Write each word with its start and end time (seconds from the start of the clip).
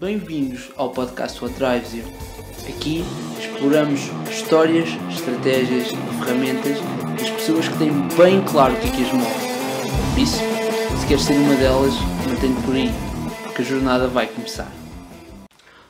Bem-vindos 0.00 0.70
ao 0.76 0.90
podcast 0.90 1.42
What 1.42 1.56
Drives 1.56 1.94
You. 1.94 2.04
Aqui 2.68 3.04
exploramos 3.38 4.00
histórias, 4.28 4.88
estratégias 5.08 5.88
e 5.88 6.24
ferramentas 6.24 6.78
das 7.16 7.30
pessoas 7.30 7.68
que 7.68 7.78
têm 7.78 7.92
bem 8.16 8.42
claro 8.44 8.74
o 8.74 8.80
que 8.80 8.88
é 8.88 8.90
que 8.90 9.04
as 9.04 9.12
move. 9.12 10.12
Por 10.12 10.20
isso, 10.20 10.38
se 11.00 11.06
queres 11.06 11.22
ser 11.22 11.34
uma 11.34 11.54
delas, 11.54 11.94
mantém-te 12.28 12.60
por 12.62 12.74
aí, 12.74 12.90
porque 13.44 13.62
a 13.62 13.64
jornada 13.64 14.08
vai 14.08 14.26
começar. 14.26 14.83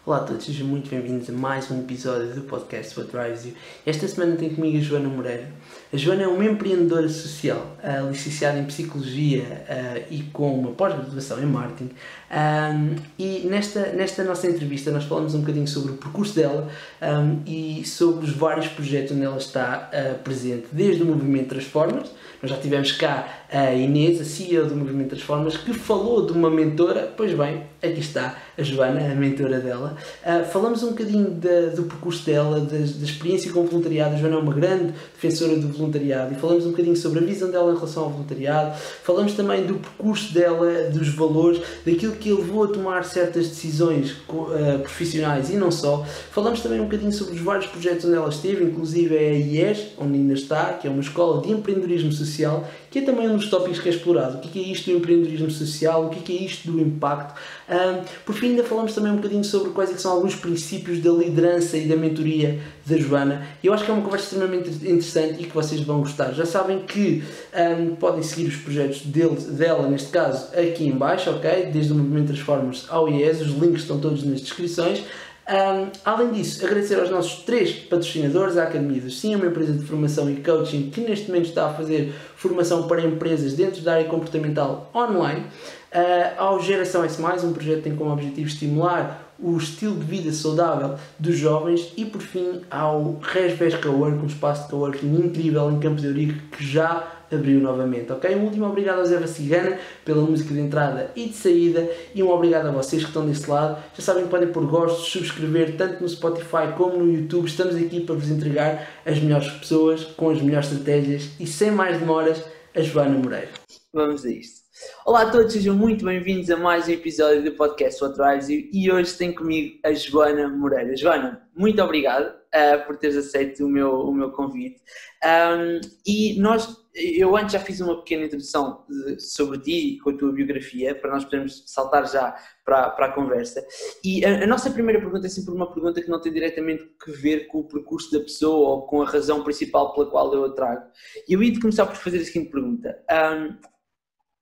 Olá 0.07 0.19
a 0.19 0.21
todos, 0.21 0.45
sejam 0.45 0.67
muito 0.67 0.91
bem-vindos 0.91 1.31
a 1.31 1.33
mais 1.33 1.71
um 1.71 1.81
episódio 1.81 2.35
do 2.35 2.43
podcast 2.43 3.01
What 3.01 3.11
Drives 3.11 3.47
You. 3.47 3.55
Esta 3.87 4.07
semana 4.07 4.37
tenho 4.37 4.55
comigo 4.55 4.77
a 4.77 4.81
Joana 4.83 5.09
Moreira. 5.09 5.49
A 5.91 5.97
Joana 5.97 6.25
é 6.25 6.29
uma 6.29 6.45
empreendedora 6.45 7.09
social, 7.09 7.75
uh, 7.83 8.11
licenciada 8.11 8.59
em 8.59 8.67
Psicologia 8.67 9.45
uh, 9.45 10.05
e 10.11 10.25
com 10.25 10.59
uma 10.59 10.73
pós-graduação 10.73 11.43
em 11.43 11.47
Marketing. 11.47 11.91
Um, 12.31 12.97
e 13.19 13.47
nesta, 13.47 13.93
nesta 13.93 14.23
nossa 14.25 14.47
entrevista 14.47 14.91
nós 14.91 15.05
falamos 15.05 15.35
um 15.35 15.41
bocadinho 15.41 15.67
sobre 15.67 15.93
o 15.93 15.97
percurso 15.97 16.35
dela 16.35 16.69
um, 17.01 17.41
e 17.47 17.83
sobre 17.87 18.27
os 18.27 18.33
vários 18.33 18.69
projetos 18.69 19.13
onde 19.13 19.25
ela 19.25 19.39
está 19.39 19.91
uh, 19.91 20.19
presente, 20.19 20.67
desde 20.71 21.03
o 21.03 21.07
Movimento 21.07 21.49
Transformers. 21.49 22.11
Nós 22.43 22.51
já 22.51 22.59
tivemos 22.59 22.93
cá 22.93 23.27
a 23.51 23.73
Inês, 23.73 24.21
a 24.21 24.25
CEO 24.25 24.67
do 24.67 24.77
Movimento 24.77 25.11
Transformers, 25.11 25.57
que 25.57 25.73
falou 25.73 26.27
de 26.27 26.33
uma 26.33 26.51
mentora. 26.51 27.11
Pois 27.17 27.33
bem, 27.33 27.63
aqui 27.83 28.01
está 28.01 28.37
a 28.57 28.63
Joana, 28.63 29.13
a 29.13 29.15
mentora 29.15 29.59
dela. 29.61 29.97
Uh, 30.25 30.45
falamos 30.47 30.83
um 30.83 30.91
bocadinho 30.91 31.31
do 31.75 31.83
percurso 31.85 32.25
dela, 32.25 32.61
da, 32.61 32.79
experiência 32.79 33.53
com 33.53 33.61
o 33.61 33.67
voluntariado. 33.67 34.15
A 34.15 34.19
Joana 34.19 34.37
é 34.37 34.39
uma 34.39 34.55
grande 34.55 34.95
defensora 35.15 35.57
do 35.57 35.69
voluntariado 35.69 36.35
e 36.35 36.37
falamos 36.37 36.65
um 36.67 36.71
bocadinho 36.71 36.97
sobre 36.97 37.19
a 37.19 37.23
visão 37.23 37.51
dela 37.51 37.73
em 37.73 37.75
relação 37.75 38.05
ao 38.05 38.11
voluntariado. 38.11 38.79
Falamos 39.03 39.35
também 39.35 39.67
do 39.67 39.75
percurso 39.75 40.33
dela, 40.33 40.91
dos 40.91 41.09
valores, 41.09 41.61
daquilo 41.85 42.15
que 42.17 42.29
ele 42.29 42.39
levou 42.39 42.65
a 42.65 42.69
tomar 42.69 43.05
certas 43.05 43.49
decisões 43.49 44.13
uh, 44.29 44.79
profissionais 44.81 45.51
e 45.51 45.57
não 45.57 45.71
só. 45.71 46.05
Falamos 46.31 46.61
também 46.61 46.81
um 46.81 46.85
bocadinho 46.85 47.13
sobre 47.13 47.35
os 47.35 47.41
vários 47.41 47.67
projetos 47.67 48.05
onde 48.05 48.17
ela 48.17 48.29
esteve, 48.29 48.65
inclusive 48.65 49.17
é 49.17 49.31
a 49.31 49.35
IES, 49.35 49.87
onde 49.99 50.15
ainda 50.15 50.35
está, 50.35 50.75
que 50.75 50.87
é 50.87 50.91
uma 50.91 51.01
escola 51.01 51.43
de 51.43 51.51
empreendedorismo 51.51 52.13
social, 52.13 52.69
que 52.95 53.01
é 53.01 53.03
também 53.03 53.29
um 53.29 53.37
dos 53.37 53.51
tópicos 53.51 53.81
que 53.81 53.89
é 53.89 53.93
explorado. 53.93 54.39
O 54.39 54.41
que 54.41 54.57
é 54.57 54.69
isto 54.69 54.89
do 54.89 54.99
empreendedorismo 54.99 55.51
social? 55.51 56.05
O 56.05 56.11
que 56.11 56.33
é 56.33 56.45
isto 56.45 56.71
do 56.71 56.81
impacto? 56.81 57.35
Um, 57.69 58.05
por 58.25 58.37
fim, 58.37 58.51
ainda 58.51 58.63
falamos 58.63 58.95
também 58.95 59.11
um 59.11 59.17
bocadinho 59.17 59.43
sobre 59.43 59.73
quais 59.73 59.91
é 59.91 59.97
são 59.97 60.13
alguns 60.13 60.37
princípios 60.37 61.01
da 61.01 61.11
liderança 61.11 61.77
e 61.77 61.89
da 61.89 61.97
mentoria 61.97 62.61
da 62.87 62.97
Joana. 62.97 63.49
Eu 63.65 63.75
acho 63.75 63.85
que 63.85 63.91
é 63.91 63.95
uma 63.95 64.03
conversa 64.05 64.27
extremamente 64.27 64.71
interessante 64.71 65.43
e 65.43 65.47
que 65.47 65.53
vocês 65.53 65.81
vão 65.81 66.03
gostar. 66.03 66.31
Já 66.35 66.47
sabem 66.47 66.83
que 66.83 67.25
um, 67.53 67.97
podem 67.97 68.23
seguir 68.23 68.47
os 68.47 68.57
projetos 68.59 69.01
dele, 69.01 69.41
dela, 69.41 69.89
neste 69.89 70.11
caso, 70.11 70.57
aqui 70.57 70.87
em 70.87 70.93
baixo, 70.93 71.31
ok? 71.31 71.71
Desde 71.73 71.93
o 71.93 71.97
Movimento 71.97 72.29
Transformers 72.29 72.87
ao 72.89 73.09
IES, 73.09 73.41
os 73.41 73.61
links 73.61 73.83
estão 73.83 73.99
todos 73.99 74.23
nas 74.23 74.41
descrições. 74.41 75.03
Um, 75.47 75.91
além 76.05 76.33
disso, 76.33 76.65
agradecer 76.65 76.99
aos 76.99 77.11
nossos 77.11 77.43
três 77.43 77.73
patrocinadores, 77.73 78.57
a 78.57 78.63
Academia 78.63 79.03
do 79.03 79.11
Sim, 79.11 79.35
uma 79.35 79.47
empresa 79.47 79.75
de 79.75 79.85
formação 79.85 80.31
e 80.31 80.37
coaching 80.37 80.89
que 80.89 81.03
neste 81.03 81.29
momento 81.29 81.49
está 81.49 81.69
a 81.69 81.75
fazer 81.75 82.15
formação 82.35 82.89
para 82.89 83.03
empresas 83.03 83.53
dentro 83.53 83.83
da 83.83 83.95
área 83.95 84.07
comportamental 84.07 84.91
online, 84.95 85.41
uh, 85.41 86.39
ao 86.39 86.61
Geração 86.61 87.05
S+, 87.05 87.21
um 87.45 87.53
projeto 87.53 87.77
que 87.77 87.83
tem 87.83 87.97
como 87.97 88.11
objetivo 88.11 88.47
estimular 88.47 89.35
o 89.39 89.57
estilo 89.57 89.97
de 89.97 90.05
vida 90.05 90.33
saudável 90.33 90.95
dos 91.19 91.37
jovens 91.37 91.93
e 91.97 92.07
por 92.07 92.23
fim 92.23 92.63
ao 92.71 93.19
Resves 93.21 93.75
Cowork, 93.75 94.17
um 94.17 94.27
espaço 94.27 94.65
de 94.65 94.71
coworking 94.71 95.15
incrível 95.15 95.71
em 95.71 95.79
Campos 95.79 96.03
de 96.03 96.09
Eurico 96.09 96.39
que 96.57 96.65
já 96.65 97.07
abriu 97.35 97.61
novamente, 97.61 98.13
ok? 98.13 98.35
Um 98.35 98.45
último 98.45 98.67
obrigado 98.67 98.99
ao 98.99 99.05
Zé 99.05 99.25
Cigana 99.27 99.79
pela 100.05 100.23
música 100.23 100.53
de 100.53 100.61
entrada 100.61 101.11
e 101.15 101.27
de 101.29 101.35
saída 101.35 101.89
e 102.15 102.23
um 102.23 102.31
obrigado 102.31 102.67
a 102.67 102.71
vocês 102.71 103.03
que 103.03 103.09
estão 103.09 103.27
desse 103.27 103.49
lado. 103.51 103.83
Já 103.97 104.03
sabem 104.03 104.25
que 104.25 104.31
podem 104.31 104.49
pôr 104.49 104.67
gostos, 104.67 105.09
subscrever 105.09 105.77
tanto 105.77 106.03
no 106.03 106.09
Spotify 106.09 106.73
como 106.77 106.99
no 106.99 107.13
YouTube. 107.13 107.47
Estamos 107.47 107.77
aqui 107.77 108.01
para 108.01 108.15
vos 108.15 108.31
entregar 108.31 108.89
as 109.05 109.19
melhores 109.19 109.49
pessoas 109.51 110.05
com 110.05 110.31
as 110.31 110.41
melhores 110.41 110.71
estratégias 110.71 111.31
e 111.39 111.47
sem 111.47 111.71
mais 111.71 111.99
demoras, 111.99 112.43
a 112.75 112.81
Joana 112.81 113.19
Moreira. 113.19 113.49
Vamos 113.93 114.25
a 114.25 114.31
isto. 114.31 114.64
Olá 115.05 115.23
a 115.23 115.31
todos, 115.31 115.53
sejam 115.53 115.75
muito 115.75 116.05
bem-vindos 116.05 116.51
a 116.51 116.57
mais 116.57 116.89
um 116.89 116.93
episódio 116.93 117.43
do 117.45 117.53
podcast 117.53 118.03
You 118.03 118.69
e 118.73 118.91
hoje 118.91 119.15
tenho 119.17 119.35
comigo 119.35 119.79
a 119.85 119.93
Joana 119.93 120.49
Moreira. 120.49 120.97
Joana, 120.97 121.47
muito 121.55 121.83
obrigado 121.83 122.35
uh, 122.35 122.87
por 122.87 122.97
teres 122.97 123.17
aceito 123.17 123.65
o 123.65 123.69
meu, 123.69 124.01
o 124.01 124.13
meu 124.13 124.31
convite. 124.33 124.81
Um, 125.25 125.81
e 126.07 126.41
nós 126.41 126.85
eu 126.95 127.37
antes 127.37 127.53
já 127.53 127.59
fiz 127.59 127.81
uma 127.81 127.99
pequena 127.99 128.25
introdução 128.25 128.85
de, 128.89 129.21
sobre 129.21 129.59
ti 129.59 129.99
com 130.03 130.11
a 130.11 130.17
tua 130.17 130.33
biografia, 130.33 130.95
para 130.95 131.11
nós 131.11 131.25
podermos 131.25 131.65
saltar 131.67 132.07
já 132.09 132.37
para, 132.65 132.91
para 132.91 133.07
a 133.07 133.13
conversa. 133.13 133.67
E 134.05 134.25
a, 134.25 134.45
a, 134.45 134.47
nossa 134.47 134.71
primeira 134.71 135.01
pergunta 135.01 135.27
é 135.27 135.31
sempre 135.31 135.53
uma 135.53 135.73
pergunta 135.73 136.01
que 136.01 136.09
não 136.09 136.21
tem 136.21 136.33
diretamente 136.33 136.89
que 137.05 137.11
ver 137.11 137.49
com 137.49 137.59
o 137.59 137.65
percurso 137.65 138.13
da 138.13 138.21
pessoa 138.21 138.71
ou 138.71 138.83
com 138.87 139.03
a 139.03 139.07
razão 139.07 139.43
principal 139.43 139.93
pela 139.93 140.07
qual 140.07 140.33
eu 140.33 140.45
a 140.45 140.51
trago. 140.51 140.85
E 141.29 141.33
eu 141.33 141.43
ia 141.43 141.61
começar 141.61 141.85
por 141.85 141.97
fazer 141.97 142.19
a 142.19 142.25
seguinte 142.25 142.53
pergunta. 142.53 142.97
Um, 143.11 143.74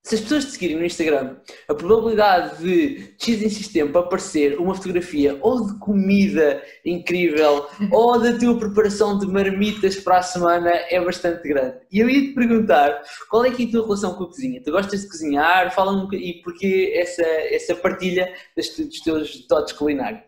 se 0.04 0.16
as 0.16 0.20
pessoas 0.20 0.46
te 0.46 0.50
seguirem 0.52 0.78
no 0.78 0.84
Instagram, 0.84 1.36
a 1.68 1.74
probabilidade 1.74 2.58
de 2.58 3.14
X 3.20 3.40
em 3.40 3.48
X 3.48 3.68
tempo 3.68 3.96
aparecer 3.96 4.58
uma 4.58 4.74
fotografia 4.74 5.38
ou 5.40 5.64
de 5.64 5.78
comida 5.78 6.60
incrível 6.84 7.68
ou 7.92 8.20
da 8.20 8.36
tua 8.36 8.58
preparação 8.58 9.16
de 9.16 9.26
marmitas 9.28 9.96
para 9.96 10.18
a 10.18 10.22
semana 10.22 10.70
é 10.90 11.00
bastante 11.00 11.46
grande. 11.46 11.76
E 11.92 12.00
eu 12.00 12.10
ia 12.10 12.20
te 12.20 12.34
perguntar 12.34 13.00
qual 13.30 13.44
é, 13.44 13.50
que 13.52 13.64
é 13.64 13.66
a 13.68 13.70
tua 13.70 13.84
relação 13.84 14.14
com 14.14 14.24
a 14.24 14.26
cozinha? 14.26 14.60
Tu 14.62 14.72
gostas 14.72 15.02
de 15.02 15.08
cozinhar? 15.08 15.72
Fala 15.72 15.92
um 15.92 16.12
e 16.12 16.42
porquê 16.42 16.92
essa, 16.96 17.22
essa 17.22 17.76
partilha 17.76 18.32
dos, 18.56 18.76
dos 18.76 19.00
teus 19.00 19.46
dotes 19.46 19.72
culinários? 19.72 20.22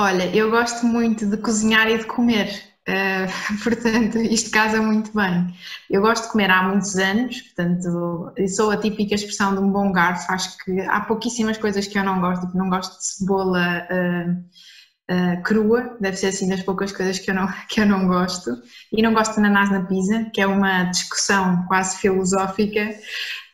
Olha, 0.00 0.34
eu 0.34 0.50
gosto 0.50 0.86
muito 0.86 1.26
de 1.26 1.36
cozinhar 1.36 1.90
e 1.90 1.98
de 1.98 2.06
comer. 2.06 2.75
Uh, 2.88 3.26
portanto, 3.64 4.18
isto 4.18 4.50
casa 4.50 4.80
muito 4.80 5.12
bem. 5.14 5.52
Eu 5.90 6.00
gosto 6.00 6.24
de 6.24 6.32
comer 6.32 6.50
há 6.50 6.62
muitos 6.62 6.96
anos, 6.96 7.42
portanto, 7.42 8.32
sou 8.48 8.70
a 8.70 8.76
típica 8.76 9.14
expressão 9.14 9.54
de 9.54 9.60
um 9.60 9.70
bom 9.70 9.90
garfo. 9.90 10.30
Acho 10.32 10.56
que 10.58 10.80
há 10.82 11.00
pouquíssimas 11.00 11.58
coisas 11.58 11.86
que 11.86 11.98
eu 11.98 12.04
não 12.04 12.20
gosto, 12.20 12.46
tipo, 12.46 12.56
não 12.56 12.70
gosto 12.70 12.96
de 12.96 13.04
cebola 13.04 13.86
uh, 13.90 15.12
uh, 15.12 15.42
crua, 15.42 15.96
deve 16.00 16.16
ser 16.16 16.28
assim 16.28 16.48
das 16.48 16.62
poucas 16.62 16.92
coisas 16.92 17.18
que 17.18 17.30
eu, 17.30 17.34
não, 17.34 17.48
que 17.68 17.80
eu 17.80 17.86
não 17.86 18.06
gosto. 18.06 18.50
E 18.92 19.02
não 19.02 19.12
gosto 19.12 19.32
de 19.32 19.38
ananás 19.40 19.70
na 19.70 19.84
pizza, 19.84 20.30
que 20.32 20.40
é 20.40 20.46
uma 20.46 20.84
discussão 20.84 21.64
quase 21.66 21.96
filosófica. 21.98 22.94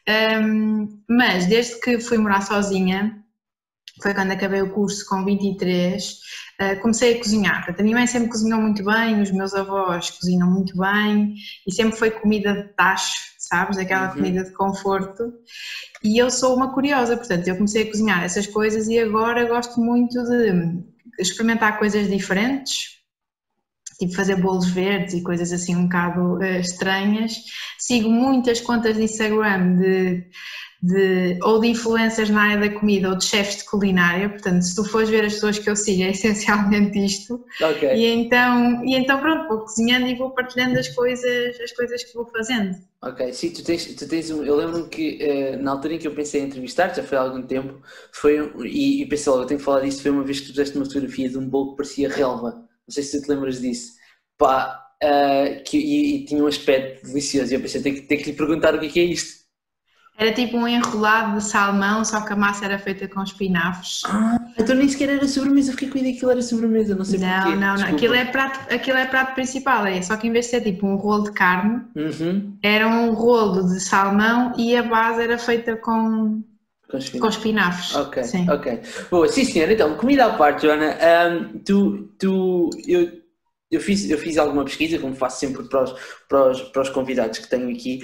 Um, 0.08 1.00
mas 1.08 1.46
desde 1.46 1.80
que 1.80 2.00
fui 2.00 2.18
morar 2.18 2.42
sozinha, 2.42 3.21
foi 4.00 4.14
quando 4.14 4.30
acabei 4.30 4.62
o 4.62 4.72
curso 4.72 5.04
com 5.06 5.24
23, 5.24 6.18
eh, 6.58 6.76
comecei 6.76 7.14
a 7.14 7.18
cozinhar. 7.18 7.56
Portanto, 7.56 7.80
a 7.80 7.82
minha 7.82 7.96
mãe 7.96 8.06
sempre 8.06 8.30
cozinhou 8.30 8.60
muito 8.60 8.84
bem, 8.84 9.20
os 9.20 9.30
meus 9.32 9.52
avós 9.54 10.10
cozinham 10.10 10.50
muito 10.50 10.76
bem 10.78 11.34
e 11.66 11.72
sempre 11.72 11.98
foi 11.98 12.10
comida 12.10 12.54
de 12.54 12.68
tacho, 12.74 13.12
sabes? 13.38 13.76
Aquela 13.78 14.08
uhum. 14.08 14.14
comida 14.14 14.44
de 14.44 14.52
conforto. 14.52 15.32
E 16.02 16.20
eu 16.20 16.30
sou 16.30 16.56
uma 16.56 16.72
curiosa, 16.72 17.16
portanto, 17.16 17.46
eu 17.48 17.56
comecei 17.56 17.82
a 17.82 17.90
cozinhar 17.90 18.24
essas 18.24 18.46
coisas 18.46 18.88
e 18.88 18.98
agora 18.98 19.48
gosto 19.48 19.80
muito 19.80 20.22
de 20.24 20.82
experimentar 21.18 21.78
coisas 21.78 22.08
diferentes, 22.08 23.02
tipo 23.98 24.14
fazer 24.14 24.36
bolos 24.36 24.68
verdes 24.70 25.14
e 25.14 25.22
coisas 25.22 25.52
assim 25.52 25.76
um 25.76 25.84
bocado 25.84 26.38
uh, 26.38 26.60
estranhas. 26.60 27.36
Sigo 27.78 28.10
muitas 28.10 28.60
contas 28.60 28.96
de 28.96 29.02
Instagram 29.02 29.76
de 29.76 30.26
de, 30.82 31.38
ou 31.42 31.60
de 31.60 31.68
influências 31.68 32.28
na 32.28 32.42
área 32.42 32.68
da 32.68 32.80
comida 32.80 33.08
ou 33.08 33.16
de 33.16 33.24
chefes 33.24 33.58
de 33.58 33.64
culinária, 33.64 34.28
portanto, 34.28 34.62
se 34.62 34.74
tu 34.74 34.84
fores 34.84 35.08
ver 35.08 35.24
as 35.24 35.34
pessoas 35.34 35.58
que 35.58 35.70
eu 35.70 35.76
sigo, 35.76 36.02
é 36.02 36.10
essencialmente 36.10 36.98
isto. 36.98 37.44
Okay. 37.60 37.94
E, 37.94 38.06
então, 38.06 38.84
e 38.84 38.96
então, 38.96 39.20
pronto, 39.20 39.46
vou 39.46 39.60
cozinhando 39.60 40.06
e 40.08 40.16
vou 40.16 40.30
partilhando 40.30 40.78
as 40.78 40.88
coisas, 40.88 41.60
as 41.60 41.70
coisas 41.72 42.02
que 42.02 42.14
vou 42.14 42.26
fazendo. 42.26 42.76
Ok, 43.00 43.32
sim, 43.32 43.50
tu 43.50 43.62
tens, 43.62 43.84
tu 43.94 44.08
tens 44.08 44.30
um, 44.30 44.44
eu 44.44 44.56
lembro-me 44.56 44.88
que 44.88 45.18
uh, 45.22 45.62
na 45.62 45.72
altura 45.72 45.94
em 45.94 45.98
que 45.98 46.06
eu 46.06 46.14
pensei 46.14 46.40
em 46.40 46.46
entrevistar, 46.46 46.92
já 46.94 47.02
foi 47.02 47.16
há 47.16 47.20
algum 47.20 47.42
tempo, 47.42 47.80
foi, 48.12 48.52
e, 48.64 49.02
e 49.02 49.06
pensei 49.06 49.30
logo, 49.30 49.44
eu 49.44 49.46
tenho 49.46 49.58
que 49.58 49.64
falar 49.64 49.80
disso, 49.80 50.02
foi 50.02 50.10
uma 50.10 50.24
vez 50.24 50.40
que 50.40 50.46
tu 50.46 50.50
fizeste 50.50 50.76
uma 50.76 50.84
fotografia 50.84 51.28
de 51.28 51.38
um 51.38 51.48
bolo 51.48 51.70
que 51.70 51.76
parecia 51.76 52.08
relva, 52.08 52.50
não 52.50 52.92
sei 52.92 53.02
se 53.04 53.18
tu 53.18 53.24
te 53.24 53.30
lembras 53.30 53.60
disso, 53.60 53.92
pá, 54.36 54.84
uh, 55.02 55.62
que, 55.64 55.78
e, 55.78 56.16
e, 56.16 56.24
tinha 56.24 56.42
um 56.42 56.46
aspecto 56.46 57.06
delicioso, 57.06 57.52
e 57.52 57.56
eu 57.56 57.60
pensei, 57.60 57.82
tenho 57.82 57.96
que, 57.96 58.02
tenho 58.02 58.20
que 58.22 58.30
lhe 58.30 58.36
perguntar 58.36 58.74
o 58.74 58.80
que 58.80 58.86
é, 58.86 58.88
que 58.88 59.00
é 59.00 59.04
isto. 59.04 59.41
Era 60.16 60.30
tipo 60.32 60.56
um 60.56 60.68
enrolado 60.68 61.38
de 61.38 61.44
salmão, 61.44 62.04
só 62.04 62.20
que 62.20 62.32
a 62.32 62.36
massa 62.36 62.64
era 62.64 62.78
feita 62.78 63.08
com 63.08 63.22
espinafres. 63.22 64.02
Ah, 64.06 64.38
então 64.58 64.76
nem 64.76 64.88
sequer 64.88 65.08
era 65.08 65.26
sobremesa. 65.26 65.72
Fiquei 65.72 65.88
com 65.88 65.98
a 65.98 66.00
ideia 66.00 66.12
que 66.12 66.18
aquilo 66.18 66.30
era 66.32 66.42
sobremesa, 66.42 66.94
não 66.94 67.04
sei 67.04 67.18
não, 67.18 67.42
porquê. 67.42 67.56
Não, 67.56 67.76
não, 67.76 67.86
aquilo 67.86 68.14
é, 68.14 68.24
prato, 68.26 68.72
aquilo 68.72 68.98
é 68.98 69.06
prato 69.06 69.34
principal. 69.34 69.86
É. 69.86 70.00
Só 70.02 70.16
que 70.16 70.28
em 70.28 70.32
vez 70.32 70.44
de 70.44 70.50
ser 70.52 70.60
tipo 70.60 70.86
um 70.86 70.96
rolo 70.96 71.24
de 71.24 71.32
carne, 71.32 71.82
uhum. 71.96 72.56
era 72.62 72.86
um 72.86 73.12
rolo 73.14 73.66
de 73.68 73.80
salmão 73.80 74.52
e 74.56 74.76
a 74.76 74.82
base 74.82 75.22
era 75.22 75.38
feita 75.38 75.76
com, 75.76 76.42
com 76.88 76.98
espinafres. 76.98 77.20
Com 77.20 77.28
espinafres. 77.28 77.96
Ok, 77.96 78.22
sim. 78.22 78.50
ok. 78.50 78.80
Boa, 79.10 79.28
sim 79.28 79.44
senhora, 79.44 79.72
então, 79.72 79.94
comida 79.96 80.26
à 80.26 80.34
parte, 80.34 80.66
Joana. 80.66 80.94
Um, 81.02 81.58
tu, 81.60 82.08
tu, 82.18 82.70
eu 82.86 83.21
eu 83.72 83.80
fiz, 83.80 84.08
eu 84.08 84.18
fiz 84.18 84.36
alguma 84.36 84.64
pesquisa, 84.64 84.98
como 84.98 85.14
faço 85.14 85.40
sempre 85.40 85.64
para 85.64 85.84
os, 85.84 85.94
para 86.28 86.50
os, 86.50 86.62
para 86.62 86.82
os 86.82 86.90
convidados 86.90 87.38
que 87.38 87.48
tenho 87.48 87.70
aqui, 87.70 88.02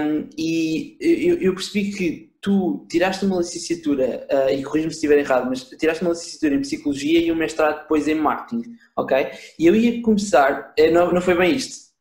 um, 0.00 0.28
e 0.36 0.96
eu, 1.00 1.38
eu, 1.38 1.54
percebi 1.54 1.92
que 1.92 2.32
tu 2.40 2.86
tiraste 2.90 3.24
uma 3.24 3.36
licenciatura, 3.36 4.26
uh, 4.32 4.50
e 4.50 4.62
corrijo-me 4.64 4.90
se 4.90 4.96
estiver 4.96 5.18
errado, 5.18 5.48
mas 5.48 5.64
tiraste 5.64 6.02
uma 6.02 6.12
licenciatura 6.12 6.54
em 6.54 6.62
Psicologia 6.62 7.20
e 7.20 7.30
um 7.30 7.36
mestrado 7.36 7.82
depois 7.82 8.08
em 8.08 8.14
Marketing, 8.14 8.74
ok? 8.96 9.30
E 9.58 9.66
eu 9.66 9.76
ia 9.76 10.00
começar, 10.02 10.72
eh, 10.76 10.90
não, 10.90 11.12
não 11.12 11.20
foi 11.20 11.36
bem 11.36 11.54
isto, 11.54 11.92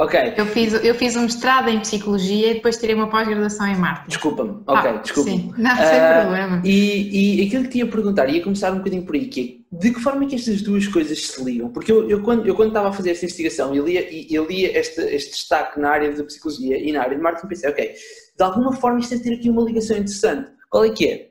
Ok. 0.00 0.18
Eu 0.34 0.46
fiz, 0.46 0.72
eu 0.82 0.94
fiz 0.94 1.14
um 1.14 1.22
mestrado 1.24 1.68
em 1.68 1.78
Psicologia 1.78 2.52
e 2.52 2.54
depois 2.54 2.78
tirei 2.78 2.94
uma 2.94 3.10
pós-graduação 3.10 3.66
em 3.66 3.76
Marketing. 3.76 4.08
Desculpa-me, 4.08 4.62
ok, 4.66 4.90
ah, 4.90 4.96
desculpa. 4.96 5.30
Sim, 5.30 5.52
não, 5.58 5.76
sem 5.76 5.84
uh, 5.84 6.22
problema. 6.22 6.62
E, 6.64 7.42
e 7.42 7.46
aquilo 7.46 7.64
que 7.64 7.68
te 7.68 7.78
ia 7.78 7.86
perguntar, 7.86 8.26
ia 8.30 8.42
começar 8.42 8.72
um 8.72 8.78
bocadinho 8.78 9.04
por 9.04 9.14
aí, 9.14 9.26
que 9.26 9.40
é, 9.42 9.59
de 9.72 9.92
que 9.92 10.00
forma 10.00 10.24
é 10.24 10.28
que 10.28 10.34
estas 10.34 10.62
duas 10.62 10.88
coisas 10.88 11.26
se 11.26 11.44
ligam? 11.44 11.70
Porque 11.70 11.92
eu, 11.92 12.08
eu, 12.10 12.22
quando, 12.22 12.46
eu 12.46 12.54
quando 12.56 12.68
estava 12.68 12.88
a 12.88 12.92
fazer 12.92 13.10
esta 13.10 13.24
investigação, 13.24 13.74
eu 13.74 13.86
lia, 13.86 14.08
eu 14.32 14.46
lia 14.46 14.76
este, 14.78 15.00
este 15.00 15.30
destaque 15.30 15.78
na 15.78 15.90
área 15.90 16.12
da 16.12 16.24
Psicologia 16.24 16.76
e 16.76 16.90
na 16.90 17.02
área 17.02 17.16
de 17.16 17.22
Marketing, 17.22 17.48
pensei, 17.48 17.70
ok, 17.70 17.94
de 18.36 18.42
alguma 18.42 18.72
forma 18.72 18.98
isto 18.98 19.10
deve 19.10 19.22
ter 19.22 19.34
aqui 19.34 19.48
uma 19.48 19.62
ligação 19.62 19.96
interessante. 19.96 20.50
Qual 20.68 20.84
é 20.84 20.90
que 20.90 21.08
é? 21.08 21.30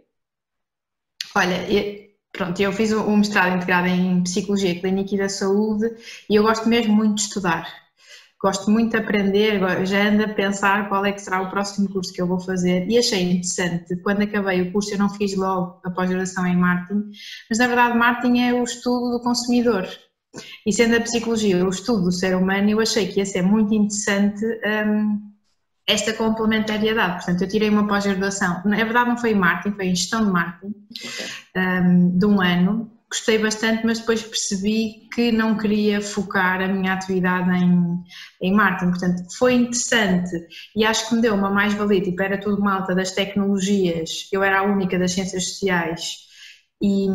Olha, 1.36 1.68
pronto, 2.32 2.62
eu 2.62 2.72
fiz 2.72 2.94
um 2.94 3.18
mestrado 3.18 3.58
integrado 3.58 3.88
em 3.88 4.24
Psicologia 4.24 4.80
Clínica 4.80 5.16
e 5.16 5.18
da 5.18 5.30
Saúde 5.30 5.94
e 6.30 6.36
eu 6.36 6.44
gosto 6.44 6.68
mesmo 6.70 6.94
muito 6.94 7.16
de 7.16 7.22
estudar 7.22 7.89
gosto 8.42 8.72
muito 8.72 8.92
de 8.92 8.98
aprender, 8.98 9.60
já 9.86 10.08
ando 10.08 10.24
a 10.24 10.30
pensar 10.30 10.88
qual 10.88 11.06
é 11.06 11.12
que 11.12 11.22
será 11.22 11.42
o 11.42 11.50
próximo 11.50 11.90
curso 11.90 12.14
que 12.14 12.22
eu 12.22 12.28
vou 12.28 12.40
fazer 12.40 12.88
e 12.88 12.98
achei 12.98 13.22
interessante, 13.22 13.98
quando 13.98 14.22
acabei 14.22 14.62
o 14.62 14.72
curso 14.72 14.94
eu 14.94 14.98
não 14.98 15.10
fiz 15.10 15.36
logo 15.36 15.82
a 15.84 15.92
pós-graduação 15.92 16.48
em 16.48 16.56
marketing, 16.56 17.12
mas 17.50 17.60
na 17.60 17.68
verdade 17.68 17.98
marketing 17.98 18.40
é 18.40 18.54
o 18.54 18.64
estudo 18.64 19.12
do 19.12 19.22
consumidor. 19.22 19.88
E 20.66 20.72
sendo 20.72 20.96
a 20.96 21.02
psicologia 21.02 21.66
o 21.66 21.70
estudo 21.70 22.04
do 22.04 22.12
ser 22.12 22.36
humano 22.36 22.70
eu 22.70 22.80
achei 22.80 23.08
que 23.08 23.20
ia 23.20 23.26
ser 23.26 23.42
muito 23.42 23.74
interessante 23.74 24.46
um, 24.46 25.20
esta 25.86 26.14
complementariedade, 26.14 27.16
portanto 27.16 27.42
eu 27.42 27.50
tirei 27.50 27.70
uma 27.70 27.88
pós-graduação, 27.88 28.62
na 28.64 28.78
verdade 28.78 29.10
não 29.10 29.18
foi 29.18 29.32
em 29.32 29.36
marketing, 29.36 29.76
foi 29.76 29.86
em 29.88 29.96
gestão 29.96 30.24
de 30.24 30.32
marketing 30.32 30.76
um, 31.58 32.18
de 32.18 32.26
um 32.26 32.42
ano 32.42 32.99
gostei 33.10 33.40
bastante, 33.40 33.86
mas 33.86 34.00
depois 34.00 34.22
percebi 34.22 35.08
que 35.14 35.32
não 35.32 35.58
queria 35.58 36.00
focar 36.00 36.62
a 36.62 36.68
minha 36.68 36.94
atividade 36.94 37.50
em, 37.52 38.04
em 38.42 38.54
marketing. 38.54 38.92
Portanto, 38.92 39.24
foi 39.38 39.54
interessante 39.54 40.48
e 40.76 40.86
acho 40.86 41.10
que 41.10 41.16
me 41.16 41.22
deu 41.22 41.34
uma 41.34 41.50
mais-valia. 41.50 42.02
Tipo, 42.02 42.22
era 42.22 42.40
tudo 42.40 42.62
malta 42.62 42.94
das 42.94 43.12
tecnologias, 43.12 44.28
eu 44.32 44.44
era 44.44 44.60
a 44.60 44.64
única 44.64 45.00
das 45.00 45.12
ciências 45.12 45.44
sociais 45.46 46.30
e 46.82 47.08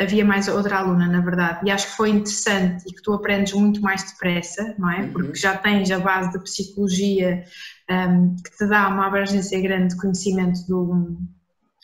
havia 0.00 0.24
mais 0.24 0.48
outra 0.48 0.78
aluna, 0.78 1.06
na 1.06 1.20
verdade. 1.20 1.60
E 1.66 1.70
acho 1.70 1.90
que 1.90 1.96
foi 1.96 2.10
interessante 2.10 2.84
e 2.88 2.94
que 2.94 3.02
tu 3.02 3.12
aprendes 3.12 3.52
muito 3.52 3.80
mais 3.82 4.02
depressa, 4.02 4.74
não 4.78 4.90
é? 4.90 5.00
Uhum. 5.00 5.12
Porque 5.12 5.34
já 5.34 5.56
tens 5.58 5.90
a 5.90 5.98
base 5.98 6.32
de 6.32 6.42
psicologia 6.44 7.44
um, 7.90 8.36
que 8.36 8.56
te 8.56 8.66
dá 8.66 8.88
uma 8.88 9.06
abrangência 9.06 9.60
grande 9.60 9.94
de 9.94 10.00
conhecimento 10.00 10.60
do 10.66 11.18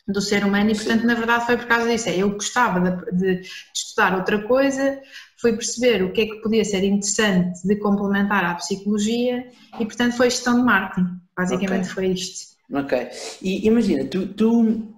do 0.06 0.20
ser 0.20 0.44
humano 0.44 0.70
e 0.70 0.74
portanto 0.74 1.04
na 1.04 1.14
verdade 1.14 1.46
foi 1.46 1.56
por 1.56 1.66
causa 1.66 1.88
disso, 1.90 2.08
é, 2.08 2.18
eu 2.18 2.30
gostava 2.30 2.80
de, 3.12 3.12
de, 3.12 3.48
estudar 3.74 4.16
outra 4.16 4.40
coisa, 4.46 5.00
fui 5.40 5.52
perceber 5.52 6.02
o 6.02 6.12
que 6.12 6.20
é 6.20 6.26
que 6.26 6.40
podia 6.42 6.64
ser 6.64 6.84
interessante 6.84 7.66
de 7.66 7.76
complementar 7.76 8.44
à 8.44 8.54
psicologia 8.54 9.48
e 9.80 9.84
portanto 9.84 10.16
foi 10.16 10.30
gestão 10.30 10.58
de 10.58 10.64
marketing, 10.64 11.08
basicamente 11.36 11.90
okay. 11.90 11.94
foi 11.94 12.06
isto. 12.08 12.56
Ok, 12.72 13.08
e 13.42 13.66
imagina, 13.66 14.04
tu, 14.04 14.26
tu 14.28 14.94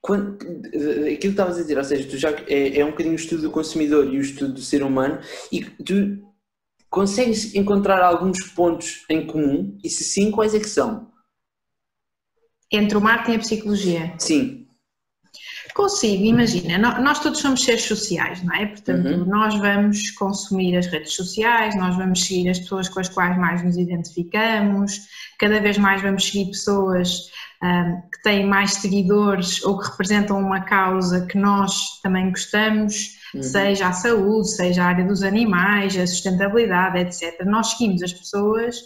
quando, 0.00 0.36
aquilo 0.36 1.18
que 1.18 1.26
estavas 1.26 1.58
a 1.58 1.62
dizer, 1.62 1.76
ou 1.76 1.84
seja, 1.84 2.08
tu 2.08 2.16
já 2.16 2.30
é, 2.46 2.78
é 2.78 2.84
um 2.84 2.90
bocadinho 2.90 3.14
o 3.14 3.18
estudo 3.18 3.42
do 3.42 3.50
consumidor 3.50 4.06
e 4.12 4.18
o 4.18 4.22
estudo 4.22 4.54
do 4.54 4.60
ser 4.60 4.82
humano 4.82 5.20
e 5.52 5.60
tu 5.60 6.18
consegues 6.88 7.54
encontrar 7.54 8.02
alguns 8.02 8.42
pontos 8.54 9.04
em 9.10 9.26
comum 9.26 9.78
e 9.84 9.90
se 9.90 10.04
sim, 10.04 10.30
quais 10.30 10.54
é 10.54 10.60
que 10.60 10.68
são? 10.68 11.10
Entre 12.70 12.96
o 12.96 13.00
marketing 13.00 13.32
e 13.32 13.36
a 13.36 13.38
psicologia? 13.38 14.14
Sim. 14.18 14.68
Consigo, 15.74 16.24
imagina, 16.24 16.76
nós 16.98 17.20
todos 17.20 17.38
somos 17.38 17.62
seres 17.62 17.82
sociais, 17.82 18.42
não 18.42 18.52
é? 18.54 18.66
Portanto, 18.66 19.06
uhum. 19.06 19.24
nós 19.26 19.54
vamos 19.54 20.10
consumir 20.12 20.76
as 20.76 20.86
redes 20.86 21.14
sociais, 21.14 21.76
nós 21.76 21.96
vamos 21.96 22.24
seguir 22.24 22.48
as 22.48 22.58
pessoas 22.58 22.88
com 22.88 22.98
as 22.98 23.08
quais 23.08 23.38
mais 23.38 23.62
nos 23.62 23.76
identificamos, 23.76 25.02
cada 25.38 25.60
vez 25.60 25.78
mais 25.78 26.02
vamos 26.02 26.24
seguir 26.24 26.46
pessoas 26.46 27.30
um, 27.62 28.00
que 28.10 28.22
têm 28.24 28.44
mais 28.44 28.74
seguidores 28.74 29.62
ou 29.64 29.78
que 29.78 29.88
representam 29.88 30.40
uma 30.40 30.60
causa 30.62 31.26
que 31.26 31.38
nós 31.38 32.00
também 32.02 32.30
gostamos, 32.30 33.16
uhum. 33.34 33.42
seja 33.42 33.88
a 33.88 33.92
saúde, 33.92 34.50
seja 34.50 34.82
a 34.82 34.86
área 34.86 35.04
dos 35.04 35.22
animais, 35.22 35.96
a 35.96 36.06
sustentabilidade, 36.06 36.98
etc. 36.98 37.44
Nós 37.44 37.68
seguimos 37.68 38.02
as 38.02 38.12
pessoas 38.12 38.80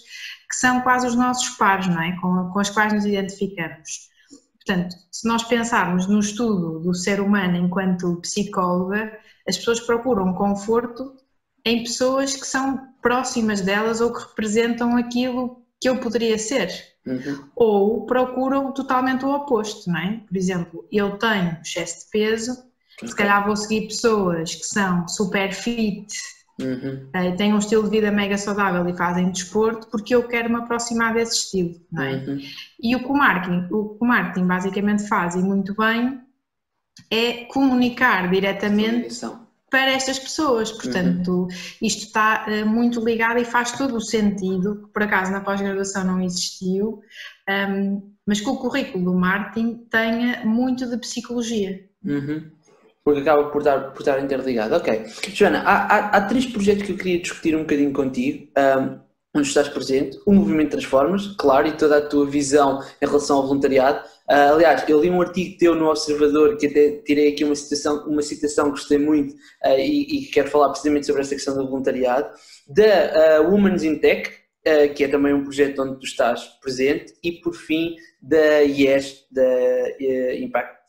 que 0.52 0.56
são 0.56 0.82
quase 0.82 1.06
os 1.06 1.14
nossos 1.14 1.48
pares, 1.56 1.88
não 1.88 2.02
é? 2.02 2.14
Com, 2.20 2.50
com 2.52 2.58
as 2.58 2.68
quais 2.68 2.92
nos 2.92 3.06
identificamos. 3.06 4.10
Portanto, 4.54 4.94
se 5.10 5.26
nós 5.26 5.42
pensarmos 5.44 6.06
no 6.06 6.20
estudo 6.20 6.78
do 6.80 6.94
ser 6.94 7.22
humano 7.22 7.56
enquanto 7.56 8.20
psicóloga, 8.20 9.18
as 9.48 9.56
pessoas 9.56 9.80
procuram 9.80 10.34
conforto 10.34 11.16
em 11.64 11.82
pessoas 11.82 12.34
que 12.34 12.46
são 12.46 12.86
próximas 13.00 13.62
delas 13.62 14.02
ou 14.02 14.12
que 14.12 14.20
representam 14.20 14.94
aquilo 14.94 15.64
que 15.80 15.88
eu 15.88 15.98
poderia 15.98 16.38
ser. 16.38 16.70
Uhum. 17.06 17.48
Ou 17.56 18.04
procuram 18.04 18.72
totalmente 18.72 19.24
o 19.24 19.34
oposto, 19.34 19.90
não 19.90 19.98
é? 19.98 20.20
Por 20.28 20.36
exemplo, 20.36 20.86
eu 20.92 21.16
tenho 21.16 21.56
excesso 21.62 22.04
de 22.04 22.10
peso, 22.10 22.52
okay. 22.98 23.08
se 23.08 23.16
calhar 23.16 23.46
vou 23.46 23.56
seguir 23.56 23.88
pessoas 23.88 24.54
que 24.54 24.66
são 24.66 25.08
super 25.08 25.54
fit, 25.54 26.12
Uhum. 26.62 27.08
Uh, 27.14 27.36
têm 27.36 27.52
um 27.52 27.58
estilo 27.58 27.84
de 27.84 27.90
vida 27.90 28.10
mega 28.10 28.38
saudável 28.38 28.88
e 28.88 28.96
fazem 28.96 29.30
desporto 29.30 29.88
porque 29.88 30.14
eu 30.14 30.26
quero 30.26 30.50
me 30.50 30.56
aproximar 30.56 31.14
desse 31.14 31.36
estilo. 31.36 31.74
É? 31.98 32.12
Uhum. 32.14 32.40
E 32.82 32.96
o 32.96 33.00
que 33.00 33.06
o, 33.06 33.14
marketing, 33.14 33.66
o 33.70 33.90
que 33.90 34.04
o 34.04 34.06
marketing 34.06 34.46
basicamente 34.46 35.08
faz 35.08 35.34
e 35.34 35.38
muito 35.38 35.74
bem 35.74 36.20
é 37.10 37.44
comunicar 37.46 38.30
diretamente 38.30 39.20
para 39.70 39.90
estas 39.90 40.18
pessoas. 40.18 40.70
Portanto, 40.70 41.32
uhum. 41.32 41.48
isto 41.80 42.06
está 42.06 42.46
uh, 42.46 42.66
muito 42.66 43.04
ligado 43.04 43.38
e 43.38 43.44
faz 43.44 43.72
todo 43.72 43.96
o 43.96 44.00
sentido, 44.00 44.82
que 44.84 44.92
por 44.92 45.02
acaso 45.02 45.32
na 45.32 45.40
pós-graduação 45.40 46.04
não 46.04 46.20
existiu, 46.20 47.02
um, 47.48 48.12
mas 48.26 48.40
que 48.40 48.48
o 48.48 48.56
currículo 48.56 49.04
do 49.04 49.14
marketing 49.14 49.86
tenha 49.90 50.44
muito 50.44 50.88
de 50.88 50.96
psicologia. 50.98 51.88
Uhum 52.04 52.50
porque 53.04 53.20
acaba 53.20 53.50
por 53.50 53.58
estar, 53.58 53.92
por 53.92 54.00
estar 54.00 54.22
interligado. 54.22 54.76
Ok. 54.76 55.04
Joana, 55.32 55.60
há, 55.60 55.86
há, 55.86 55.98
há, 56.16 56.20
três 56.22 56.46
projetos 56.46 56.84
que 56.84 56.92
eu 56.92 56.96
queria 56.96 57.20
discutir 57.20 57.56
um 57.56 57.60
bocadinho 57.60 57.92
contigo, 57.92 58.48
um, 58.56 59.00
onde 59.34 59.48
estás 59.48 59.68
presente. 59.68 60.18
O 60.24 60.32
Movimento 60.32 60.72
Transformas, 60.72 61.26
claro, 61.38 61.66
e 61.66 61.72
toda 61.72 61.98
a 61.98 62.06
tua 62.06 62.26
visão 62.26 62.80
em 63.00 63.06
relação 63.06 63.38
ao 63.38 63.46
voluntariado. 63.48 64.06
Uh, 64.30 64.54
aliás, 64.54 64.88
eu 64.88 65.00
li 65.00 65.10
um 65.10 65.20
artigo 65.20 65.58
teu 65.58 65.74
no 65.74 65.88
Observador 65.88 66.56
que 66.56 66.66
até 66.66 67.02
tirei 67.04 67.32
aqui 67.32 67.44
uma 67.44 67.56
citação, 67.56 68.06
uma 68.06 68.22
citação 68.22 68.66
que 68.66 68.78
gostei 68.78 68.98
muito 68.98 69.34
uh, 69.34 69.78
e, 69.78 70.20
e, 70.20 70.26
quero 70.26 70.48
falar 70.48 70.68
precisamente 70.68 71.06
sobre 71.06 71.22
esta 71.22 71.34
questão 71.34 71.56
do 71.56 71.68
voluntariado. 71.68 72.30
Da 72.68 73.40
uh, 73.40 73.50
Women's 73.50 73.82
in 73.82 73.98
Tech, 73.98 74.30
uh, 74.30 74.94
que 74.94 75.04
é 75.04 75.08
também 75.08 75.34
um 75.34 75.42
projeto 75.42 75.82
onde 75.82 75.98
tu 75.98 76.06
estás 76.06 76.44
presente. 76.62 77.12
E 77.22 77.32
por 77.32 77.52
fim, 77.52 77.96
da 78.22 78.62
IES, 78.62 79.26
da 79.32 79.42
Impact. 80.38 80.82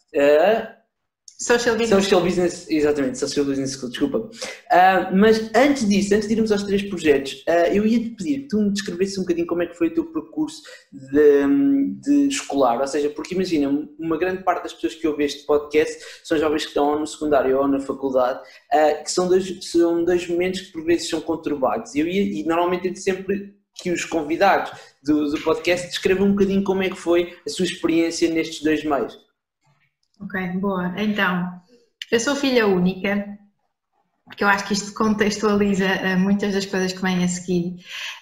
Social 1.43 1.75
Business 1.75 2.03
Social 2.05 2.21
Business, 2.21 2.69
exatamente, 2.69 3.17
Social 3.17 3.45
Business 3.45 3.73
School, 3.73 3.89
desculpa. 3.89 4.17
Uh, 4.19 5.15
mas 5.15 5.51
antes 5.53 5.87
disso, 5.87 6.15
antes 6.15 6.27
de 6.27 6.35
irmos 6.35 6.51
aos 6.51 6.63
três 6.63 6.83
projetos, 6.83 7.43
uh, 7.49 7.73
eu 7.73 7.85
ia 7.85 7.99
te 7.99 8.09
pedir 8.11 8.41
que 8.43 8.47
tu 8.47 8.61
me 8.61 8.71
descrevesse 8.71 9.19
um 9.19 9.23
bocadinho 9.23 9.47
como 9.47 9.61
é 9.61 9.65
que 9.65 9.77
foi 9.77 9.87
o 9.87 9.93
teu 9.93 10.05
percurso 10.05 10.61
de, 10.91 11.91
de, 12.01 12.27
escolar, 12.27 12.79
ou 12.79 12.87
seja, 12.87 13.09
porque 13.09 13.35
imagina, 13.35 13.87
uma 13.99 14.17
grande 14.17 14.41
parte 14.43 14.63
das 14.63 14.73
pessoas 14.73 14.95
que 14.95 15.05
ouvem 15.05 15.25
este 15.25 15.45
podcast 15.45 16.01
são 16.23 16.37
jovens 16.37 16.63
que 16.63 16.69
estão 16.69 16.97
no 16.97 17.05
secundário 17.05 17.57
ou 17.57 17.67
na 17.67 17.81
faculdade, 17.81 18.39
uh, 18.39 19.03
que 19.03 19.11
são 19.11 19.27
dois, 19.27 19.69
são 19.69 20.05
dois 20.05 20.25
momentos 20.27 20.61
que 20.61 20.71
por 20.71 20.85
vezes 20.85 21.09
são 21.09 21.19
conturbados. 21.19 21.93
Eu 21.93 22.07
ia, 22.07 22.21
e 22.21 22.45
normalmente 22.45 22.87
eu 22.87 22.95
sempre 22.95 23.53
que 23.75 23.91
os 23.91 24.05
convidados 24.05 24.71
do, 25.03 25.29
do 25.31 25.41
podcast 25.41 25.87
descrevam 25.87 26.27
um 26.27 26.31
bocadinho 26.31 26.63
como 26.63 26.83
é 26.83 26.89
que 26.89 26.95
foi 26.95 27.35
a 27.45 27.49
sua 27.49 27.65
experiência 27.65 28.31
nestes 28.31 28.61
dois 28.63 28.83
meios. 28.83 29.17
Ok, 30.23 30.59
boa. 30.59 30.93
Então, 30.97 31.61
eu 32.11 32.19
sou 32.19 32.35
filha 32.35 32.65
única, 32.65 33.37
porque 34.25 34.43
eu 34.43 34.47
acho 34.47 34.65
que 34.65 34.73
isto 34.73 34.93
contextualiza 34.93 35.85
uh, 35.85 36.19
muitas 36.19 36.53
das 36.53 36.65
coisas 36.65 36.93
que 36.93 37.01
vêm 37.01 37.23
a 37.23 37.27
seguir. 37.27 37.75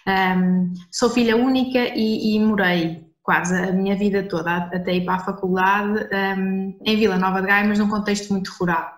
Um, 0.08 0.74
sou 0.92 1.10
filha 1.10 1.38
única 1.38 1.80
e, 1.96 2.36
e, 2.36 2.40
morei 2.40 3.06
quase 3.22 3.56
a 3.56 3.72
minha 3.72 3.96
vida 3.96 4.28
toda, 4.28 4.58
até 4.58 4.96
ir 4.96 5.06
para 5.06 5.16
a 5.16 5.26
faculdade, 5.26 6.10
um, 6.40 6.80
em 6.84 6.98
Vila 6.98 7.18
Nova 7.18 7.40
de 7.40 7.48
Gaia, 7.48 7.68
mas 7.68 7.78
num 7.78 7.90
contexto 7.90 8.32
muito 8.34 8.52
rural. 8.60 8.92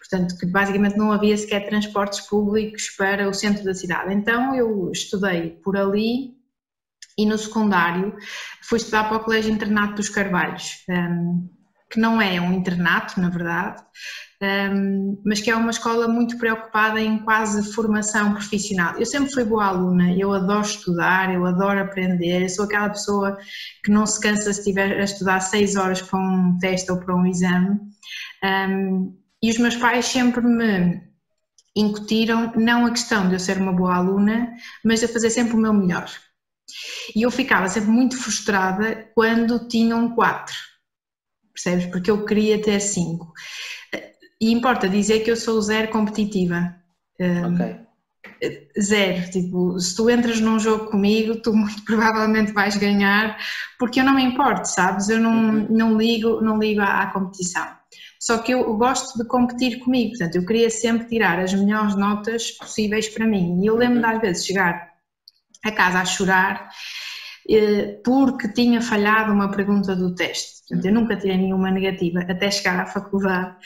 Portanto, 0.00 0.36
que 0.36 0.46
basicamente 0.46 0.96
não 0.96 1.12
havia 1.12 1.36
sequer 1.36 1.66
transportes 1.66 2.20
públicos 2.22 2.90
para 2.90 3.28
o 3.28 3.34
centro 3.34 3.64
da 3.64 3.74
cidade. 3.74 4.12
Então, 4.12 4.54
eu 4.54 4.90
estudei 4.90 5.50
por 5.62 5.76
ali 5.76 6.34
e 7.16 7.24
no 7.26 7.38
secundário 7.38 8.16
fui 8.62 8.78
estudar 8.78 9.04
para 9.04 9.18
o 9.18 9.24
Colégio 9.24 9.52
Internato 9.52 9.94
dos 9.94 10.08
Carvalhos. 10.08 10.84
Um, 10.88 11.48
que 11.94 12.00
não 12.00 12.20
é 12.20 12.40
um 12.40 12.52
internato, 12.52 13.20
na 13.20 13.30
verdade, 13.30 13.80
um, 14.42 15.22
mas 15.24 15.40
que 15.40 15.48
é 15.48 15.54
uma 15.54 15.70
escola 15.70 16.08
muito 16.08 16.36
preocupada 16.38 17.00
em 17.00 17.18
quase 17.18 17.72
formação 17.72 18.34
profissional. 18.34 18.98
Eu 18.98 19.06
sempre 19.06 19.32
fui 19.32 19.44
boa 19.44 19.66
aluna, 19.66 20.12
eu 20.12 20.32
adoro 20.32 20.62
estudar, 20.62 21.32
eu 21.32 21.46
adoro 21.46 21.80
aprender, 21.80 22.42
eu 22.42 22.48
sou 22.48 22.64
aquela 22.64 22.90
pessoa 22.90 23.38
que 23.84 23.92
não 23.92 24.04
se 24.04 24.20
cansa 24.20 24.52
se 24.52 24.58
estiver 24.58 25.00
a 25.00 25.04
estudar 25.04 25.38
seis 25.38 25.76
horas 25.76 26.02
para 26.02 26.18
um 26.18 26.58
teste 26.58 26.90
ou 26.90 26.98
para 26.98 27.14
um 27.14 27.26
exame. 27.26 27.78
Um, 28.42 29.16
e 29.40 29.50
os 29.50 29.58
meus 29.58 29.76
pais 29.76 30.06
sempre 30.06 30.44
me 30.44 31.00
incutiram 31.76 32.52
não 32.56 32.86
a 32.86 32.90
questão 32.90 33.28
de 33.28 33.36
eu 33.36 33.40
ser 33.40 33.58
uma 33.58 33.72
boa 33.72 33.94
aluna, 33.94 34.52
mas 34.84 34.98
de 34.98 35.06
fazer 35.06 35.30
sempre 35.30 35.54
o 35.54 35.58
meu 35.58 35.72
melhor. 35.72 36.10
E 37.14 37.22
eu 37.22 37.30
ficava 37.30 37.68
sempre 37.68 37.90
muito 37.90 38.16
frustrada 38.18 39.08
quando 39.14 39.68
tinham 39.68 40.12
quatro, 40.16 40.56
percebes? 41.54 41.86
Porque 41.86 42.10
eu 42.10 42.24
queria 42.24 42.60
ter 42.60 42.80
cinco. 42.80 43.32
E 44.40 44.52
importa 44.52 44.88
dizer 44.88 45.20
que 45.20 45.30
eu 45.30 45.36
sou 45.36 45.60
zero 45.62 45.88
competitiva. 45.88 46.74
Ok. 47.18 47.84
Zero, 48.78 49.30
tipo, 49.30 49.78
se 49.78 49.96
tu 49.96 50.10
entras 50.10 50.40
num 50.40 50.58
jogo 50.58 50.90
comigo, 50.90 51.40
tu 51.40 51.54
muito 51.54 51.82
provavelmente 51.86 52.52
vais 52.52 52.76
ganhar, 52.76 53.38
porque 53.78 54.00
eu 54.00 54.04
não 54.04 54.14
me 54.14 54.22
importo, 54.22 54.66
sabes? 54.66 55.08
Eu 55.08 55.20
não, 55.20 55.32
uhum. 55.32 55.66
não 55.70 55.96
ligo, 55.96 56.40
não 56.42 56.58
ligo 56.58 56.80
à, 56.80 57.02
à 57.02 57.06
competição. 57.12 57.66
Só 58.20 58.38
que 58.38 58.52
eu 58.52 58.76
gosto 58.76 59.18
de 59.18 59.28
competir 59.28 59.78
comigo, 59.80 60.10
portanto, 60.10 60.36
eu 60.36 60.46
queria 60.46 60.70
sempre 60.70 61.06
tirar 61.08 61.38
as 61.38 61.54
melhores 61.54 61.94
notas 61.94 62.50
possíveis 62.52 63.08
para 63.08 63.26
mim. 63.26 63.62
E 63.62 63.66
eu 63.66 63.76
lembro 63.76 64.00
de 64.00 64.06
às 64.06 64.20
vezes 64.20 64.46
chegar 64.46 64.94
a 65.64 65.70
casa 65.70 66.00
a 66.00 66.04
chorar 66.04 66.70
porque 68.04 68.48
tinha 68.48 68.80
falhado 68.80 69.32
uma 69.32 69.50
pergunta 69.50 69.94
do 69.94 70.14
teste. 70.14 70.54
Portanto, 70.68 70.86
eu 70.86 70.94
nunca 70.94 71.16
tirei 71.16 71.36
nenhuma 71.36 71.70
negativa 71.70 72.20
até 72.20 72.50
chegar 72.50 72.80
à 72.80 72.86
faculdade. 72.86 73.56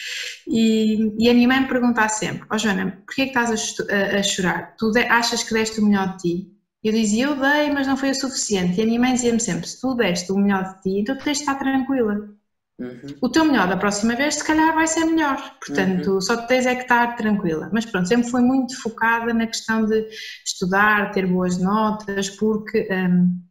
E, 0.47 1.15
e 1.19 1.31
a 1.31 1.35
minha 1.35 1.47
mãe 1.47 1.61
me 1.61 1.69
perguntava 1.69 2.09
sempre: 2.09 2.43
Ó 2.51 2.55
oh, 2.55 2.59
Joana, 2.59 3.03
porquê 3.07 3.27
que 3.27 3.39
estás 3.39 3.51
a, 3.51 3.95
a, 3.95 4.19
a 4.19 4.23
chorar? 4.23 4.75
Tu 4.77 4.91
de, 4.91 5.01
achas 5.01 5.43
que 5.43 5.55
deste 5.55 5.81
o 5.81 5.85
melhor 5.85 6.17
de 6.17 6.19
ti? 6.19 6.53
Eu 6.83 6.93
dizia: 6.93 7.27
Eu 7.27 7.37
dei, 7.37 7.71
mas 7.71 7.87
não 7.87 7.97
foi 7.97 8.11
o 8.11 8.15
suficiente. 8.15 8.81
E 8.81 8.83
a 8.83 8.87
minha 8.87 9.01
mãe 9.01 9.15
dizia-me 9.15 9.41
sempre: 9.41 9.69
Se 9.69 9.81
tu 9.81 9.95
deste 9.95 10.33
o 10.33 10.37
melhor 10.37 10.65
de 10.65 10.83
ti, 10.83 11.05
tu 11.05 11.17
tens 11.19 11.39
de 11.39 11.43
estar 11.45 11.55
tranquila. 11.55 12.37
Uhum. 12.81 13.17
O 13.21 13.29
teu 13.29 13.45
melhor 13.45 13.69
da 13.69 13.77
próxima 13.77 14.15
vez, 14.15 14.37
se 14.37 14.45
calhar, 14.45 14.73
vai 14.73 14.87
ser 14.87 15.05
melhor. 15.05 15.57
Portanto, 15.65 16.13
uhum. 16.13 16.21
só 16.21 16.37
tens 16.47 16.65
é 16.65 16.77
que 16.77 16.83
estar 16.83 17.17
tranquila. 17.17 17.69
Mas 17.73 17.85
pronto, 17.85 18.07
sempre 18.07 18.31
foi 18.31 18.41
muito 18.41 18.81
focada 18.81 19.35
na 19.35 19.47
questão 19.47 19.85
de 19.85 20.09
estudar, 20.45 21.13
ter 21.13 21.27
boas 21.27 21.59
notas, 21.59 22.29
porque. 22.31 22.89
Um, 22.91 23.48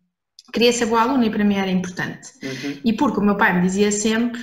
queria 0.51 0.71
ser 0.71 0.85
boa 0.85 1.01
aluna 1.01 1.25
e 1.25 1.29
para 1.29 1.43
mim 1.43 1.55
era 1.55 1.69
importante. 1.69 2.29
Uhum. 2.43 2.81
E 2.83 2.93
porque 2.93 3.19
o 3.19 3.23
meu 3.23 3.35
pai 3.35 3.53
me 3.55 3.61
dizia 3.61 3.91
sempre, 3.91 4.41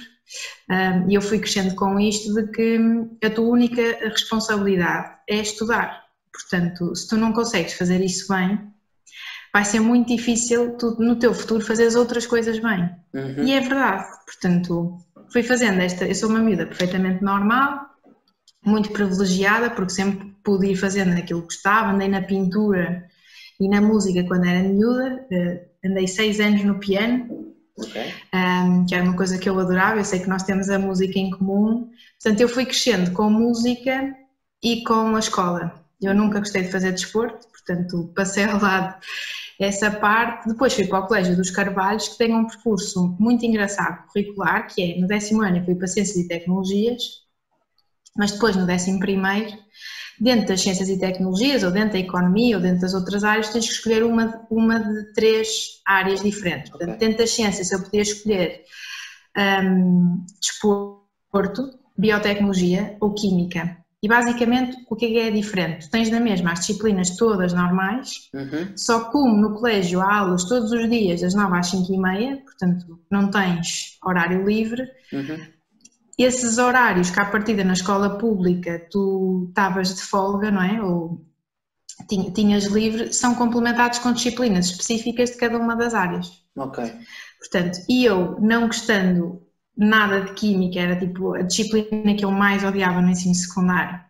um, 0.70 1.10
e 1.10 1.14
eu 1.14 1.22
fui 1.22 1.38
crescendo 1.38 1.74
com 1.74 1.98
isto, 1.98 2.34
de 2.34 2.50
que 2.50 2.78
a 3.24 3.30
tua 3.30 3.46
única 3.46 3.82
responsabilidade 4.08 5.16
é 5.28 5.36
estudar. 5.36 6.04
Portanto, 6.32 6.94
se 6.94 7.08
tu 7.08 7.16
não 7.16 7.32
consegues 7.32 7.74
fazer 7.74 8.00
isso 8.00 8.32
bem, 8.32 8.58
vai 9.52 9.64
ser 9.64 9.78
muito 9.80 10.08
difícil 10.08 10.76
tu, 10.76 10.96
no 10.98 11.16
teu 11.16 11.32
futuro 11.32 11.64
fazer 11.64 11.86
as 11.86 11.94
outras 11.94 12.26
coisas 12.26 12.58
bem. 12.58 12.90
Uhum. 13.14 13.44
E 13.44 13.52
é 13.52 13.60
verdade. 13.60 14.04
Portanto, 14.26 14.98
fui 15.32 15.42
fazendo 15.42 15.80
esta. 15.80 16.04
Eu 16.04 16.14
sou 16.14 16.28
uma 16.28 16.40
miúda 16.40 16.66
perfeitamente 16.66 17.22
normal, 17.22 17.86
muito 18.64 18.90
privilegiada, 18.90 19.70
porque 19.70 19.92
sempre 19.92 20.34
pude 20.42 20.66
ir 20.66 20.76
fazendo 20.76 21.16
aquilo 21.16 21.42
que 21.42 21.54
gostava, 21.54 21.92
andei 21.92 22.08
na 22.08 22.22
pintura 22.22 23.06
e 23.60 23.68
na 23.68 23.80
música 23.80 24.24
quando 24.24 24.46
era 24.46 24.68
miúda. 24.68 25.26
Andei 25.84 26.08
seis 26.08 26.40
anos 26.40 26.64
no 26.64 26.78
piano, 26.78 27.54
okay. 27.76 28.12
um, 28.34 28.86
que 28.86 28.94
era 28.94 29.04
uma 29.04 29.16
coisa 29.16 29.38
que 29.38 29.48
eu 29.48 29.58
adorava, 29.58 30.00
eu 30.00 30.04
sei 30.04 30.20
que 30.20 30.28
nós 30.28 30.42
temos 30.42 30.70
a 30.70 30.78
música 30.78 31.18
em 31.18 31.30
comum, 31.30 31.90
portanto 32.20 32.40
eu 32.40 32.48
fui 32.48 32.64
crescendo 32.64 33.12
com 33.12 33.28
música 33.28 34.14
e 34.62 34.82
com 34.84 35.14
a 35.14 35.18
escola. 35.18 35.84
Eu 36.00 36.14
nunca 36.14 36.38
gostei 36.38 36.62
de 36.62 36.72
fazer 36.72 36.92
desporto, 36.92 37.46
portanto 37.48 38.12
passei 38.14 38.44
ao 38.44 38.60
lado 38.60 38.96
essa 39.58 39.90
parte. 39.90 40.48
Depois 40.48 40.74
fui 40.74 40.86
para 40.86 41.00
o 41.00 41.06
Colégio 41.06 41.36
dos 41.36 41.50
Carvalhos, 41.50 42.08
que 42.08 42.18
tem 42.18 42.34
um 42.34 42.46
percurso 42.46 43.16
muito 43.18 43.44
engraçado 43.44 44.06
curricular, 44.08 44.66
que 44.66 44.82
é 44.82 45.00
no 45.00 45.06
décimo 45.06 45.42
ano 45.42 45.58
eu 45.58 45.64
fui 45.64 45.74
para 45.74 45.86
Ciências 45.86 46.16
e 46.16 46.28
Tecnologias, 46.28 47.02
mas 48.16 48.32
depois 48.32 48.56
no 48.56 48.66
décimo 48.66 48.98
primeiro 48.98 49.56
dentro 50.20 50.48
das 50.48 50.60
ciências 50.60 50.88
e 50.88 50.98
tecnologias, 50.98 51.62
ou 51.62 51.70
dentro 51.70 51.92
da 51.92 51.98
economia, 51.98 52.56
ou 52.56 52.62
dentro 52.62 52.80
das 52.80 52.94
outras 52.94 53.24
áreas, 53.24 53.48
tens 53.48 53.66
que 53.66 53.72
escolher 53.72 54.04
uma, 54.04 54.46
uma 54.50 54.78
de 54.78 55.12
três 55.12 55.80
áreas 55.84 56.22
diferentes. 56.22 56.70
Portanto, 56.70 56.90
okay. 56.90 57.00
dentro 57.00 57.18
das 57.18 57.30
ciências 57.30 57.70
eu 57.70 57.82
podia 57.82 58.02
escolher 58.02 58.62
um, 59.36 60.24
desporto, 60.40 61.70
biotecnologia 61.96 62.96
ou 63.00 63.14
química. 63.14 63.78
E 64.02 64.08
basicamente 64.08 64.76
o 64.90 64.96
que 64.96 65.06
é, 65.06 65.08
que 65.08 65.18
é 65.18 65.30
diferente? 65.30 65.86
Tu 65.86 65.90
tens 65.90 66.10
na 66.10 66.20
mesma 66.20 66.52
as 66.52 66.60
disciplinas 66.60 67.16
todas 67.16 67.54
normais, 67.54 68.28
uhum. 68.34 68.76
só 68.76 69.10
como 69.10 69.34
no 69.34 69.54
colégio 69.54 70.00
há 70.00 70.18
aulas 70.18 70.44
todos 70.44 70.70
os 70.72 70.90
dias 70.90 71.22
das 71.22 71.34
9 71.34 71.56
às 71.56 71.68
5 71.68 71.90
e 71.90 71.98
meia, 71.98 72.36
portanto 72.36 73.00
não 73.10 73.30
tens 73.30 73.98
horário 74.02 74.46
livre, 74.46 74.82
uhum 75.10 75.53
esses 76.18 76.58
horários 76.58 77.10
que 77.10 77.20
à 77.20 77.24
partida 77.24 77.64
na 77.64 77.72
escola 77.72 78.18
pública 78.18 78.86
tu 78.90 79.46
estavas 79.48 79.94
de 79.94 80.02
folga, 80.02 80.50
não 80.50 80.62
é? 80.62 80.82
Ou 80.82 81.24
tinhas 82.34 82.64
livre, 82.64 83.12
são 83.12 83.34
complementados 83.34 83.98
com 83.98 84.12
disciplinas 84.12 84.66
específicas 84.66 85.30
de 85.30 85.36
cada 85.36 85.58
uma 85.58 85.76
das 85.76 85.94
áreas. 85.94 86.44
Ok. 86.56 86.84
Portanto, 87.38 87.78
e 87.88 88.04
eu 88.04 88.38
não 88.40 88.66
gostando 88.66 89.42
nada 89.76 90.20
de 90.20 90.32
química, 90.34 90.78
era 90.78 90.96
tipo 90.96 91.34
a 91.34 91.42
disciplina 91.42 92.14
que 92.16 92.24
eu 92.24 92.30
mais 92.30 92.64
odiava 92.64 93.00
no 93.00 93.10
ensino 93.10 93.34
secundário, 93.34 94.00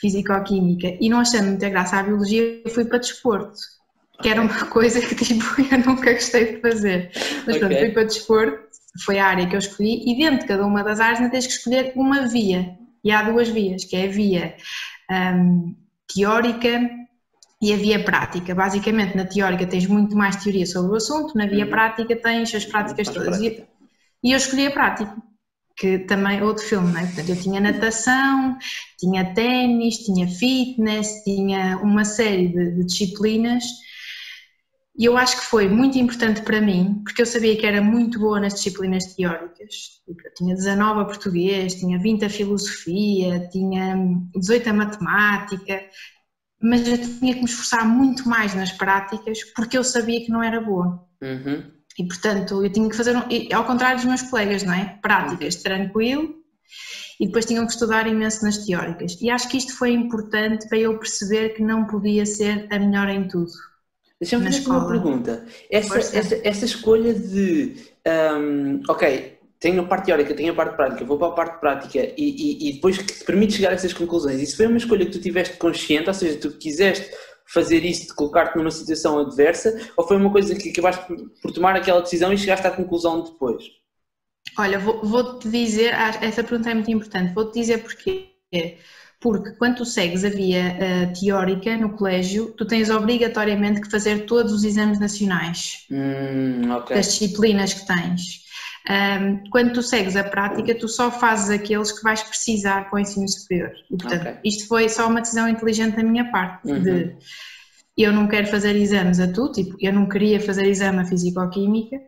físico-química, 0.00 0.96
e 1.00 1.08
não 1.08 1.20
achando 1.20 1.48
muita 1.48 1.68
graça 1.68 1.98
à 1.98 2.02
biologia, 2.02 2.62
eu 2.64 2.70
fui 2.70 2.84
para 2.84 2.98
desporto, 2.98 3.58
que 4.22 4.28
era 4.28 4.40
uma 4.40 4.66
coisa 4.66 5.00
que 5.00 5.14
tipo 5.14 5.44
eu 5.70 5.78
nunca 5.78 6.12
gostei 6.12 6.54
de 6.54 6.60
fazer. 6.60 7.10
Mas 7.46 7.56
okay. 7.56 7.58
pronto, 7.58 7.78
fui 7.78 7.90
para 7.90 8.04
desporto 8.04 8.69
foi 9.04 9.18
a 9.18 9.26
área 9.26 9.46
que 9.46 9.54
eu 9.54 9.58
escolhi, 9.58 10.02
e 10.06 10.16
dentro 10.16 10.40
de 10.40 10.46
cada 10.46 10.66
uma 10.66 10.82
das 10.82 11.00
áreas 11.00 11.18
ainda 11.18 11.30
tens 11.30 11.46
que 11.46 11.52
escolher 11.52 11.92
uma 11.96 12.26
via. 12.26 12.76
E 13.04 13.10
há 13.10 13.22
duas 13.22 13.48
vias, 13.48 13.84
que 13.84 13.96
é 13.96 14.04
a 14.04 14.10
via 14.10 14.56
um, 15.10 15.74
teórica 16.12 16.90
e 17.62 17.72
a 17.72 17.76
via 17.76 18.02
prática. 18.02 18.54
Basicamente, 18.54 19.16
na 19.16 19.24
teórica 19.24 19.66
tens 19.66 19.86
muito 19.86 20.16
mais 20.16 20.36
teoria 20.36 20.66
sobre 20.66 20.92
o 20.92 20.96
assunto, 20.96 21.36
na 21.36 21.46
via 21.46 21.64
uhum. 21.64 21.70
prática 21.70 22.16
tens 22.16 22.54
as 22.54 22.64
práticas 22.64 23.08
todas. 23.08 23.38
Prática. 23.38 23.68
E 24.22 24.32
eu 24.32 24.36
escolhi 24.36 24.66
a 24.66 24.70
prática, 24.70 25.16
que 25.76 26.00
também 26.00 26.38
é 26.38 26.44
outro 26.44 26.64
filme, 26.64 26.92
não 26.92 27.00
é? 27.00 27.06
Portanto, 27.06 27.30
eu 27.30 27.40
tinha 27.40 27.60
natação, 27.60 28.58
tinha 28.98 29.32
ténis, 29.34 29.98
tinha 29.98 30.28
fitness, 30.28 31.22
tinha 31.24 31.78
uma 31.78 32.04
série 32.04 32.48
de, 32.48 32.76
de 32.76 32.84
disciplinas 32.84 33.64
e 35.00 35.06
eu 35.06 35.16
acho 35.16 35.38
que 35.38 35.46
foi 35.46 35.66
muito 35.66 35.96
importante 35.96 36.42
para 36.42 36.60
mim, 36.60 37.00
porque 37.02 37.22
eu 37.22 37.26
sabia 37.26 37.56
que 37.56 37.64
era 37.64 37.80
muito 37.80 38.18
boa 38.18 38.38
nas 38.38 38.52
disciplinas 38.52 39.14
teóricas. 39.14 40.02
Tipo, 40.04 40.20
eu 40.28 40.34
tinha 40.34 40.54
19 40.54 41.00
a 41.00 41.04
português, 41.06 41.74
tinha 41.76 41.98
20 41.98 42.26
a 42.26 42.28
filosofia, 42.28 43.48
tinha 43.50 43.96
18 44.36 44.68
a 44.68 44.72
matemática, 44.74 45.82
mas 46.62 46.86
eu 46.86 46.98
tinha 46.98 47.32
que 47.32 47.38
me 47.38 47.46
esforçar 47.46 47.88
muito 47.88 48.28
mais 48.28 48.54
nas 48.54 48.72
práticas 48.72 49.42
porque 49.56 49.78
eu 49.78 49.82
sabia 49.82 50.20
que 50.22 50.30
não 50.30 50.42
era 50.42 50.60
boa. 50.60 51.02
Uhum. 51.22 51.64
E 51.98 52.06
portanto, 52.06 52.62
eu 52.62 52.70
tinha 52.70 52.86
que 52.86 52.96
fazer, 52.96 53.16
ao 53.54 53.64
contrário 53.64 53.96
dos 53.96 54.04
meus 54.04 54.20
colegas, 54.20 54.64
não 54.64 54.74
é? 54.74 54.98
Práticas 55.00 55.54
uhum. 55.54 55.62
tranquilo 55.62 56.34
e 57.18 57.24
depois 57.24 57.46
tinham 57.46 57.64
que 57.64 57.72
estudar 57.72 58.06
imenso 58.06 58.44
nas 58.44 58.66
teóricas. 58.66 59.16
E 59.18 59.30
acho 59.30 59.48
que 59.48 59.56
isto 59.56 59.74
foi 59.74 59.92
importante 59.92 60.68
para 60.68 60.76
eu 60.76 60.98
perceber 60.98 61.54
que 61.54 61.62
não 61.62 61.86
podia 61.86 62.26
ser 62.26 62.68
a 62.70 62.78
melhor 62.78 63.08
em 63.08 63.26
tudo 63.26 63.69
Deixa-me 64.20 64.44
fazer 64.44 64.68
uma 64.68 64.86
pergunta. 64.86 65.46
Essa, 65.70 65.98
essa, 65.98 66.40
essa 66.44 66.64
escolha 66.66 67.14
de, 67.14 67.74
um, 68.06 68.82
ok, 68.86 69.38
tenho 69.58 69.80
a 69.80 69.86
parte 69.86 70.06
teórica, 70.06 70.34
tenho 70.34 70.52
a 70.52 70.56
parte 70.56 70.76
prática, 70.76 71.04
vou 71.04 71.18
para 71.18 71.28
a 71.28 71.32
parte 71.32 71.60
prática 71.60 71.98
e, 71.98 72.14
e, 72.18 72.68
e 72.68 72.72
depois 72.74 72.98
que 72.98 73.04
te 73.04 73.24
permite 73.24 73.54
chegar 73.54 73.70
a 73.70 73.74
essas 73.74 73.94
conclusões. 73.94 74.40
Isso 74.40 74.56
foi 74.56 74.66
uma 74.66 74.76
escolha 74.76 75.06
que 75.06 75.12
tu 75.12 75.20
tiveste 75.20 75.56
consciente, 75.56 76.08
ou 76.08 76.14
seja, 76.14 76.38
tu 76.38 76.50
quiseste 76.58 77.10
fazer 77.46 77.84
isso 77.84 78.08
de 78.08 78.14
colocar-te 78.14 78.56
numa 78.56 78.70
situação 78.70 79.18
adversa, 79.18 79.90
ou 79.96 80.06
foi 80.06 80.16
uma 80.16 80.30
coisa 80.30 80.54
que 80.54 80.70
acabaste 80.70 81.04
por 81.42 81.50
tomar 81.52 81.74
aquela 81.74 82.00
decisão 82.00 82.32
e 82.32 82.38
chegaste 82.38 82.66
à 82.66 82.70
conclusão 82.70 83.24
depois? 83.24 83.64
Olha, 84.58 84.78
vou-te 84.78 85.06
vou 85.06 85.38
dizer, 85.50 85.94
essa 86.20 86.44
pergunta 86.44 86.70
é 86.70 86.74
muito 86.74 86.90
importante, 86.90 87.34
vou-te 87.34 87.58
dizer 87.58 87.82
porquê 87.82 88.30
porque 89.20 89.50
quando 89.52 89.76
tu 89.76 89.84
segues 89.84 90.24
a 90.24 90.30
via 90.30 90.76
uh, 90.76 91.20
teórica 91.20 91.76
no 91.76 91.90
colégio, 91.90 92.54
tu 92.56 92.64
tens 92.64 92.88
obrigatoriamente 92.88 93.82
que 93.82 93.90
fazer 93.90 94.24
todos 94.24 94.52
os 94.52 94.64
exames 94.64 94.98
nacionais 94.98 95.86
hum, 95.90 96.72
okay. 96.74 96.96
das 96.96 97.06
disciplinas 97.06 97.74
que 97.74 97.86
tens. 97.86 98.40
Um, 98.88 99.50
quando 99.50 99.74
tu 99.74 99.82
segues 99.82 100.16
a 100.16 100.24
prática, 100.24 100.74
tu 100.74 100.88
só 100.88 101.10
fazes 101.10 101.50
aqueles 101.50 101.92
que 101.92 102.02
vais 102.02 102.22
precisar 102.22 102.88
para 102.88 102.96
o 102.96 102.98
ensino 102.98 103.28
superior. 103.28 103.72
E, 103.90 103.96
portanto, 103.96 104.22
okay. 104.22 104.34
isto 104.42 104.66
foi 104.66 104.88
só 104.88 105.06
uma 105.06 105.20
decisão 105.20 105.46
inteligente 105.46 105.96
da 105.96 106.02
minha 106.02 106.30
parte, 106.30 106.66
uhum. 106.66 106.82
de 106.82 107.14
eu 107.96 108.12
não 108.12 108.26
quero 108.26 108.46
fazer 108.46 108.74
exames 108.74 109.20
a 109.20 109.30
tu, 109.30 109.52
tipo, 109.52 109.76
eu 109.78 109.92
não 109.92 110.08
queria 110.08 110.40
fazer 110.40 110.66
exame 110.66 111.00
a 111.00 111.04
Físico-Química, 111.04 111.98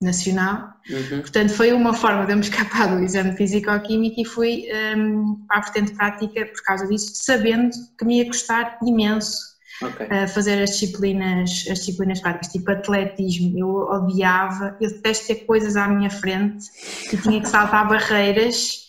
nacional. 0.00 0.72
Uhum. 0.90 1.20
Portanto, 1.20 1.52
foi 1.54 1.72
uma 1.72 1.94
forma 1.94 2.26
de 2.26 2.32
eu 2.32 2.36
me 2.36 2.42
escapar 2.42 2.88
do 2.88 3.02
exame 3.02 3.30
de 3.30 3.36
Físico-Química 3.36 4.20
e 4.20 4.24
fui 4.24 4.66
um, 4.96 5.44
para 5.48 5.58
a 5.58 5.60
vertente 5.62 5.92
prática 5.94 6.46
por 6.46 6.62
causa 6.62 6.86
disso, 6.86 7.12
sabendo 7.14 7.70
que 7.98 8.04
me 8.04 8.18
ia 8.18 8.26
custar 8.26 8.78
imenso 8.82 9.56
Ok. 9.82 10.06
a 10.08 10.26
fazer 10.26 10.62
as 10.62 10.70
disciplinas, 10.70 11.66
as 11.70 11.78
disciplinas 11.80 12.20
práticas, 12.20 12.48
tipo 12.48 12.70
atletismo. 12.70 13.58
Eu 13.58 13.68
odiava, 13.68 14.76
eu 14.80 14.90
detesto 14.90 15.26
ter 15.26 15.34
coisas 15.46 15.76
à 15.76 15.86
minha 15.88 16.10
frente 16.10 16.66
que 17.10 17.16
tinha 17.16 17.40
que 17.40 17.48
saltar 17.48 17.86
barreiras. 17.88 18.86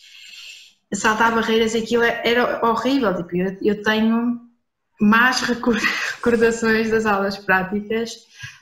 Saltar 0.94 1.34
barreiras, 1.36 1.76
aquilo 1.76 2.04
era 2.04 2.66
horrível. 2.66 3.14
Tipo, 3.18 3.36
eu, 3.36 3.58
eu 3.62 3.82
tenho 3.84 4.40
más 5.02 5.42
recor- 5.42 5.78
recordações 6.16 6.90
das 6.90 7.06
aulas 7.06 7.38
práticas, 7.38 8.12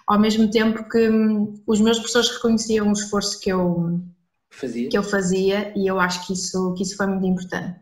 ao 0.07 0.19
mesmo 0.19 0.50
tempo 0.50 0.88
que 0.89 1.09
hum, 1.09 1.62
os 1.65 1.81
meus 1.81 1.97
professores 1.97 2.29
reconheciam 2.31 2.89
o 2.89 2.93
esforço 2.93 3.39
que 3.39 3.50
eu, 3.50 4.00
Fazia? 4.50 4.89
que 4.89 4.97
eu 4.97 5.03
fazia 5.03 5.74
e 5.75 5.88
eu 5.88 6.00
acho 6.00 6.25
que 6.25 6.33
isso, 6.33 6.74
que 6.75 6.83
isso 6.83 6.95
foi 6.95 7.07
muito 7.07 7.25
importante. 7.25 7.79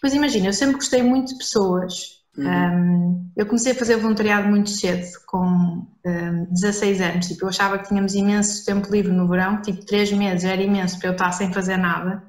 Pois 0.00 0.14
imagina, 0.14 0.48
eu 0.48 0.52
sempre 0.52 0.74
gostei 0.74 1.02
muito 1.02 1.28
de 1.32 1.38
pessoas. 1.38 2.22
Uhum. 2.36 2.46
Um, 2.46 3.30
eu 3.36 3.46
comecei 3.46 3.72
a 3.72 3.74
fazer 3.74 3.96
voluntariado 3.96 4.48
muito 4.48 4.70
cedo, 4.70 5.06
com 5.26 5.86
um, 6.04 6.46
16 6.50 7.00
anos. 7.00 7.26
Tipo, 7.28 7.44
eu 7.44 7.48
achava 7.48 7.78
que 7.78 7.88
tínhamos 7.88 8.14
imenso 8.14 8.64
tempo 8.64 8.90
livre 8.90 9.12
no 9.12 9.28
verão, 9.28 9.62
tipo 9.62 9.84
3 9.84 10.12
meses 10.12 10.44
era 10.44 10.62
imenso 10.62 10.98
para 10.98 11.10
eu 11.10 11.12
estar 11.12 11.32
sem 11.32 11.52
fazer 11.52 11.76
nada. 11.76 12.22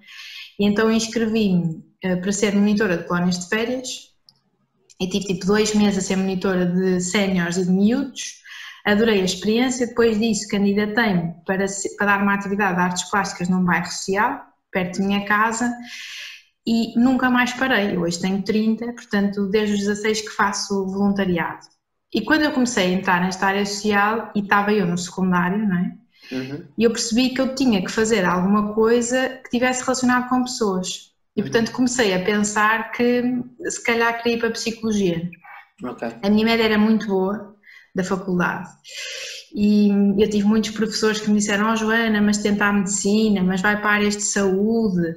E 0.59 0.67
então 0.67 0.91
inscrevi-me 0.91 1.83
uh, 2.05 2.21
para 2.21 2.31
ser 2.31 2.53
monitora 2.55 2.97
de 2.97 3.05
colónias 3.05 3.39
de 3.39 3.49
férias 3.49 4.13
e 4.99 5.09
tive 5.09 5.25
tipo 5.25 5.45
dois 5.45 5.73
meses 5.73 5.97
a 5.97 6.01
ser 6.01 6.15
monitora 6.15 6.65
de 6.65 7.01
séniores 7.01 7.57
e 7.57 7.65
de 7.65 7.71
miúdos. 7.71 8.42
Adorei 8.85 9.21
a 9.21 9.25
experiência, 9.25 9.87
depois 9.87 10.19
disso 10.19 10.47
candidatei-me 10.49 11.33
para, 11.45 11.65
para 11.97 12.05
dar 12.05 12.21
uma 12.21 12.33
atividade 12.33 12.75
de 12.75 12.81
artes 12.81 13.09
plásticas 13.09 13.47
num 13.47 13.63
bairro 13.63 13.85
social, 13.85 14.41
perto 14.71 14.99
da 14.99 15.05
minha 15.05 15.25
casa, 15.25 15.73
e 16.67 16.97
nunca 16.99 17.29
mais 17.29 17.53
parei. 17.53 17.95
Eu 17.95 18.01
hoje 18.01 18.19
tenho 18.19 18.41
30, 18.43 18.91
portanto, 18.93 19.47
desde 19.47 19.75
os 19.75 19.81
16 19.81 20.21
que 20.21 20.35
faço 20.35 20.85
voluntariado. 20.87 21.65
E 22.13 22.21
quando 22.21 22.43
eu 22.43 22.51
comecei 22.51 22.87
a 22.87 22.97
entrar 22.97 23.21
nesta 23.21 23.47
área 23.47 23.65
social, 23.65 24.31
e 24.35 24.41
estava 24.41 24.73
eu 24.73 24.85
no 24.85 24.97
secundário, 24.97 25.65
não 25.65 25.77
é? 25.77 25.95
Uhum. 26.31 26.65
E 26.77 26.83
eu 26.83 26.91
percebi 26.91 27.29
que 27.29 27.39
eu 27.39 27.55
tinha 27.55 27.83
que 27.83 27.91
fazer 27.91 28.25
alguma 28.25 28.73
coisa 28.73 29.41
que 29.43 29.49
tivesse 29.49 29.81
relacionado 29.81 30.27
com 30.29 30.43
pessoas. 30.43 31.13
E 31.35 31.41
portanto 31.41 31.71
comecei 31.71 32.13
a 32.13 32.23
pensar 32.23 32.91
que 32.91 33.23
se 33.61 33.83
calhar 33.83 34.17
queria 34.17 34.37
ir 34.37 34.39
para 34.39 34.49
a 34.49 34.51
psicologia. 34.51 35.29
Ok. 35.83 36.07
A 36.21 36.29
minha 36.29 36.45
média 36.45 36.63
era 36.63 36.77
muito 36.77 37.07
boa 37.07 37.52
da 37.95 38.03
faculdade. 38.03 38.69
E 39.53 39.89
eu 40.17 40.29
tive 40.29 40.45
muitos 40.45 40.71
professores 40.71 41.21
que 41.21 41.29
me 41.29 41.37
disseram: 41.39 41.71
Oh, 41.71 41.75
Joana, 41.75 42.21
mas 42.21 42.39
tenta 42.39 42.65
a 42.65 42.73
medicina, 42.73 43.43
mas 43.43 43.61
vai 43.61 43.79
para 43.79 43.91
áreas 43.91 44.15
de 44.17 44.23
saúde, 44.23 45.15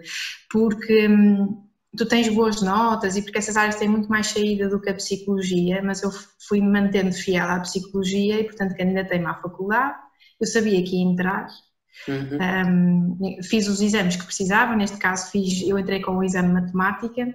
porque 0.50 1.08
hum, 1.08 1.64
tu 1.96 2.06
tens 2.06 2.28
boas 2.28 2.60
notas 2.62 3.16
e 3.16 3.22
porque 3.22 3.38
essas 3.38 3.56
áreas 3.56 3.76
têm 3.76 3.88
muito 3.88 4.08
mais 4.08 4.26
saída 4.28 4.68
do 4.68 4.80
que 4.80 4.90
a 4.90 4.94
psicologia. 4.94 5.82
Mas 5.82 6.02
eu 6.02 6.10
fui 6.48 6.60
me 6.60 6.68
mantendo 6.68 7.12
fiel 7.12 7.46
à 7.48 7.60
psicologia 7.60 8.40
e, 8.40 8.44
portanto, 8.44 8.76
candidatei-me 8.76 9.26
à 9.26 9.34
faculdade. 9.34 9.96
Eu 10.40 10.46
sabia 10.46 10.82
que 10.84 10.96
ia 10.96 11.02
entrar, 11.04 11.46
Uhum. 12.08 12.56
um, 12.66 13.42
fiz 13.42 13.68
os 13.68 13.80
exames 13.80 14.16
que 14.16 14.24
precisava, 14.24 14.76
neste 14.76 14.98
caso 14.98 15.30
fiz, 15.30 15.62
eu 15.62 15.78
entrei 15.78 16.00
com 16.00 16.16
o 16.16 16.24
exame 16.24 16.48
de 16.48 16.54
matemática 16.54 17.34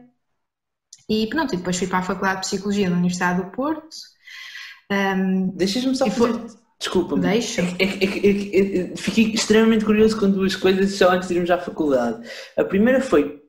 e 1.09 1.27
pronto, 1.27 1.53
e 1.53 1.57
depois 1.57 1.77
fui 1.77 1.87
para 1.87 1.99
a 1.99 2.03
Faculdade 2.03 2.41
de 2.41 2.47
Psicologia 2.47 2.89
da 2.89 2.95
Universidade 2.95 3.43
do 3.43 3.51
Porto. 3.51 3.95
Um, 4.91 5.47
Deixas-me 5.55 5.95
só 5.95 6.09
foi- 6.09 6.33
fazer. 6.33 6.59
Desculpa-me. 6.79 7.21
Deixa. 7.21 7.61
É 7.61 7.83
é 7.83 7.85
é 7.85 8.29
é 8.29 8.87
que- 8.87 8.93
fiquei 8.97 9.25
extremamente 9.33 9.85
curioso 9.85 10.19
com 10.19 10.29
duas 10.29 10.55
coisas 10.55 10.91
só 10.95 11.11
antes 11.11 11.27
de 11.29 11.35
irmos 11.35 11.51
à 11.51 11.57
faculdade. 11.59 12.27
A 12.57 12.63
primeira 12.63 12.99
foi 12.99 13.39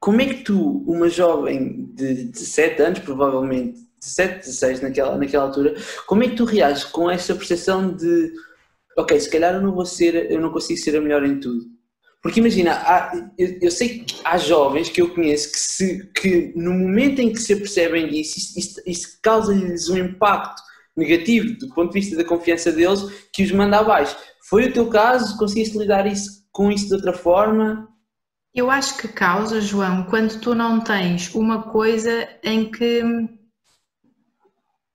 como 0.00 0.20
é 0.22 0.26
que 0.26 0.42
tu, 0.42 0.82
uma 0.86 1.08
jovem 1.08 1.86
de 1.94 2.24
17 2.30 2.80
anos, 2.82 2.98
provavelmente 3.00 3.78
17, 4.00 4.38
16 4.46 4.80
naquela, 4.80 5.16
naquela 5.18 5.44
altura, 5.44 5.74
como 6.06 6.22
é 6.22 6.28
que 6.28 6.36
tu 6.36 6.44
reages 6.44 6.84
com 6.84 7.10
essa 7.10 7.34
percepção 7.34 7.94
de 7.94 8.32
ok, 8.96 9.20
se 9.20 9.28
calhar 9.30 9.54
eu 9.54 9.60
não 9.62 9.72
vou 9.74 9.84
ser, 9.84 10.30
eu 10.30 10.40
não 10.40 10.50
consigo 10.50 10.78
ser 10.80 10.96
a 10.96 11.00
melhor 11.00 11.24
em 11.24 11.38
tudo. 11.38 11.64
Porque 12.26 12.40
imagina, 12.40 12.72
há- 12.72 13.12
eu, 13.38 13.56
eu 13.62 13.70
sei 13.70 14.00
que 14.00 14.16
há 14.24 14.36
jovens 14.36 14.88
que 14.88 15.00
eu 15.00 15.14
conheço 15.14 15.52
que, 15.52 15.60
se, 15.60 16.10
que 16.12 16.52
no 16.56 16.72
momento 16.72 17.20
em 17.20 17.32
que 17.32 17.38
se 17.38 17.52
apercebem 17.52 18.08
disso, 18.08 18.36
isso, 18.36 18.58
isso- 18.58 18.82
isso 18.84 19.18
causa-lhes 19.22 19.88
um 19.88 19.96
impacto 19.96 20.60
negativo 20.96 21.56
do 21.56 21.68
ponto 21.72 21.92
de 21.92 22.00
vista 22.00 22.16
da 22.16 22.24
confiança 22.24 22.72
deles 22.72 23.00
que 23.32 23.44
os 23.44 23.52
manda 23.52 23.78
abaixo. 23.78 24.16
Foi 24.48 24.64
o 24.66 24.72
teu 24.72 24.88
caso? 24.88 25.38
Conseguiste 25.38 25.78
lidar 25.78 26.04
isso, 26.04 26.44
com 26.50 26.72
isso 26.72 26.88
de 26.88 26.94
outra 26.94 27.12
forma? 27.12 27.88
Eu 28.52 28.72
acho 28.72 28.98
que 28.98 29.06
causa, 29.06 29.60
João, 29.60 30.02
quando 30.10 30.40
tu 30.40 30.52
não 30.52 30.80
tens 30.80 31.32
uma 31.32 31.62
coisa 31.70 32.28
em 32.42 32.68
que 32.68 33.04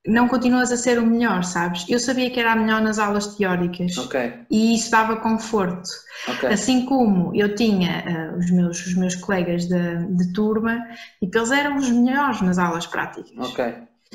não 0.07 0.27
continuas 0.27 0.71
a 0.71 0.77
ser 0.77 0.99
o 0.99 1.05
melhor, 1.05 1.43
sabes? 1.43 1.85
Eu 1.89 1.99
sabia 1.99 2.29
que 2.31 2.39
era 2.39 2.53
a 2.53 2.55
melhor 2.55 2.81
nas 2.81 2.99
aulas 2.99 3.35
teóricas 3.35 3.93
Ok, 3.95 4.15
e 4.49 4.75
isso 4.75 4.91
dava 4.91 5.17
conforto. 5.17 5.89
ok. 6.25 6.43
Assim 6.49 6.85
como 6.85 7.33
eu 7.35 7.55
tinha 7.55 7.99
eh, 8.01 8.35
os, 8.37 8.51
meus, 8.51 8.85
os 8.85 8.95
meus 8.95 9.15
colegas 9.15 9.67
de, 9.67 10.05
de 10.17 10.33
turma 10.33 10.77
e 11.21 11.27
que 11.29 11.37
eles 11.37 11.51
eram 11.51 11.77
os 11.77 11.89
melhores 11.89 12.41
nas 12.41 12.57
aulas 12.57 12.85
práticas. 12.87 13.31
Ok, 13.37 13.59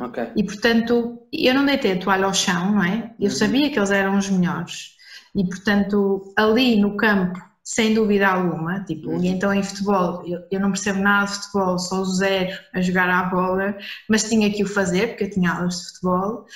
ok. 0.00 0.18
E 0.36 0.44
portanto, 0.44 1.22
eu 1.32 1.54
não 1.54 1.64
deitei 1.64 1.92
a 1.92 1.98
toalha 1.98 2.26
ao 2.26 2.34
chão, 2.34 2.72
não 2.72 2.84
é? 2.84 3.14
Eu 3.18 3.30
Uhum. 3.30 3.30
sabia 3.30 3.70
que 3.70 3.78
eles 3.78 3.90
eram 3.90 4.18
os 4.18 4.28
melhores. 4.28 4.94
E 5.34 5.44
portanto, 5.48 6.32
ali 6.36 6.76
no 6.80 6.96
campo, 6.96 7.38
sem 7.68 7.92
dúvida 7.94 8.28
alguma, 8.28 8.84
tipo, 8.84 9.10
Uhum. 9.10 9.24
e 9.24 9.26
então 9.28 9.52
em 9.52 9.60
futebol, 9.62 10.22
eu, 10.24 10.40
eu 10.52 10.60
não 10.60 10.70
percebo 10.70 11.00
nada 11.00 11.26
de 11.26 11.34
futebol, 11.34 11.76
sou 11.80 12.04
zero 12.04 12.56
a 12.72 12.80
jogar 12.80 13.10
à 13.10 13.24
bola, 13.24 13.76
mas 14.08 14.22
tinha 14.28 14.52
que 14.52 14.62
o 14.62 14.68
fazer, 14.68 15.08
porque 15.08 15.24
eu 15.24 15.30
tinha 15.30 15.50
aulas 15.50 15.78
de 15.80 15.86
futebol. 15.88 16.46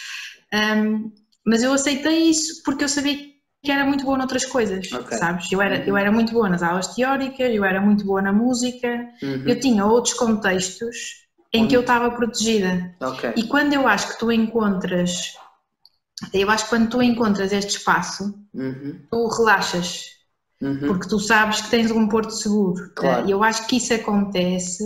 Ahm, 0.53 1.11
mas 1.45 1.63
eu 1.65 1.73
aceitei 1.73 2.31
isso 2.31 2.63
porque 2.65 2.85
eu 2.85 2.89
sabia 2.89 3.17
que 3.63 3.73
era 3.73 3.85
muito 3.85 4.05
boa 4.05 4.17
noutras 4.19 4.45
coisas, 4.45 4.91
Ok. 4.93 5.19
sabes? 5.19 5.51
Eu 5.51 5.61
era, 5.61 5.79
Uhum. 5.79 5.85
eu 5.89 5.97
era 5.97 6.13
muito 6.13 6.33
boa 6.33 6.49
nas 6.49 6.63
aulas 6.63 6.95
teóricas, 6.95 7.53
eu 7.53 7.65
era 7.65 7.81
muito 7.81 8.05
boa 8.05 8.23
na 8.23 8.33
música, 8.33 8.89
Uhum. 9.23 9.45
eu 9.49 9.59
tinha 9.59 9.85
outros 9.85 10.15
contextos 10.15 10.97
em 11.53 11.67
que 11.67 11.77
eu 11.77 11.81
estava 11.81 12.09
protegida. 12.13 12.95
Ok, 13.01 13.33
E 13.37 13.43
quando 13.49 13.73
eu 13.73 13.89
acho 13.89 14.13
que 14.13 14.19
tu 14.21 14.31
encontras, 14.31 15.35
eu 16.33 16.49
acho 16.51 16.65
que 16.65 16.71
quando 16.71 16.89
tu 16.89 17.03
encontras 17.03 17.53
este 17.53 17.79
espaço, 17.79 18.33
Uhum. 18.55 19.01
tu 19.11 19.27
relaxas, 19.29 20.20
Uhum. 20.63 20.79
porque 20.89 21.09
tu 21.09 21.19
sabes 21.19 21.61
que 21.63 21.71
tens 21.71 21.91
um 21.91 22.07
porto 22.09 22.31
seguro. 22.33 22.93
Claro. 22.95 23.27
E 23.27 23.31
eu 23.31 23.43
acho 23.43 23.67
que 23.67 23.77
isso 23.77 23.95
acontece 23.95 24.83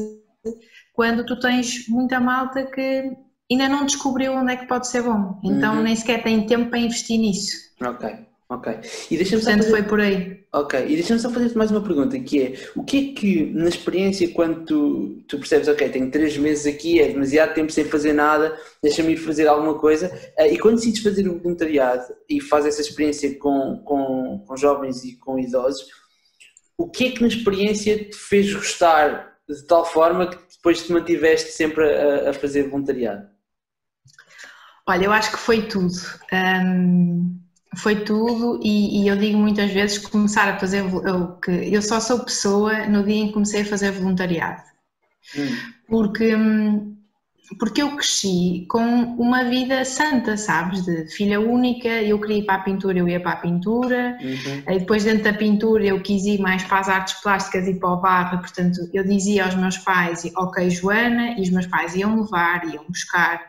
quando 0.93 1.25
tu 1.27 1.39
tens 1.41 1.89
muita 1.89 2.21
malta 2.21 2.65
que 2.67 3.11
ainda 3.51 3.69
não 3.69 3.85
descobriu 3.85 4.33
onde 4.35 4.53
é 4.53 4.57
que 4.57 4.67
pode 4.67 4.87
ser 4.89 5.03
bom, 5.03 5.41
então 5.45 5.77
Uhum. 5.77 5.83
nem 5.83 5.97
sequer 5.97 6.23
tem 6.23 6.47
tempo 6.47 6.71
para 6.71 6.79
investir 6.79 7.19
nisso. 7.19 7.57
Ok, 7.83 8.09
ok. 8.55 8.81
E 9.11 9.17
deixa-me 9.17 9.43
só 9.43 9.51
fazer- 9.51 9.71
foi 9.71 9.83
por 9.83 10.01
aí. 10.01 10.45
Ok, 10.53 10.81
e 10.87 10.95
deixa-me 10.95 11.19
só 11.19 11.31
fazer-te 11.31 11.57
mais 11.59 11.71
uma 11.73 11.83
pergunta, 11.83 12.19
que 12.21 12.41
é, 12.41 12.55
o 12.77 12.85
que 12.85 13.11
é 13.11 13.15
que 13.15 13.45
na 13.47 13.69
experiência 13.69 14.29
quando 14.33 14.65
tu, 14.65 15.25
tu 15.27 15.39
percebes, 15.39 15.67
ok, 15.67 15.89
tenho 15.89 16.11
três 16.13 16.37
meses 16.37 16.65
aqui, 16.73 17.01
é 17.01 17.09
demasiado 17.09 17.55
tempo 17.55 17.73
sem 17.73 17.85
fazer 17.85 18.13
nada, 18.13 18.57
deixa-me 18.81 19.15
ir 19.15 19.17
fazer 19.17 19.49
alguma 19.49 19.77
coisa, 19.79 20.13
eh, 20.39 20.53
e 20.53 20.59
quando 20.59 20.77
decides 20.77 21.03
fazer 21.03 21.29
o 21.29 21.41
voluntariado 21.41 22.05
e 22.29 22.41
fazes 22.41 22.75
essa 22.75 22.83
experiência 22.83 23.37
com, 23.37 23.83
com, 23.85 24.45
com 24.47 24.57
jovens 24.57 25.03
e 25.05 25.17
com 25.17 25.39
idosos, 25.41 25.87
o 26.79 26.89
que 26.89 27.07
é 27.07 27.11
que 27.11 27.21
na 27.21 27.29
experiência 27.29 27.99
te 28.05 28.17
fez 28.17 28.53
gostar 28.55 29.35
de 29.49 29.67
tal 29.67 29.85
forma 29.85 30.29
que 30.29 30.39
depois 30.57 30.83
te 30.87 30.93
mantiveste 30.93 31.51
sempre 31.51 31.85
a, 31.93 32.31
a 32.31 32.33
fazer 32.33 32.69
voluntariado? 32.69 33.27
Olha, 34.87 35.07
eu 35.07 35.13
acho 35.13 35.33
que 35.33 35.39
foi 35.39 35.63
tudo. 35.63 35.95
Hum, 36.33 37.41
foi 37.77 38.05
tudo 38.05 38.61
e, 38.63 39.03
e 39.03 39.09
eu 39.09 39.17
digo 39.17 39.39
muitas 39.39 39.71
vezes 39.73 39.99
que 39.99 40.11
começar 40.11 40.49
a 40.49 40.59
fazer 40.59 40.81
eu, 40.81 41.37
que 41.37 41.51
eu 41.51 41.83
só 41.83 42.01
sou 42.01 42.21
pessoa 42.25 42.87
no 42.87 43.03
dia 43.05 43.17
em 43.23 43.27
que 43.29 43.33
comecei 43.35 43.63
a 43.63 43.67
fazer 43.67 43.93
voluntariado. 43.93 44.63
Hum, 45.37 45.73
Porque, 45.89 46.35
hum, 46.35 46.97
porque 47.59 47.83
eu 47.83 47.95
cresci 47.97 48.67
com 48.71 48.81
uma 49.19 49.45
vida 49.45 49.85
santa, 49.85 50.37
sabes? 50.37 50.85
De 50.85 51.07
filha 51.09 51.39
única, 51.41 51.89
eu 51.89 52.19
queria 52.21 52.39
ir 52.39 52.47
para 52.47 52.55
a 52.55 52.63
pintura, 52.63 52.99
eu 52.99 53.09
ia 53.09 53.21
para 53.21 53.33
a 53.33 53.37
pintura. 53.37 54.17
uhum, 54.21 54.63
Aí 54.67 54.79
depois 54.79 55.05
dentro 55.05 55.25
da 55.25 55.35
pintura 55.35 55.85
eu 55.85 56.01
quis 56.03 56.25
ir 56.25 56.41
mais 56.41 56.65
para 56.65 56.81
as 56.81 56.89
artes 56.89 57.15
plásticas 57.23 57.69
e 57.69 57.75
para 57.79 57.91
o 57.91 58.01
barro, 58.01 58.39
portanto 58.41 58.79
eu 58.95 59.05
dizia 59.05 59.45
aos 59.45 59.55
meus 59.57 59.77
pais, 59.79 60.25
ok 60.37 60.71
Joana, 60.71 61.39
e 61.39 61.43
os 61.43 61.51
meus 61.51 61.67
pais 61.67 61.95
iam 61.95 62.21
levar, 62.23 62.65
iam 62.73 62.85
buscar. 62.89 63.41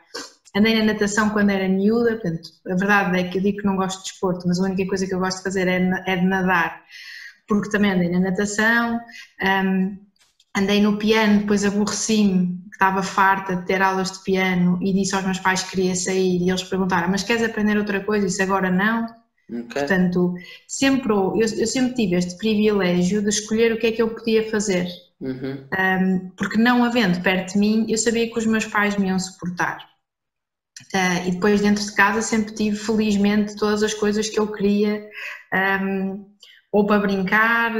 Andei 0.55 0.79
na 0.79 0.93
natação 0.93 1.29
quando 1.31 1.49
era 1.49 1.67
miúda, 1.67 2.13
portanto 2.13 2.49
a 2.67 2.75
verdade 2.75 3.19
é 3.19 3.23
que 3.25 3.37
eu 3.37 3.41
digo 3.41 3.57
que 3.57 3.65
não 3.65 3.75
gosto 3.75 3.99
de 3.99 4.11
desporto, 4.11 4.47
mas 4.47 4.59
a 4.59 4.63
única 4.63 4.87
coisa 4.87 5.05
que 5.05 5.13
eu 5.13 5.19
gosto 5.19 5.37
de 5.37 5.43
fazer 5.43 5.67
é, 5.67 6.03
é 6.07 6.15
de 6.15 6.25
nadar, 6.25 6.81
porque 7.47 7.69
também 7.69 7.91
andei 7.91 8.09
na 8.09 8.19
natação, 8.19 8.99
hum, 9.43 9.97
andei 10.55 10.81
no 10.81 10.97
piano, 10.97 11.39
depois 11.39 11.65
aborreci-me, 11.65 12.63
que 12.69 12.75
estava 12.75 13.03
farta 13.03 13.55
de 13.57 13.65
ter 13.65 13.81
aulas 13.81 14.11
de 14.11 14.23
piano 14.23 14.79
e 14.81 14.93
disse 14.93 15.13
aos 15.13 15.25
meus 15.25 15.39
pais 15.39 15.63
que 15.63 15.71
queria 15.71 15.95
sair 15.95 16.41
e 16.41 16.49
eles 16.49 16.63
perguntaram, 16.63 17.09
mas 17.09 17.23
queres 17.23 17.43
aprender 17.43 17.77
outra 17.77 17.99
coisa? 17.99 18.25
Disse 18.25 18.41
agora 18.41 18.71
não. 18.71 19.05
Okay. 19.49 19.63
Portanto, 19.67 20.33
sempre, 20.67 21.13
eu, 21.13 21.35
eu, 21.35 21.67
sempre 21.67 21.93
tive 21.93 22.15
este 22.15 22.37
privilégio 22.37 23.21
de 23.21 23.29
escolher 23.29 23.73
o 23.73 23.77
que 23.77 23.87
é 23.87 23.91
que 23.91 24.01
eu 24.01 24.09
podia 24.09 24.49
fazer. 24.49 24.87
Uhum. 25.21 25.65
Um, 25.71 26.29
porque 26.35 26.57
não 26.57 26.83
havendo 26.83 27.21
perto 27.21 27.53
de 27.53 27.59
mim, 27.59 27.85
eu 27.87 27.97
sabia 27.97 28.29
que 28.29 28.37
os 28.37 28.45
meus 28.45 28.65
pais 28.65 28.97
me 28.97 29.07
iam 29.07 29.19
suportar. 29.19 29.94
Uh, 30.93 31.27
e 31.27 31.31
depois 31.31 31.61
dentro 31.61 31.83
de 31.83 31.93
casa 31.93 32.21
sempre 32.21 32.53
tive 32.53 32.75
felizmente 32.75 33.55
todas 33.55 33.81
as 33.81 33.93
coisas 33.93 34.29
que 34.29 34.39
eu 34.39 34.51
queria, 34.51 35.07
um, 35.81 36.25
ou 36.71 36.85
para 36.85 36.99
brincar, 36.99 37.71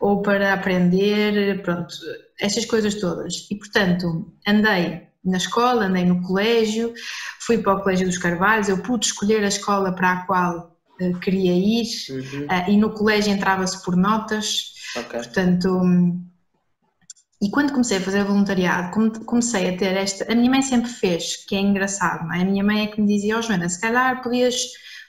ou 0.00 0.22
para 0.22 0.54
aprender, 0.54 1.60
pronto, 1.62 1.94
estas 2.40 2.64
coisas 2.64 2.94
todas. 2.94 3.46
E 3.50 3.58
portanto, 3.58 4.32
andei 4.46 5.08
na 5.22 5.36
escola, 5.36 5.84
andei 5.84 6.06
no 6.06 6.22
colégio, 6.22 6.94
fui 7.40 7.58
para 7.58 7.74
o 7.74 7.82
Colégio 7.82 8.06
dos 8.06 8.16
Carvalhos, 8.16 8.70
eu 8.70 8.78
pude 8.78 9.06
escolher 9.06 9.44
a 9.44 9.48
escola 9.48 9.92
para 9.92 10.12
a 10.12 10.26
qual 10.26 10.74
uh, 11.00 11.20
queria 11.20 11.52
ir, 11.52 11.86
uhum. 12.10 12.44
uh, 12.44 12.70
e 12.70 12.78
no 12.78 12.90
colégio 12.94 13.30
entrava-se 13.30 13.84
por 13.84 13.94
notas, 13.94 14.72
okay. 14.96 15.20
portanto 15.20 15.68
e 17.40 17.50
quando 17.50 17.70
comecei 17.72 17.98
a 17.98 18.00
fazer 18.00 18.24
voluntariado, 18.24 18.90
comecei 19.24 19.68
a 19.68 19.76
ter 19.76 19.96
esta. 19.96 20.30
A 20.30 20.34
minha 20.34 20.50
mãe 20.50 20.62
sempre 20.62 20.90
fez, 20.90 21.44
que 21.46 21.54
é 21.54 21.60
engraçado, 21.60 22.26
não 22.26 22.34
é? 22.34 22.42
A 22.42 22.44
minha 22.44 22.64
mãe 22.64 22.82
é 22.82 22.86
que 22.88 23.00
me 23.00 23.06
dizia: 23.06 23.38
oh, 23.38 23.42
Joana, 23.42 23.68
se 23.68 23.80
calhar 23.80 24.22
podias 24.22 24.56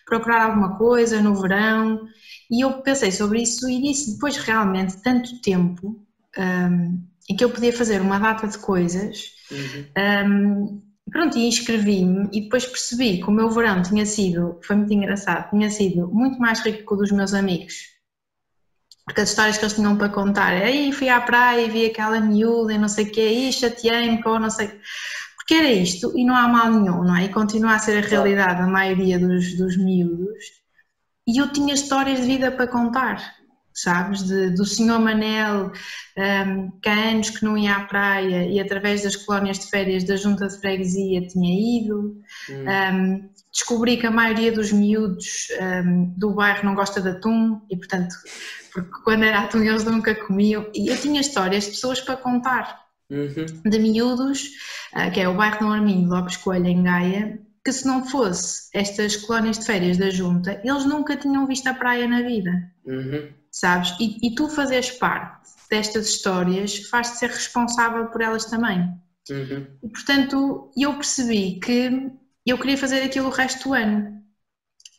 procurar 0.06 0.44
alguma 0.44 0.78
coisa 0.78 1.22
no 1.22 1.36
verão. 1.36 2.08
E 2.52 2.64
eu 2.64 2.82
pensei 2.82 3.12
sobre 3.12 3.42
isso 3.42 3.68
e 3.68 3.82
disse: 3.82 4.14
depois 4.14 4.38
realmente 4.38 5.02
tanto 5.02 5.42
tempo 5.42 6.00
um, 6.38 7.04
em 7.30 7.36
que 7.36 7.44
eu 7.44 7.50
podia 7.50 7.74
fazer 7.74 8.00
uma 8.00 8.20
data 8.20 8.48
de 8.48 8.60
coisas. 8.60 9.32
Uhum. 9.52 9.86
Um, 10.28 10.82
pronto, 11.12 11.36
e 11.36 11.48
inscrevi-me 11.48 12.30
e 12.32 12.42
depois 12.42 12.68
percebi 12.68 13.18
que 13.18 13.28
o 13.28 13.32
meu 13.32 13.50
verão 13.50 13.82
tinha 13.82 14.06
sido, 14.06 14.60
foi 14.64 14.76
muito 14.76 14.94
engraçado, 14.94 15.50
tinha 15.50 15.70
sido 15.72 16.08
muito 16.10 16.38
mais 16.38 16.60
rico 16.60 16.86
que 16.86 16.94
o 16.94 16.98
dos 16.98 17.12
meus 17.12 17.34
amigos 17.34 17.74
porque 19.10 19.22
as 19.22 19.30
histórias 19.30 19.58
que 19.58 19.66
eles 19.66 19.74
tinham 19.74 19.98
para 19.98 20.08
contar, 20.08 20.54
aí 20.54 20.94
fui 20.94 21.10
à 21.10 21.20
praia 21.20 21.66
e 21.66 21.70
vi 21.70 21.88
aquela 21.88 22.20
miúda 22.20 22.74
e 22.74 22.78
não 22.78 22.88
sei 22.88 23.06
o 23.06 23.12
que, 23.12 23.20
aí 23.20 23.52
chateei-me 23.52 24.22
com 24.22 24.38
não 24.38 24.52
sei 24.52 24.68
porque 25.36 25.56
era 25.56 25.72
isto 25.72 26.14
e 26.16 26.24
não 26.24 26.36
há 26.36 26.48
mal 26.48 26.72
nenhum, 26.72 27.04
não 27.04 27.16
é? 27.16 27.26
E 27.26 27.30
continua 27.30 27.74
a 27.74 27.80
ser 27.80 28.04
a 28.04 28.08
realidade 28.08 28.60
da 28.60 28.68
maioria 28.68 29.18
dos, 29.18 29.58
dos 29.58 29.76
miúdos 29.78 30.46
e 31.28 31.42
eu 31.42 31.52
tinha 31.52 31.74
histórias 31.74 32.22
de 32.22 32.28
vida 32.28 32.52
para 32.52 32.68
contar, 32.68 33.34
sabes? 33.74 34.22
De, 34.22 34.52
do 34.52 34.64
senhor 34.64 35.00
Manel, 35.00 35.72
um, 36.16 36.70
que 36.80 36.88
há 36.88 37.10
anos 37.10 37.32
que 37.32 37.44
não 37.44 37.58
ia 37.58 37.78
à 37.78 37.86
praia 37.86 38.46
e 38.46 38.60
através 38.60 39.02
das 39.02 39.16
colónias 39.16 39.58
de 39.58 39.72
férias 39.72 40.04
da 40.04 40.16
junta 40.18 40.48
de 40.48 40.60
freguesia 40.60 41.28
tinha 41.28 41.84
ido, 41.84 42.22
hum. 42.48 42.66
um, 42.94 43.30
descobri 43.52 43.98
que 43.98 44.06
a 44.06 44.12
maioria 44.12 44.52
dos 44.52 44.72
miúdos 44.72 45.48
um, 45.86 46.14
do 46.18 46.34
bairro 46.34 46.66
não 46.66 46.76
gosta 46.76 47.02
de 47.02 47.10
atum 47.10 47.62
e 47.70 47.76
portanto 47.76 48.16
porque 48.72 49.02
quando 49.04 49.24
era 49.24 49.40
atum 49.40 49.64
eles 49.64 49.84
nunca 49.84 50.16
comiam, 50.16 50.70
e 50.74 50.90
eu 50.90 50.98
tinha 50.98 51.22
histórias 51.22 51.66
de 51.66 51.72
pessoas 51.72 52.02
para 52.02 52.18
contar, 52.18 52.86
uhum. 53.10 53.46
de 53.66 53.80
miúdos, 53.80 54.44
uh, 54.94 55.12
que 55.12 55.20
é 55.20 55.28
o 55.28 55.36
bairro 55.36 55.60
do 55.60 55.72
Arminho, 55.72 56.10
Lopes 56.10 56.38
Coelho, 56.38 56.68
em 56.68 56.84
Gaia, 56.84 57.40
que 57.64 57.72
se 57.72 57.86
não 57.86 58.06
fosse 58.06 58.70
estas 58.74 59.16
colónias 59.16 59.60
de 59.60 59.66
férias 59.66 59.98
da 59.98 60.10
junta, 60.10 60.62
eles 60.64 60.86
nunca 60.86 61.18
tinham 61.18 61.46
visto 61.46 61.68
a 61.68 61.74
praia 61.74 62.08
na 62.08 62.22
vida, 62.22 62.52
uhum. 62.86 63.30
sabes? 63.52 63.96
E, 64.00 64.18
e, 64.26 64.36
tu 64.36 64.48
fazes 64.48 64.92
parte 64.92 65.50
destas 65.70 66.08
histórias 66.08 66.78
faz-te 66.90 67.18
ser 67.18 67.30
responsável 67.30 68.08
por 68.08 68.22
elas 68.22 68.46
também. 68.46 68.80
Uhum. 69.30 69.68
E 69.84 69.90
portanto, 69.90 70.72
eu 70.76 70.94
percebi 70.96 71.60
que 71.60 72.10
eu 72.46 72.58
queria 72.58 72.78
fazer 72.78 73.02
aquilo 73.02 73.28
o 73.28 73.32
resto 73.32 73.70
do 73.70 73.74
ano. 73.74 74.20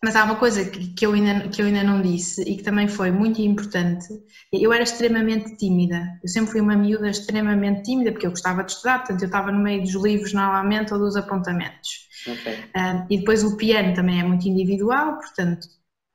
Mas 0.02 0.16
há 0.16 0.24
uma 0.24 0.36
coisa 0.36 0.64
que, 0.64 0.94
que, 0.94 1.04
eu 1.04 1.12
ainda, 1.12 1.48
que 1.48 1.60
eu 1.60 1.66
ainda 1.66 1.84
não 1.84 2.00
disse 2.00 2.42
e 2.42 2.56
que 2.56 2.62
também 2.62 2.88
foi 2.88 3.10
muito 3.10 3.42
importante. 3.42 4.08
Eu 4.50 4.72
era 4.72 4.82
extremamente 4.82 5.56
tímida. 5.58 6.18
Eu 6.22 6.28
sempre 6.28 6.52
fui 6.52 6.60
uma 6.62 6.74
miúda 6.74 7.10
extremamente 7.10 7.82
tímida 7.82 8.10
porque 8.10 8.26
eu 8.26 8.30
gostava 8.30 8.64
de 8.64 8.72
estudar, 8.72 9.00
portanto 9.00 9.20
eu 9.20 9.26
estava 9.26 9.52
no 9.52 9.58
meio 9.58 9.82
dos 9.82 9.92
livros 9.92 10.32
normalmente 10.32 10.94
ou 10.94 10.98
dos 10.98 11.16
apontamentos. 11.16 12.08
Okay. 12.26 12.54
Uh, 12.74 13.06
e 13.10 13.18
depois 13.18 13.44
o 13.44 13.58
piano 13.58 13.94
também 13.94 14.20
é 14.20 14.22
muito 14.22 14.48
individual, 14.48 15.18
portanto 15.18 15.68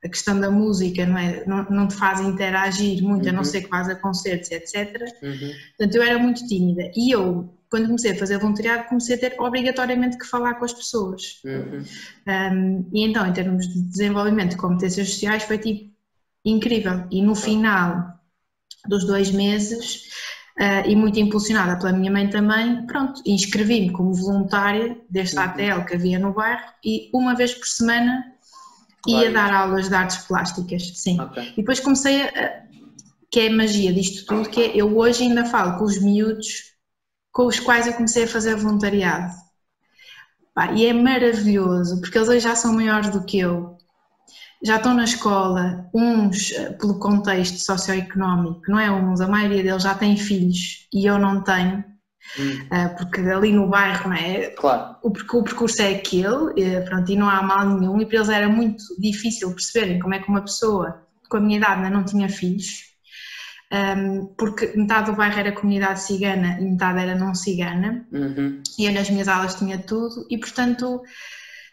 a 0.03 0.09
questão 0.09 0.39
da 0.39 0.51
música 0.51 1.05
não, 1.05 1.17
é, 1.17 1.45
não, 1.45 1.63
não 1.69 1.87
te 1.87 1.95
faz 1.95 2.19
interagir 2.21 3.03
muito, 3.03 3.23
uhum. 3.23 3.29
a 3.29 3.33
não 3.33 3.39
uhum. 3.39 3.45
ser 3.45 3.61
que 3.61 3.69
vás 3.69 3.89
a 3.89 3.95
concertos, 3.95 4.51
etc. 4.51 5.01
Uhum. 5.21 5.51
Portanto 5.77 5.95
eu 5.95 6.03
era 6.03 6.17
muito 6.17 6.45
tímida. 6.47 6.91
E 6.95 7.13
eu 7.13 7.54
quando 7.69 7.87
comecei 7.87 8.11
a 8.11 8.17
fazer 8.17 8.37
voluntariado, 8.37 8.87
comecei 8.87 9.15
a 9.15 9.19
ter 9.19 9.35
obrigatoriamente 9.39 10.17
que 10.17 10.25
falar 10.25 10.55
com 10.55 10.65
as 10.65 10.73
pessoas. 10.73 11.41
Uhum. 11.43 11.83
Um, 12.27 12.89
e 12.93 13.03
então, 13.03 13.25
em 13.27 13.33
termos 13.33 13.67
de 13.67 13.81
desenvolvimento 13.81 14.51
de 14.51 14.57
competências 14.57 15.09
sociais, 15.09 15.43
foi 15.43 15.57
tipo 15.57 15.93
incrível. 16.43 17.05
E 17.11 17.21
no 17.21 17.35
final 17.35 18.15
dos 18.87 19.05
dois 19.05 19.31
meses, 19.31 20.07
uh, 20.59 20.87
e 20.87 20.95
muito 20.95 21.19
impulsionada 21.19 21.77
pela 21.77 21.91
minha 21.91 22.11
mãe 22.11 22.29
também, 22.29 22.85
pronto, 22.85 23.21
inscrevi-me 23.25 23.91
como 23.91 24.13
voluntária 24.13 24.97
deste 25.09 25.35
uhum. 25.35 25.43
ATL 25.43 25.85
que 25.85 25.95
havia 25.95 26.19
no 26.19 26.33
bairro 26.33 26.63
e 26.83 27.09
uma 27.13 27.35
vez 27.35 27.53
por 27.53 27.67
semana 27.67 28.31
ia 29.07 29.31
dar 29.31 29.53
aulas 29.53 29.87
de 29.87 29.95
artes 29.95 30.17
plásticas, 30.17 30.97
sim. 30.97 31.19
Okay. 31.19 31.53
E 31.53 31.55
depois 31.57 31.79
comecei 31.79 32.23
a, 32.23 32.63
que 33.29 33.41
é 33.41 33.47
a 33.47 33.51
magia 33.53 33.93
disto 33.93 34.25
tudo, 34.25 34.49
que 34.49 34.61
é, 34.61 34.71
eu 34.75 34.97
hoje 34.97 35.23
ainda 35.23 35.45
falo 35.45 35.77
com 35.77 35.85
os 35.85 36.01
miúdos 36.01 36.74
com 37.35 37.47
os 37.47 37.59
quais 37.59 37.85
eu 37.85 37.93
comecei 37.93 38.23
a 38.23 38.27
fazer 38.27 38.55
voluntariado. 38.55 39.33
e 40.73 40.85
é 40.85 40.93
maravilhoso, 40.93 41.99
porque 41.99 42.17
eles 42.17 42.41
já 42.41 42.55
são 42.55 42.73
maiores 42.73 43.09
do 43.09 43.25
que 43.25 43.37
eu, 43.37 43.77
já 44.63 44.77
estão 44.77 44.93
na 44.93 45.03
escola, 45.03 45.85
uns 45.93 46.53
eh, 46.53 46.71
pelo 46.79 46.97
contexto 46.97 47.57
socioeconómico, 47.57 48.61
não 48.69 48.79
é 48.79 48.89
uns, 48.89 49.19
a 49.19 49.27
maioria 49.27 49.61
deles 49.61 49.83
já 49.83 49.93
têm 49.93 50.15
filhos 50.15 50.87
e 50.93 51.05
eu 51.05 51.19
não 51.19 51.43
tenho, 51.43 51.83
hum. 52.39 52.67
Eh, 52.71 52.87
porque 52.97 53.19
ali 53.19 53.51
no 53.51 53.67
bairro 53.67 54.09
não 54.09 54.15
é, 54.15 54.51
claro. 54.51 54.95
o, 55.03 55.11
percurso 55.11 55.81
é 55.81 55.95
aquele, 55.95 56.53
e, 56.55 56.81
pronto, 56.85 57.11
e 57.11 57.17
não 57.17 57.29
há 57.29 57.43
mal 57.43 57.67
nenhum, 57.67 57.99
e 57.99 58.05
para 58.05 58.15
eles 58.15 58.29
era 58.29 58.47
muito 58.47 58.81
difícil 58.97 59.53
perceberem 59.53 59.99
como 59.99 60.13
é 60.13 60.19
que 60.19 60.29
uma 60.29 60.41
pessoa 60.41 61.05
com 61.29 61.35
a 61.35 61.41
minha 61.41 61.57
idade 61.57 61.83
ainda 61.83 61.89
não 61.89 62.05
tinha 62.05 62.29
filhos, 62.29 62.94
um, 63.71 64.27
porque 64.37 64.73
metade 64.75 65.11
do 65.11 65.17
bairro 65.17 65.39
era 65.39 65.51
comunidade 65.51 66.01
cigana 66.01 66.59
e 66.59 66.65
metade 66.65 66.99
era 66.99 67.15
não 67.15 67.33
cigana, 67.33 68.07
uhum. 68.11 68.61
e 68.77 68.85
eu 68.85 68.93
nas 68.93 69.09
minhas 69.09 69.27
aulas 69.27 69.55
tinha 69.55 69.77
tudo, 69.77 70.25
e 70.29 70.37
portanto 70.37 71.01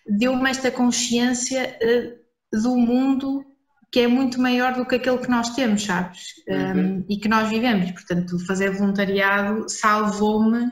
deu-me 0.07 0.51
esta 0.51 0.71
consciência 0.71 1.77
uh, 1.83 2.61
do 2.61 2.77
mundo 2.77 3.45
que 3.91 4.01
é 4.01 4.07
muito 4.07 4.41
maior 4.41 4.75
do 4.75 4.87
que 4.87 4.95
aquele 4.95 5.19
que 5.19 5.29
nós 5.29 5.51
temos, 5.51 5.85
sabes? 5.85 6.29
Uhum. 6.49 6.81
Um, 6.81 7.07
e 7.11 7.19
que 7.19 7.29
nós 7.29 7.51
vivemos. 7.51 7.91
Portanto, 7.91 8.39
fazer 8.47 8.71
voluntariado 8.71 9.69
salvou-me 9.69 10.71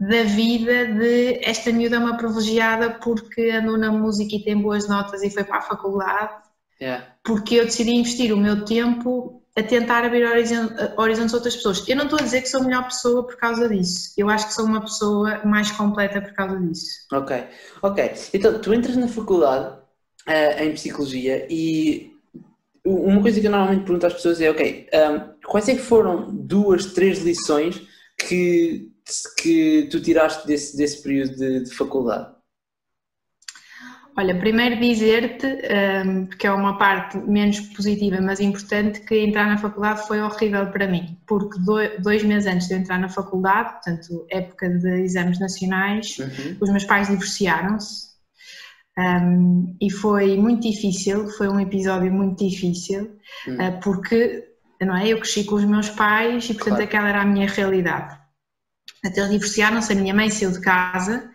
da 0.00 0.22
vida 0.24 0.86
de 0.86 1.38
esta 1.44 1.70
miúda 1.70 1.96
é 1.96 1.98
uma 1.98 2.16
privilegiada 2.16 2.90
porque 2.90 3.50
andou 3.50 3.76
na 3.76 3.92
música 3.92 4.34
e 4.34 4.42
tem 4.42 4.60
boas 4.60 4.88
notas 4.88 5.22
e 5.22 5.28
foi 5.28 5.44
para 5.44 5.58
a 5.58 5.62
faculdade. 5.62 6.32
Yeah. 6.80 7.06
Porque 7.22 7.56
eu 7.56 7.66
decidi 7.66 7.92
investir 7.92 8.32
o 8.32 8.38
meu 8.38 8.64
tempo 8.64 9.41
a 9.54 9.62
tentar 9.62 10.04
abrir 10.04 10.24
horizontes 10.24 11.34
a 11.34 11.36
outras 11.36 11.56
pessoas. 11.56 11.86
Eu 11.86 11.96
não 11.96 12.04
estou 12.04 12.18
a 12.18 12.22
dizer 12.22 12.40
que 12.40 12.48
sou 12.48 12.60
a 12.60 12.64
melhor 12.64 12.84
pessoa 12.84 13.26
por 13.26 13.36
causa 13.36 13.68
disso. 13.68 14.14
Eu 14.16 14.30
acho 14.30 14.48
que 14.48 14.54
sou 14.54 14.64
uma 14.64 14.80
pessoa 14.80 15.44
mais 15.44 15.70
completa 15.70 16.22
por 16.22 16.32
causa 16.32 16.58
disso. 16.58 17.06
Ok, 17.12 17.44
ok. 17.82 18.12
Então, 18.32 18.58
tu 18.60 18.72
entras 18.72 18.96
na 18.96 19.08
faculdade 19.08 19.76
uh, 20.26 20.62
em 20.62 20.72
Psicologia 20.72 21.46
e 21.50 22.12
uma 22.84 23.20
coisa 23.20 23.40
que 23.40 23.46
eu 23.46 23.50
normalmente 23.50 23.84
pergunto 23.84 24.06
às 24.06 24.14
pessoas 24.14 24.40
é, 24.40 24.50
ok, 24.50 24.88
um, 24.92 24.96
ehm, 24.96 25.20
quais 25.46 25.68
é 25.68 25.74
que 25.74 25.82
foram 25.82 26.34
duas, 26.34 26.86
três 26.86 27.22
lições 27.22 27.80
que, 28.18 28.90
que 29.38 29.88
tu 29.90 30.00
tiraste 30.00 30.46
desse, 30.46 30.76
desse 30.76 31.02
período 31.02 31.36
de, 31.36 31.64
de 31.64 31.74
faculdade? 31.74 32.34
Olha, 34.14 34.38
primeiro 34.38 34.78
dizer-te, 34.78 35.46
um, 35.46 36.26
porque 36.26 36.46
é 36.46 36.52
uma 36.52 36.76
parte 36.76 37.16
menos 37.16 37.60
positiva, 37.60 38.20
mas 38.20 38.40
importante, 38.40 39.00
que 39.00 39.16
entrar 39.18 39.46
na 39.46 39.56
faculdade 39.56 40.06
foi 40.06 40.20
horrível 40.20 40.66
para 40.66 40.86
mim, 40.86 41.18
porque 41.26 41.58
dois 41.98 42.22
meses 42.22 42.52
antes 42.52 42.68
de 42.68 42.74
entrar 42.74 42.98
na 42.98 43.08
faculdade, 43.08 43.72
portanto, 43.72 44.26
época 44.30 44.68
de 44.68 45.02
exames 45.02 45.40
nacionais, 45.40 46.18
uhum. 46.18 46.56
os 46.60 46.70
meus 46.70 46.84
pais 46.84 47.08
divorciaram-se 47.08 48.12
um, 48.98 49.74
e 49.80 49.90
foi 49.90 50.36
muito 50.36 50.68
difícil, 50.70 51.28
foi 51.30 51.48
um 51.48 51.58
episódio 51.58 52.12
muito 52.12 52.44
difícil, 52.44 53.18
uhum. 53.46 53.54
uh, 53.54 53.80
porque 53.80 54.46
não 54.80 54.96
é, 54.96 55.08
eu 55.08 55.18
cresci 55.20 55.44
com 55.44 55.54
os 55.54 55.64
meus 55.64 55.88
pais 55.88 56.44
e, 56.44 56.54
portanto, 56.54 56.74
claro. 56.74 56.84
aquela 56.84 57.08
era 57.08 57.22
a 57.22 57.24
minha 57.24 57.48
realidade. 57.48 58.18
Até 59.04 59.20
eles 59.20 59.30
divorciaram-se, 59.30 59.92
a 59.92 59.96
minha 59.96 60.12
mãe 60.12 60.28
saiu 60.28 60.52
de 60.52 60.60
casa, 60.60 61.30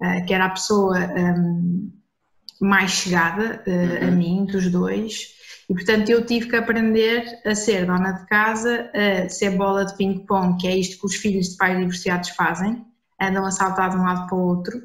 uh, 0.00 0.24
que 0.26 0.32
era 0.32 0.44
a 0.44 0.50
pessoa. 0.50 0.98
Um, 0.98 2.01
mais 2.64 2.90
chegada 2.90 3.62
uh, 3.66 3.70
uhum. 3.70 4.08
a 4.08 4.10
mim, 4.10 4.44
dos 4.44 4.70
dois, 4.70 5.28
e 5.68 5.74
portanto 5.74 6.10
eu 6.10 6.24
tive 6.24 6.48
que 6.48 6.56
aprender 6.56 7.40
a 7.44 7.54
ser 7.54 7.86
dona 7.86 8.12
de 8.12 8.26
casa, 8.26 8.90
a 8.94 9.28
ser 9.28 9.50
bola 9.56 9.84
de 9.84 9.96
ping-pong, 9.96 10.56
que 10.58 10.68
é 10.68 10.76
isto 10.76 10.98
que 10.98 11.06
os 11.06 11.16
filhos 11.16 11.50
de 11.50 11.56
pais 11.56 11.78
divorciados 11.78 12.30
fazem, 12.30 12.84
andam 13.20 13.44
a 13.44 13.50
saltar 13.50 13.90
de 13.90 13.96
um 13.96 14.02
lado 14.02 14.26
para 14.26 14.36
o 14.36 14.46
outro, 14.48 14.82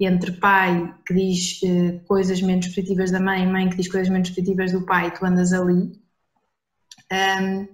entre 0.00 0.32
pai 0.32 0.94
que 1.06 1.14
diz 1.14 1.60
uh, 1.62 2.00
coisas 2.06 2.40
menos 2.42 2.68
positivas 2.68 3.10
da 3.10 3.20
mãe 3.20 3.44
e 3.44 3.46
mãe 3.46 3.68
que 3.68 3.76
diz 3.76 3.88
coisas 3.90 4.08
menos 4.08 4.28
positivas 4.30 4.72
do 4.72 4.84
pai, 4.84 5.12
tu 5.12 5.24
andas 5.24 5.52
ali. 5.52 5.92
Um, 7.12 7.68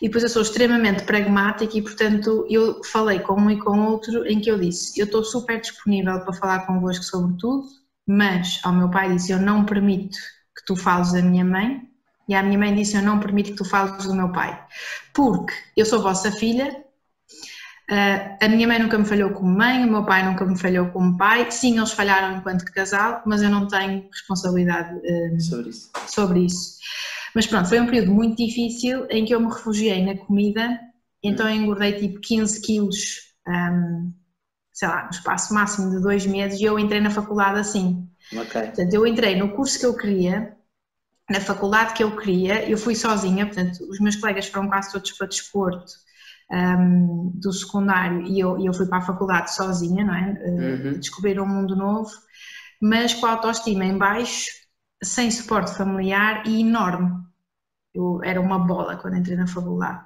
e 0.00 0.06
depois 0.06 0.24
eu 0.24 0.28
sou 0.28 0.42
extremamente 0.42 1.04
pragmática 1.04 1.76
e, 1.76 1.82
portanto, 1.82 2.46
eu 2.48 2.82
falei 2.84 3.20
com 3.20 3.34
um 3.34 3.50
e 3.50 3.58
com 3.60 3.86
outro 3.86 4.26
em 4.26 4.40
que 4.40 4.50
eu 4.50 4.58
disse: 4.58 4.98
Eu 5.00 5.06
estou 5.06 5.22
super 5.24 5.60
disponível 5.60 6.20
para 6.20 6.32
falar 6.32 6.66
convosco 6.66 7.04
sobre 7.04 7.36
tudo, 7.38 7.68
mas 8.06 8.60
ao 8.64 8.72
meu 8.72 8.90
pai 8.90 9.12
disse: 9.12 9.32
Eu 9.32 9.40
não 9.40 9.64
permito 9.64 10.18
que 10.56 10.64
tu 10.66 10.76
fales 10.76 11.12
da 11.12 11.22
minha 11.22 11.44
mãe. 11.44 11.82
E 12.28 12.34
à 12.34 12.42
minha 12.42 12.58
mãe 12.58 12.74
disse: 12.74 12.96
Eu 12.96 13.02
não 13.02 13.18
permito 13.18 13.50
que 13.50 13.56
tu 13.56 13.64
fales 13.64 14.04
do 14.04 14.14
meu 14.14 14.30
pai, 14.32 14.58
porque 15.12 15.52
eu 15.76 15.84
sou 15.84 16.02
vossa 16.02 16.30
filha. 16.32 16.84
Uh, 17.90 18.38
a 18.40 18.48
minha 18.48 18.66
mãe 18.66 18.78
nunca 18.78 18.96
me 18.96 19.04
falhou 19.04 19.30
como 19.30 19.50
mãe, 19.50 19.84
o 19.84 19.90
meu 19.90 20.04
pai 20.04 20.24
nunca 20.24 20.46
me 20.46 20.58
falhou 20.58 20.86
como 20.90 21.16
pai. 21.16 21.50
Sim, 21.50 21.76
eles 21.76 21.92
falharam 21.92 22.38
enquanto 22.38 22.64
casal, 22.72 23.22
mas 23.26 23.42
eu 23.42 23.50
não 23.50 23.66
tenho 23.66 24.08
responsabilidade 24.10 24.94
uh, 24.94 25.40
sobre, 25.40 25.70
isso. 25.70 25.90
sobre 26.06 26.40
isso. 26.40 26.78
Mas 27.34 27.46
pronto, 27.46 27.68
foi 27.68 27.80
um 27.80 27.86
período 27.86 28.12
muito 28.12 28.36
difícil 28.36 29.06
em 29.10 29.24
que 29.24 29.34
eu 29.34 29.40
me 29.40 29.48
refugiei 29.48 30.04
na 30.04 30.16
comida, 30.16 30.78
então 31.22 31.48
eu 31.48 31.56
engordei 31.56 31.92
tipo 31.92 32.20
15 32.20 32.60
quilos, 32.60 33.34
um, 33.48 34.12
sei 34.72 34.88
lá, 34.88 35.04
no 35.04 35.10
espaço 35.10 35.52
máximo 35.54 35.90
de 35.90 36.00
dois 36.00 36.26
meses 36.26 36.60
e 36.60 36.64
eu 36.64 36.78
entrei 36.78 37.00
na 37.00 37.10
faculdade 37.10 37.58
assim. 37.58 38.08
Okay. 38.32 38.62
Portanto, 38.62 38.94
eu 38.94 39.06
entrei 39.06 39.36
no 39.36 39.54
curso 39.54 39.78
que 39.78 39.86
eu 39.86 39.96
queria, 39.96 40.56
na 41.30 41.40
faculdade 41.40 41.94
que 41.94 42.02
eu 42.02 42.16
queria, 42.16 42.68
eu 42.68 42.78
fui 42.78 42.94
sozinha, 42.94 43.46
portanto, 43.46 43.84
os 43.88 44.00
meus 44.00 44.16
colegas 44.16 44.46
foram 44.46 44.68
quase 44.68 44.92
todos 44.92 45.12
para 45.12 45.26
desporto 45.26 45.92
um, 46.50 47.32
do 47.34 47.52
secundário 47.52 48.22
e 48.26 48.40
eu, 48.40 48.62
eu 48.62 48.72
fui 48.72 48.86
para 48.86 48.98
a 48.98 49.02
faculdade 49.02 49.54
sozinha, 49.54 50.04
não 50.04 50.14
é? 50.14 50.42
Uhum. 50.44 50.98
Descobrir 50.98 51.40
um 51.40 51.46
mundo 51.46 51.74
novo, 51.76 52.10
mas 52.80 53.14
com 53.14 53.26
a 53.26 53.32
autoestima 53.32 53.84
em 53.84 53.96
baixo, 53.96 54.50
sem 55.02 55.30
suporte 55.30 55.74
familiar 55.74 56.46
e 56.46 56.60
enorme. 56.60 57.22
Eu 57.94 58.20
era 58.24 58.40
uma 58.40 58.58
bola 58.58 58.96
quando 58.96 59.16
entrei 59.16 59.36
na 59.36 59.46
faculdade. 59.46 60.02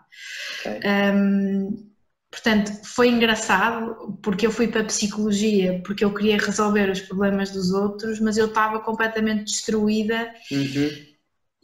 Okay. 0.60 0.80
Um, 1.14 1.95
portanto, 2.36 2.70
foi 2.84 3.08
engraçado 3.08 4.18
porque 4.22 4.46
eu 4.46 4.50
fui 4.50 4.68
para 4.68 4.82
a 4.82 4.84
psicologia 4.84 5.80
porque 5.84 6.04
eu 6.04 6.12
queria 6.12 6.36
resolver 6.36 6.90
os 6.90 7.00
problemas 7.00 7.50
dos 7.50 7.72
outros, 7.72 8.20
mas 8.20 8.36
eu 8.36 8.46
estava 8.46 8.78
completamente 8.80 9.44
destruída 9.44 10.30
uhum. 10.52 10.90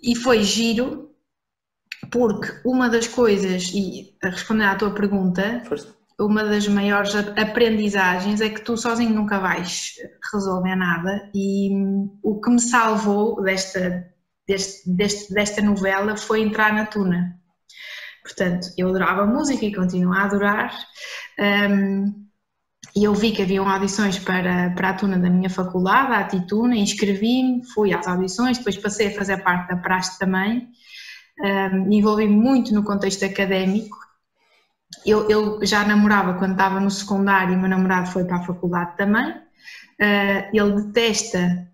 e 0.02 0.16
foi 0.16 0.42
giro 0.42 1.11
porque 2.11 2.48
uma 2.64 2.88
das 2.88 3.06
coisas, 3.06 3.70
e 3.74 4.16
respondendo 4.22 4.70
à 4.70 4.74
tua 4.74 4.94
pergunta, 4.94 5.62
Força. 5.66 5.94
uma 6.18 6.42
das 6.42 6.66
maiores 6.66 7.14
aprendizagens 7.14 8.40
é 8.40 8.48
que 8.48 8.62
tu 8.62 8.76
sozinho 8.76 9.14
nunca 9.14 9.38
vais 9.38 9.94
resolver 10.32 10.74
nada 10.74 11.30
e 11.35 11.70
o 12.22 12.40
que 12.40 12.50
me 12.50 12.61
salvou 12.61 13.42
desta, 13.42 14.11
deste, 14.48 14.90
deste, 14.90 15.35
desta 15.35 15.61
novela 15.61 16.16
foi 16.16 16.40
entrar 16.40 16.72
na 16.72 16.87
Tuna. 16.87 17.38
Portanto, 18.22 18.68
eu 18.76 18.88
adorava 18.88 19.26
música 19.26 19.64
e 19.64 19.74
continuo 19.74 20.12
a 20.12 20.24
adorar. 20.24 20.74
Um, 21.38 22.22
e 22.94 23.04
eu 23.04 23.14
vi 23.14 23.32
que 23.32 23.42
haviam 23.42 23.68
audições 23.68 24.18
para, 24.18 24.70
para 24.70 24.90
a 24.90 24.94
Tuna 24.94 25.18
da 25.18 25.30
minha 25.30 25.48
faculdade, 25.48 26.12
a 26.12 26.18
Atituna, 26.18 26.76
inscrevi-me, 26.76 27.64
fui 27.72 27.92
às 27.92 28.06
audições, 28.06 28.58
depois 28.58 28.76
passei 28.76 29.08
a 29.08 29.16
fazer 29.16 29.38
parte 29.38 29.68
da 29.68 29.76
praxe 29.76 30.18
também, 30.18 30.68
um, 31.40 31.90
envolvi-me 31.90 32.35
muito 32.35 32.74
no 32.74 32.85
contexto 32.85 33.24
académico 33.24 33.96
eu, 35.04 35.28
eu, 35.28 35.64
já 35.64 35.85
namorava 35.85 36.35
quando 36.35 36.52
estava 36.52 36.78
no 36.78 36.90
secundário, 36.90 37.54
e 37.54 37.56
meu 37.56 37.68
namorado 37.68 38.11
foi 38.11 38.24
para 38.24 38.37
a 38.37 38.42
faculdade 38.42 38.96
também. 38.96 39.30
Uh, 39.30 40.48
ele 40.52 40.82
detesta, 40.82 41.68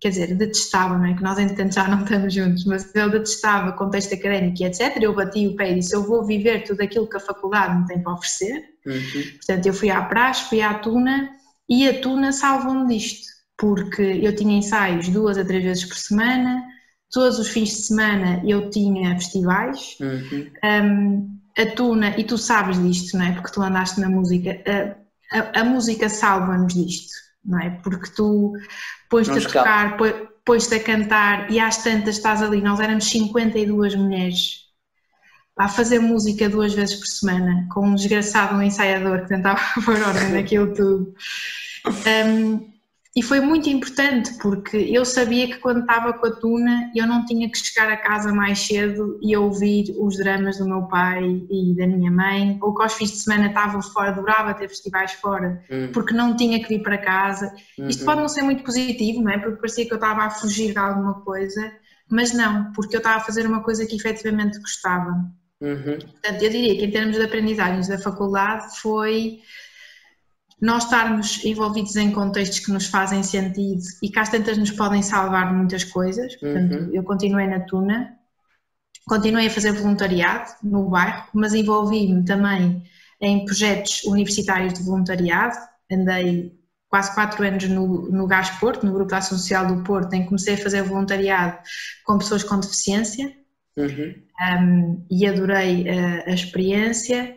quer 0.00 0.08
dizer, 0.08 0.34
detestava, 0.34 0.96
não 0.96 1.06
é? 1.06 1.14
Que 1.14 1.22
nós, 1.22 1.38
entretanto, 1.38 1.74
já 1.74 1.86
não 1.86 2.02
estamos 2.02 2.32
juntos, 2.32 2.64
mas 2.64 2.94
ele 2.94 3.10
detestava 3.10 3.72
contexto 3.72 4.14
académico 4.14 4.62
e 4.62 4.64
etc. 4.64 4.96
Eu 5.00 5.14
bati 5.14 5.46
o 5.46 5.56
pé 5.56 5.72
e 5.72 5.74
disse: 5.76 5.94
Eu 5.94 6.04
vou 6.04 6.24
viver 6.24 6.64
tudo 6.64 6.80
aquilo 6.80 7.08
que 7.08 7.16
a 7.16 7.20
faculdade 7.20 7.80
me 7.80 7.86
tem 7.86 8.02
para 8.02 8.14
oferecer. 8.14 8.64
Uhum. 8.86 9.22
Portanto, 9.36 9.66
eu 9.66 9.74
fui 9.74 9.90
à 9.90 10.02
praxe, 10.02 10.48
fui 10.48 10.62
à 10.62 10.74
Tuna 10.74 11.30
e 11.68 11.88
a 11.88 12.00
Tuna 12.00 12.32
salvou-me 12.32 12.86
disto, 12.88 13.28
porque 13.58 14.02
eu 14.02 14.34
tinha 14.34 14.56
ensaios 14.56 15.08
duas 15.08 15.36
a 15.36 15.44
três 15.44 15.62
vezes 15.62 15.84
por 15.84 15.96
semana, 15.96 16.64
todos 17.10 17.38
os 17.38 17.48
fins 17.48 17.68
de 17.68 17.82
semana 17.82 18.42
eu 18.46 18.70
tinha 18.70 19.14
festivais. 19.16 19.96
Uhum. 20.00 20.50
Um, 20.64 21.40
a 21.58 21.66
tuna, 21.74 22.14
e 22.16 22.24
tu 22.24 22.38
sabes 22.38 22.80
disto, 22.82 23.18
não 23.18 23.26
é? 23.26 23.32
Porque 23.32 23.52
tu 23.52 23.60
andaste 23.60 24.00
na 24.00 24.08
música, 24.08 24.62
a, 24.66 25.38
a, 25.38 25.60
a 25.60 25.64
música 25.64 26.08
salva-nos 26.08 26.72
disto, 26.72 27.12
não 27.44 27.60
é? 27.60 27.70
Porque 27.82 28.10
tu 28.10 28.52
pões-te 29.08 29.38
a 29.38 29.40
tocar, 29.40 29.96
pões-te 30.44 30.74
a 30.74 30.82
cantar 30.82 31.50
e 31.50 31.60
às 31.60 31.82
tantas 31.82 32.16
estás 32.16 32.42
ali. 32.42 32.60
Nós 32.60 32.80
éramos 32.80 33.04
52 33.08 33.94
mulheres 33.94 34.70
a 35.56 35.68
fazer 35.68 35.98
música 35.98 36.48
duas 36.48 36.72
vezes 36.72 36.96
por 36.96 37.06
semana, 37.06 37.68
com 37.70 37.86
um 37.86 37.94
desgraçado 37.94 38.62
ensaiador 38.62 39.22
que 39.22 39.28
tentava 39.28 39.60
pôr 39.84 40.00
ordem 40.00 40.32
naquilo 40.32 40.72
tudo. 40.72 41.14
Um, 41.86 42.70
e 43.16 43.22
foi 43.24 43.40
muito 43.40 43.68
importante 43.68 44.34
porque 44.40 44.76
eu 44.76 45.04
sabia 45.04 45.48
que 45.48 45.58
quando 45.58 45.80
estava 45.80 46.12
com 46.12 46.26
a 46.26 46.30
Tuna 46.30 46.92
eu 46.94 47.08
não 47.08 47.24
tinha 47.24 47.50
que 47.50 47.58
chegar 47.58 47.90
a 47.90 47.96
casa 47.96 48.32
mais 48.32 48.60
cedo 48.60 49.18
e 49.20 49.36
ouvir 49.36 49.92
os 49.98 50.16
dramas 50.16 50.58
do 50.58 50.64
meu 50.64 50.82
pai 50.82 51.44
e 51.50 51.74
da 51.76 51.88
minha 51.88 52.10
mãe, 52.10 52.56
ou 52.62 52.72
que 52.72 52.82
aos 52.82 52.92
fins 52.92 53.10
de 53.10 53.18
semana 53.18 53.48
estava 53.48 53.82
fora, 53.82 54.10
adorava 54.10 54.54
ter 54.54 54.68
festivais 54.68 55.12
fora, 55.14 55.60
uhum. 55.68 55.90
porque 55.92 56.14
não 56.14 56.36
tinha 56.36 56.62
que 56.62 56.68
vir 56.68 56.82
para 56.84 56.98
casa. 56.98 57.52
Uhum. 57.76 57.88
Isto 57.88 58.04
pode 58.04 58.20
não 58.20 58.28
ser 58.28 58.42
muito 58.42 58.62
positivo, 58.62 59.22
não 59.22 59.32
é? 59.32 59.38
Porque 59.38 59.56
parecia 59.56 59.86
que 59.86 59.92
eu 59.92 59.96
estava 59.96 60.22
a 60.22 60.30
fugir 60.30 60.70
de 60.70 60.78
alguma 60.78 61.14
coisa, 61.22 61.72
mas 62.08 62.32
não, 62.32 62.72
porque 62.72 62.94
eu 62.94 62.98
estava 62.98 63.16
a 63.16 63.24
fazer 63.24 63.44
uma 63.44 63.60
coisa 63.64 63.84
que 63.86 63.96
efetivamente 63.96 64.60
gostava. 64.60 65.10
Uhum. 65.60 65.98
Portanto, 65.98 66.42
eu 66.42 66.50
diria 66.50 66.78
que 66.78 66.84
em 66.84 66.90
termos 66.92 67.16
de 67.16 67.24
aprendizagens 67.24 67.88
da 67.88 67.98
faculdade 67.98 68.80
foi 68.80 69.40
nós 70.60 70.84
estarmos 70.84 71.42
envolvidos 71.44 71.96
em 71.96 72.10
contextos 72.10 72.60
que 72.60 72.70
nos 72.70 72.86
fazem 72.86 73.22
sentido 73.22 73.82
e 74.02 74.10
que 74.10 74.18
às 74.18 74.28
tantas 74.28 74.58
nos 74.58 74.70
podem 74.70 75.02
salvar 75.02 75.48
de 75.48 75.54
muitas 75.54 75.84
coisas. 75.84 76.36
Portanto, 76.36 76.74
uhum. 76.74 76.90
eu 76.92 77.02
continuei 77.02 77.46
na 77.46 77.60
Tuna, 77.60 78.16
continuei 79.06 79.46
a 79.46 79.50
fazer 79.50 79.72
voluntariado 79.72 80.50
no 80.62 80.88
bairro, 80.88 81.24
mas 81.32 81.54
envolvi-me 81.54 82.24
também 82.24 82.82
em 83.20 83.44
projetos 83.44 84.04
universitários 84.04 84.74
de 84.74 84.82
voluntariado. 84.82 85.56
Andei 85.90 86.60
quase 86.88 87.14
quatro 87.14 87.42
anos 87.44 87.68
no, 87.68 88.10
no 88.10 88.26
Gás 88.26 88.50
Porto, 88.50 88.84
no 88.84 88.92
Grupo 88.92 89.10
da 89.10 89.18
Ação 89.18 89.38
Social 89.38 89.66
do 89.66 89.82
Porto, 89.82 90.12
em 90.12 90.22
que 90.22 90.28
comecei 90.28 90.54
a 90.54 90.58
fazer 90.58 90.82
voluntariado 90.82 91.58
com 92.04 92.18
pessoas 92.18 92.42
com 92.42 92.58
deficiência 92.58 93.32
uhum. 93.76 94.14
um, 94.40 95.06
e 95.10 95.26
adorei 95.26 95.88
a, 95.88 96.30
a 96.30 96.34
experiência. 96.34 97.36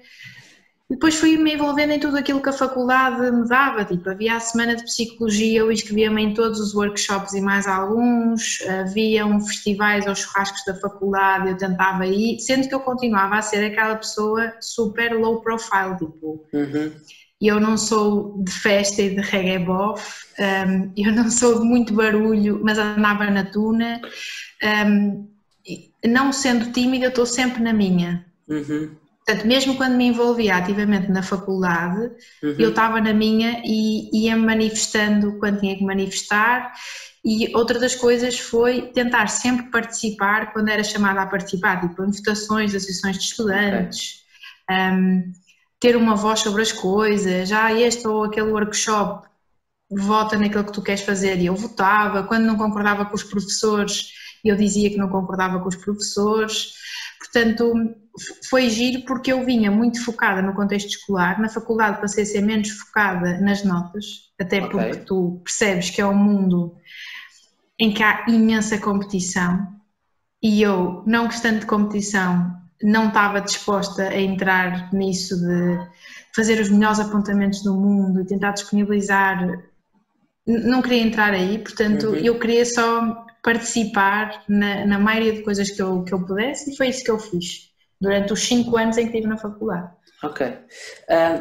Depois 0.94 1.16
fui-me 1.16 1.56
envolvendo 1.56 1.92
em 1.92 2.00
tudo 2.00 2.18
aquilo 2.18 2.40
que 2.40 2.50
a 2.50 2.54
faculdade 2.54 3.20
me 3.32 3.48
dava, 3.48 3.84
tipo, 3.84 4.08
havia 4.12 4.36
a 4.36 4.40
semana 4.40 4.76
de 4.76 4.84
psicologia, 4.84 5.62
eu 5.62 5.72
inscrevia-me 5.72 6.22
em 6.22 6.34
todos 6.36 6.60
os 6.60 6.76
workshops 6.76 7.34
e 7.34 7.42
mais 7.42 7.66
alguns, 7.66 8.60
havia 8.62 9.26
um 9.26 9.42
festivais 9.42 10.06
ou 10.06 10.14
churrascos 10.14 10.64
da 10.68 10.76
faculdade, 10.76 11.50
eu 11.50 11.58
tentava 11.58 12.06
ir, 12.06 12.40
sendo 12.40 12.68
que 12.68 12.76
eu 12.76 12.80
continuava 12.80 13.38
a 13.38 13.42
ser 13.42 13.66
aquela 13.66 13.96
pessoa 13.96 14.54
super 14.62 15.14
low 15.14 15.42
profile, 15.42 15.98
tipo, 15.98 16.46
uhum. 16.54 16.92
eu 17.42 17.60
não 17.60 17.76
sou 17.76 18.44
de 18.44 18.52
festa 18.52 19.02
e 19.02 19.16
de 19.16 19.22
reggae 19.22 19.66
bof, 19.66 20.28
um, 20.40 20.94
eu 20.96 21.12
não 21.12 21.28
sou 21.28 21.60
de 21.60 21.66
muito 21.66 21.92
barulho, 21.92 22.62
mas 22.64 22.78
andava 22.78 23.32
na 23.32 23.44
tuna, 23.44 24.00
um, 24.86 25.28
não 26.06 26.32
sendo 26.32 26.72
tímida, 26.72 27.08
estou 27.08 27.26
sempre 27.26 27.64
na 27.64 27.74
minha. 27.74 28.24
Uhum. 28.48 29.02
Portanto, 29.26 29.48
mesmo 29.48 29.78
quando 29.78 29.96
me 29.96 30.06
envolvia 30.08 30.58
ativamente 30.58 31.10
na 31.10 31.24
faculdade, 31.24 32.12
uhum. 32.44 32.56
eu 32.60 32.70
estava 32.70 33.00
na 33.00 33.14
minha 33.14 33.62
e 33.64 34.26
ia 34.26 34.36
me 34.36 34.46
manifestando 34.46 35.40
quando 35.40 35.62
tinha 35.62 35.78
que 35.78 35.84
manifestar. 35.84 36.74
E 37.24 37.56
outra 37.56 37.80
das 37.80 37.96
coisas 37.96 38.38
foi 38.38 38.92
tentar 38.92 39.28
sempre 39.28 39.72
participar 39.72 40.52
quando 40.52 40.68
era 40.68 40.84
chamada 40.84 41.22
a 41.22 41.26
participar, 41.26 41.80
tipo 41.80 42.04
em 42.04 42.12
votações, 42.12 42.76
associações 42.76 43.18
de 43.18 43.24
estudantes, 43.24 44.24
okay. 44.70 44.92
um, 44.92 45.32
ter 45.80 45.96
uma 45.96 46.16
voz 46.16 46.42
sobre 46.42 46.62
as 46.62 46.74
coisas, 46.74 47.48
já 47.48 47.66
ah, 47.66 47.74
este 47.74 48.06
ou 48.06 48.26
aquele 48.26 48.52
workshop, 48.52 49.26
vota 49.90 50.38
naquilo 50.38 50.66
que 50.66 50.74
tu 50.74 50.82
queres 50.82 51.02
fazer. 51.02 51.40
E 51.40 51.46
eu 51.46 51.56
votava, 51.56 52.24
quando 52.24 52.44
não 52.44 52.58
concordava 52.58 53.06
com 53.06 53.16
os 53.16 53.24
professores, 53.24 54.10
eu 54.44 54.58
dizia 54.58 54.90
que 54.90 54.98
não 54.98 55.08
concordava 55.08 55.60
com 55.60 55.70
os 55.70 55.78
professores. 55.78 56.74
Portanto, 57.24 57.74
foi 58.50 58.70
giro 58.70 59.06
porque 59.06 59.32
eu 59.32 59.46
vinha 59.46 59.72
muito 59.72 60.04
focada 60.04 60.42
no 60.42 60.54
contexto 60.54 60.90
escolar, 60.90 61.40
na 61.40 61.48
faculdade 61.48 62.02
passei 62.02 62.24
a 62.24 62.28
ser 62.28 62.42
menos 62.42 62.70
focada 62.70 63.40
nas 63.40 63.64
notas, 63.64 64.06
até 64.40 64.58
okay. 64.58 64.70
porque 64.70 64.98
tu 65.06 65.42
percebes 65.44 65.90
que 65.90 66.02
é 66.02 66.06
um 66.06 66.16
mundo 66.16 66.76
em 67.80 67.94
que 67.94 68.04
há 68.04 68.26
imensa 68.28 68.78
competição 68.78 69.68
e 70.42 70.62
eu, 70.62 71.02
não 71.08 71.26
gostando 71.26 71.62
de 71.62 71.66
competição, 71.66 72.54
não 72.82 73.08
estava 73.08 73.40
disposta 73.40 74.10
a 74.10 74.20
entrar 74.20 74.94
nisso 74.94 75.40
de 75.40 75.80
fazer 76.36 76.60
os 76.60 76.70
melhores 76.70 77.00
apontamentos 77.00 77.64
do 77.64 77.74
mundo 77.74 78.20
e 78.20 78.26
tentar 78.26 78.52
disponibilizar. 78.52 79.64
Não 80.46 80.82
queria 80.82 81.02
entrar 81.02 81.34
aí, 81.34 81.58
portanto, 81.58 82.10
uhum. 82.10 82.16
eu 82.16 82.38
queria 82.38 82.66
só 82.66 83.26
participar 83.44 84.44
na, 84.48 84.86
na 84.86 85.00
maioria 85.00 85.34
de 85.34 85.42
coisas 85.42 85.70
que 85.70 85.82
eu, 85.82 86.04
que 86.04 86.14
eu 86.14 86.26
pudesse 86.26 86.72
e 86.72 86.78
foi 86.78 86.90
isso 86.90 87.04
que 87.04 87.12
eu 87.12 87.20
fiz 87.20 87.72
durante 88.00 88.34
os 88.34 88.42
cinco 88.42 88.78
anos 88.78 88.98
em 88.98 89.04
que 89.04 89.12
estive 89.16 89.28
na 89.28 89.38
faculdade. 89.38 89.90
Ok. 90.24 90.48
Uh, 90.48 90.54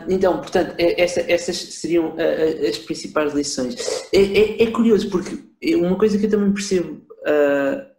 então, 0.08 0.38
portanto, 0.38 0.74
é, 0.78 1.00
essa, 1.00 1.20
essas 1.20 1.56
seriam 1.56 2.14
uh, 2.14 2.68
as 2.68 2.78
principais 2.78 3.32
lições. 3.32 3.76
É, 4.12 4.20
é, 4.20 4.62
é, 4.62 4.70
curioso 4.70 5.08
porque 5.08 5.38
uma 5.76 5.96
coisa 5.96 6.18
que 6.18 6.26
eu 6.26 6.30
também 6.30 6.52
percebo 6.52 6.94
uh, 6.94 7.91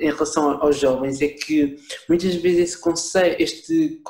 em 0.00 0.10
relação 0.10 0.62
aos 0.62 0.78
jovens 0.78 1.20
é 1.20 1.28
que 1.28 1.76
muitas 2.08 2.34
vezes 2.34 2.76
conceito, 2.76 3.40
este 3.40 4.00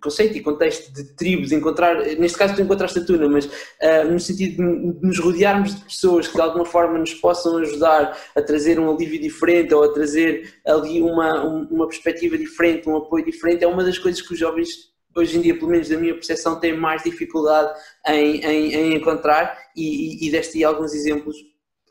conceito 0.00 0.36
e 0.36 0.40
contexto 0.40 0.92
de 0.92 1.14
tribos, 1.14 1.52
encontrar, 1.52 1.96
neste 2.18 2.38
caso 2.38 2.54
tu 2.54 2.62
encontraste 2.62 2.98
a 2.98 3.04
tuna, 3.04 3.28
mas 3.28 3.46
uh, 3.46 4.10
no 4.10 4.18
sentido 4.18 4.56
de 4.56 5.06
nos 5.06 5.18
rodearmos 5.18 5.74
de 5.74 5.84
pessoas 5.84 6.28
que 6.28 6.34
de 6.34 6.40
alguma 6.40 6.64
forma 6.64 6.98
nos 6.98 7.14
possam 7.14 7.58
ajudar 7.58 8.16
a 8.34 8.42
trazer 8.42 8.78
um 8.78 8.90
alívio 8.90 9.20
diferente 9.20 9.74
ou 9.74 9.84
a 9.84 9.92
trazer 9.92 10.54
ali 10.66 11.00
uma, 11.00 11.44
uma 11.44 11.86
perspectiva 11.86 12.36
diferente, 12.36 12.88
um 12.88 12.96
apoio 12.96 13.24
diferente, 13.24 13.64
é 13.64 13.66
uma 13.66 13.84
das 13.84 13.98
coisas 13.98 14.20
que 14.20 14.32
os 14.32 14.38
jovens 14.38 14.96
hoje 15.16 15.38
em 15.38 15.40
dia, 15.40 15.58
pelo 15.58 15.70
menos 15.70 15.88
da 15.88 15.96
minha 15.96 16.14
percepção, 16.14 16.60
têm 16.60 16.76
mais 16.76 17.02
dificuldade 17.02 17.72
em, 18.06 18.44
em, 18.44 18.74
em 18.74 18.94
encontrar 18.96 19.58
e, 19.74 20.24
e, 20.24 20.28
e 20.28 20.30
deste 20.30 20.62
alguns 20.62 20.94
exemplos 20.94 21.36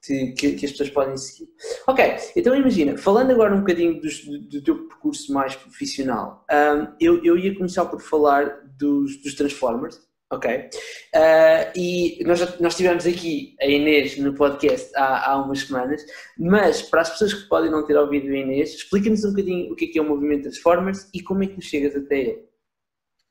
que, 0.06 0.54
que, 0.54 0.66
as 0.66 0.72
pessoas 0.72 0.90
podem 0.90 1.18
seguir. 1.18 1.50
Ok, 1.88 2.16
então 2.36 2.56
imagina, 2.56 2.98
falando 2.98 3.32
agora 3.32 3.56
um 3.56 3.60
bocadinho 3.60 4.00
do, 4.00 4.08
do 4.50 4.62
teu 4.62 4.88
percurso 4.88 5.34
mais 5.34 5.56
profissional, 5.56 6.46
um, 6.52 6.96
eu, 7.00 7.24
eu 7.24 7.38
ia 7.38 7.56
começar 7.56 7.86
por 7.86 8.02
falar 8.02 8.62
dos, 8.78 9.22
dos 9.22 9.34
Transformers, 9.34 10.00
ok? 10.32 10.70
Uh, 11.16 11.72
e 11.76 12.24
nós, 12.26 12.60
nós 12.60 12.76
tivemos 12.76 13.06
aqui 13.06 13.56
a 13.62 13.66
Inês 13.66 14.18
no 14.18 14.34
podcast 14.34 14.92
há, 14.96 15.32
há 15.32 15.44
umas 15.44 15.62
semanas, 15.62 16.06
mas 16.38 16.82
para 16.82 17.02
as 17.02 17.10
pessoas 17.10 17.34
que 17.34 17.50
podem 17.50 17.72
não 17.72 17.86
ter 17.86 17.98
ouvido 17.98 18.28
a 18.28 18.38
Inês, 18.38 18.76
explica-nos 18.76 19.24
um 19.24 19.32
bocadinho 19.32 19.72
o 19.72 19.76
que 19.76 19.86
é, 19.86 19.88
que 19.88 20.00
é 20.00 20.02
o 20.02 20.08
movimento 20.08 20.44
Transformers 20.44 21.10
e 21.14 21.22
como 21.22 21.44
é 21.44 21.48
que 21.48 21.56
tu 21.56 21.62
chegas 21.62 21.96
até 21.96 22.20
ele. 22.20 22.46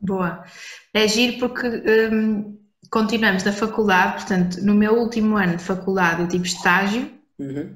Boa. 0.01 0.45
É 0.93 1.09
giro 1.09 1.39
porque 1.39 1.67
um, 2.13 2.59
continuamos 2.91 3.43
da 3.43 3.53
faculdade, 3.53 4.15
portanto, 4.15 4.61
no 4.63 4.75
meu 4.75 4.95
último 4.95 5.37
ano 5.37 5.57
de 5.57 5.63
faculdade 5.63 6.23
eu 6.23 6.29
tive 6.29 6.47
estágio. 6.47 7.11
Uhum. 7.39 7.75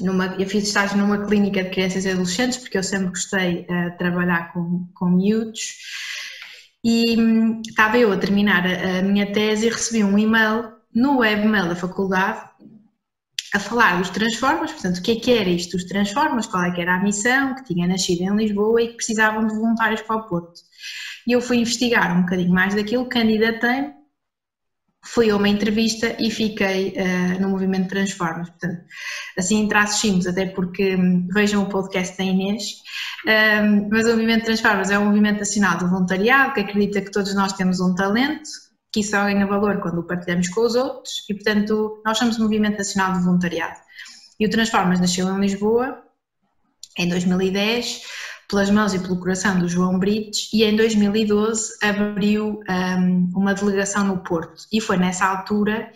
Numa, 0.00 0.26
eu 0.38 0.46
fiz 0.46 0.64
estágio 0.64 0.98
numa 0.98 1.24
clínica 1.26 1.64
de 1.64 1.70
crianças 1.70 2.04
e 2.04 2.10
adolescentes 2.10 2.58
porque 2.58 2.76
eu 2.76 2.82
sempre 2.82 3.08
gostei 3.08 3.64
de 3.64 3.72
uh, 3.72 3.96
trabalhar 3.96 4.52
com, 4.52 4.86
com 4.94 5.06
miúdos. 5.06 5.74
E 6.84 7.18
um, 7.18 7.62
estava 7.66 7.98
eu 7.98 8.12
a 8.12 8.16
terminar 8.16 8.66
a, 8.66 8.98
a 8.98 9.02
minha 9.02 9.32
tese 9.32 9.66
e 9.66 9.70
recebi 9.70 10.04
um 10.04 10.18
e-mail 10.18 10.72
no 10.94 11.18
webmail 11.18 11.68
da 11.68 11.74
faculdade 11.74 12.46
a 13.54 13.58
falar 13.58 13.98
dos 13.98 14.10
Transformers, 14.10 14.72
portanto, 14.72 14.98
o 14.98 15.02
que 15.02 15.12
é 15.12 15.16
que 15.16 15.32
era 15.32 15.48
isto 15.48 15.76
dos 15.76 15.86
Transformers, 15.86 16.46
qual 16.46 16.64
é 16.64 16.70
que 16.72 16.80
era 16.80 16.96
a 16.96 17.02
missão, 17.02 17.54
que 17.54 17.64
tinha 17.64 17.86
nascido 17.86 18.22
em 18.22 18.36
Lisboa 18.36 18.82
e 18.82 18.88
que 18.88 18.96
precisavam 18.96 19.46
de 19.46 19.54
voluntários 19.54 20.02
para 20.02 20.16
o 20.16 20.28
Porto. 20.28 20.60
E 21.26 21.32
eu 21.32 21.40
fui 21.40 21.58
investigar 21.58 22.16
um 22.16 22.22
bocadinho 22.22 22.52
mais 22.52 22.74
daquilo, 22.74 23.06
candidatei-me, 23.06 23.94
fui 25.06 25.30
a 25.30 25.36
uma 25.36 25.48
entrevista 25.48 26.16
e 26.18 26.30
fiquei 26.30 26.94
uh, 26.96 27.40
no 27.40 27.48
movimento 27.48 27.88
Transformas. 27.88 28.50
Portanto, 28.50 28.82
assim 29.38 29.62
em 29.62 29.68
traços 29.68 30.00
simples, 30.00 30.26
até 30.26 30.46
porque 30.46 30.96
um, 30.96 31.26
vejam 31.32 31.62
o 31.62 31.68
podcast 31.68 32.16
da 32.18 32.24
Inês, 32.24 32.82
um, 33.24 33.88
mas 33.90 34.06
o 34.06 34.10
movimento 34.10 34.44
Transformas 34.44 34.90
é 34.90 34.98
um 34.98 35.06
movimento 35.06 35.38
nacional 35.38 35.78
de 35.78 35.84
voluntariado 35.84 36.54
que 36.54 36.60
acredita 36.60 37.00
que 37.00 37.10
todos 37.10 37.34
nós 37.34 37.52
temos 37.52 37.80
um 37.80 37.94
talento, 37.94 38.48
que 38.92 39.00
isso 39.00 39.12
ganha 39.12 39.46
valor 39.46 39.80
quando 39.80 40.00
o 40.00 40.06
partilhamos 40.06 40.48
com 40.48 40.62
os 40.62 40.74
outros 40.74 41.24
e, 41.28 41.34
portanto, 41.34 42.02
nós 42.04 42.18
somos 42.18 42.38
o 42.38 42.42
movimento 42.42 42.78
nacional 42.78 43.12
de 43.12 43.24
voluntariado. 43.24 43.78
E 44.40 44.46
o 44.46 44.50
Transformas 44.50 45.00
nasceu 45.00 45.28
em 45.28 45.40
Lisboa 45.40 46.02
em 46.98 47.08
2010 47.08 48.02
pelas 48.48 48.70
mãos 48.70 48.94
e 48.94 48.98
pelo 48.98 49.18
coração 49.18 49.58
do 49.58 49.68
João 49.68 49.98
Brites 49.98 50.48
e 50.52 50.62
em 50.62 50.76
2012 50.76 51.78
abriu 51.82 52.60
um, 52.68 53.30
uma 53.34 53.54
delegação 53.54 54.04
no 54.04 54.18
Porto. 54.18 54.64
E 54.72 54.80
foi 54.80 54.96
nessa 54.96 55.26
altura 55.26 55.90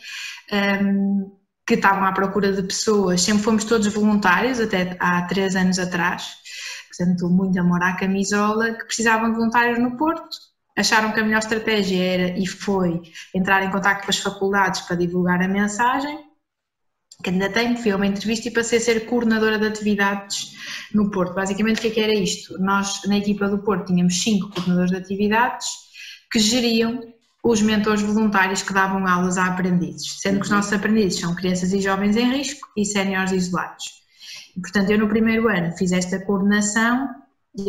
um, 0.83 1.31
que 1.67 1.75
estavam 1.75 2.05
à 2.05 2.13
procura 2.13 2.53
de 2.53 2.63
pessoas, 2.63 3.23
sempre 3.23 3.43
fomos 3.43 3.65
todos 3.65 3.87
voluntários 3.87 4.59
até 4.59 4.97
há 4.99 5.23
três 5.23 5.55
anos 5.55 5.79
atrás, 5.79 6.35
portanto 6.89 7.29
muito 7.29 7.61
amor 7.61 7.83
à 7.83 7.95
camisola, 7.95 8.75
que 8.75 8.85
precisavam 8.85 9.31
de 9.31 9.37
voluntários 9.37 9.79
no 9.79 9.97
Porto, 9.97 10.37
acharam 10.77 11.13
que 11.13 11.21
a 11.21 11.23
melhor 11.23 11.39
estratégia 11.39 12.03
era 12.03 12.39
e 12.39 12.47
foi 12.47 13.01
entrar 13.35 13.63
em 13.63 13.71
contato 13.71 14.03
com 14.05 14.11
as 14.11 14.19
faculdades 14.19 14.81
para 14.81 14.97
divulgar 14.97 15.41
a 15.41 15.49
mensagem 15.49 16.30
candidatei-me, 17.23 17.77
fui 17.77 17.91
a 17.91 17.97
uma 17.97 18.07
entrevista 18.07 18.49
e 18.49 18.51
passei 18.51 18.79
a 18.79 18.81
ser 18.81 19.07
coordenadora 19.07 19.59
de 19.59 19.67
atividades 19.67 20.57
no 20.95 21.11
Porto. 21.11 21.35
Basicamente, 21.35 21.79
o 21.79 21.81
que, 21.83 21.89
é 21.89 21.91
que 21.91 22.01
era 22.01 22.15
isto? 22.15 22.59
Nós, 22.59 23.03
na 23.07 23.19
equipa 23.19 23.49
do 23.49 23.59
Porto, 23.59 23.87
tínhamos 23.87 24.23
cinco 24.23 24.51
coordenadores 24.51 24.91
de 24.91 24.97
atividades 24.97 25.69
que 26.31 26.39
geriam 26.39 27.01
os 27.43 27.63
mentores 27.63 28.03
voluntários 28.03 28.63
que 28.63 28.73
davam 28.73 29.07
aulas 29.07 29.39
a 29.39 29.47
aprendizes, 29.47 30.21
sendo 30.21 30.37
que 30.37 30.45
os 30.45 30.51
uhum. 30.51 30.57
nossos 30.57 30.73
aprendizes 30.73 31.21
são 31.21 31.35
crianças 31.35 31.73
e 31.73 31.81
jovens 31.81 32.17
em 32.17 32.31
risco 32.31 32.69
e 32.77 32.85
séniores 32.85 33.33
isolados. 33.33 33.85
E, 34.57 34.61
portanto, 34.61 34.91
eu 34.91 34.99
no 34.99 35.09
primeiro 35.09 35.49
ano 35.49 35.75
fiz 35.77 35.93
esta 35.93 36.19
coordenação, 36.19 37.09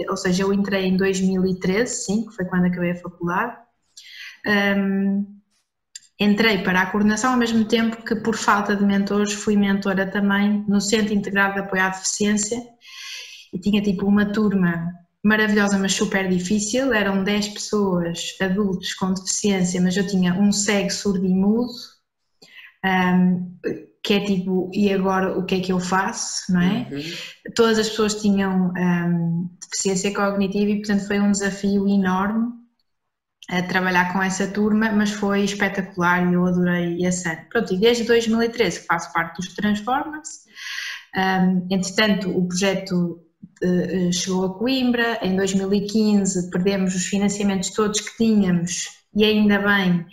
ou 0.10 0.18
seja, 0.18 0.44
eu 0.44 0.54
entrei 0.54 0.86
em 0.86 0.98
2013, 0.98 2.06
sim, 2.06 2.26
que 2.26 2.36
foi 2.36 2.46
quando 2.46 2.66
acabei 2.66 2.92
a 2.92 2.96
faculdade. 2.96 3.56
Um, 4.46 5.40
entrei 6.21 6.60
para 6.60 6.81
a 6.81 6.86
coordenação 6.86 7.31
ao 7.31 7.38
mesmo 7.38 7.65
tempo 7.65 8.03
que, 8.03 8.15
por 8.15 8.36
falta 8.36 8.75
de 8.75 8.86
mentores, 8.86 9.34
fui 9.34 9.55
mentora 9.55 10.05
também 10.05 10.63
no 10.67 10.79
Centro 10.79 11.15
Integrado 11.15 11.55
de 11.55 11.62
Apoio 11.62 11.81
à 11.81 11.89
Deficiência 11.89 12.62
e 13.51 13.60
tinha 13.60 13.81
tipo 13.81 14.05
uma 14.05 14.31
turma 14.31 14.93
maravilhosa, 15.23 15.79
mas 15.79 15.93
super 15.93 16.29
difícil. 16.29 16.93
Eram 16.93 17.23
10 17.23 17.49
pessoas, 17.49 18.38
adultos 18.39 18.93
com 18.93 19.13
deficiência, 19.13 19.81
mas 19.81 19.97
eu 19.97 20.05
tinha 20.05 20.36
um 20.36 20.51
cego, 20.51 20.91
surdo 20.91 21.25
e 21.25 21.34
mudo, 21.34 21.73
um, 22.86 23.57
que 24.03 24.13
é 24.13 24.19
tipo, 24.23 24.69
e 24.71 24.93
agora 24.93 25.36
o 25.39 25.43
que 25.43 25.55
é 25.55 25.60
que 25.60 25.71
eu 25.71 25.79
faço, 25.79 26.53
não 26.53 26.62
é? 26.62 26.88
Uhum. 26.91 27.01
Todas 27.55 27.79
as 27.79 27.89
pessoas 27.89 28.21
tinham 28.21 28.71
um, 28.77 29.49
deficiência 29.60 30.13
cognitiva 30.13 30.69
e, 30.69 30.77
portanto, 30.77 31.07
foi 31.07 31.19
um 31.19 31.31
desafio 31.31 31.88
enorme 31.88 32.61
a 33.52 33.62
trabalhar 33.62 34.14
com 34.14 34.24
essa 34.24 34.48
turma, 34.48 34.92
mas 34.92 35.12
foi 35.12 35.44
espetacular 35.44 36.26
e 36.26 36.34
eu 36.34 36.46
adorei 36.46 37.06
esse 37.06 37.28
ano. 37.28 37.42
Pronto, 37.50 37.74
e 37.74 37.78
desde 37.78 38.06
2013 38.06 38.80
que 38.80 38.86
faço 38.86 39.12
parte 39.12 39.36
dos 39.36 39.54
Transformers, 39.54 40.46
um, 41.16 41.68
entretanto 41.70 42.30
o 42.30 42.48
projeto 42.48 43.20
uh, 43.62 44.14
chegou 44.14 44.46
a 44.46 44.58
Coimbra, 44.58 45.20
em 45.22 45.36
2015 45.36 46.50
perdemos 46.50 46.96
os 46.96 47.06
financiamentos 47.06 47.72
todos 47.72 48.00
que 48.00 48.16
tínhamos 48.16 48.88
e 49.14 49.26
ainda 49.26 49.60
bem, 49.60 50.06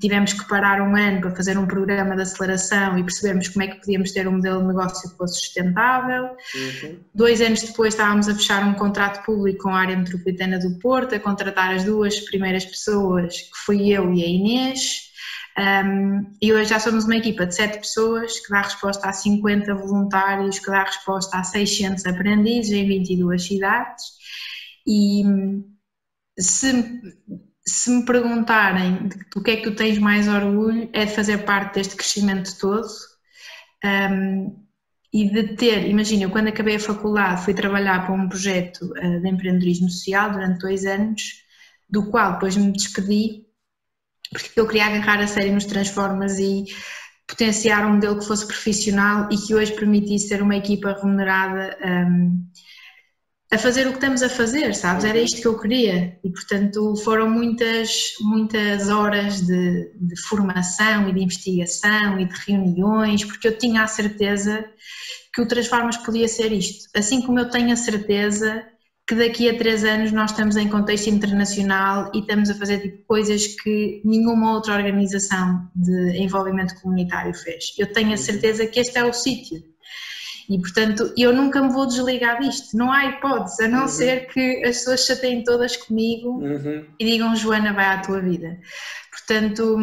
tivemos 0.00 0.32
que 0.32 0.46
parar 0.48 0.80
um 0.80 0.96
ano 0.96 1.20
para 1.20 1.34
fazer 1.34 1.56
um 1.56 1.66
programa 1.66 2.16
de 2.16 2.22
aceleração 2.22 2.98
e 2.98 3.02
percebermos 3.02 3.48
como 3.48 3.64
é 3.64 3.68
que 3.68 3.80
podíamos 3.80 4.12
ter 4.12 4.26
um 4.26 4.32
modelo 4.32 4.60
de 4.60 4.66
negócio 4.66 5.10
que 5.10 5.16
fosse 5.16 5.40
sustentável. 5.40 6.24
Uhum. 6.24 7.00
Dois 7.14 7.40
anos 7.40 7.62
depois 7.62 7.94
estávamos 7.94 8.28
a 8.28 8.34
fechar 8.34 8.66
um 8.66 8.74
contrato 8.74 9.24
público 9.24 9.64
com 9.64 9.70
a 9.70 9.80
área 9.80 9.96
metropolitana 9.96 10.58
do 10.58 10.78
Porto, 10.78 11.14
a 11.14 11.20
contratar 11.20 11.74
as 11.74 11.84
duas 11.84 12.20
primeiras 12.20 12.64
pessoas, 12.64 13.40
que 13.42 13.58
fui 13.64 13.90
eu 13.90 14.12
e 14.12 14.22
a 14.22 14.26
Inês. 14.26 15.12
Um, 15.56 16.32
e 16.42 16.52
hoje 16.52 16.70
já 16.70 16.80
somos 16.80 17.04
uma 17.04 17.16
equipa 17.16 17.46
de 17.46 17.54
sete 17.54 17.78
pessoas 17.78 18.40
que 18.40 18.50
dá 18.50 18.62
resposta 18.62 19.08
a 19.08 19.12
50 19.12 19.72
voluntários, 19.74 20.58
que 20.58 20.66
dá 20.66 20.82
resposta 20.82 21.38
a 21.38 21.44
600 21.44 22.04
aprendizes 22.06 22.72
em 22.72 22.88
22 22.88 23.46
cidades. 23.46 24.04
E 24.86 25.22
se 26.38 27.00
se 27.66 27.90
me 27.90 28.04
perguntarem 28.04 29.08
do 29.34 29.42
que 29.42 29.50
é 29.50 29.56
que 29.56 29.70
tu 29.70 29.74
tens 29.74 29.98
mais 29.98 30.28
orgulho, 30.28 30.88
é 30.92 31.06
de 31.06 31.14
fazer 31.14 31.38
parte 31.44 31.74
deste 31.74 31.96
crescimento 31.96 32.58
todo 32.58 32.86
um, 33.84 34.64
e 35.12 35.30
de 35.30 35.54
ter, 35.54 35.88
imagina, 35.88 36.24
eu 36.24 36.30
quando 36.30 36.48
acabei 36.48 36.76
a 36.76 36.80
faculdade 36.80 37.44
fui 37.44 37.54
trabalhar 37.54 38.04
para 38.04 38.14
um 38.14 38.28
projeto 38.28 38.82
uh, 38.82 39.20
de 39.20 39.28
empreendedorismo 39.28 39.88
social 39.88 40.32
durante 40.32 40.58
dois 40.58 40.84
anos, 40.84 41.44
do 41.88 42.10
qual 42.10 42.32
depois 42.32 42.56
me 42.56 42.72
despedi, 42.72 43.44
porque 44.30 44.58
eu 44.58 44.66
queria 44.66 44.86
agarrar 44.86 45.20
a 45.20 45.26
série 45.26 45.52
nos 45.52 45.64
Transformers 45.64 46.38
e 46.38 46.64
potenciar 47.26 47.86
um 47.86 47.94
modelo 47.94 48.18
que 48.18 48.26
fosse 48.26 48.46
profissional 48.46 49.28
e 49.30 49.36
que 49.36 49.54
hoje 49.54 49.72
permitisse 49.72 50.28
ter 50.28 50.42
uma 50.42 50.56
equipa 50.56 50.92
remunerada 50.92 51.78
um, 51.84 52.44
a 53.54 53.58
fazer 53.58 53.86
o 53.86 53.90
que 53.90 53.96
estamos 53.96 54.22
a 54.22 54.28
fazer, 54.28 54.74
sabes? 54.74 55.04
Era 55.04 55.18
isto 55.18 55.40
que 55.40 55.46
eu 55.46 55.58
queria 55.58 56.18
e, 56.24 56.30
portanto, 56.30 56.96
foram 56.96 57.30
muitas, 57.30 58.14
muitas 58.20 58.88
horas 58.88 59.46
de, 59.46 59.92
de, 59.94 60.20
formação 60.22 61.08
e 61.08 61.12
de 61.12 61.22
investigação 61.22 62.18
e 62.18 62.24
de 62.24 62.34
reuniões, 62.46 63.24
porque 63.24 63.46
eu 63.46 63.56
tinha 63.56 63.84
a 63.84 63.86
certeza 63.86 64.64
que 65.32 65.40
o 65.40 65.46
Transformas 65.46 65.96
podia 65.96 66.26
ser 66.26 66.52
isto. 66.52 66.88
Assim 66.96 67.22
como 67.22 67.38
eu 67.38 67.48
tenho 67.48 67.72
a 67.72 67.76
certeza 67.76 68.64
que 69.06 69.14
daqui 69.14 69.48
a 69.48 69.56
três 69.56 69.84
anos 69.84 70.10
nós 70.10 70.30
estamos 70.30 70.56
em 70.56 70.68
contexto 70.68 71.08
internacional 71.08 72.10
e 72.14 72.20
estamos 72.20 72.50
a 72.50 72.54
fazer 72.54 72.80
tipo, 72.80 73.04
coisas 73.06 73.46
que 73.62 74.00
nenhuma 74.04 74.54
outra 74.54 74.74
organização 74.74 75.68
de 75.76 76.18
envolvimento 76.18 76.74
comunitário 76.80 77.34
fez. 77.34 77.74
Eu 77.78 77.92
tenho 77.92 78.14
a 78.14 78.16
certeza 78.16 78.66
que 78.66 78.80
este 78.80 78.98
é 78.98 79.04
o 79.04 79.12
sítio. 79.12 79.62
E, 80.48 80.58
portanto, 80.58 81.12
eu 81.16 81.34
nunca 81.34 81.62
me 81.62 81.72
vou 81.72 81.86
desligar 81.86 82.40
disto. 82.40 82.76
Não 82.76 82.92
há 82.92 83.06
hipótese, 83.06 83.64
a 83.64 83.68
não 83.68 83.82
uhum. 83.82 83.88
ser 83.88 84.26
que 84.28 84.64
as 84.64 84.78
pessoas 84.78 85.06
chateiem 85.06 85.44
todas 85.44 85.76
comigo 85.76 86.42
uhum. 86.42 86.86
e 86.98 87.04
digam, 87.04 87.34
Joana, 87.34 87.72
vai 87.72 87.86
à 87.86 88.00
tua 88.00 88.20
vida. 88.20 88.58
Portanto, 89.10 89.78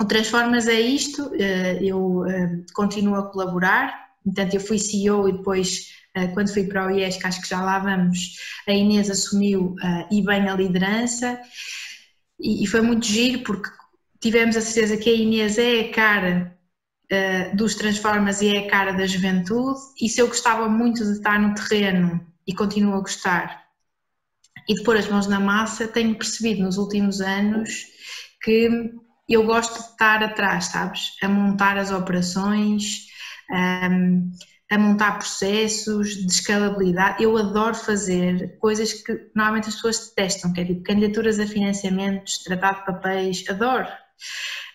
o 0.00 0.04
Transformas 0.04 0.68
é 0.68 0.80
isto. 0.80 1.30
Eh, 1.34 1.78
eu 1.82 2.26
eh, 2.26 2.60
continuo 2.74 3.16
a 3.16 3.30
colaborar. 3.30 4.04
Portanto, 4.24 4.54
eu 4.54 4.60
fui 4.60 4.78
CEO 4.78 5.28
e 5.28 5.32
depois 5.32 5.88
eh, 6.14 6.28
quando 6.28 6.52
fui 6.52 6.64
para 6.64 6.86
o 6.86 6.90
IES, 6.90 7.16
que 7.16 7.26
acho 7.26 7.42
que 7.42 7.48
já 7.48 7.60
lá 7.60 7.78
vamos, 7.78 8.38
a 8.68 8.72
Inês 8.72 9.10
assumiu 9.10 9.74
uh, 9.82 10.06
e 10.10 10.22
bem 10.22 10.48
a 10.48 10.54
liderança 10.54 11.40
e, 12.38 12.62
e, 12.62 12.66
foi 12.66 12.80
muito 12.80 13.06
giro 13.06 13.40
porque 13.40 13.68
tivemos 14.20 14.56
a 14.56 14.60
certeza 14.60 14.96
que 14.96 15.10
a 15.10 15.12
Inês 15.12 15.58
é 15.58 15.80
a 15.80 15.90
cara 15.90 16.53
uh, 17.12 17.56
dos 17.56 17.74
Transformas 17.74 18.40
e 18.40 18.54
é 18.54 18.66
a 18.66 18.70
cara 18.70 18.92
da 18.92 19.06
juventude 19.06 19.80
se 20.08 20.20
eu 20.20 20.28
gostava 20.28 20.68
muito 20.68 21.04
de 21.04 21.12
estar 21.12 21.40
no 21.40 21.54
terreno 21.54 22.24
e 22.46 22.54
continuo 22.54 22.94
a 22.94 23.00
gostar 23.00 23.64
e 24.68 24.74
de 24.74 24.82
pôr 24.82 24.96
as 24.96 25.08
mãos 25.08 25.26
na 25.26 25.40
massa, 25.40 25.88
tenho 25.88 26.16
percebido 26.16 26.62
nos 26.62 26.78
últimos 26.78 27.20
anos 27.20 27.86
que 28.42 28.68
eu 29.28 29.44
gosto 29.44 29.74
de 29.74 29.88
estar 29.90 30.22
atrás, 30.22 30.66
sabes? 30.66 31.12
A 31.22 31.28
montar 31.28 31.78
as 31.78 31.90
operações, 31.90 33.06
um, 33.50 34.30
a 34.70 34.78
montar 34.78 35.18
processos 35.18 36.14
de 36.14 36.32
escalabilidade. 36.32 37.22
Eu 37.22 37.36
adoro 37.36 37.74
fazer 37.74 38.58
coisas 38.58 38.92
que 38.92 39.12
normalmente 39.34 39.68
as 39.68 39.76
pessoas 39.76 40.08
detestam, 40.08 40.52
que 40.52 40.60
é 40.60 40.64
tipo 40.64 40.82
candidaturas 40.82 41.38
a 41.38 41.46
financiamentos, 41.46 42.38
tratar 42.38 42.80
de 42.80 42.86
papéis, 42.86 43.44
adoro. 43.48 43.88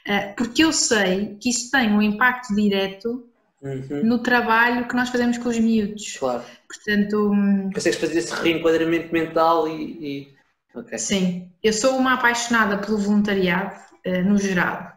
Eh, 0.06 0.34
porque 0.38 0.64
eu 0.64 0.72
sei 0.74 1.38
que 1.42 1.50
isso 1.50 1.70
tem 1.72 1.92
um 1.92 2.02
impacto 2.02 2.56
direto 2.56 3.28
uhum. 3.62 4.04
no 4.04 4.20
trabalho 4.20 4.88
que 4.88 4.96
nós 4.96 5.10
fazemos 5.10 5.38
com 5.38 5.50
os 5.50 5.60
miúdos. 5.60 6.18
Claro. 6.18 6.44
Portanto. 6.68 7.32
Hum, 7.32 7.70
Consegues 7.74 8.00
fazer 8.00 8.20
esse 8.20 8.34
reenquadramento 8.34 9.12
mental 9.12 9.68
e. 9.68 9.84
e... 10.02 10.40
Okay. 10.74 10.98
Sim, 11.00 11.52
eu 11.64 11.74
sou 11.74 11.98
uma 11.98 12.14
apaixonada 12.14 12.78
pelo 12.78 12.98
voluntariado, 12.98 13.76
eh, 14.06 14.22
no 14.22 14.38
geral. 14.38 14.90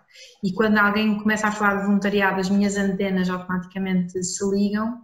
E 0.44 0.52
quando 0.52 0.76
alguém 0.78 1.18
começa 1.18 1.48
a 1.48 1.52
falar 1.52 1.76
de 1.76 1.86
voluntariado, 1.86 2.40
as 2.40 2.50
minhas 2.50 2.76
antenas 2.76 3.30
automaticamente 3.30 4.22
se 4.22 4.44
ligam, 4.50 5.00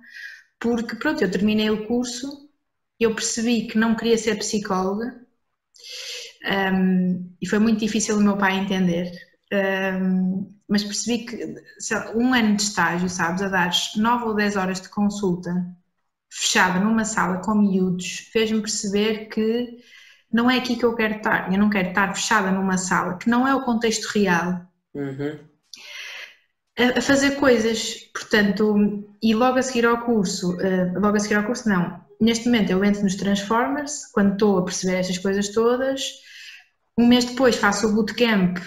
porque 0.60 0.96
pronto, 0.96 1.22
eu 1.22 1.30
terminei 1.30 1.70
o 1.70 1.86
curso, 1.86 2.50
eu 3.00 3.14
percebi 3.14 3.66
que 3.66 3.78
não 3.78 3.94
queria 3.94 4.18
ser 4.18 4.36
psicóloga, 4.36 5.26
um, 6.72 7.34
e 7.40 7.46
foi 7.46 7.58
muito 7.58 7.80
difícil 7.80 8.16
o 8.16 8.20
meu 8.20 8.36
pai 8.36 8.58
entender, 8.58 9.10
um, 9.52 10.54
mas 10.68 10.84
percebi 10.84 11.24
que 11.24 11.54
um 12.14 12.34
ano 12.34 12.56
de 12.56 12.62
estágio, 12.62 13.08
sabes, 13.08 13.42
a 13.42 13.48
dar 13.48 13.70
9 13.96 14.24
ou 14.24 14.34
10 14.34 14.56
horas 14.56 14.80
de 14.80 14.88
consulta, 14.88 15.66
fechada 16.30 16.78
numa 16.78 17.04
sala 17.04 17.38
com 17.38 17.54
miúdos, 17.54 18.28
fez-me 18.32 18.60
perceber 18.60 19.28
que 19.28 19.78
não 20.30 20.50
é 20.50 20.58
aqui 20.58 20.76
que 20.76 20.84
eu 20.84 20.94
quero 20.94 21.16
estar, 21.16 21.52
eu 21.52 21.58
não 21.58 21.70
quero 21.70 21.88
estar 21.88 22.14
fechada 22.14 22.50
numa 22.50 22.76
sala, 22.76 23.16
que 23.16 23.30
não 23.30 23.48
é 23.48 23.54
o 23.54 23.64
contexto 23.64 24.06
real, 24.08 24.68
Uhum. 24.94 25.38
A, 26.78 26.98
a, 26.98 27.00
fazer 27.00 27.36
coisas, 27.36 27.94
portanto, 28.12 29.04
e 29.22 29.34
logo 29.34 29.58
a 29.58 29.62
seguir 29.62 29.86
ao 29.86 30.04
curso, 30.04 30.56
uh, 30.56 31.00
logo 31.00 31.16
a 31.16 31.20
seguir 31.20 31.34
ao 31.34 31.44
curso 31.44 31.68
não, 31.68 32.00
neste 32.20 32.46
momento 32.46 32.70
eu 32.70 32.84
entro 32.84 33.02
nos 33.02 33.16
Transformers, 33.16 34.06
quando 34.12 34.32
estou 34.32 34.58
a 34.58 34.64
perceber 34.64 34.96
estas 34.96 35.18
coisas 35.18 35.48
todas, 35.50 36.02
um 36.96 37.06
mês 37.06 37.24
depois 37.24 37.56
faço 37.56 37.88
o 37.88 37.94
bootcamp 37.94 38.58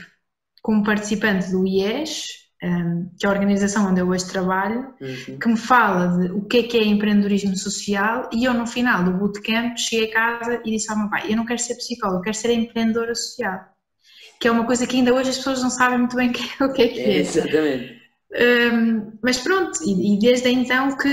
como 0.62 0.84
participante 0.84 1.52
do 1.52 1.66
IES, 1.66 2.26
um, 2.64 2.68
ehm, 2.68 3.10
que 3.20 3.26
é 3.26 3.30
a 3.30 3.32
organização 3.32 3.90
onde 3.90 4.02
eu 4.02 4.08
hoje 4.08 4.28
trabalho, 4.28 4.94
uhum. 5.02 5.40
que 5.40 5.48
me 5.48 5.58
fala 5.58 6.20
de 6.20 6.32
o 6.32 6.46
que 6.46 6.58
é 6.58 6.64
que 6.64 6.78
é 6.78 6.84
empreendedorismo 6.84 7.58
social 7.58 8.30
e 8.32 8.46
eu 8.46 8.54
no 8.54 8.68
final 8.68 9.04
do 9.04 9.14
bootcamp 9.14 9.78
cheguei 9.78 10.10
a 10.10 10.14
casa 10.14 10.62
e 10.64 10.72
disse 10.72 10.92
ao 10.92 10.98
meu 10.98 11.10
pai, 11.10 11.32
eu 11.32 11.36
não 11.36 11.46
quero 11.46 11.60
ser 11.60 11.76
psicóloga, 11.76 12.20
eu 12.20 12.24
quero 12.24 12.36
ser 12.36 12.52
empreendedora 12.52 13.16
social 13.16 13.72
que 14.42 14.48
é 14.48 14.52
uma 14.52 14.66
coisa 14.66 14.88
que 14.88 14.98
ainda 14.98 15.14
hoje 15.14 15.30
as 15.30 15.38
pessoas 15.38 15.62
não 15.62 15.70
sabem 15.70 16.00
muito 16.00 16.16
bem 16.16 16.32
o 16.60 16.74
que 16.74 16.82
é 16.82 16.88
que 16.88 17.00
é. 17.00 17.04
é 17.04 17.18
exatamente. 17.20 18.02
Um, 18.34 19.12
mas 19.22 19.38
pronto, 19.38 19.78
e, 19.86 20.16
e, 20.16 20.20
desde 20.20 20.50
então 20.50 20.98
que 20.98 21.10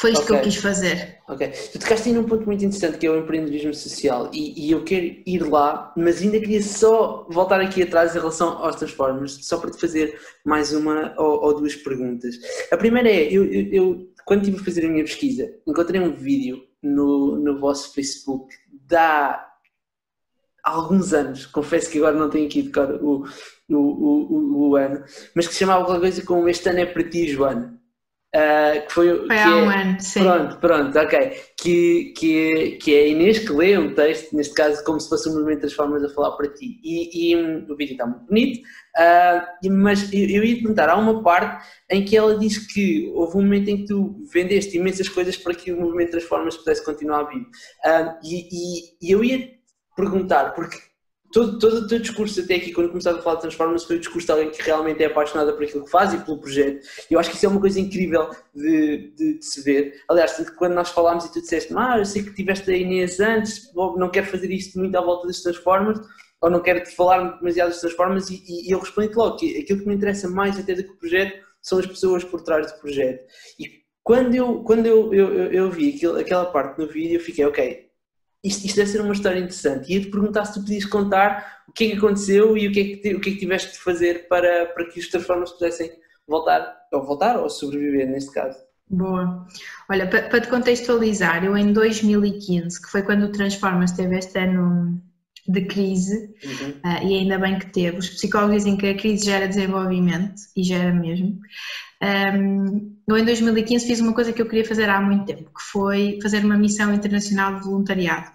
foi 0.00 0.12
isto 0.12 0.22
okay. 0.22 0.36
que 0.36 0.40
eu 0.40 0.44
quis 0.44 0.56
fazer. 0.56 1.18
Ok, 1.28 1.46
tu 1.72 1.78
tocaste 1.78 2.08
aí 2.08 2.14
num 2.14 2.24
ponto 2.24 2.46
muito 2.46 2.64
interessante 2.64 2.96
que 2.96 3.06
é 3.06 3.10
o 3.10 3.18
empreendedorismo 3.18 3.74
social 3.74 4.30
e, 4.32 4.66
e, 4.66 4.70
eu 4.70 4.82
quero 4.82 5.04
ir 5.26 5.40
lá, 5.40 5.92
mas 5.94 6.22
ainda 6.22 6.40
queria 6.40 6.62
só 6.62 7.26
voltar 7.28 7.60
aqui 7.60 7.82
atrás 7.82 8.16
em 8.16 8.18
relação 8.18 8.48
aos 8.48 8.76
Transformers, 8.76 9.46
só 9.46 9.58
para 9.58 9.70
te 9.70 9.78
fazer 9.78 10.18
mais 10.42 10.72
uma 10.72 11.14
ou, 11.18 11.44
ou 11.44 11.54
duas 11.54 11.76
perguntas. 11.76 12.34
A 12.72 12.78
primeira 12.78 13.10
é, 13.10 13.30
eu, 13.30 13.44
eu, 13.44 13.72
eu, 13.72 14.12
quando 14.24 14.40
estive 14.40 14.62
a 14.62 14.64
fazer 14.64 14.86
a 14.86 14.88
minha 14.88 15.04
pesquisa, 15.04 15.52
encontrei 15.66 16.00
um 16.00 16.14
vídeo 16.14 16.62
no, 16.82 17.36
no 17.36 17.60
vosso 17.60 17.92
Facebook 17.92 18.54
da 18.70 19.46
há 20.64 20.70
alguns 20.70 21.12
anos, 21.12 21.44
confesso 21.44 21.90
que 21.90 21.98
agora 21.98 22.16
não 22.16 22.30
tenho 22.30 22.46
aqui 22.46 22.62
de 22.62 22.78
o, 22.78 23.26
o, 23.68 23.76
o, 23.76 24.68
o, 24.70 24.76
ano, 24.76 25.04
mas 25.34 25.46
que 25.46 25.52
se 25.52 25.60
chamava 25.60 25.80
alguma 25.80 26.00
coisa 26.00 26.24
como 26.24 26.48
Este 26.48 26.70
ano 26.70 26.78
é 26.80 26.86
para 26.86 27.04
ti, 27.04 27.28
Joana. 27.28 27.79
Uh, 28.32 28.86
que 28.86 28.92
foi, 28.92 29.16
foi 29.16 29.26
que 29.26 29.32
há 29.32 29.48
é, 29.48 29.54
um 29.54 29.68
ano, 29.68 30.00
sim. 30.00 30.22
Pronto, 30.22 30.56
pronto, 30.58 30.98
ok. 30.98 31.32
Que, 31.60 32.12
que, 32.16 32.78
que 32.80 32.94
é 32.94 33.00
a 33.00 33.06
Inês 33.08 33.40
que 33.40 33.52
lê 33.52 33.76
um 33.76 33.92
texto, 33.92 34.36
neste 34.36 34.54
caso 34.54 34.84
como 34.84 35.00
se 35.00 35.08
fosse 35.08 35.28
um 35.28 35.34
movimento 35.34 35.62
das 35.62 35.72
formas 35.72 36.04
a 36.04 36.08
falar 36.14 36.36
para 36.36 36.48
ti. 36.48 36.78
E, 36.84 37.32
e 37.32 37.36
um, 37.36 37.66
o 37.68 37.76
vídeo 37.76 37.92
está 37.92 38.06
muito 38.06 38.26
bonito, 38.26 38.60
uh, 38.60 39.72
mas 39.72 40.12
eu, 40.12 40.28
eu 40.28 40.44
ia 40.44 40.54
te 40.54 40.60
perguntar, 40.60 40.88
há 40.88 40.96
uma 40.96 41.24
parte 41.24 41.66
em 41.90 42.04
que 42.04 42.16
ela 42.16 42.38
diz 42.38 42.58
que 42.72 43.10
houve 43.16 43.36
um 43.36 43.42
momento 43.42 43.68
em 43.68 43.78
que 43.78 43.86
tu 43.86 44.24
vendeste 44.32 44.76
imensas 44.76 45.08
coisas 45.08 45.36
para 45.36 45.54
que 45.54 45.72
o 45.72 45.80
movimento 45.80 46.12
das 46.12 46.22
formas 46.22 46.56
pudesse 46.56 46.84
continuar 46.84 47.24
vivo. 47.24 47.46
Uh, 47.84 48.14
e, 48.22 48.48
e, 48.52 49.08
e 49.08 49.10
eu 49.10 49.24
ia 49.24 49.50
perguntar, 49.96 50.54
porque 50.54 50.78
todo, 51.32 51.58
todo 51.58 51.76
o 51.78 51.86
teu 51.86 51.98
discurso 51.98 52.40
até 52.40 52.56
aqui, 52.56 52.72
quando 52.72 52.88
começaste 52.88 53.20
a 53.20 53.22
falar 53.22 53.36
de 53.36 53.42
Transformers, 53.42 53.84
foi 53.84 53.96
o 53.96 54.00
discurso 54.00 54.26
de 54.26 54.32
alguém 54.32 54.50
que 54.50 54.62
realmente 54.62 55.02
é 55.02 55.06
apaixonada 55.06 55.52
por 55.52 55.64
aquilo 55.64 55.84
que 55.84 55.90
faz 55.90 56.12
e 56.12 56.18
pelo 56.18 56.38
projeto. 56.38 56.86
Eu 57.10 57.18
acho 57.18 57.30
que 57.30 57.36
isso 57.36 57.46
é 57.46 57.48
uma 57.48 57.60
coisa 57.60 57.80
incrível 57.80 58.30
de, 58.54 59.12
de, 59.16 59.38
de 59.38 59.44
se 59.44 59.62
ver. 59.62 59.94
Aliás, 60.08 60.50
quando 60.56 60.74
nós 60.74 60.90
falámos 60.90 61.24
e 61.24 61.32
tu 61.32 61.40
disseste, 61.40 61.72
ah, 61.76 61.98
eu 61.98 62.04
sei 62.04 62.22
que 62.22 62.34
tiveste 62.34 62.70
a 62.70 62.76
Inês 62.76 63.20
antes, 63.20 63.72
não 63.74 64.10
quero 64.10 64.26
fazer 64.26 64.50
isto 64.50 64.78
muito 64.78 64.96
à 64.96 65.00
volta 65.00 65.26
das 65.26 65.40
Transformers, 65.40 66.00
ou 66.40 66.50
não 66.50 66.60
quero 66.60 66.82
te 66.82 66.94
falar 66.94 67.38
demasiado 67.38 67.68
das 67.68 67.80
Transformers, 67.80 68.30
e, 68.30 68.42
e, 68.46 68.68
e 68.68 68.70
eu 68.72 68.78
respondi-te 68.80 69.16
logo 69.16 69.36
que 69.36 69.58
aquilo 69.58 69.80
que 69.80 69.88
me 69.88 69.94
interessa 69.94 70.28
mais 70.28 70.58
até 70.58 70.74
do 70.74 70.84
que 70.84 70.90
o 70.90 70.96
projeto 70.96 71.44
são 71.62 71.78
as 71.78 71.86
pessoas 71.86 72.24
por 72.24 72.42
trás 72.42 72.72
do 72.72 72.80
projeto. 72.80 73.22
E 73.58 73.80
quando 74.02 74.34
eu, 74.34 74.62
quando 74.64 74.86
eu, 74.86 75.12
eu, 75.14 75.32
eu, 75.34 75.52
eu 75.52 75.70
vi 75.70 75.94
aquilo, 75.94 76.18
aquela 76.18 76.46
parte 76.46 76.78
no 76.78 76.88
vídeo, 76.88 77.16
eu 77.16 77.20
fiquei, 77.20 77.44
ok, 77.44 77.89
isto, 78.42 78.66
isto 78.66 78.76
deve 78.76 78.90
ser 78.90 79.00
uma 79.00 79.12
história 79.12 79.38
interessante. 79.38 79.92
Ia-te 79.92 80.10
perguntar 80.10 80.44
se 80.44 80.54
tu 80.54 80.60
podias 80.60 80.84
contar 80.84 81.62
o 81.68 81.72
que 81.72 81.84
é 81.84 81.90
que 81.90 81.96
aconteceu 81.96 82.56
e 82.56 82.68
o 82.68 82.72
que 82.72 82.80
é 82.80 82.84
que, 82.84 83.14
o 83.14 83.20
que, 83.20 83.30
é 83.30 83.32
que 83.32 83.38
tiveste 83.38 83.72
de 83.72 83.78
fazer 83.78 84.28
para, 84.28 84.66
para 84.66 84.86
que 84.86 84.98
os 84.98 85.08
Transformers 85.08 85.52
pudessem 85.52 85.90
voltar, 86.26 86.76
ou 86.92 87.04
voltar, 87.04 87.38
ou 87.38 87.48
sobreviver 87.50 88.08
neste 88.08 88.32
caso. 88.32 88.58
Boa. 88.88 89.46
Olha, 89.88 90.08
para, 90.08 90.22
para 90.28 90.40
te 90.40 90.48
contextualizar, 90.48 91.44
eu 91.44 91.56
em 91.56 91.72
2015, 91.72 92.82
que 92.82 92.90
foi 92.90 93.02
quando 93.02 93.24
o 93.24 93.32
Transformers 93.32 93.92
teve 93.92 94.18
este 94.18 94.38
ano 94.38 95.00
de 95.46 95.64
crise, 95.66 96.34
uhum. 96.44 96.70
uh, 96.70 97.06
e 97.06 97.18
ainda 97.18 97.38
bem 97.38 97.58
que 97.58 97.72
teve, 97.72 97.98
os 97.98 98.08
psicólogos 98.08 98.56
dizem 98.56 98.76
que 98.76 98.88
a 98.88 98.96
crise 98.96 99.26
gera 99.26 99.48
desenvolvimento, 99.48 100.40
e 100.56 100.62
gera 100.62 100.92
mesmo. 100.92 101.38
Um, 102.02 102.96
eu 103.06 103.18
em 103.18 103.24
2015 103.24 103.86
fiz 103.86 104.00
uma 104.00 104.14
coisa 104.14 104.32
que 104.32 104.40
eu 104.40 104.46
queria 104.46 104.64
fazer 104.64 104.88
há 104.88 105.00
muito 105.00 105.26
tempo, 105.26 105.44
que 105.44 105.62
foi 105.70 106.18
fazer 106.22 106.44
uma 106.44 106.56
missão 106.56 106.94
internacional 106.94 107.56
de 107.56 107.64
voluntariado. 107.64 108.30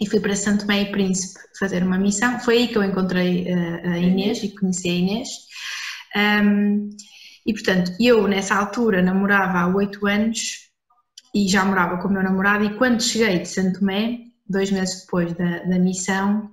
E 0.00 0.08
fui 0.08 0.20
para 0.20 0.36
Santo 0.36 0.60
Tomé 0.60 0.82
e 0.82 0.92
Príncipe 0.92 1.40
fazer 1.58 1.82
uma 1.82 1.98
missão. 1.98 2.38
Foi 2.40 2.58
aí 2.58 2.68
que 2.68 2.76
eu 2.76 2.84
encontrei 2.84 3.52
uh, 3.52 3.90
a 3.90 3.98
Inês 3.98 4.42
e 4.42 4.54
conheci 4.54 4.88
a 4.88 4.92
Inês. 4.92 5.28
Um, 6.16 6.90
e 7.46 7.52
portanto, 7.52 7.92
eu 7.98 8.28
nessa 8.28 8.54
altura 8.54 9.02
namorava 9.02 9.58
há 9.58 9.74
oito 9.74 10.06
anos 10.06 10.68
e 11.34 11.48
já 11.48 11.64
morava 11.64 11.98
com 11.98 12.08
o 12.08 12.12
meu 12.12 12.22
namorado. 12.22 12.64
E 12.64 12.76
quando 12.76 13.02
cheguei 13.02 13.40
de 13.40 13.48
Santo 13.48 13.80
Tomé, 13.80 14.18
dois 14.48 14.70
meses 14.70 15.00
depois 15.00 15.32
da, 15.34 15.64
da 15.64 15.78
missão, 15.78 16.50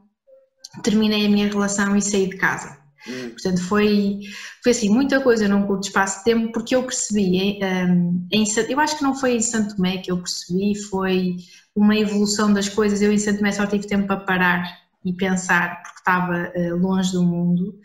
terminei 0.83 1.25
a 1.25 1.29
minha 1.29 1.47
relação 1.47 1.95
e 1.95 2.01
saí 2.01 2.29
de 2.29 2.37
casa. 2.37 2.84
Hum. 3.07 3.29
Portanto, 3.29 3.61
foi, 3.63 4.19
foi 4.63 4.71
assim, 4.71 4.89
muita 4.89 5.21
coisa 5.21 5.47
num 5.47 5.67
curto 5.67 5.87
espaço 5.87 6.19
de 6.19 6.25
tempo, 6.25 6.51
porque 6.51 6.75
eu 6.75 6.83
percebi, 6.83 7.59
um, 7.63 8.27
em, 8.31 8.43
eu 8.69 8.79
acho 8.79 8.97
que 8.97 9.03
não 9.03 9.15
foi 9.15 9.35
em 9.35 9.41
Santo 9.41 9.75
Tomé 9.75 9.97
que 9.97 10.11
eu 10.11 10.17
percebi, 10.17 10.75
foi 10.75 11.35
uma 11.75 11.95
evolução 11.95 12.51
das 12.51 12.69
coisas. 12.69 13.01
Eu 13.01 13.11
em 13.11 13.17
Santo 13.17 13.37
Tomé 13.37 13.51
só 13.51 13.65
tive 13.65 13.87
tempo 13.87 14.07
para 14.07 14.17
parar 14.17 14.85
e 15.03 15.13
pensar, 15.13 15.83
porque 15.83 15.99
estava 15.99 16.51
uh, 16.55 16.75
longe 16.77 17.11
do 17.11 17.23
mundo. 17.23 17.79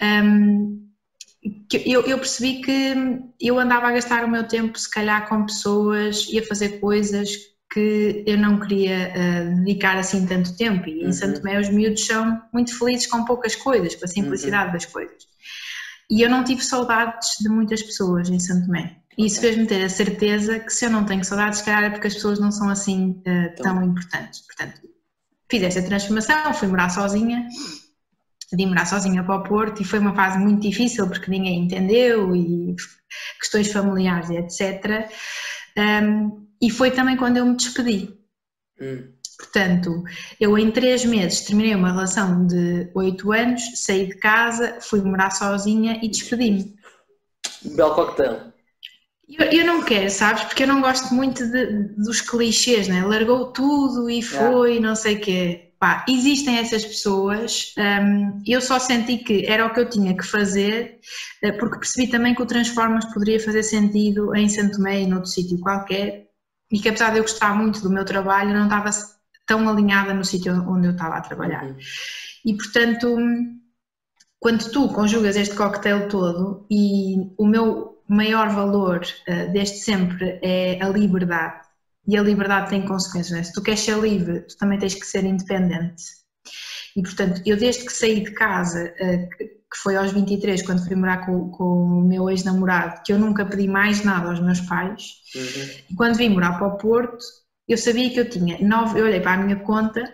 Um, 0.00 0.84
eu, 1.84 2.02
eu, 2.02 2.18
percebi 2.18 2.60
que 2.62 2.94
eu 3.40 3.58
andava 3.58 3.88
a 3.88 3.92
gastar 3.92 4.24
o 4.24 4.30
meu 4.30 4.46
tempo, 4.46 4.78
se 4.78 4.90
calhar, 4.90 5.28
com 5.28 5.44
pessoas 5.44 6.26
e 6.30 6.38
a 6.38 6.46
fazer 6.46 6.80
coisas 6.80 7.53
que 7.74 8.22
eu 8.24 8.38
não 8.38 8.60
queria 8.60 9.10
uh, 9.10 9.56
dedicar 9.64 9.98
assim 9.98 10.24
tanto 10.24 10.56
tempo. 10.56 10.88
E 10.88 11.02
em 11.02 11.06
uhum. 11.06 11.12
Santo 11.12 11.40
Tomé 11.40 11.58
os 11.58 11.68
miúdos 11.68 12.06
são 12.06 12.40
muito 12.52 12.78
felizes 12.78 13.08
com 13.08 13.24
poucas 13.24 13.56
coisas, 13.56 13.96
com 13.96 14.04
a 14.04 14.08
simplicidade 14.08 14.68
uhum. 14.68 14.72
das 14.74 14.86
coisas. 14.86 15.24
E 16.08 16.22
eu 16.22 16.30
não 16.30 16.44
tive 16.44 16.62
saudades 16.62 17.30
de 17.40 17.48
muitas 17.48 17.82
pessoas 17.82 18.28
em 18.28 18.38
Santo 18.38 18.66
Tomé. 18.66 18.98
E 19.18 19.26
isso 19.26 19.40
fez-me 19.40 19.66
ter 19.66 19.82
a 19.82 19.88
certeza 19.88 20.60
que 20.60 20.72
se 20.72 20.84
eu 20.84 20.90
não 20.90 21.04
tenho 21.04 21.24
saudades, 21.24 21.58
se 21.58 21.64
calhar 21.64 21.84
é 21.84 21.90
porque 21.90 22.06
as 22.06 22.14
pessoas 22.14 22.38
não 22.38 22.52
são 22.52 22.68
assim 22.68 23.20
uh, 23.26 23.62
tão 23.62 23.82
importantes. 23.82 24.40
Portanto, 24.46 24.80
fiz 25.50 25.62
esta 25.62 25.82
transformação, 25.82 26.54
fui 26.54 26.68
morar 26.68 26.90
sozinha, 26.90 27.48
vim 28.52 28.66
morar 28.66 28.86
sozinha 28.86 29.24
para 29.24 29.34
o 29.34 29.42
Porto 29.42 29.82
e 29.82 29.84
foi 29.84 29.98
uma 29.98 30.14
fase 30.14 30.38
muito 30.38 30.62
difícil 30.62 31.08
porque 31.08 31.30
ninguém 31.30 31.64
entendeu 31.64 32.36
e 32.36 32.76
questões 33.40 33.72
familiares 33.72 34.30
e 34.30 34.36
etc. 34.36 35.10
Um, 35.76 36.43
e 36.64 36.70
foi 36.70 36.90
também 36.90 37.16
quando 37.16 37.36
eu 37.36 37.44
me 37.44 37.56
despedi. 37.56 38.16
Hum. 38.80 39.12
Portanto, 39.38 40.02
eu 40.40 40.56
em 40.56 40.70
três 40.70 41.04
meses 41.04 41.42
terminei 41.42 41.74
uma 41.74 41.92
relação 41.92 42.46
de 42.46 42.88
oito 42.94 43.32
anos, 43.32 43.62
saí 43.74 44.06
de 44.06 44.14
casa, 44.16 44.78
fui 44.80 45.02
morar 45.02 45.30
sozinha 45.30 45.98
e 46.02 46.08
despedi-me. 46.08 46.74
Belo 47.62 47.94
coquetel. 47.94 48.52
Eu, 49.28 49.46
eu, 49.46 49.66
não 49.66 49.82
quero, 49.82 50.10
sabes? 50.10 50.44
Porque 50.44 50.62
eu 50.62 50.68
não 50.68 50.80
gosto 50.80 51.12
muito 51.14 51.46
de, 51.46 51.66
dos 51.96 52.20
clichês, 52.20 52.88
né? 52.88 53.04
Largou 53.04 53.52
tudo 53.52 54.08
e 54.08 54.22
foi, 54.22 54.80
não 54.80 54.94
sei 54.94 55.16
o 55.16 55.20
quê. 55.20 55.72
Pá, 55.78 56.04
existem 56.08 56.58
essas 56.58 56.84
pessoas, 56.84 57.74
um, 57.76 58.42
eu 58.46 58.60
só 58.60 58.78
senti 58.78 59.18
que 59.18 59.44
era 59.46 59.66
o 59.66 59.74
que 59.74 59.80
eu 59.80 59.90
tinha 59.90 60.16
que 60.16 60.24
fazer, 60.24 60.98
eh, 61.42 61.52
porque 61.52 61.78
percebi 61.78 62.10
também 62.10 62.34
que 62.34 62.40
o 62.40 62.46
Transformas 62.46 63.04
poderia 63.12 63.38
fazer 63.38 63.62
sentido 63.62 64.34
em 64.34 64.48
Santo 64.48 64.80
e 64.88 65.06
noutro 65.06 65.28
sítio 65.28 65.58
qualquer, 65.58 66.23
e 66.70 66.78
que 66.78 66.88
apesar 66.88 67.10
de 67.10 67.18
eu 67.18 67.22
gostar 67.22 67.54
muito 67.54 67.80
do 67.80 67.90
meu 67.90 68.04
trabalho, 68.04 68.54
não 68.54 68.64
estava 68.64 68.90
tão 69.46 69.68
alinhada 69.68 70.14
no 70.14 70.24
sítio 70.24 70.54
onde 70.68 70.88
eu 70.88 70.92
estava 70.92 71.16
a 71.16 71.20
trabalhar. 71.20 71.64
Uhum. 71.64 71.76
E 72.44 72.56
portanto, 72.56 73.16
quando 74.38 74.70
tu 74.70 74.88
conjugas 74.88 75.36
este 75.36 75.54
coquetel 75.54 76.08
todo 76.08 76.66
e 76.70 77.32
o 77.38 77.46
meu 77.46 78.02
maior 78.08 78.50
valor 78.50 79.02
uh, 79.28 79.52
desde 79.52 79.78
sempre 79.78 80.38
é 80.42 80.82
a 80.82 80.88
liberdade, 80.88 81.64
e 82.06 82.16
a 82.18 82.22
liberdade 82.22 82.68
tem 82.68 82.84
consequências, 82.84 83.38
é? 83.38 83.42
se 83.42 83.52
tu 83.52 83.62
queres 83.62 83.80
ser 83.80 83.98
livre, 83.98 84.42
tu 84.42 84.58
também 84.58 84.78
tens 84.78 84.94
que 84.94 85.06
ser 85.06 85.24
independente. 85.24 86.02
E 86.94 87.02
portanto, 87.02 87.40
eu 87.46 87.56
desde 87.56 87.86
que 87.86 87.92
saí 87.92 88.22
de 88.22 88.32
casa, 88.32 88.92
uh, 89.00 89.63
que 89.74 89.80
foi 89.80 89.96
aos 89.96 90.12
23, 90.12 90.62
quando 90.62 90.86
fui 90.86 90.94
morar 90.94 91.26
com, 91.26 91.50
com 91.50 91.64
o 91.64 92.00
meu 92.00 92.30
ex-namorado, 92.30 93.02
que 93.04 93.12
eu 93.12 93.18
nunca 93.18 93.44
pedi 93.44 93.66
mais 93.66 94.04
nada 94.04 94.30
aos 94.30 94.40
meus 94.40 94.60
pais, 94.60 95.14
uhum. 95.34 95.68
e 95.90 95.94
quando 95.96 96.16
vim 96.16 96.28
morar 96.28 96.56
para 96.56 96.68
o 96.68 96.78
Porto, 96.78 97.18
eu 97.66 97.76
sabia 97.76 98.08
que 98.08 98.20
eu 98.20 98.30
tinha 98.30 98.56
nove, 98.60 99.00
eu 99.00 99.04
olhei 99.04 99.20
para 99.20 99.32
a 99.32 99.44
minha 99.44 99.56
conta, 99.56 100.04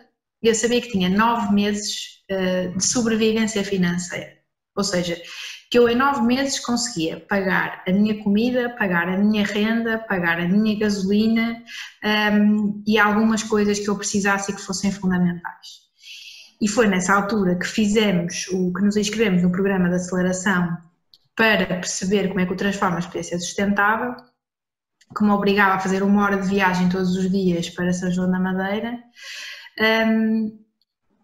eu 0.42 0.54
sabia 0.54 0.80
que 0.80 0.90
tinha 0.90 1.10
nove 1.10 1.52
meses 1.52 2.22
uh, 2.30 2.74
de 2.74 2.82
sobrevivência 2.82 3.62
financeira. 3.62 4.38
Ou 4.74 4.82
seja, 4.82 5.20
que 5.70 5.78
eu 5.78 5.86
em 5.90 5.94
nove 5.94 6.22
meses 6.22 6.58
conseguia 6.58 7.20
pagar 7.20 7.82
a 7.86 7.92
minha 7.92 8.22
comida, 8.22 8.74
pagar 8.78 9.08
a 9.08 9.18
minha 9.18 9.44
renda, 9.44 9.98
pagar 9.98 10.40
a 10.40 10.48
minha 10.48 10.78
gasolina 10.78 11.62
um, 12.02 12.08
ehm, 12.08 12.82
e 12.86 12.98
algumas 12.98 13.42
coisas 13.42 13.78
que 13.78 13.88
eu 13.88 13.96
precisasse 13.96 14.50
e 14.50 14.54
que 14.54 14.62
fossem 14.62 14.90
fundamentais. 14.90 15.79
E 16.60 16.68
foi 16.68 16.86
nessa 16.86 17.14
altura 17.14 17.56
que 17.56 17.66
fizemos 17.66 18.46
o 18.52 18.72
que 18.72 18.82
nos 18.82 18.96
inscrevemos 18.96 19.42
no 19.42 19.50
programa 19.50 19.88
de 19.88 19.96
aceleração 19.96 20.76
para 21.34 21.66
perceber 21.66 22.28
como 22.28 22.40
é 22.40 22.46
que 22.46 22.52
o 22.52 22.56
Transformas 22.56 23.06
podia 23.06 23.22
ser 23.22 23.38
sustentável, 23.38 24.14
que 25.16 25.24
me 25.24 25.30
obrigava 25.30 25.74
a 25.74 25.80
fazer 25.80 26.02
uma 26.02 26.22
hora 26.22 26.36
de 26.36 26.48
viagem 26.48 26.88
todos 26.88 27.16
os 27.16 27.30
dias 27.30 27.70
para 27.70 27.92
São 27.92 28.10
João 28.10 28.30
da 28.30 28.38
Madeira. 28.38 28.98
Um, 30.06 30.58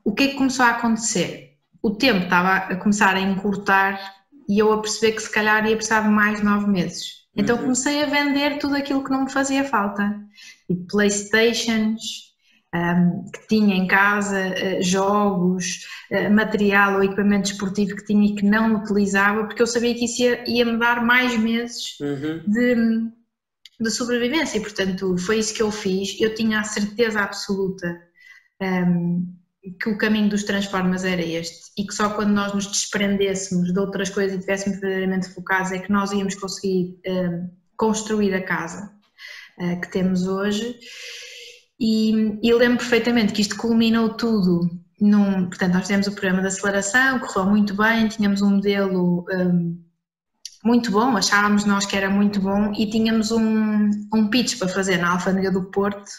o 0.04 0.14
que 0.14 0.24
é 0.24 0.28
que 0.28 0.36
começou 0.36 0.64
a 0.64 0.70
acontecer? 0.70 1.58
O 1.82 1.90
tempo 1.90 2.24
estava 2.24 2.56
a 2.56 2.76
começar 2.76 3.14
a 3.14 3.20
encurtar 3.20 4.00
e 4.48 4.58
eu 4.58 4.72
a 4.72 4.80
perceber 4.80 5.12
que 5.12 5.22
se 5.22 5.30
calhar 5.30 5.66
ia 5.66 5.76
precisar 5.76 6.00
de 6.00 6.08
mais 6.08 6.42
nove 6.42 6.66
meses. 6.66 7.26
Então 7.36 7.56
uhum. 7.56 7.62
comecei 7.62 8.02
a 8.02 8.06
vender 8.06 8.58
tudo 8.58 8.76
aquilo 8.76 9.04
que 9.04 9.10
não 9.10 9.24
me 9.24 9.30
fazia 9.30 9.64
falta. 9.64 10.18
E 10.68 10.74
Playstations, 10.74 12.25
que 13.32 13.48
tinha 13.48 13.76
em 13.76 13.86
casa, 13.86 14.48
uh, 14.48 14.82
jogos, 14.82 15.86
uh, 16.10 16.30
material 16.30 16.96
ou 16.96 17.04
equipamento 17.04 17.50
esportivo 17.50 17.96
que 17.96 18.04
tinha 18.04 18.26
e 18.26 18.34
que 18.34 18.44
não 18.44 18.76
utilizava, 18.76 19.44
porque 19.44 19.62
eu 19.62 19.66
sabia 19.66 19.94
que 19.94 20.04
isso 20.04 20.22
ia, 20.22 20.44
ia 20.48 20.64
me 20.64 20.78
dar 20.78 21.04
mais 21.04 21.36
meses 21.38 21.98
uhum. 22.00 22.42
de, 22.46 23.10
de 23.80 23.90
sobrevivência 23.90 24.58
e, 24.58 24.60
portanto, 24.60 25.16
foi 25.18 25.38
isso 25.38 25.54
que 25.54 25.62
eu 25.62 25.70
fiz. 25.70 26.20
Eu 26.20 26.34
tinha 26.34 26.60
a 26.60 26.64
certeza 26.64 27.20
absoluta 27.20 28.00
um, 28.60 29.36
que 29.80 29.90
o 29.90 29.98
caminho 29.98 30.28
dos 30.28 30.44
transformas 30.44 31.04
era 31.04 31.22
este 31.22 31.72
e 31.76 31.86
que 31.86 31.92
só 31.92 32.10
quando 32.10 32.30
nós 32.30 32.54
nos 32.54 32.66
desprendêssemos 32.66 33.72
de 33.72 33.78
outras 33.78 34.10
coisas 34.10 34.34
e 34.34 34.38
estivéssemos 34.38 34.80
verdadeiramente 34.80 35.28
focados 35.30 35.72
é 35.72 35.78
que 35.78 35.90
nós 35.90 36.12
íamos 36.12 36.34
conseguir 36.36 36.98
um, 37.06 37.50
construir 37.76 38.32
a 38.34 38.42
casa 38.42 38.92
uh, 39.58 39.80
que 39.80 39.90
temos 39.90 40.26
hoje. 40.26 40.78
E, 41.78 42.38
e 42.42 42.54
lembro 42.54 42.78
perfeitamente 42.78 43.32
que 43.32 43.42
isto 43.42 43.56
culminou 43.56 44.10
tudo 44.14 44.70
num, 45.00 45.46
portanto, 45.46 45.74
nós 45.74 45.82
fizemos 45.82 46.06
o 46.06 46.12
programa 46.12 46.40
de 46.40 46.48
aceleração, 46.48 47.18
correu 47.18 47.50
muito 47.50 47.74
bem, 47.74 48.08
tínhamos 48.08 48.40
um 48.40 48.50
modelo 48.52 49.26
um, 49.30 49.78
muito 50.64 50.90
bom, 50.90 51.16
achávamos 51.16 51.64
nós 51.64 51.84
que 51.84 51.94
era 51.96 52.08
muito 52.08 52.40
bom 52.40 52.72
e 52.72 52.90
tínhamos 52.90 53.30
um, 53.30 53.90
um 54.12 54.28
pitch 54.30 54.58
para 54.58 54.68
fazer 54.68 54.96
na 54.96 55.12
Alfândega 55.12 55.50
do 55.50 55.70
Porto, 55.70 56.10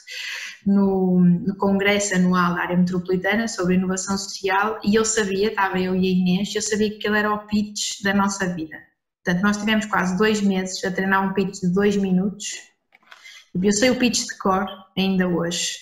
no, 0.66 1.20
no 1.20 1.56
Congresso 1.58 2.16
Anual 2.16 2.54
da 2.54 2.62
Área 2.62 2.78
Metropolitana 2.78 3.48
sobre 3.48 3.76
Inovação 3.76 4.18
Social 4.18 4.80
e 4.84 4.94
eu 4.94 5.04
sabia, 5.04 5.48
estava 5.48 5.80
eu 5.80 5.96
e 5.96 6.08
a 6.08 6.12
Inês, 6.12 6.54
eu 6.54 6.62
sabia 6.62 6.98
que 6.98 7.08
ele 7.08 7.18
era 7.18 7.34
o 7.34 7.48
pitch 7.48 8.04
da 8.04 8.14
nossa 8.14 8.54
vida. 8.54 8.78
Portanto, 9.24 9.44
nós 9.44 9.58
tivemos 9.58 9.86
quase 9.88 10.16
dois 10.18 10.40
meses 10.40 10.84
a 10.86 10.92
treinar 10.92 11.28
um 11.28 11.34
pitch 11.34 11.62
de 11.62 11.74
dois 11.74 11.98
minutos 11.98 12.68
eu 13.66 13.72
sei 13.72 13.90
o 13.90 13.96
pitch 13.96 14.26
de 14.26 14.38
cor 14.38 14.66
ainda 14.98 15.28
hoje. 15.28 15.74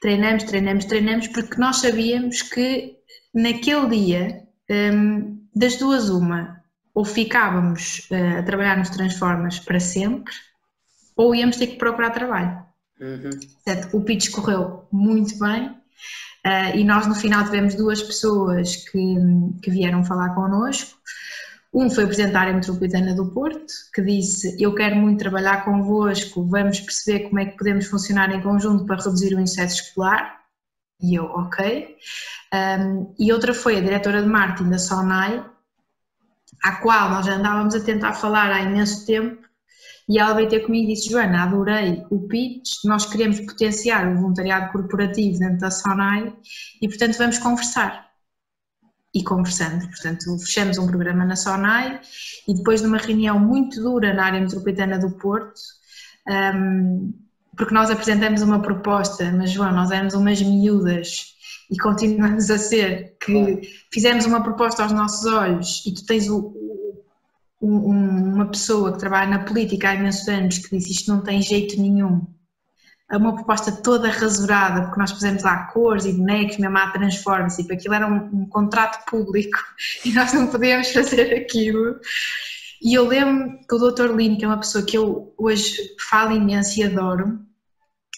Treinamos, 0.00 0.44
treinamos, 0.44 0.84
treinamos, 0.84 1.28
porque 1.28 1.56
nós 1.60 1.78
sabíamos 1.78 2.42
que 2.42 2.96
naquele 3.34 3.88
dia, 3.88 4.42
um, 4.70 5.38
das 5.54 5.76
duas, 5.76 6.08
uma, 6.08 6.62
ou 6.94 7.04
ficávamos 7.04 8.08
uh, 8.10 8.38
a 8.38 8.42
trabalhar 8.42 8.76
nos 8.76 8.90
Transformas 8.90 9.58
para 9.58 9.80
sempre, 9.80 10.32
ou 11.16 11.34
íamos 11.34 11.56
ter 11.56 11.68
que 11.68 11.76
procurar 11.76 12.10
trabalho. 12.10 12.62
Uhum. 13.00 13.30
Certo? 13.64 13.96
O 13.96 14.02
pitch 14.02 14.30
correu 14.30 14.86
muito 14.92 15.38
bem 15.38 15.68
uh, 15.68 16.76
e 16.76 16.84
nós 16.84 17.06
no 17.06 17.14
final 17.14 17.44
tivemos 17.44 17.74
duas 17.74 18.02
pessoas 18.02 18.76
que, 18.76 19.16
que 19.62 19.70
vieram 19.70 20.04
falar 20.04 20.34
connosco. 20.34 20.98
Um 21.72 21.90
foi 21.90 22.04
o 22.04 22.06
Presidente 22.06 22.32
da 22.32 22.40
Área 22.40 22.54
Metropolitana 22.54 23.14
do 23.14 23.30
Porto, 23.30 23.72
que 23.94 24.00
disse: 24.00 24.56
Eu 24.58 24.74
quero 24.74 24.96
muito 24.96 25.18
trabalhar 25.18 25.64
convosco, 25.64 26.46
vamos 26.46 26.80
perceber 26.80 27.28
como 27.28 27.40
é 27.40 27.46
que 27.46 27.58
podemos 27.58 27.86
funcionar 27.86 28.30
em 28.34 28.40
conjunto 28.40 28.86
para 28.86 28.96
reduzir 28.96 29.34
o 29.34 29.40
insucesso 29.40 29.82
escolar. 29.82 30.38
E 31.00 31.14
eu, 31.14 31.24
ok. 31.24 31.96
Um, 32.54 33.14
e 33.18 33.32
outra 33.32 33.52
foi 33.52 33.76
a 33.76 33.80
diretora 33.80 34.22
de 34.22 34.28
marketing 34.28 34.70
da 34.70 34.78
SONAI, 34.78 35.44
à 36.64 36.76
qual 36.76 37.10
nós 37.10 37.26
já 37.26 37.34
andávamos 37.34 37.74
a 37.74 37.80
tentar 37.80 38.14
falar 38.14 38.50
há 38.50 38.62
imenso 38.62 39.06
tempo, 39.06 39.46
e 40.08 40.18
ela 40.18 40.34
veio 40.34 40.48
ter 40.48 40.60
comigo 40.60 40.90
e 40.90 40.94
disse: 40.94 41.10
Joana, 41.10 41.42
adorei 41.42 42.02
o 42.10 42.26
pitch, 42.26 42.84
nós 42.84 43.04
queremos 43.04 43.40
potenciar 43.40 44.08
o 44.08 44.16
voluntariado 44.16 44.72
corporativo 44.72 45.38
dentro 45.38 45.58
da 45.58 45.70
SONAI 45.70 46.34
e, 46.80 46.88
portanto, 46.88 47.18
vamos 47.18 47.38
conversar 47.38 48.07
e 49.14 49.22
conversando. 49.22 49.86
Portanto, 49.88 50.38
fechamos 50.38 50.78
um 50.78 50.86
programa 50.86 51.24
na 51.24 51.36
SONAI 51.36 52.00
e 52.46 52.54
depois 52.54 52.80
de 52.80 52.86
uma 52.86 52.98
reunião 52.98 53.38
muito 53.38 53.82
dura 53.82 54.12
na 54.12 54.24
área 54.24 54.40
metropolitana 54.40 54.98
do 54.98 55.10
Porto, 55.12 55.60
um, 56.28 57.12
porque 57.56 57.74
nós 57.74 57.90
apresentamos 57.90 58.42
uma 58.42 58.60
proposta, 58.60 59.32
mas 59.32 59.50
João, 59.50 59.72
nós 59.72 59.90
éramos 59.90 60.14
umas 60.14 60.40
miúdas 60.40 61.34
e 61.70 61.76
continuamos 61.76 62.50
a 62.50 62.58
ser, 62.58 63.16
que 63.20 63.60
fizemos 63.92 64.26
uma 64.26 64.42
proposta 64.42 64.82
aos 64.82 64.92
nossos 64.92 65.26
olhos 65.26 65.84
e 65.86 65.92
tu 65.92 66.04
tens 66.06 66.28
o, 66.28 66.54
o, 67.60 67.66
uma 67.66 68.46
pessoa 68.46 68.92
que 68.92 68.98
trabalha 68.98 69.30
na 69.30 69.44
política 69.44 69.90
há 69.90 69.94
imensos 69.94 70.28
anos 70.28 70.58
que 70.58 70.76
disse 70.76 70.92
isto 70.92 71.12
não 71.12 71.22
tem 71.22 71.42
jeito 71.42 71.80
nenhum 71.80 72.26
uma 73.16 73.34
proposta 73.34 73.72
toda 73.72 74.10
rasurada, 74.10 74.82
porque 74.82 75.00
nós 75.00 75.12
pusemos 75.12 75.42
lá 75.42 75.64
cores 75.68 76.04
e 76.04 76.12
bonecos, 76.12 76.58
mesmo 76.58 76.76
à 76.76 76.90
transforma-se, 76.90 77.62
tipo, 77.62 77.72
aquilo 77.72 77.94
era 77.94 78.06
um, 78.06 78.42
um, 78.42 78.46
contrato 78.46 79.04
público 79.06 79.58
e 80.04 80.12
nós 80.12 80.32
não 80.34 80.46
podíamos 80.48 80.90
fazer 80.92 81.34
aquilo. 81.34 81.98
E 82.82 82.94
eu 82.94 83.06
lembro 83.06 83.58
que 83.66 83.74
o 83.74 83.78
Dr. 83.78 84.14
Lino, 84.14 84.36
que 84.36 84.44
é 84.44 84.48
uma 84.48 84.58
pessoa 84.58 84.84
que 84.84 84.96
eu 84.96 85.34
hoje 85.38 85.96
falo 86.08 86.32
imenso 86.32 86.78
e 86.78 86.84
adoro, 86.84 87.40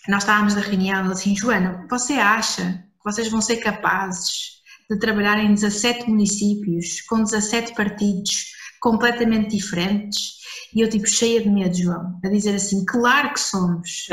nós 0.09 0.23
estávamos 0.23 0.55
na 0.55 0.61
reunião 0.61 1.11
assim, 1.11 1.37
Joana, 1.37 1.87
você 1.89 2.15
acha 2.15 2.85
que 2.99 3.05
vocês 3.05 3.29
vão 3.29 3.41
ser 3.41 3.59
capazes 3.59 4.61
de 4.91 4.99
trabalhar 4.99 5.39
em 5.39 5.55
17 5.55 6.09
municípios, 6.11 7.01
com 7.03 7.23
17 7.23 7.75
partidos, 7.75 8.53
completamente 8.81 9.57
diferentes. 9.57 10.41
E 10.75 10.81
eu, 10.81 10.89
tipo, 10.89 11.07
cheia 11.07 11.41
de 11.41 11.49
medo, 11.49 11.77
João, 11.77 12.19
a 12.25 12.29
dizer 12.29 12.55
assim: 12.55 12.85
claro 12.85 13.33
que 13.33 13.41
somos. 13.41 14.07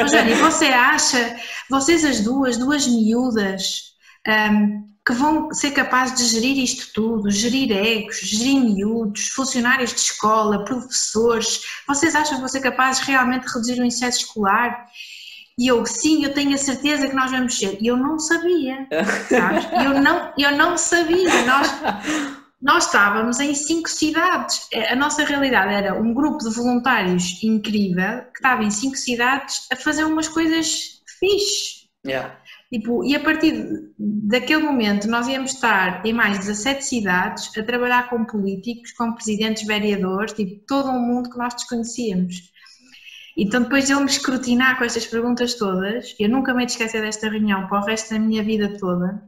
Rogério, 0.00 0.36
você 0.36 0.66
acha, 0.66 1.36
vocês 1.70 2.04
as 2.04 2.20
duas, 2.20 2.56
duas 2.56 2.86
miúdas, 2.86 3.92
um, 4.26 4.92
que 5.04 5.12
vão 5.12 5.52
ser 5.52 5.72
capazes 5.72 6.16
de 6.16 6.24
gerir 6.26 6.58
isto 6.62 6.92
tudo, 6.92 7.30
gerir 7.30 7.72
egos, 7.72 8.20
gerir 8.20 8.60
miúdos, 8.60 9.28
funcionários 9.28 9.90
de 9.90 10.00
escola, 10.00 10.64
professores, 10.64 11.60
vocês 11.88 12.14
acham 12.14 12.34
que 12.34 12.40
vão 12.40 12.48
ser 12.48 12.60
capazes 12.60 13.02
realmente 13.02 13.46
de 13.46 13.52
reduzir 13.52 13.80
o 13.80 13.84
insucesso 13.84 14.18
escolar? 14.18 14.86
E 15.58 15.66
eu, 15.66 15.84
sim, 15.84 16.24
eu 16.24 16.32
tenho 16.32 16.54
a 16.54 16.58
certeza 16.58 17.08
que 17.08 17.14
nós 17.14 17.30
vamos 17.30 17.58
ser. 17.58 17.78
E 17.80 17.86
eu 17.86 17.96
não 17.96 18.18
sabia, 18.18 18.86
sabes? 19.28 19.64
Eu 19.84 20.00
não, 20.00 20.32
eu 20.38 20.56
não 20.56 20.78
sabia. 20.78 21.44
Nós, 21.44 21.68
nós 22.62 22.86
estávamos 22.86 23.40
em 23.40 23.54
cinco 23.54 23.88
cidades. 23.88 24.68
A 24.88 24.94
nossa 24.94 25.24
realidade 25.24 25.74
era 25.74 26.00
um 26.00 26.14
grupo 26.14 26.38
de 26.38 26.54
voluntários 26.54 27.42
incrível 27.42 28.22
que 28.32 28.38
estava 28.38 28.62
em 28.62 28.70
cinco 28.70 28.96
cidades 28.96 29.66
a 29.72 29.76
fazer 29.76 30.04
umas 30.04 30.28
coisas 30.28 31.02
fixe. 31.18 31.88
Yeah. 32.06 32.38
Tipo, 32.72 33.04
e 33.04 33.16
a 33.16 33.20
partir 33.20 33.92
daquele 33.98 34.62
momento 34.62 35.08
nós 35.08 35.26
íamos 35.26 35.54
estar 35.54 36.06
em 36.06 36.12
mais 36.12 36.38
17 36.38 36.84
cidades 36.84 37.50
a 37.58 37.62
trabalhar 37.64 38.08
com 38.08 38.24
políticos, 38.24 38.92
com 38.92 39.12
presidentes, 39.12 39.66
vereadores, 39.66 40.32
tipo, 40.32 40.64
todo 40.66 40.88
um 40.88 41.00
mundo 41.00 41.30
que 41.30 41.38
nós 41.38 41.54
desconhecíamos. 41.54 42.52
Então 43.36 43.62
depois 43.62 43.86
de 43.86 43.92
ele 43.92 44.02
me 44.02 44.10
escrutinar 44.10 44.78
com 44.78 44.84
estas 44.84 45.06
perguntas 45.06 45.54
todas, 45.54 46.14
eu 46.18 46.28
nunca 46.28 46.54
me 46.54 46.64
esquecer 46.64 47.02
desta 47.02 47.28
reunião 47.28 47.66
para 47.66 47.80
o 47.80 47.84
resto 47.84 48.14
da 48.14 48.20
minha 48.20 48.42
vida 48.42 48.78
toda, 48.78 49.22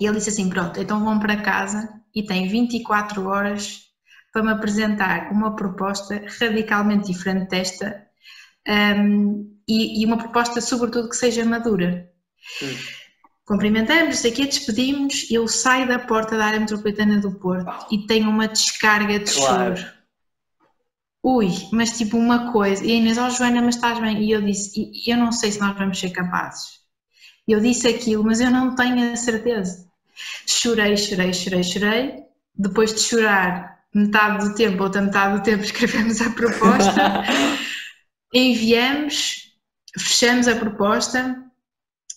e 0.00 0.06
ele 0.06 0.16
disse 0.16 0.30
assim, 0.30 0.48
pronto, 0.50 0.80
então 0.80 1.04
vão 1.04 1.18
para 1.20 1.40
casa 1.40 2.03
e 2.14 2.22
têm 2.24 2.48
24 2.48 3.26
horas 3.26 3.82
para 4.32 4.42
me 4.42 4.50
apresentar 4.50 5.30
uma 5.30 5.54
proposta 5.54 6.24
radicalmente 6.40 7.12
diferente 7.12 7.48
desta 7.50 8.06
um, 8.66 9.56
e, 9.68 10.02
e 10.02 10.06
uma 10.06 10.18
proposta 10.18 10.60
sobretudo 10.60 11.08
que 11.08 11.16
seja 11.16 11.44
madura. 11.44 12.10
Hum. 12.62 12.76
Cumprimentamos, 13.44 14.18
sei 14.18 14.32
que 14.32 14.46
despedimos, 14.46 15.30
eu 15.30 15.46
saio 15.46 15.86
da 15.86 15.98
porta 15.98 16.36
da 16.36 16.46
área 16.46 16.60
metropolitana 16.60 17.20
do 17.20 17.38
Porto 17.38 17.86
e 17.92 18.06
tenho 18.06 18.30
uma 18.30 18.48
descarga 18.48 19.18
de 19.18 19.32
claro. 19.34 19.76
choro. 19.76 19.94
Ui, 21.22 21.48
mas 21.72 21.96
tipo 21.96 22.16
uma 22.16 22.52
coisa, 22.52 22.84
e 22.84 22.90
a 22.90 22.94
Inês, 22.94 23.18
oh 23.18 23.30
Joana, 23.30 23.62
mas 23.62 23.76
estás 23.76 23.98
bem? 23.98 24.22
E 24.22 24.30
eu 24.30 24.42
disse, 24.42 24.90
eu 25.06 25.16
não 25.16 25.30
sei 25.30 25.52
se 25.52 25.60
nós 25.60 25.76
vamos 25.76 25.98
ser 25.98 26.10
capazes. 26.10 26.80
Eu 27.46 27.60
disse 27.60 27.86
aquilo, 27.86 28.24
mas 28.24 28.40
eu 28.40 28.50
não 28.50 28.74
tenho 28.74 29.12
a 29.12 29.16
certeza. 29.16 29.86
Chorei, 30.46 30.96
chorei, 30.96 31.32
chorei, 31.32 31.62
chorei. 31.62 32.14
Depois 32.54 32.94
de 32.94 33.00
chorar 33.00 33.80
metade 33.94 34.48
do 34.48 34.54
tempo, 34.54 34.82
outra 34.82 35.02
metade 35.02 35.38
do 35.38 35.42
tempo, 35.42 35.62
escrevemos 35.64 36.20
a 36.20 36.30
proposta, 36.30 37.24
enviamos, 38.32 39.52
fechamos 39.98 40.48
a 40.48 40.56
proposta 40.56 41.44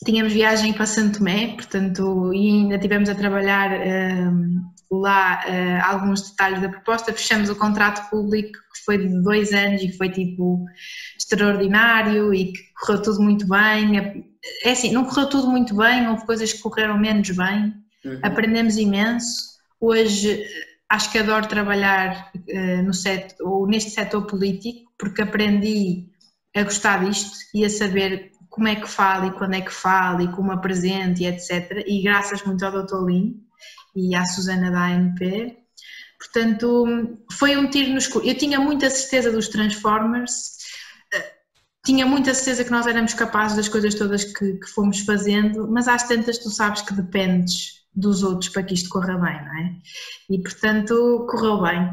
tínhamos 0.05 0.33
viagem 0.33 0.73
para 0.73 0.85
Santo 0.85 1.19
Tomé, 1.19 1.47
portanto, 1.55 2.33
e 2.33 2.49
ainda 2.49 2.77
tivemos 2.77 3.09
a 3.09 3.15
trabalhar 3.15 3.71
um, 3.71 4.61
lá 4.91 5.43
uh, 5.45 5.91
alguns 5.91 6.29
detalhes 6.29 6.61
da 6.61 6.69
proposta. 6.69 7.13
Fechamos 7.13 7.49
o 7.49 7.55
contrato 7.55 8.09
público 8.09 8.57
que 8.73 8.85
foi 8.85 8.97
de 8.97 9.21
dois 9.21 9.51
anos 9.53 9.81
e 9.81 9.95
foi 9.97 10.09
tipo 10.09 10.65
extraordinário 11.17 12.33
e 12.33 12.53
que 12.53 12.59
correu 12.79 13.01
tudo 13.01 13.21
muito 13.21 13.47
bem. 13.47 14.25
É 14.63 14.71
assim, 14.71 14.91
não 14.91 15.05
correu 15.05 15.27
tudo 15.29 15.49
muito 15.49 15.75
bem, 15.75 16.07
houve 16.07 16.25
coisas 16.25 16.53
que 16.53 16.59
correram 16.59 16.97
menos 16.97 17.29
bem, 17.31 17.73
uhum. 18.07 18.19
aprendemos 18.23 18.77
imenso. 18.77 19.57
Hoje 19.79 20.45
acho 20.89 21.11
que 21.11 21.19
adoro 21.19 21.47
trabalhar 21.47 22.31
uh, 22.35 22.83
no 22.83 22.93
setor, 22.93 23.47
ou 23.47 23.67
neste 23.67 23.91
setor 23.91 24.25
político 24.25 24.91
porque 24.97 25.21
aprendi 25.21 26.07
a 26.55 26.63
gostar 26.63 27.05
disto 27.05 27.37
e 27.53 27.65
a 27.65 27.69
saber 27.69 28.31
como 28.49 28.67
é 28.67 28.75
que 28.75 28.87
fala 28.87 29.27
e 29.27 29.31
quando 29.31 29.53
é 29.53 29.61
que 29.61 29.71
fala 29.71 30.23
e 30.23 30.31
como 30.31 30.51
apresenta 30.51 31.21
e 31.21 31.27
etc. 31.27 31.83
E 31.85 32.01
graças 32.01 32.43
muito 32.43 32.65
ao 32.65 32.83
Dr. 32.83 33.05
Lin 33.05 33.43
e 33.95 34.15
à 34.15 34.25
Susana 34.25 34.71
da 34.71 34.85
ANP. 34.85 35.57
Portanto, 36.17 37.19
foi 37.33 37.55
um 37.55 37.69
tiro 37.69 37.91
no 37.91 37.99
escuro. 37.99 38.25
Eu 38.25 38.35
tinha 38.35 38.59
muita 38.59 38.89
certeza 38.89 39.31
dos 39.31 39.49
Transformers, 39.49 40.57
eh, 41.13 41.33
tinha 41.85 42.07
muita 42.07 42.33
certeza 42.33 42.63
que 42.63 42.71
nós 42.71 42.87
éramos 42.87 43.13
capazes 43.13 43.55
das 43.55 43.69
coisas 43.69 43.93
todas 43.93 44.23
que, 44.23 44.53
que 44.53 44.67
fomos 44.67 45.01
fazendo, 45.01 45.67
mas 45.69 45.87
às 45.87 46.07
tantas 46.07 46.39
tu 46.39 46.49
sabes 46.49 46.81
que 46.81 46.95
dependes 46.95 47.76
dos 47.97 48.23
outros 48.23 48.49
para 48.49 48.63
que 48.63 48.75
isto 48.75 48.89
corra 48.89 49.17
bem, 49.17 49.43
não 49.43 49.57
é? 49.57 49.75
E 50.29 50.39
portanto, 50.41 51.25
correu 51.29 51.61
bem. 51.61 51.89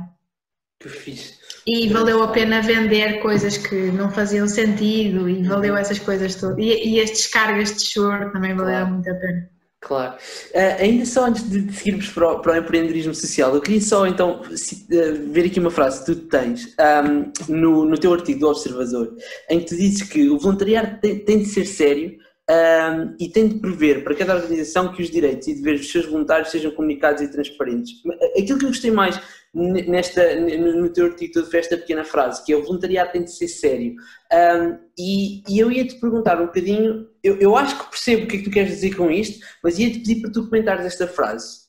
Que 0.79 0.89
fixe. 0.89 1.35
E 1.67 1.89
valeu 1.89 2.23
a 2.23 2.29
pena 2.29 2.61
vender 2.61 3.21
coisas 3.21 3.57
que 3.57 3.75
não 3.91 4.11
faziam 4.11 4.47
sentido 4.47 5.27
e 5.29 5.43
valeu 5.43 5.75
essas 5.77 5.99
coisas 5.99 6.35
todas. 6.35 6.59
E, 6.59 6.91
e 6.91 7.01
as 7.01 7.11
descargas 7.11 7.75
de 7.75 7.87
choro 7.87 8.31
também 8.33 8.55
valeram 8.55 8.81
claro. 8.81 8.95
muito 8.95 9.11
a 9.11 9.15
pena. 9.15 9.51
Claro. 9.81 10.15
Uh, 10.15 10.83
ainda 10.83 11.07
só 11.07 11.27
antes 11.27 11.49
de 11.49 11.73
seguirmos 11.73 12.09
para 12.09 12.33
o, 12.33 12.41
para 12.41 12.53
o, 12.55 12.57
empreendedorismo 12.57 13.15
social, 13.15 13.55
eu 13.55 13.61
queria 13.61 13.81
só 13.81 14.07
então 14.07 14.41
uh, 14.41 15.33
ver 15.33 15.47
aqui 15.47 15.61
uma 15.61 15.71
frase 15.71 16.01
que 16.01 16.07
tu 16.07 16.17
tens 16.27 16.75
um, 16.79 17.55
no, 17.55 17.85
no 17.87 17.99
teu 17.99 18.13
artigo 18.13 18.41
do 18.41 18.49
Observador, 18.49 19.15
em 19.49 19.61
que 19.61 19.67
tu 19.67 19.77
dizes 19.77 20.03
que 20.03 20.29
o 20.29 20.39
voluntariado 20.39 21.01
tem, 21.01 21.19
tem 21.19 21.39
de 21.39 21.47
ser 21.47 21.67
sério 21.67 22.17
um, 22.51 23.17
e 23.19 23.29
tem 23.29 23.49
de 23.49 23.59
prever 23.59 24.05
para 24.05 24.15
cada 24.15 24.37
organização 24.37 24.93
que 24.93 25.03
os 25.03 25.11
direitos 25.11 25.49
e 25.49 25.55
deveres 25.55 25.81
dos 25.81 25.91
seus 25.91 26.07
voluntários 26.07 26.51
sejam 26.51 26.71
comunicados 26.73 27.23
e 27.23 27.31
transparentes. 27.31 27.93
Aquilo 28.37 28.59
que 28.59 28.65
eu 28.67 28.71
gostei 28.71 28.91
mais 28.91 29.19
nesta, 29.55 30.35
no 30.41 30.93
teu 30.93 31.07
artigo 31.07 31.33
todo 31.33 31.51
foi 31.51 31.61
esta 31.61 31.77
pequena 31.77 32.05
frase, 32.05 32.45
que 32.45 32.53
é 32.53 32.57
o 32.57 32.65
voluntariado 32.65 33.13
tem 33.13 33.25
de 33.25 33.31
ser 33.31 33.49
sério. 33.49 33.95
Um, 34.33 34.79
e, 34.99 35.43
e, 35.49 35.59
eu 35.59 35.71
ia-te 35.71 35.99
perguntar 36.01 36.41
um 36.41 36.47
bocadinho, 36.47 37.09
eu, 37.23 37.39
eu 37.39 37.57
acho 37.57 37.79
que 37.79 37.91
percebo 37.91 38.25
o 38.25 38.29
que 38.29 38.37
é 38.37 38.39
que 38.41 38.45
tu 38.45 38.51
queres 38.51 38.71
dizer 38.71 38.97
com 38.97 39.11
isto, 39.11 39.45
mas 39.63 39.79
ia-te 39.79 40.01
pedir 40.01 40.21
para 40.21 40.33
tu 40.33 40.45
comentares 40.45 40.85
esta 40.85 41.07
frase. 41.07 41.65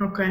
Ok. 0.00 0.24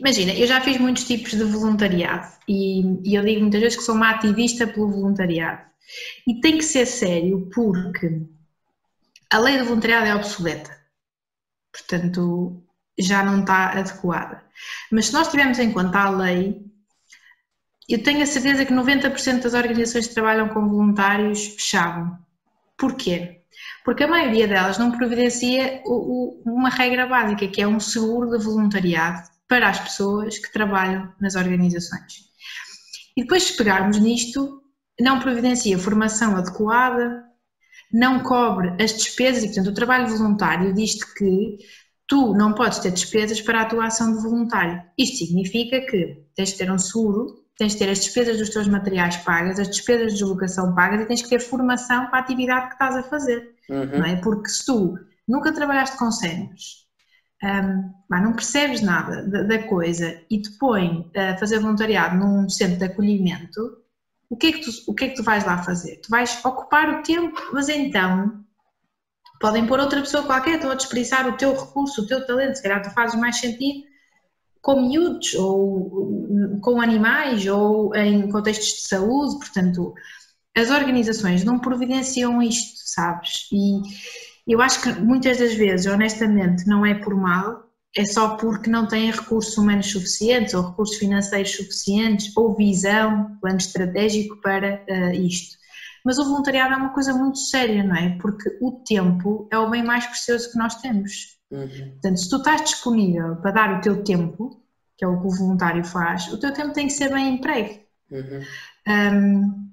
Imagina, 0.00 0.34
eu 0.34 0.46
já 0.46 0.60
fiz 0.60 0.78
muitos 0.78 1.04
tipos 1.04 1.30
de 1.30 1.44
voluntariado 1.44 2.28
e, 2.46 2.82
e 3.08 3.14
eu 3.14 3.24
digo 3.24 3.40
muitas 3.40 3.60
vezes 3.60 3.78
que 3.78 3.84
sou 3.84 3.94
uma 3.94 4.10
ativista 4.10 4.66
pelo 4.66 4.90
voluntariado. 4.90 5.62
E 6.26 6.40
tem 6.40 6.58
que 6.58 6.64
ser 6.64 6.86
sério 6.86 7.48
porque 7.54 8.22
a 9.30 9.38
lei 9.38 9.58
do 9.58 9.64
voluntariado 9.64 10.06
é 10.06 10.14
obsoleta. 10.14 10.76
Portanto, 11.72 12.62
já 12.98 13.22
não 13.22 13.40
está 13.40 13.70
adequada. 13.70 14.44
Mas 14.90 15.06
se 15.06 15.12
nós 15.12 15.28
tivermos 15.28 15.58
em 15.58 15.72
conta 15.72 15.98
a 15.98 16.10
lei, 16.10 16.64
eu 17.88 18.02
tenho 18.02 18.22
a 18.22 18.26
certeza 18.26 18.64
que 18.64 18.72
90% 18.72 19.42
das 19.42 19.54
organizações 19.54 20.08
que 20.08 20.14
trabalham 20.14 20.48
com 20.48 20.68
voluntários 20.68 21.46
fechavam. 21.48 22.18
Porquê? 22.76 23.42
Porque 23.84 24.04
a 24.04 24.08
maioria 24.08 24.48
delas 24.48 24.78
não 24.78 24.96
providencia 24.96 25.82
uma 25.84 26.68
regra 26.68 27.06
básica, 27.06 27.46
que 27.46 27.62
é 27.62 27.68
um 27.68 27.80
seguro 27.80 28.36
de 28.36 28.44
voluntariado 28.44 29.28
para 29.46 29.68
as 29.68 29.78
pessoas 29.78 30.38
que 30.38 30.52
trabalham 30.52 31.12
nas 31.20 31.36
organizações. 31.36 32.26
E 33.16 33.22
depois, 33.22 33.44
se 33.44 33.56
pegarmos 33.56 33.98
nisto, 33.98 34.62
não 35.00 35.20
providencia 35.20 35.78
formação 35.78 36.36
adequada, 36.36 37.24
não 37.92 38.20
cobre 38.20 38.82
as 38.82 38.92
despesas, 38.92 39.42
e 39.42 39.46
portanto 39.46 39.68
o 39.68 39.74
trabalho 39.74 40.08
voluntário 40.08 40.74
diz 40.74 41.02
que 41.14 41.58
tu 42.06 42.34
não 42.34 42.52
podes 42.52 42.78
ter 42.78 42.92
despesas 42.92 43.40
para 43.40 43.62
a 43.62 43.64
tua 43.66 43.86
ação 43.86 44.16
de 44.16 44.22
voluntário. 44.22 44.82
Isto 44.96 45.18
significa 45.26 45.80
que 45.80 46.24
tens 46.34 46.50
de 46.50 46.58
ter 46.58 46.70
um 46.70 46.78
seguro, 46.78 47.44
tens 47.56 47.72
de 47.72 47.78
ter 47.78 47.90
as 47.90 48.00
despesas 48.00 48.38
dos 48.38 48.50
teus 48.50 48.68
materiais 48.68 49.16
pagas, 49.18 49.58
as 49.58 49.68
despesas 49.68 50.12
de 50.12 50.18
deslocação 50.18 50.74
pagas 50.74 51.00
e 51.00 51.06
tens 51.06 51.22
que 51.22 51.28
ter 51.28 51.40
formação 51.40 52.06
para 52.06 52.18
a 52.18 52.22
atividade 52.22 52.68
que 52.68 52.72
estás 52.74 52.96
a 52.96 53.02
fazer, 53.02 53.54
uhum. 53.68 53.98
não 53.98 54.04
é? 54.04 54.16
Porque 54.16 54.48
se 54.48 54.66
tu 54.66 54.94
nunca 55.26 55.52
trabalhaste 55.52 55.96
com 55.96 56.10
séniores, 56.10 56.86
um, 57.42 57.92
não 58.10 58.32
percebes 58.32 58.80
nada 58.80 59.22
da, 59.28 59.42
da, 59.42 59.62
coisa 59.64 60.20
e 60.30 60.40
te 60.40 60.50
põe 60.58 61.10
a 61.14 61.36
fazer 61.36 61.58
voluntariado 61.58 62.16
num 62.16 62.48
centro 62.48 62.78
de 62.78 62.84
acolhimento, 62.84 63.60
o 64.28 64.36
que, 64.36 64.48
é 64.48 64.52
que 64.52 64.60
tu, 64.60 64.70
o 64.88 64.94
que 64.94 65.04
é 65.04 65.08
que 65.08 65.16
tu 65.16 65.22
vais 65.22 65.44
lá 65.44 65.62
fazer? 65.62 66.00
Tu 66.02 66.08
vais 66.10 66.44
ocupar 66.44 66.88
o 66.88 67.02
tempo, 67.02 67.40
mas 67.52 67.68
então 67.68 68.44
podem 69.40 69.66
pôr 69.66 69.78
outra 69.78 70.00
pessoa 70.00 70.24
qualquer, 70.24 70.56
estão 70.56 70.70
a 70.70 70.74
desperdiçar 70.74 71.28
o 71.28 71.36
teu 71.36 71.54
recurso, 71.54 72.02
o 72.02 72.06
teu 72.06 72.26
talento, 72.26 72.56
se 72.56 72.62
calhar 72.62 72.82
tu 72.82 72.90
fazes 72.90 73.18
mais 73.20 73.36
sentido 73.36 73.84
com 74.62 74.88
miúdos 74.88 75.34
ou 75.34 76.58
com 76.60 76.80
animais 76.80 77.46
ou 77.46 77.94
em 77.94 78.28
contextos 78.28 78.82
de 78.82 78.88
saúde, 78.88 79.38
portanto 79.38 79.94
as 80.56 80.70
organizações 80.70 81.44
não 81.44 81.58
providenciam 81.60 82.42
isto, 82.42 82.80
sabes? 82.84 83.48
E 83.52 83.80
eu 84.48 84.60
acho 84.60 84.80
que 84.80 84.92
muitas 85.00 85.38
das 85.38 85.54
vezes, 85.54 85.86
honestamente, 85.86 86.66
não 86.66 86.84
é 86.84 86.94
por 86.94 87.14
mal, 87.14 87.65
é 87.96 88.04
só 88.04 88.36
porque 88.36 88.68
não 88.68 88.86
têm 88.86 89.10
recursos 89.10 89.56
humanos 89.56 89.90
suficientes 89.90 90.52
ou 90.52 90.68
recursos 90.68 90.98
financeiros 90.98 91.56
suficientes 91.56 92.36
ou 92.36 92.54
visão, 92.54 93.38
plano 93.40 93.56
estratégico 93.56 94.36
para 94.42 94.84
uh, 94.88 95.12
isto. 95.14 95.56
Mas 96.04 96.18
o 96.18 96.24
voluntariado 96.24 96.74
é 96.74 96.76
uma 96.76 96.92
coisa 96.92 97.14
muito 97.14 97.38
séria, 97.38 97.82
não 97.82 97.96
é? 97.96 98.16
Porque 98.20 98.58
o 98.60 98.72
tempo 98.86 99.48
é 99.50 99.58
o 99.58 99.70
bem 99.70 99.82
mais 99.82 100.06
precioso 100.06 100.52
que 100.52 100.58
nós 100.58 100.76
temos. 100.76 101.36
Uhum. 101.50 101.90
Portanto, 101.92 102.16
se 102.18 102.28
tu 102.28 102.36
estás 102.36 102.64
disponível 102.64 103.36
para 103.36 103.50
dar 103.50 103.78
o 103.78 103.80
teu 103.80 104.04
tempo, 104.04 104.62
que 104.96 105.04
é 105.04 105.08
o 105.08 105.20
que 105.20 105.26
o 105.26 105.30
voluntário 105.30 105.84
faz, 105.84 106.30
o 106.32 106.38
teu 106.38 106.52
tempo 106.52 106.74
tem 106.74 106.86
que 106.86 106.92
ser 106.92 107.10
bem 107.12 107.34
emprego. 107.34 107.80
Uhum. 108.10 108.42
Um, 108.88 109.66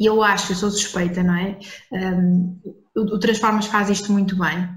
e 0.00 0.06
eu 0.06 0.22
acho, 0.22 0.52
eu 0.52 0.56
sou 0.56 0.70
suspeita, 0.70 1.22
não 1.22 1.34
é? 1.34 1.58
Um, 1.92 2.60
o, 2.96 3.00
o 3.00 3.18
Transformas 3.18 3.66
faz 3.66 3.90
isto 3.90 4.10
muito 4.12 4.36
bem, 4.38 4.68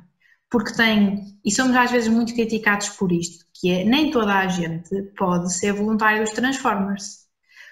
porque 0.52 0.74
tem, 0.74 1.40
e 1.46 1.50
somos 1.50 1.76
às 1.78 1.90
vezes 1.90 2.10
muito 2.10 2.34
criticados 2.36 2.90
por 2.90 3.10
isto, 3.12 3.46
que 3.54 3.72
é 3.72 3.86
nem 3.86 4.12
toda 4.12 4.36
a 4.36 4.48
gente 4.50 5.02
pode 5.18 5.52
ser 5.54 5.72
voluntário 5.72 6.24
dos 6.24 6.34
Transformers. 6.34 7.22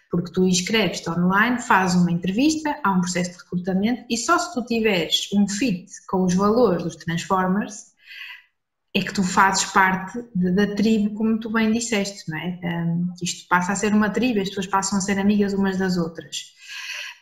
Porque 0.10 0.32
tu 0.32 0.48
inscreves-te 0.48 1.08
online, 1.10 1.62
fazes 1.62 2.02
uma 2.02 2.12
entrevista, 2.12 2.80
há 2.84 2.92
um 2.92 3.02
processo 3.02 3.32
de 3.32 3.38
recrutamento 3.38 4.06
e 4.10 4.18
só 4.18 4.40
se 4.40 4.54
tu 4.54 4.66
tiveres 4.66 5.30
um 5.34 5.48
fit 5.48 5.86
com 6.08 6.24
os 6.24 6.34
valores 6.34 6.84
dos 6.84 6.96
Transformers 6.96 7.90
é 8.96 9.02
que 9.02 9.14
tu 9.14 9.24
fazes 9.24 9.66
parte 9.66 10.18
da 10.34 10.74
tribo, 10.74 11.14
como 11.14 11.40
tu 11.40 11.52
bem 11.52 11.72
disseste, 11.72 12.28
não 12.28 12.38
é? 12.40 12.60
Um, 12.64 13.14
isto 13.22 13.48
passa 13.48 13.74
a 13.74 13.76
ser 13.76 13.94
uma 13.94 14.10
tribo, 14.10 14.42
as 14.42 14.50
pessoas 14.50 14.66
passam 14.66 14.98
a 14.98 15.02
ser 15.02 15.20
amigas 15.20 15.54
umas 15.54 15.78
das 15.78 15.96
outras. 15.96 16.56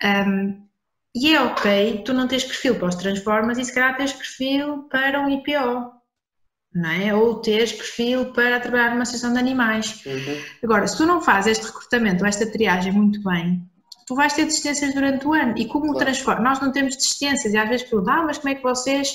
Um, 0.01 0.66
e 1.15 1.33
é 1.33 1.41
ok 1.41 2.03
tu 2.05 2.13
não 2.13 2.27
tens 2.27 2.43
perfil 2.43 2.75
para 2.75 2.89
os 2.89 2.95
Transformers 2.95 3.57
e 3.57 3.65
se 3.65 3.73
calhar 3.73 3.97
tens 3.97 4.13
perfil 4.13 4.83
para 4.89 5.19
um 5.21 5.29
IPO, 5.29 5.91
não 6.73 6.89
é? 6.89 7.13
Ou 7.13 7.35
tens 7.41 7.71
perfil 7.71 8.33
para 8.33 8.59
trabalhar 8.59 8.91
numa 8.91 9.03
associação 9.03 9.33
de 9.33 9.39
animais. 9.39 10.03
Uhum. 10.05 10.37
Agora, 10.63 10.87
se 10.87 10.97
tu 10.97 11.05
não 11.05 11.21
fazes 11.21 11.57
este 11.57 11.65
recrutamento 11.67 12.21
ou 12.23 12.27
esta 12.27 12.45
triagem 12.51 12.91
muito 12.91 13.21
bem, 13.23 13.61
tu 14.05 14.15
vais 14.15 14.33
ter 14.33 14.45
desistências 14.45 14.93
durante 14.93 15.25
o 15.27 15.33
ano. 15.33 15.57
E 15.57 15.65
como 15.65 15.85
Claro. 15.87 15.99
transforma, 15.99 16.41
nós 16.41 16.59
não 16.61 16.71
temos 16.71 16.95
desistências 16.95 17.53
e 17.53 17.57
às 17.57 17.67
vezes 17.67 17.89
perguntam, 17.89 18.13
ah, 18.13 18.23
mas 18.25 18.37
como 18.37 18.49
é 18.49 18.55
que 18.55 18.63
vocês, 18.63 19.09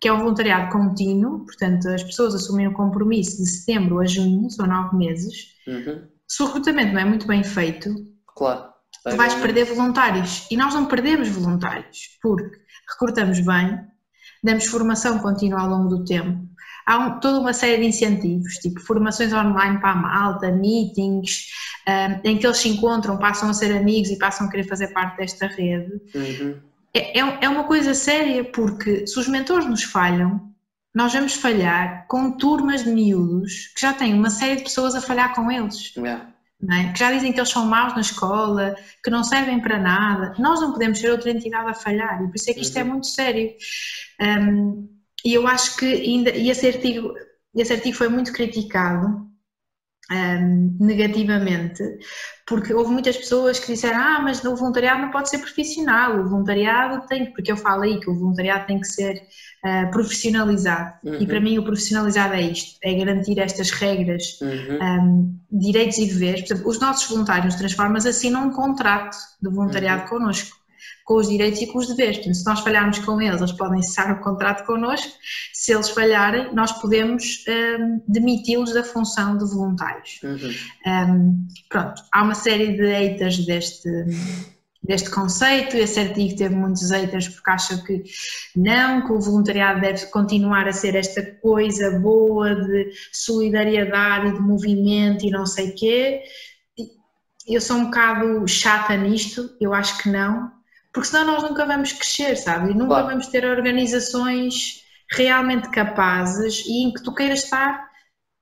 que 0.00 0.08
é 0.08 0.12
um 0.12 0.18
voluntariado 0.18 0.70
contínuo, 0.72 1.44
portanto 1.44 1.88
as 1.88 2.02
pessoas 2.02 2.34
assumem 2.34 2.68
o 2.68 2.72
compromisso 2.74 3.36
de 3.42 3.50
setembro 3.50 3.98
a 4.00 4.06
junho, 4.06 4.48
são 4.50 4.66
nove 4.66 4.96
meses, 4.96 5.56
Uhum. 5.66 6.06
se 6.26 6.42
o 6.42 6.46
recrutamento 6.46 6.92
não 6.92 7.00
é 7.00 7.04
muito 7.04 7.26
bem 7.26 7.42
feito, 7.42 7.94
Claro. 8.36 8.67
Tu 9.10 9.16
vais 9.16 9.34
perder 9.34 9.64
voluntários. 9.64 10.46
E 10.50 10.56
nós 10.56 10.74
não 10.74 10.86
perdemos 10.86 11.28
voluntários, 11.28 12.18
porque 12.22 12.56
recrutamos 12.90 13.40
bem, 13.40 13.80
damos 14.42 14.66
formação 14.66 15.18
contínua 15.18 15.60
ao 15.60 15.68
longo 15.68 15.88
do 15.88 16.04
tempo. 16.04 16.46
Há 16.86 16.98
um- 16.98 17.20
toda 17.20 17.40
uma 17.40 17.52
série 17.52 17.82
de 17.82 17.88
incentivos, 17.88 18.54
tipo 18.54 18.80
formações 18.80 19.32
online 19.32 19.78
para 19.78 19.90
a 19.90 19.96
malta, 19.96 20.50
meetings, 20.50 21.46
ah, 21.86 22.18
em 22.24 22.38
que 22.38 22.46
eles 22.46 22.56
se 22.58 22.68
encontram, 22.68 23.18
passam 23.18 23.50
a 23.50 23.52
ser 23.54 23.76
amigos 23.76 24.08
e 24.10 24.16
passam 24.18 24.46
a 24.46 24.50
querer 24.50 24.64
fazer 24.64 24.88
parte 24.88 25.18
desta 25.18 25.46
rede. 25.48 25.92
Uhum. 26.14 26.56
É, 26.94 27.20
é- 27.20 27.38
é 27.42 27.48
uma 27.48 27.64
coisa 27.64 27.92
séria, 27.92 28.42
porque 28.44 29.06
se 29.06 29.18
os 29.18 29.28
mentores 29.28 29.66
nos 29.68 29.82
falham, 29.84 30.48
nós 30.94 31.12
vamos 31.12 31.34
falhar 31.34 32.06
com 32.08 32.32
turmas 32.32 32.82
de 32.84 32.90
miúdos 32.90 33.66
que 33.74 33.82
já 33.82 33.92
têm 33.92 34.14
uma 34.14 34.30
série 34.30 34.56
de 34.56 34.62
pessoas 34.62 34.94
a 34.94 35.00
falhar 35.02 35.34
com 35.34 35.50
eles 35.50 35.94
Yeah. 35.94 36.26
É? 36.72 36.92
que 36.92 36.98
já 36.98 37.12
dizem 37.12 37.32
que 37.32 37.38
eles 37.38 37.50
são 37.50 37.66
maus 37.66 37.94
na 37.94 38.00
escola, 38.00 38.74
que 39.02 39.10
não 39.10 39.22
servem 39.24 39.60
para 39.60 39.78
nada. 39.78 40.34
Nós 40.38 40.60
não 40.60 40.72
podemos 40.72 40.98
ser 40.98 41.10
outra 41.10 41.30
entidade 41.30 41.70
a 41.70 41.74
falhar, 41.74 42.22
e 42.22 42.26
por 42.26 42.36
isso 42.36 42.50
é 42.50 42.54
que 42.54 42.62
isto 42.62 42.76
é 42.78 42.82
Uhum. 42.82 42.88
muito 42.90 43.06
sério. 43.06 43.52
Um, 44.20 44.88
e 45.24 45.34
eu 45.34 45.46
acho 45.46 45.76
que 45.76 45.86
ainda, 45.86 46.30
e 46.30 46.50
esse 46.50 46.66
artigo, 46.66 47.14
esse 47.54 47.72
artigo 47.72 47.96
foi 47.96 48.08
muito 48.08 48.32
criticado 48.32 49.27
um, 50.10 50.76
negativamente, 50.80 51.82
porque 52.46 52.72
houve 52.72 52.90
muitas 52.92 53.16
pessoas 53.16 53.58
que 53.58 53.72
disseram: 53.72 53.98
Ah, 54.00 54.20
mas 54.22 54.42
o 54.44 54.56
voluntariado 54.56 55.02
não 55.02 55.10
pode 55.10 55.28
ser 55.28 55.38
profissional, 55.38 56.18
o 56.18 56.28
voluntariado 56.28 57.06
tem, 57.06 57.32
porque 57.32 57.52
eu 57.52 57.56
falo 57.56 57.82
aí 57.82 58.00
que 58.00 58.10
o 58.10 58.14
voluntariado 58.18 58.66
tem 58.66 58.80
que 58.80 58.86
ser 58.86 59.22
ah, 59.64 59.86
profissionalizado. 59.92 60.94
E 61.04 61.08
Uhum. 61.10 61.26
para 61.26 61.40
mim, 61.40 61.58
o 61.58 61.64
profissionalizado 61.64 62.34
é 62.34 62.42
isto: 62.42 62.78
é 62.82 62.94
garantir 62.94 63.38
estas 63.38 63.70
regras 63.70 64.38
Uhum. 64.40 64.78
um, 64.82 65.38
direitos 65.50 65.98
e 65.98 66.06
deveres. 66.06 66.40
Por 66.42 66.54
exemplo, 66.54 66.70
os 66.70 66.80
nossos 66.80 67.08
voluntários 67.08 67.54
Transformas 67.56 68.06
assinam 68.06 68.46
um 68.48 68.50
contrato 68.50 69.16
de 69.42 69.50
voluntariado 69.50 70.08
connosco, 70.08 70.56
com 71.08 71.14
os 71.14 71.28
direitos 71.30 71.62
e 71.62 71.66
com 71.66 71.78
os 71.78 71.88
deveres. 71.88 72.18
Portanto, 72.18 72.36
se 72.36 72.44
nós 72.44 72.60
falharmos 72.60 72.98
com 72.98 73.18
eles, 73.18 73.40
eles 73.40 73.52
podem 73.52 73.80
cessar 73.80 74.12
o 74.12 74.20
contrato 74.20 74.66
connosco. 74.66 75.10
Se 75.54 75.72
eles 75.72 75.88
falharem, 75.88 76.54
nós 76.54 76.70
podemos 76.72 77.46
um, 77.48 78.02
demiti-los 78.06 78.74
da 78.74 78.84
função 78.84 79.38
de 79.38 79.46
voluntários. 79.46 80.20
Uhum. 80.22 80.52
Um, 80.86 81.48
pronto, 81.70 82.02
há 82.12 82.22
uma 82.22 82.34
série 82.34 82.76
de 82.76 82.86
haters 82.86 83.46
deste, 83.46 83.88
deste 84.82 85.08
conceito. 85.08 85.78
Esse 85.78 85.98
artigo 85.98 86.36
teve 86.36 86.54
muitos 86.54 86.90
haters 86.90 87.26
porque 87.26 87.50
acha 87.50 87.82
que 87.84 88.04
não, 88.54 89.06
que 89.06 89.12
o 89.12 89.18
voluntariado 89.18 89.80
deve 89.80 90.04
continuar 90.08 90.68
a 90.68 90.74
ser 90.74 90.94
esta 90.94 91.22
coisa 91.40 91.98
boa 92.00 92.54
de 92.54 92.90
solidariedade 93.14 94.28
e 94.28 94.34
de 94.34 94.40
movimento 94.40 95.24
e 95.24 95.30
não 95.30 95.46
sei 95.46 95.70
quê. 95.70 96.20
Eu 97.46 97.62
sou 97.62 97.78
um 97.78 97.84
bocado 97.86 98.46
chata 98.46 98.94
nisto, 98.94 99.48
eu 99.58 99.72
acho 99.72 100.02
que 100.02 100.10
não, 100.10 100.57
porque 100.92 101.08
senão 101.08 101.24
nós 101.32 101.42
nunca 101.42 101.64
vamos 101.66 101.92
crescer, 101.92 102.36
sabe? 102.36 102.70
E 102.70 102.74
nunca 102.74 102.86
Claro. 102.94 103.06
vamos 103.08 103.26
ter 103.28 103.44
organizações 103.44 104.82
realmente 105.10 105.70
capazes 105.70 106.64
e 106.66 106.84
em 106.84 106.92
que 106.92 107.02
tu 107.02 107.14
queiras 107.14 107.44
estar 107.44 107.88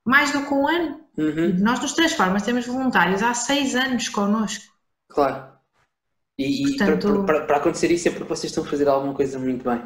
mais 0.05 0.33
do 0.33 0.47
que 0.47 0.55
um 0.55 0.67
ano. 0.69 1.01
Uhum. 1.19 1.57
Nós 1.61 1.81
nos 1.81 1.93
Transformas 1.93 2.43
temos 2.43 2.67
voluntários 2.67 3.23
há 3.23 3.33
seis 3.35 3.75
anos 3.75 4.09
connosco. 4.09 4.65
Claro. 5.09 5.55
E, 6.39 6.63
e 6.65 6.77
Portanto- 6.77 7.09
para, 7.09 7.25
para- 7.25 7.47
para 7.47 7.57
acontecer 7.57 7.91
isso 7.91 8.09
é 8.09 8.11
porque 8.11 8.29
vocês 8.29 8.51
estão 8.51 8.63
a 8.63 8.67
fazer 8.67 8.87
alguma 8.89 9.15
coisa 9.15 9.39
muito 9.39 9.65
bem. 9.69 9.83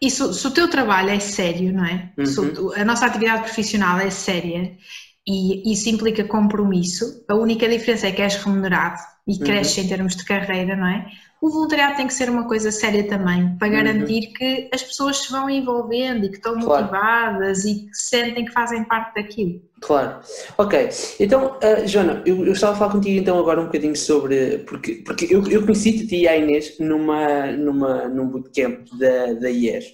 E 0.00 0.10
se, 0.10 0.32
se 0.32 0.46
o 0.46 0.50
teu 0.50 0.68
trabalho 0.68 1.10
é 1.10 1.20
sério, 1.20 1.72
não 1.72 1.84
é? 1.84 2.12
Uhum. 2.16 2.24
Se 2.26 2.80
a 2.80 2.84
nossa 2.84 3.04
atividade 3.06 3.42
profissional 3.42 3.98
é 3.98 4.08
séria 4.08 4.76
e 5.28 5.70
isso 5.72 5.88
implica 5.90 6.24
compromisso, 6.24 7.24
a 7.28 7.34
única 7.34 7.68
diferença 7.68 8.06
é 8.08 8.12
que 8.12 8.22
és 8.22 8.36
remunerado 8.36 8.98
e 9.26 9.32
Uhum. 9.32 9.38
cresces 9.40 9.84
em 9.84 9.88
termos 9.88 10.16
de 10.16 10.24
carreira, 10.24 10.74
não 10.76 10.86
é? 10.86 11.06
O 11.40 11.48
voluntariado 11.50 11.96
tem 11.96 12.06
que 12.06 12.12
ser 12.14 12.28
uma 12.28 12.46
coisa 12.46 12.70
séria 12.70 13.04
também, 13.08 13.56
para 13.56 13.68
Uhum. 13.68 13.74
garantir 13.74 14.32
que 14.34 14.68
as 14.74 14.82
pessoas 14.82 15.18
se 15.18 15.30
vão 15.32 15.48
envolvendo 15.48 16.26
e 16.26 16.28
que 16.30 16.36
estão 16.36 16.58
Claro. 16.60 16.84
motivadas 16.86 17.64
e 17.64 17.86
que 17.86 17.94
sentem 17.94 18.44
que 18.44 18.52
fazem 18.52 18.84
parte 18.84 19.14
daquilo. 19.14 19.60
Claro. 19.80 20.20
Ok. 20.58 20.90
Então, 21.18 21.58
ah, 21.62 21.86
Joana, 21.86 22.22
eu, 22.26 22.44
eu 22.44 22.52
estava 22.52 22.74
a 22.74 22.76
falar 22.76 22.92
contigo 22.92 23.18
então 23.18 23.38
agora 23.38 23.60
um 23.60 23.66
bocadinho 23.66 23.96
sobre. 23.96 24.58
Porque, 24.66 24.96
porque 24.96 25.26
eu, 25.34 25.46
eu 25.48 25.62
conheci-te 25.62 26.14
e 26.14 26.28
a 26.28 26.36
Inês 26.36 26.78
numa, 26.78 27.46
numa, 27.52 28.06
num 28.08 28.26
bootcamp 28.28 28.86
da, 28.98 29.32
da 29.34 29.48
IES. 29.50 29.86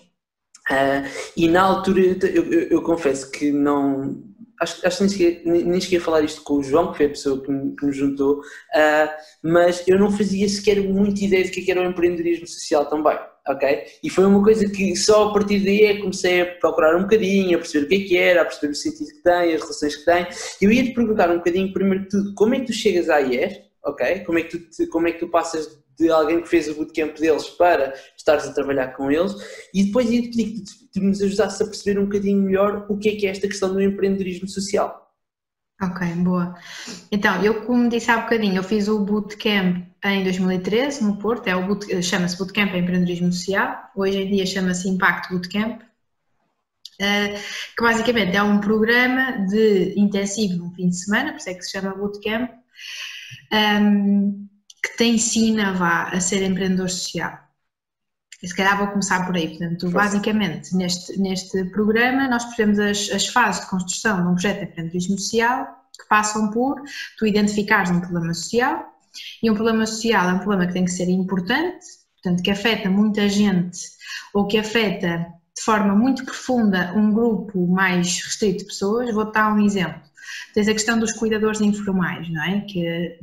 Ah, 0.69 1.05
e 1.37 1.47
na 1.47 1.63
altura 1.63 2.01
eu, 2.01 2.45
eu, 2.53 2.63
eu 2.71 2.83
confesso 2.83 3.31
que 3.31 3.53
não. 3.53 4.21
Acho, 4.61 4.87
acho 4.87 4.97
que 4.99 5.03
nem 5.05 5.13
cheguei, 5.13 5.43
nem, 5.45 5.99
a 5.99 6.01
falar 6.01 6.23
isto 6.23 6.43
com 6.43 6.55
o 6.55 6.63
João, 6.63 6.91
que 6.91 6.97
foi 6.99 7.07
a 7.07 7.11
pessoa 7.11 7.43
que, 7.43 7.51
me- 7.51 7.77
que 7.77 7.85
nos 7.87 7.97
juntou, 7.97 8.41
ah, 8.75 9.15
mas 9.43 9.87
eu 9.87 9.99
não 9.99 10.11
fazia 10.11 10.49
sequer 10.49 10.81
muita 10.83 11.23
ideia 11.25 11.45
de 11.45 11.51
que 11.51 11.61
é 11.61 11.65
que 11.65 11.71
era 11.71 11.81
o 11.83 11.85
empreendedorismo 11.85 12.47
social 12.47 12.87
também, 12.87 13.19
ok? 13.49 13.85
E 14.03 14.09
foi 14.09 14.25
uma 14.25 14.43
coisa 14.43 14.67
que 14.71 14.97
só 14.97 15.29
a 15.29 15.33
partir 15.33 15.61
daí 15.65 15.83
é 15.85 15.99
comecei 16.01 16.41
a 16.41 16.47
procurar 16.47 16.97
um 16.97 17.03
bocadinho, 17.03 17.57
a 17.57 17.61
perceber 17.61 17.85
o 17.85 17.89
que 17.89 17.95
é 17.97 18.01
que 18.09 18.17
era, 18.17 18.43
a 18.43 18.45
perceber 18.47 18.73
o 18.73 18.75
sentido 18.75 19.09
que 19.09 19.23
tem, 19.23 19.55
as 19.55 19.61
relações 19.61 19.97
que 19.97 20.05
tem. 20.05 20.27
Eu 20.63 20.73
ia 20.73 20.85
te 20.85 20.95
perguntar 20.95 21.31
um 21.31 21.37
bocadinho, 21.37 21.73
primeiro 21.73 22.05
de 22.05 22.09
tudo, 22.11 22.35
como 22.35 22.55
é 22.55 22.61
que 22.61 22.67
tu 22.67 22.73
chegas 22.73 23.09
à 23.11 23.21
IES, 23.21 23.61
ok? 23.85 24.21
Como 24.21 24.39
é 24.39 24.43
que 24.43 24.59
tu, 24.59 24.89
como 24.91 25.09
é 25.09 25.13
que 25.13 25.19
tu 25.21 25.29
passas 25.29 25.69
de 25.99 26.11
alguém 26.11 26.41
que 26.43 26.49
fez 26.49 26.69
o 26.69 26.75
bootcamp 26.75 27.17
deles 27.19 27.49
para 27.51 27.95
estares 28.17 28.45
a 28.47 28.53
trabalhar 28.53 28.89
com 28.89 29.11
eles. 29.11 29.33
E 29.73 29.85
depois 29.85 30.11
ia-te 30.11 30.29
pedir 30.31 30.53
que 30.53 30.65
tu- 30.93 31.01
nos 31.03 31.21
ajudasses 31.23 31.61
a 31.61 31.65
perceber 31.65 31.99
um 32.01 32.05
bocadinho 32.05 32.43
melhor 32.43 32.87
o 32.89 32.97
que 32.99 33.09
é 33.11 33.17
que 33.17 33.27
é 33.27 33.31
esta 33.31 33.47
questão 33.49 33.73
do 33.73 33.81
empreendedorismo 33.83 34.49
social. 34.49 35.05
Ok, 35.83 36.07
boa. 36.17 36.55
Então, 37.13 37.43
eu 37.45 37.63
como 37.67 37.89
disse 37.91 38.11
há 38.11 38.19
bocadinho, 38.19 38.57
eu 38.57 38.63
fiz 38.63 38.89
o 38.89 38.99
bootcamp 38.99 39.85
em 40.03 40.23
2013 40.25 41.05
no 41.05 41.19
Porto, 41.19 41.49
é 41.49 41.55
boot- 41.63 42.03
chama-se 42.03 42.39
Bootcamp 42.39 42.73
em 42.75 42.81
Empreendedorismo 42.83 43.31
Social, 43.33 43.77
hoje 43.95 44.19
em 44.23 44.31
dia 44.31 44.47
chama-se 44.47 44.89
Impacto 44.89 45.31
Bootcamp, 45.35 45.83
eh, 46.99 47.35
que 47.77 47.83
basicamente 47.83 48.35
é 48.37 48.43
um 48.43 48.59
programa 48.61 49.45
de 49.47 49.93
intensivo 49.99 50.57
num 50.57 50.73
fim 50.75 50.89
de 50.89 50.97
semana, 50.97 51.33
por 51.33 51.39
isso 51.41 51.51
é 51.51 51.55
que 51.55 51.63
se 51.63 51.73
chama 51.73 51.95
Bootcamp, 51.95 52.51
ehm, 53.53 54.47
que 54.87 54.97
te 54.97 55.05
ensina 55.05 55.73
vá, 55.73 56.05
a 56.05 56.21
ser 56.21 56.43
empreendedor 56.43 56.89
social. 56.89 57.39
Se 58.45 58.55
calhar 58.55 58.79
vou 58.79 58.89
começar 58.89 59.27
por 59.27 59.35
aí. 59.35 59.49
Portanto, 59.49 59.91
basicamente, 59.91 60.75
neste, 60.77 61.19
neste 61.19 61.65
programa, 61.71 62.29
nós 62.29 62.45
percebemos 62.45 62.79
as, 62.79 63.11
as 63.11 63.27
fases 63.27 63.63
de 63.63 63.71
construção 63.71 64.23
de 64.23 64.29
um 64.29 64.33
projeto 64.33 64.59
de 64.59 64.65
empreendedorismo 64.65 65.19
social 65.19 65.67
que 65.99 66.07
passam 66.09 66.51
por 66.51 66.83
tu 67.19 67.27
identificares 67.27 67.91
um 67.91 68.01
problema 68.01 68.35
social, 68.35 68.97
e 69.43 69.51
um 69.51 69.55
problema 69.55 69.87
social 69.87 70.29
é 70.29 70.35
um 70.35 70.39
problema 70.39 70.67
que 70.67 70.75
tem 70.75 70.85
que 70.85 70.91
ser 70.91 71.09
importante, 71.09 71.87
portanto, 72.15 72.43
que 72.43 72.51
afeta 72.51 72.91
muita 72.91 73.29
gente 73.29 73.79
ou 74.35 74.47
que 74.47 74.59
afeta 74.59 75.27
de 75.57 75.63
forma 75.63 75.95
muito 75.95 76.25
profunda 76.25 76.93
um 76.95 77.13
grupo 77.13 77.67
mais 77.67 78.21
restrito 78.23 78.59
de 78.59 78.65
pessoas. 78.67 79.13
Vou 79.15 79.31
dar 79.33 79.55
um 79.55 79.65
exemplo. 79.65 80.03
Tens 80.53 80.69
a 80.69 80.73
questão 80.73 80.99
dos 80.99 81.13
cuidadores 81.13 81.61
informais, 81.61 82.29
não 82.31 82.43
é? 82.45 82.61
Que 82.63 83.19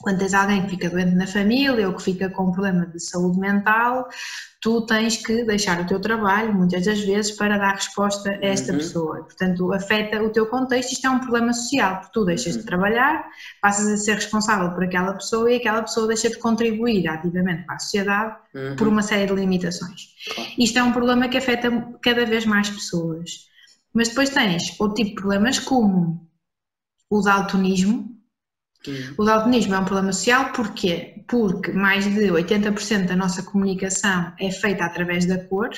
quando 0.00 0.18
tens 0.18 0.34
alguém 0.34 0.62
que 0.62 0.70
fica 0.70 0.90
doente 0.90 1.14
na 1.14 1.26
família 1.26 1.88
ou 1.88 1.94
que 1.94 2.02
fica 2.02 2.28
com 2.28 2.44
um 2.44 2.52
problema 2.52 2.86
de 2.86 3.00
saúde 3.00 3.38
mental, 3.38 4.08
tu 4.60 4.84
tens 4.84 5.16
que 5.16 5.44
deixar 5.44 5.80
o 5.80 5.86
teu 5.86 6.00
trabalho, 6.00 6.52
muitas 6.52 6.84
das 6.84 7.00
vezes, 7.00 7.32
para 7.32 7.56
dar 7.56 7.74
resposta 7.74 8.30
a 8.30 8.44
esta 8.44 8.72
uhum. 8.72 8.78
pessoa. 8.78 9.16
Portanto, 9.22 9.72
afeta 9.72 10.22
o 10.22 10.30
teu 10.30 10.46
contexto, 10.46 10.92
isto 10.92 11.06
é 11.06 11.10
um 11.10 11.20
problema 11.20 11.52
social, 11.52 11.96
porque 11.96 12.12
tu 12.12 12.24
deixas 12.24 12.54
uhum. 12.54 12.60
de 12.60 12.66
trabalhar, 12.66 13.26
passas 13.62 13.86
a 13.86 13.96
ser 13.96 14.14
responsável 14.14 14.70
por 14.72 14.84
aquela 14.84 15.14
pessoa 15.14 15.50
e 15.50 15.56
aquela 15.56 15.82
pessoa 15.82 16.06
deixa 16.08 16.28
de 16.28 16.38
contribuir 16.38 17.08
ativamente 17.08 17.64
para 17.64 17.76
a 17.76 17.78
sociedade 17.78 18.36
uhum. 18.54 18.76
por 18.76 18.88
uma 18.88 19.02
série 19.02 19.26
de 19.26 19.34
limitações. 19.34 20.14
Isto 20.58 20.78
é 20.78 20.82
um 20.82 20.92
problema 20.92 21.28
que 21.28 21.38
afeta 21.38 21.70
cada 22.02 22.26
vez 22.26 22.44
mais 22.44 22.68
pessoas. 22.68 23.46
Mas 23.94 24.08
depois 24.08 24.28
tens 24.28 24.78
outro 24.78 24.96
tipo 24.96 25.10
de 25.10 25.14
problemas 25.22 25.58
como 25.58 26.28
o 27.08 27.22
daltonismo, 27.22 28.14
o 29.18 29.24
daltonismo 29.24 29.74
é 29.74 29.78
um 29.78 29.84
problema 29.84 30.12
social 30.12 30.52
porquê? 30.52 31.24
Porque 31.28 31.72
mais 31.72 32.04
de 32.04 32.20
80% 32.30 33.06
da 33.06 33.16
nossa 33.16 33.42
comunicação 33.42 34.32
é 34.38 34.50
feita 34.50 34.84
através 34.84 35.26
da 35.26 35.42
cor, 35.44 35.70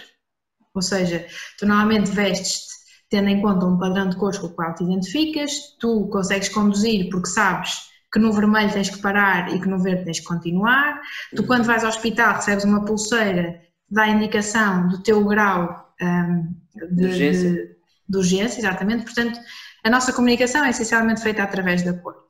ou 0.74 0.82
seja, 0.82 1.26
tu 1.58 1.66
normalmente 1.66 2.10
vestes-te 2.10 2.78
tendo 3.10 3.28
em 3.28 3.40
conta 3.40 3.66
um 3.66 3.78
padrão 3.78 4.08
de 4.08 4.16
cores 4.16 4.38
com 4.38 4.48
o 4.48 4.54
qual 4.54 4.74
te 4.74 4.84
identificas, 4.84 5.52
tu 5.80 6.08
consegues 6.08 6.48
conduzir 6.48 7.08
porque 7.10 7.28
sabes 7.28 7.88
que 8.12 8.18
no 8.18 8.32
vermelho 8.32 8.72
tens 8.72 8.90
que 8.90 9.00
parar 9.00 9.54
e 9.54 9.60
que 9.60 9.68
no 9.68 9.78
verde 9.78 10.04
tens 10.04 10.20
que 10.20 10.26
continuar, 10.26 11.00
tu 11.34 11.44
quando 11.44 11.64
vais 11.64 11.84
ao 11.84 11.90
hospital 11.90 12.36
recebes 12.36 12.64
uma 12.64 12.84
pulseira 12.84 13.60
que 13.86 13.94
dá 13.94 14.04
a 14.04 14.08
indicação 14.08 14.88
do 14.88 15.02
teu 15.02 15.24
grau 15.24 15.94
um, 16.00 16.54
de, 16.92 17.04
urgência. 17.04 17.52
De, 17.52 17.76
de 18.08 18.16
urgência, 18.18 18.60
exatamente, 18.60 19.04
portanto 19.04 19.38
a 19.84 19.90
nossa 19.90 20.12
comunicação 20.12 20.64
é 20.64 20.70
essencialmente 20.70 21.22
feita 21.22 21.42
através 21.42 21.82
da 21.82 21.94
cor. 21.94 22.27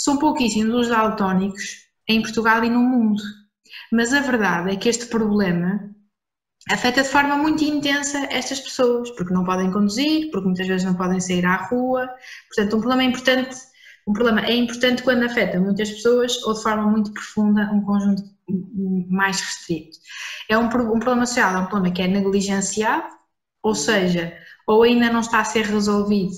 São 0.00 0.16
pouquíssimos 0.16 0.74
os 0.74 0.88
daltónicos 0.88 1.90
em 2.08 2.22
Portugal 2.22 2.64
e 2.64 2.70
no 2.70 2.80
mundo. 2.80 3.22
Mas 3.92 4.14
a 4.14 4.20
verdade 4.20 4.72
é 4.72 4.76
que 4.76 4.88
este 4.88 5.04
problema 5.04 5.94
afeta 6.70 7.02
de 7.02 7.08
forma 7.10 7.36
muito 7.36 7.62
intensa 7.62 8.26
estas 8.30 8.60
pessoas, 8.60 9.10
porque 9.10 9.34
não 9.34 9.44
podem 9.44 9.70
conduzir, 9.70 10.30
porque 10.30 10.46
muitas 10.46 10.66
vezes 10.66 10.86
não 10.86 10.94
podem 10.94 11.20
sair 11.20 11.44
à 11.44 11.56
rua. 11.66 12.08
Portanto, 12.48 12.78
um 12.78 12.80
problema 12.80 13.04
importante, 13.04 13.54
um 14.06 14.14
problema 14.14 14.40
é 14.46 14.56
importante 14.56 15.02
quando 15.02 15.24
afeta 15.24 15.60
muitas 15.60 15.90
pessoas 15.90 16.42
ou 16.44 16.54
de 16.54 16.62
forma 16.62 16.90
muito 16.90 17.12
profunda 17.12 17.70
um 17.70 17.82
conjunto 17.82 18.22
mais 19.10 19.38
restrito. 19.38 19.98
É 20.48 20.56
um, 20.56 20.64
um 20.64 20.98
problema 20.98 21.26
social, 21.26 21.56
é 21.56 21.58
um 21.58 21.66
problema 21.66 21.94
que 21.94 22.00
é 22.00 22.08
negligenciado, 22.08 23.06
ou 23.62 23.74
seja, 23.74 24.34
ou 24.66 24.82
ainda 24.82 25.12
não 25.12 25.20
está 25.20 25.40
a 25.40 25.44
ser 25.44 25.66
resolvido 25.66 26.36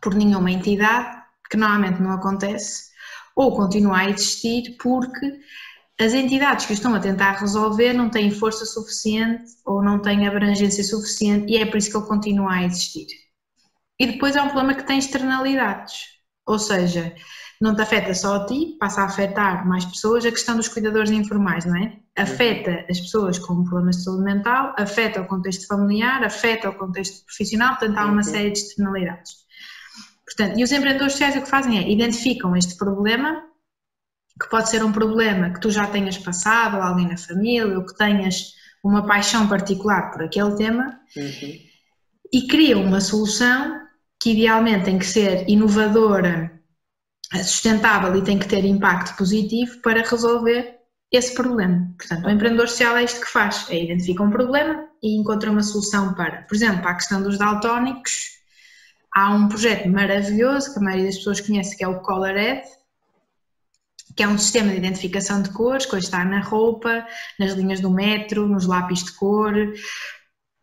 por 0.00 0.14
nenhuma 0.14 0.50
entidade, 0.50 1.17
que 1.50 1.56
normalmente 1.56 2.00
não 2.00 2.12
acontece, 2.12 2.88
ou 3.34 3.56
continua 3.56 3.98
a 3.98 4.10
existir 4.10 4.76
porque 4.80 5.40
as 6.00 6.12
entidades 6.14 6.66
que 6.66 6.72
estão 6.72 6.94
a 6.94 7.00
tentar 7.00 7.32
resolver 7.32 7.92
não 7.92 8.08
têm 8.08 8.30
força 8.30 8.64
suficiente 8.64 9.50
ou 9.64 9.82
não 9.82 10.00
têm 10.00 10.26
abrangência 10.26 10.84
suficiente 10.84 11.52
e 11.52 11.56
é 11.56 11.66
por 11.66 11.76
isso 11.76 11.90
que 11.90 11.96
ele 11.96 12.06
continua 12.06 12.52
a 12.52 12.64
existir. 12.64 13.06
E 13.98 14.06
depois 14.06 14.36
é 14.36 14.42
um 14.42 14.48
problema 14.48 14.74
que 14.74 14.86
tem 14.86 14.98
externalidades, 14.98 16.04
ou 16.46 16.58
seja, 16.58 17.14
não 17.60 17.74
te 17.74 17.82
afeta 17.82 18.14
só 18.14 18.36
a 18.36 18.46
ti, 18.46 18.76
passa 18.78 19.00
a 19.02 19.06
afetar 19.06 19.66
mais 19.66 19.84
pessoas, 19.84 20.24
a 20.24 20.30
questão 20.30 20.56
dos 20.56 20.68
cuidadores 20.68 21.10
informais, 21.10 21.64
não 21.64 21.76
é? 21.76 21.98
Afeta 22.16 22.86
as 22.88 23.00
pessoas 23.00 23.38
com 23.38 23.64
problemas 23.64 23.96
de 23.96 24.04
saúde 24.04 24.22
mental, 24.22 24.74
afeta 24.78 25.20
o 25.20 25.26
contexto 25.26 25.66
familiar, 25.66 26.22
afeta 26.22 26.70
o 26.70 26.74
contexto 26.74 27.24
profissional, 27.24 27.70
portanto 27.70 27.98
há 27.98 28.06
uma 28.06 28.22
série 28.22 28.52
de 28.52 28.58
externalidades. 28.58 29.47
Portanto, 30.28 30.58
e 30.58 30.62
os 30.62 30.70
empreendedores 30.70 31.12
sociais 31.12 31.36
o 31.36 31.42
que 31.42 31.48
fazem 31.48 31.78
é 31.78 31.90
identificam 31.90 32.54
este 32.54 32.76
problema, 32.76 33.42
que 34.40 34.48
pode 34.50 34.68
ser 34.68 34.84
um 34.84 34.92
problema 34.92 35.50
que 35.50 35.60
tu 35.60 35.70
já 35.70 35.86
tenhas 35.86 36.18
passado, 36.18 36.76
ou 36.76 36.82
alguém 36.82 37.08
na 37.08 37.16
família, 37.16 37.78
ou 37.78 37.84
que 37.84 37.96
tenhas 37.96 38.52
uma 38.84 39.06
paixão 39.06 39.48
particular 39.48 40.10
por 40.12 40.22
aquele 40.22 40.54
tema, 40.54 41.00
uhum. 41.16 41.58
e 42.32 42.46
criam 42.46 42.84
uma 42.84 43.00
solução 43.00 43.80
que 44.20 44.32
idealmente 44.32 44.84
tem 44.84 44.98
que 44.98 45.06
ser 45.06 45.48
inovadora, 45.48 46.60
sustentável 47.42 48.14
e 48.16 48.22
tem 48.22 48.38
que 48.38 48.48
ter 48.48 48.64
impacto 48.64 49.16
positivo 49.16 49.80
para 49.80 50.02
resolver 50.02 50.76
esse 51.10 51.34
problema. 51.34 51.90
Portanto, 51.96 52.26
o 52.26 52.30
empreendedor 52.30 52.68
social 52.68 52.98
é 52.98 53.04
isto 53.04 53.20
que 53.20 53.32
faz, 53.32 53.66
é 53.70 53.82
identifica 53.82 54.22
um 54.22 54.30
problema 54.30 54.88
e 55.02 55.18
encontra 55.18 55.50
uma 55.50 55.62
solução 55.62 56.12
para, 56.14 56.42
por 56.42 56.54
exemplo, 56.54 56.82
para 56.82 56.90
a 56.90 56.96
questão 56.96 57.22
dos 57.22 57.38
daltónicos, 57.38 58.37
há 59.18 59.30
um 59.30 59.48
projeto 59.48 59.88
maravilhoso 59.88 60.72
que 60.72 60.78
a 60.78 60.82
maioria 60.82 61.06
das 61.06 61.16
pessoas 61.16 61.40
conhece, 61.40 61.76
que 61.76 61.82
é 61.82 61.88
o 61.88 62.00
Colored, 62.00 62.62
que 64.16 64.22
é 64.22 64.28
um 64.28 64.38
sistema 64.38 64.70
de 64.70 64.78
identificação 64.78 65.42
de 65.42 65.50
cores, 65.50 65.86
que 65.86 65.96
está 65.96 66.24
na 66.24 66.40
roupa, 66.40 67.06
nas 67.38 67.52
linhas 67.52 67.80
do 67.80 67.90
metro, 67.90 68.48
nos 68.48 68.66
lápis 68.66 69.04
de 69.04 69.12
cor, 69.12 69.54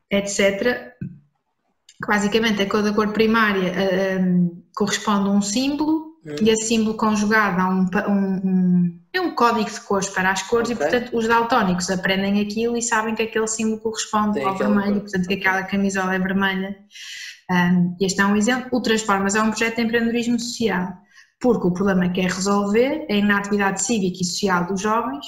etc. 0.10 0.94
Que 1.00 2.08
basicamente 2.08 2.62
a 2.62 2.70
cor 2.70 2.82
da 2.82 2.94
cor 2.94 3.14
primária 3.14 3.74
um, 4.20 4.64
corresponde 4.76 5.30
a 5.30 5.32
um 5.32 5.42
símbolo 5.42 6.18
hum. 6.26 6.36
e 6.42 6.50
esse 6.50 6.68
símbolo 6.68 6.98
conjugado 6.98 7.62
a 7.62 7.70
um, 7.70 7.90
um, 8.10 8.36
um, 8.44 9.00
é 9.14 9.22
um 9.22 9.34
código 9.34 9.70
de 9.70 9.80
cores 9.82 10.10
para 10.10 10.32
as 10.32 10.44
cores 10.44 10.70
okay. 10.70 10.76
e 10.76 10.90
portanto 10.90 11.18
os 11.18 11.26
daltónicos 11.26 11.90
aprendem 11.90 12.42
aquilo 12.42 12.76
e 12.76 12.82
sabem 12.82 13.16
que 13.16 13.24
aquele 13.24 13.48
símbolo 13.48 13.80
corresponde 13.80 14.40
Tem 14.40 14.46
ao 14.46 14.58
vermelho, 14.58 15.00
portanto 15.00 15.28
que 15.28 15.36
aquela 15.36 15.64
camisola 15.64 16.16
é 16.16 16.20
vermelha 16.20 16.78
um, 17.52 17.96
este 18.02 18.22
é 18.22 18.26
um 18.26 18.36
exemplo. 18.36 18.70
O 18.72 18.82
Transformas 18.82 19.36
é 19.36 19.42
um 19.42 19.50
projeto 19.50 19.76
de 19.76 19.82
empreendedorismo 19.84 20.40
social, 20.40 20.94
porque 21.40 21.68
o 21.68 21.74
problema 21.74 22.10
que 22.10 22.22
é 22.22 22.24
resolver 22.24 23.06
é 23.10 23.22
na 23.22 23.38
atividade 23.38 23.84
cívica 23.84 24.20
e 24.22 24.26
social 24.26 24.66
dos 24.66 24.82
jovens 24.82 25.26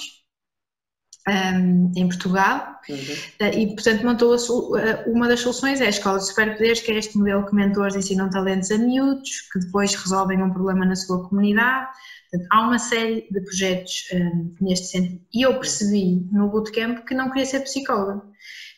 um, 1.28 1.92
em 1.94 2.08
Portugal 2.08 2.80
uhum. 2.88 2.96
uh, 2.96 3.54
e, 3.54 3.74
portanto, 3.74 4.04
montou 4.04 4.32
a, 4.32 4.36
uh, 4.36 5.12
uma 5.12 5.28
das 5.28 5.40
soluções 5.40 5.80
é 5.80 5.86
a 5.86 5.90
Escola 5.90 6.18
de 6.18 6.26
Superpoderes, 6.26 6.80
que 6.80 6.90
é 6.90 6.96
este 6.96 7.18
modelo 7.18 7.46
que 7.46 7.54
mentores 7.54 7.94
ensinam 7.94 8.30
talentos 8.30 8.70
a 8.70 8.78
miúdos, 8.78 9.42
que 9.52 9.58
depois 9.58 9.94
resolvem 9.94 10.42
um 10.42 10.52
problema 10.52 10.86
na 10.86 10.96
sua 10.96 11.28
comunidade. 11.28 11.88
Portanto, 12.30 12.48
há 12.50 12.60
uma 12.62 12.78
série 12.78 13.28
de 13.30 13.40
projetos 13.40 14.08
um, 14.12 14.54
neste 14.60 14.86
sentido. 14.86 15.20
E 15.32 15.42
eu 15.42 15.54
percebi 15.58 16.26
no 16.32 16.48
bootcamp 16.48 17.04
que 17.06 17.14
não 17.14 17.28
queria 17.30 17.46
ser 17.46 17.60
psicóloga, 17.60 18.22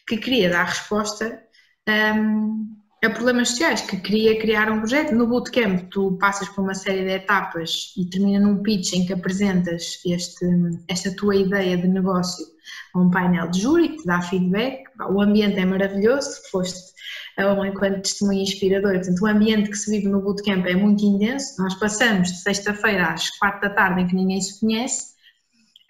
que 0.07 0.17
queria 0.17 0.51
dar 0.51 0.65
resposta 0.65 1.43
um, 1.89 2.80
a 3.03 3.09
problemas 3.09 3.49
sociais, 3.49 3.81
que 3.81 3.97
queria 3.97 4.39
criar 4.39 4.71
um 4.71 4.81
projeto. 4.81 5.15
No 5.15 5.27
bootcamp 5.27 5.89
tu 5.91 6.19
passas 6.19 6.49
por 6.51 6.63
uma 6.63 6.75
série 6.75 7.03
de 7.03 7.13
etapas 7.13 7.95
e 7.97 8.05
termina 8.05 8.39
num 8.39 8.63
pitch 8.63 8.93
em 8.93 9.07
que 9.07 9.13
apresentas 9.15 10.01
este, 10.05 10.45
esta 10.87 11.15
tua 11.17 11.35
ideia 11.35 11.79
de 11.79 11.89
negócio 11.89 12.45
a 12.93 12.99
um 13.01 13.11
painel 13.11 13.49
de 13.51 13.63
júri 13.63 13.89
que 13.91 13.97
te 13.99 14.07
dá 14.07 14.21
feedback. 14.21 14.85
O 15.09 15.23
ambiente 15.23 15.59
é 15.59 15.65
maravilhoso, 15.65 16.43
foste 16.51 16.91
um 17.39 17.65
enquanto 17.65 18.03
testemunha 18.03 18.43
inspirador. 18.43 18.93
Portanto, 18.97 19.23
o 19.23 19.27
ambiente 19.27 19.71
que 19.71 19.77
se 19.79 19.91
vive 19.91 20.09
no 20.09 20.21
bootcamp 20.21 20.67
é 20.67 20.75
muito 20.75 21.03
intenso. 21.03 21.63
Nós 21.63 21.75
passamos 21.77 22.29
de 22.29 22.43
sexta-feira 22.43 23.15
às 23.15 23.31
quatro 23.39 23.63
da 23.63 23.71
tarde 23.71 24.03
em 24.03 24.07
que 24.09 24.15
ninguém 24.15 24.43
se 24.43 24.61
conhece 24.61 25.15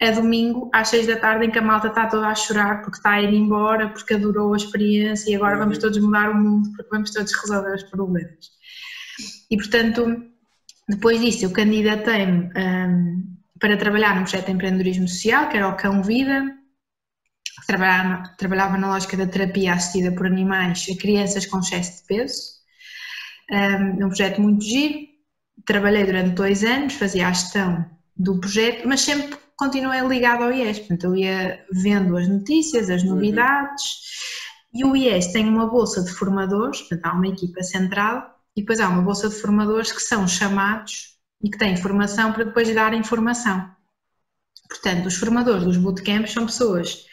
é 0.01 0.11
domingo 0.11 0.67
às 0.73 0.89
seis 0.89 1.05
da 1.05 1.15
tarde 1.15 1.45
em 1.45 1.51
que 1.51 1.59
a 1.59 1.61
malta 1.61 1.87
está 1.87 2.07
toda 2.07 2.27
a 2.27 2.33
chorar 2.33 2.81
porque 2.81 2.97
está 2.97 3.11
a 3.11 3.21
ir 3.21 3.31
embora, 3.35 3.89
porque 3.89 4.15
adorou 4.15 4.51
a 4.53 4.57
experiência 4.57 5.29
e 5.29 5.35
agora 5.35 5.59
vamos 5.59 5.75
uhum. 5.75 5.81
todos 5.81 5.99
mudar 5.99 6.31
o 6.31 6.35
mundo, 6.35 6.71
porque 6.75 6.89
vamos 6.89 7.11
todos 7.11 7.31
resolver 7.31 7.75
os 7.75 7.83
problemas. 7.83 8.49
E 9.51 9.55
portanto, 9.55 10.23
depois 10.89 11.21
disso 11.21 11.45
eu 11.45 11.51
candidatei-me 11.51 12.49
um, 12.57 13.37
para 13.59 13.77
trabalhar 13.77 14.15
num 14.15 14.23
projeto 14.23 14.47
de 14.47 14.53
empreendedorismo 14.53 15.07
social, 15.07 15.47
que 15.49 15.57
era 15.57 15.69
o 15.69 15.77
Cão 15.77 16.01
Vida, 16.01 16.51
trabalhava, 17.67 18.23
trabalhava 18.39 18.77
na 18.79 18.87
lógica 18.87 19.15
da 19.15 19.27
terapia 19.27 19.73
assistida 19.73 20.11
por 20.15 20.25
animais 20.25 20.83
a 20.91 20.99
crianças 20.99 21.45
com 21.45 21.59
excesso 21.59 22.01
de 22.01 22.07
peso, 22.07 22.41
um, 23.51 24.05
um 24.05 24.07
projeto 24.07 24.41
muito 24.41 24.63
giro, 24.63 25.07
trabalhei 25.63 26.05
durante 26.05 26.31
dois 26.31 26.63
anos, 26.63 26.95
fazia 26.95 27.27
a 27.27 27.33
gestão 27.33 27.85
do 28.17 28.39
projeto, 28.39 28.87
mas 28.87 29.01
sempre 29.01 29.37
continuei 29.61 30.01
ligado 30.07 30.43
ao 30.43 30.51
IES, 30.51 30.79
portanto 30.79 31.03
eu 31.03 31.15
ia 31.15 31.63
vendo 31.71 32.17
as 32.17 32.27
notícias, 32.27 32.89
as 32.89 33.03
uhum. 33.03 33.09
novidades, 33.09 33.83
uhum. 34.73 34.79
e 34.79 34.85
o 34.85 34.95
IES 34.95 35.27
tem 35.27 35.47
uma 35.47 35.67
bolsa 35.67 36.03
de 36.03 36.09
formadores, 36.09 36.79
portanto 36.79 37.05
há 37.05 37.13
uma 37.13 37.27
equipa 37.27 37.61
central, 37.61 38.39
e 38.55 38.61
depois 38.61 38.79
há 38.79 38.89
uma 38.89 39.03
bolsa 39.03 39.29
de 39.29 39.35
formadores 39.35 39.91
que 39.91 40.01
são 40.01 40.27
chamados 40.27 41.15
e 41.43 41.49
que 41.49 41.59
têm 41.59 41.77
formação 41.77 42.33
para 42.33 42.43
depois 42.43 42.73
dar 42.73 42.91
informação. 42.95 43.69
Portanto, 44.67 45.05
os 45.05 45.15
formadores 45.15 45.63
dos 45.63 45.77
bootcamps 45.77 46.33
são 46.33 46.47
pessoas 46.47 47.05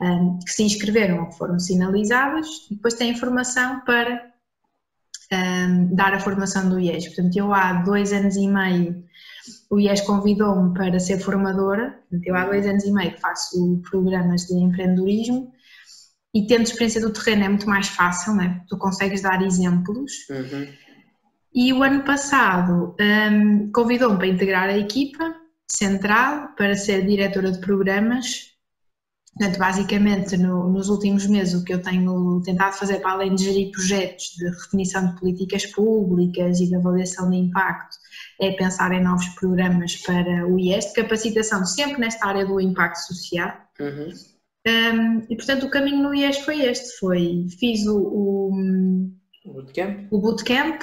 um, 0.00 0.38
que 0.38 0.52
se 0.52 0.62
inscreveram 0.62 1.20
ou 1.20 1.28
que 1.28 1.36
foram 1.36 1.58
sinalizadas 1.58 2.46
e 2.70 2.76
depois 2.76 2.94
têm 2.94 3.14
formação 3.14 3.80
para 3.84 4.24
um, 5.32 5.94
dar 5.94 6.14
a 6.14 6.20
formação 6.20 6.66
do 6.68 6.80
IES. 6.80 7.08
Portanto, 7.08 7.36
eu 7.36 7.52
há 7.52 7.74
dois 7.74 8.10
anos 8.12 8.36
e 8.36 8.48
meio 8.48 9.04
o 9.70 9.78
IES 9.78 10.00
convidou-me 10.00 10.74
para 10.74 10.98
ser 10.98 11.20
formadora, 11.20 11.96
eu 12.24 12.34
há 12.34 12.44
dois 12.44 12.66
anos 12.66 12.84
e 12.84 12.92
meio 12.92 13.12
que 13.12 13.20
faço 13.20 13.80
programas 13.88 14.46
de 14.46 14.54
empreendedorismo 14.54 15.52
e 16.34 16.46
tendo 16.46 16.62
experiência 16.62 17.00
do 17.00 17.12
terreno 17.12 17.44
é 17.44 17.48
muito 17.48 17.68
mais 17.68 17.88
fácil, 17.88 18.34
né? 18.34 18.62
tu 18.68 18.76
consegues 18.76 19.20
dar 19.22 19.42
exemplos. 19.42 20.12
Uhum. 20.28 20.66
E 21.54 21.72
o 21.72 21.82
ano 21.82 22.04
passado 22.04 22.94
um, 23.00 23.70
convidou-me 23.72 24.16
para 24.16 24.26
integrar 24.26 24.68
a 24.68 24.78
equipa 24.78 25.34
central 25.70 26.54
para 26.56 26.74
ser 26.74 27.06
diretora 27.06 27.50
de 27.50 27.60
programas. 27.60 28.49
Portanto, 29.34 29.58
basicamente, 29.58 30.36
no, 30.36 30.70
nos 30.70 30.88
últimos 30.88 31.26
meses, 31.26 31.54
o 31.54 31.64
que 31.64 31.72
eu 31.72 31.80
tenho 31.80 32.42
tentado 32.42 32.76
fazer, 32.76 33.00
para 33.00 33.12
além 33.12 33.34
de 33.34 33.44
gerir 33.44 33.70
projetos 33.70 34.34
de 34.36 34.50
definição 34.50 35.06
de 35.06 35.20
políticas 35.20 35.66
públicas 35.66 36.60
e 36.60 36.68
de 36.68 36.76
avaliação 36.76 37.30
de 37.30 37.36
impacto, 37.36 37.96
é 38.40 38.50
pensar 38.52 38.92
em 38.92 39.02
novos 39.02 39.28
programas 39.30 39.96
para 39.96 40.46
o 40.46 40.58
IES, 40.58 40.86
de 40.86 40.94
capacitação 40.94 41.64
sempre 41.64 42.00
nesta 42.00 42.26
área 42.26 42.44
do 42.44 42.60
impacto 42.60 42.98
social. 43.06 43.52
Uhum. 43.78 44.12
Um, 44.66 45.26
e 45.30 45.36
portanto 45.36 45.64
o 45.64 45.70
caminho 45.70 46.02
no 46.02 46.14
IES 46.14 46.40
foi 46.40 46.60
este, 46.60 46.98
foi, 46.98 47.46
fiz 47.58 47.86
o, 47.86 47.96
o, 47.98 48.50
o 49.44 49.52
bootcamp. 49.54 50.06
o 50.10 50.18
bootcamp 50.18 50.82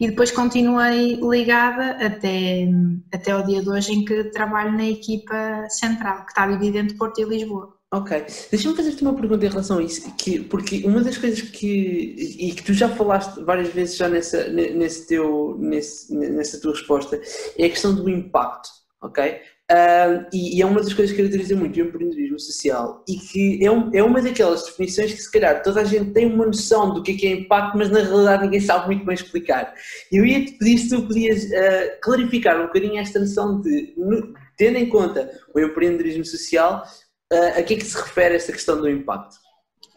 e 0.00 0.08
depois 0.08 0.30
continuei 0.30 1.16
ligada 1.16 1.90
até, 2.04 2.68
até 3.12 3.36
o 3.36 3.42
dia 3.42 3.62
de 3.62 3.68
hoje 3.68 3.92
em 3.92 4.04
que 4.04 4.24
trabalho 4.24 4.72
na 4.72 4.88
equipa 4.88 5.66
central, 5.68 6.24
que 6.24 6.30
está 6.30 6.46
dividida 6.46 6.78
entre 6.78 6.96
Porto 6.96 7.20
e 7.20 7.24
Lisboa. 7.24 7.76
Ok, 7.90 8.22
deixa-me 8.50 8.76
fazer-te 8.76 9.02
uma 9.02 9.14
pergunta 9.14 9.46
em 9.46 9.48
relação 9.48 9.78
a 9.78 9.82
isso, 9.82 10.14
que, 10.16 10.40
porque 10.40 10.84
uma 10.84 11.02
das 11.02 11.16
coisas 11.16 11.40
que, 11.40 12.36
e 12.38 12.52
que 12.52 12.62
tu 12.62 12.74
já 12.74 12.86
falaste 12.86 13.42
várias 13.42 13.72
vezes 13.72 13.96
já 13.96 14.08
nessa, 14.08 14.46
nesse 14.48 15.06
teu, 15.06 15.56
nesse, 15.58 16.14
nessa 16.14 16.60
tua 16.60 16.72
resposta, 16.72 17.18
é 17.56 17.64
a 17.64 17.70
questão 17.70 17.94
do 17.94 18.08
impacto, 18.10 18.68
ok? 19.00 19.40
Uh, 19.70 20.24
e, 20.32 20.56
e, 20.56 20.62
é 20.62 20.66
uma 20.66 20.80
das 20.80 20.94
coisas 20.94 21.14
que 21.14 21.20
caracteriza 21.20 21.54
muito 21.54 21.76
o 21.76 21.82
empreendedorismo 21.82 22.40
social 22.40 23.04
e 23.06 23.16
que 23.16 23.62
é, 23.62 23.70
um, 23.70 23.90
é, 23.94 24.02
uma 24.02 24.22
daquelas 24.22 24.64
definições 24.64 25.12
que 25.12 25.20
se 25.20 25.30
calhar 25.30 25.62
toda 25.62 25.82
a 25.82 25.84
gente 25.84 26.10
tem 26.12 26.24
uma 26.24 26.46
noção 26.46 26.94
do 26.94 27.02
que 27.02 27.12
é, 27.12 27.14
que 27.14 27.26
é 27.26 27.32
impacto, 27.32 27.76
mas 27.76 27.90
na 27.90 28.00
realidade 28.00 28.44
ninguém 28.44 28.60
sabe 28.60 28.86
muito 28.86 29.04
bem 29.04 29.14
explicar. 29.14 29.74
Eu 30.10 30.24
ia-te 30.24 30.52
pedir 30.52 30.78
se 30.78 30.88
tu 30.88 31.02
podias 31.02 31.44
uh, 31.44 32.00
clarificar 32.00 32.58
um 32.58 32.66
bocadinho 32.68 32.98
esta 32.98 33.20
noção 33.20 33.60
de, 33.60 33.92
no, 33.94 34.32
tendo 34.56 34.78
em 34.78 34.88
conta 34.88 35.30
o 35.54 35.60
empreendedorismo 35.60 36.24
social, 36.24 36.82
uh, 37.30 37.58
a 37.58 37.62
que 37.62 37.74
é 37.74 37.76
que 37.76 37.84
se 37.84 37.96
refere 37.98 38.36
esta 38.36 38.52
questão 38.52 38.80
do 38.80 38.88
impacto? 38.88 39.36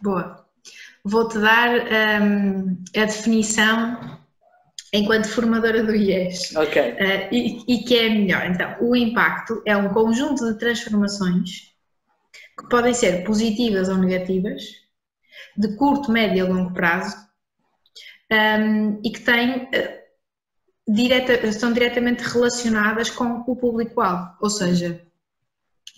Boa. 0.03 0.45
Vou-te 1.05 1.39
dar 1.39 1.69
um, 2.21 2.77
a 2.93 3.05
definição 3.05 4.20
enquanto 4.93 5.29
formadora 5.29 5.83
do 5.83 5.95
IES. 5.95 6.53
Uh, 6.93 7.27
e, 7.31 7.63
e, 7.67 7.83
que 7.83 7.97
é 7.97 8.09
melhor. 8.09 8.45
Então, 8.47 8.75
o 8.81 8.95
impacto 8.95 9.61
é 9.65 9.75
um 9.75 9.89
conjunto 9.89 10.51
de 10.51 10.59
transformações 10.59 11.71
que 12.59 12.69
podem 12.69 12.93
ser 12.93 13.23
positivas 13.23 13.89
ou 13.89 13.97
negativas, 13.97 14.61
de 15.57 15.75
curto, 15.77 16.11
médio 16.11 16.45
e 16.45 16.49
longo 16.49 16.73
prazo, 16.73 17.15
um, 18.31 18.35
ehm, 18.35 18.99
e 19.03 19.09
que 19.09 19.21
têm, 19.21 19.63
uh, 19.63 20.93
direta, 20.93 21.33
estão 21.47 21.71
diretamente 21.71 22.23
relacionadas 22.23 23.09
com 23.09 23.43
o 23.47 23.55
público-alvo. 23.55 24.35
Ou 24.41 24.49
seja, 24.49 25.01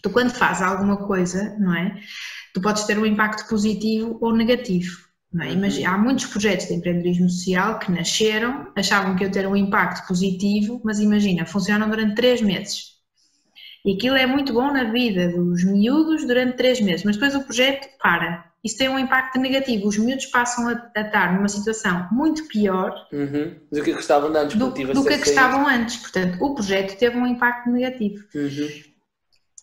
tu 0.02 0.10
quando 0.10 0.32
fazes 0.32 0.62
alguma 0.62 1.08
coisa, 1.08 1.56
não 1.60 1.76
é? 1.76 2.00
Tu 2.54 2.62
podes 2.62 2.84
ter 2.84 2.98
um 3.00 3.06
impacto 3.06 3.48
positivo 3.50 4.18
ou 4.22 4.36
negativo. 4.36 5.13
É? 5.42 5.52
Imagina, 5.52 5.90
há 5.90 5.98
muitos 5.98 6.26
projetos 6.26 6.68
de 6.68 6.76
empreendedorismo 6.76 7.30
social 7.30 7.80
que 7.80 7.92
nasceram, 7.92 8.72
achavam 8.76 9.16
que 9.16 9.24
iam 9.24 9.32
ter 9.32 9.48
um 9.48 9.56
impacto 9.56 10.08
positivo, 10.08 10.80
mas 10.84 11.00
imagina, 11.00 11.46
funcionam 11.46 11.90
durante 11.90 12.16
três 12.16 12.42
meses. 12.42 12.94
E 13.86 13.96
aquilo 13.96 14.16
é 14.16 14.26
muito 14.26 14.54
bom 14.54 14.72
na 14.72 14.86
vida 14.86 15.28
dos 15.30 15.64
miúdos 15.64 16.26
durante 16.26 16.56
três 16.56 16.80
meses, 16.80 17.04
mas 17.04 17.16
depois 17.16 17.36
o 17.36 17.44
projeto 17.44 17.88
para. 18.02 18.46
Isso 18.64 18.78
tem 18.78 18.88
um 18.88 18.98
impacto 18.98 19.38
negativo. 19.40 19.88
Os 19.88 19.98
miúdos 19.98 20.28
passam 20.28 20.70
a, 20.70 20.92
a 20.96 21.02
estar 21.02 21.36
numa 21.36 21.50
situação 21.50 22.08
muito 22.12 22.48
pior 22.48 22.96
uhum. 23.12 23.56
do 23.70 23.84
que 23.84 23.92
estavam 23.92 24.34
antes. 24.34 24.56
Do, 24.56 24.68
do 24.70 25.04
que, 25.04 25.18
que 25.18 25.28
estavam 25.28 25.68
antes. 25.68 25.98
Portanto, 25.98 26.42
o 26.42 26.56
projeto 26.56 26.98
teve 26.98 27.18
um 27.18 27.28
impacto 27.28 27.70
negativo. 27.70 28.24
Uhum. 28.34 28.70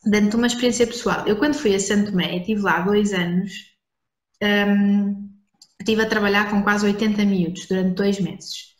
Dando-te 0.04 0.36
uma 0.36 0.46
experiência 0.46 0.86
pessoal. 0.86 1.26
Eu, 1.26 1.36
quando 1.36 1.54
fui 1.54 1.74
a 1.74 1.80
Santo 1.80 2.10
Tomé, 2.10 2.36
estive 2.36 2.60
lá 2.60 2.80
dois 2.80 3.14
anos. 3.14 3.52
Um, 4.42 5.29
estive 5.80 6.02
a 6.02 6.08
trabalhar 6.08 6.50
com 6.50 6.62
quase 6.62 6.86
80 6.86 7.24
miúdos 7.24 7.66
durante 7.66 7.94
dois 7.94 8.20
meses 8.20 8.70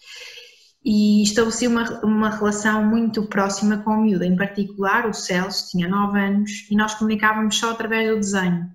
e 0.84 1.22
estabeleci 1.22 1.66
uma, 1.66 2.00
uma 2.04 2.30
relação 2.30 2.84
muito 2.84 3.26
próxima 3.26 3.78
com 3.78 3.90
o 3.90 4.02
miúdo, 4.02 4.24
em 4.24 4.36
particular 4.36 5.08
o 5.08 5.12
Celso 5.12 5.70
tinha 5.70 5.88
9 5.88 6.18
anos 6.18 6.50
e 6.70 6.76
nós 6.76 6.94
comunicávamos 6.94 7.58
só 7.58 7.72
através 7.72 8.08
do 8.08 8.16
desenho, 8.16 8.70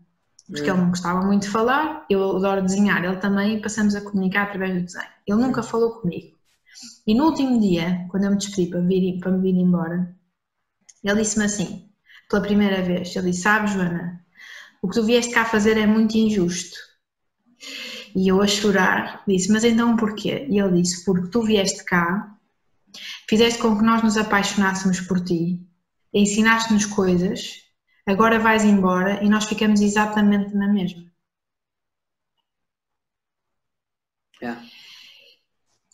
porque 0.47 0.69
ele 0.69 0.77
não 0.77 0.89
gostava 0.89 1.25
muito 1.25 1.43
de 1.43 1.49
falar, 1.49 2.05
eu 2.09 2.37
adoro 2.37 2.61
desenhar, 2.61 3.03
ele 3.03 3.17
também, 3.17 3.57
e 3.57 3.61
passamos 3.61 3.95
a 3.95 4.01
comunicar 4.01 4.43
através 4.43 4.73
do 4.75 4.85
desenho. 4.85 5.09
Ele 5.25 5.41
nunca 5.41 5.63
falou 5.63 5.99
comigo. 5.99 6.35
E 7.07 7.15
no 7.15 7.25
último 7.25 7.59
dia, 7.59 8.05
quando 8.09 8.25
eu 8.25 8.31
me 8.31 8.37
despedi 8.37 8.69
para, 8.69 8.81
vir, 8.81 9.19
para 9.19 9.31
me 9.31 9.41
vir 9.41 9.59
embora, 9.59 10.15
ele 11.03 11.21
disse-me 11.21 11.45
assim, 11.45 11.89
pela 12.29 12.43
primeira 12.43 12.83
vez, 12.83 13.15
ele 13.15 13.31
disse, 13.31 13.41
sabes 13.41 13.71
Joana, 13.71 14.23
o 14.81 14.87
que 14.87 14.93
tu 14.93 15.03
vieste 15.03 15.33
cá 15.33 15.45
fazer 15.45 15.77
é 15.77 15.87
muito 15.87 16.15
injusto 16.15 16.77
e 18.15 18.29
eu 18.29 18.41
a 18.41 18.47
chorar 18.47 19.23
disse: 19.27 19.51
Mas 19.51 19.63
então 19.63 19.97
porquê? 19.97 20.47
E 20.49 20.59
ele 20.59 20.81
disse: 20.81 21.03
Porque 21.03 21.27
tu 21.27 21.43
vieste 21.43 21.83
cá, 21.83 22.35
fizeste 23.27 23.59
com 23.59 23.77
que 23.77 23.83
nós 23.83 24.01
nos 24.01 24.17
apaixonássemos 24.17 25.01
por 25.01 25.19
ti, 25.19 25.59
ensinaste-nos 26.13 26.85
coisas, 26.85 27.61
agora 28.07 28.39
vais 28.39 28.63
embora 28.63 29.21
e 29.21 29.29
nós 29.29 29.45
ficamos 29.45 29.81
exatamente 29.81 30.55
na 30.55 30.71
mesma. 30.71 31.03
Yeah. 34.41 34.63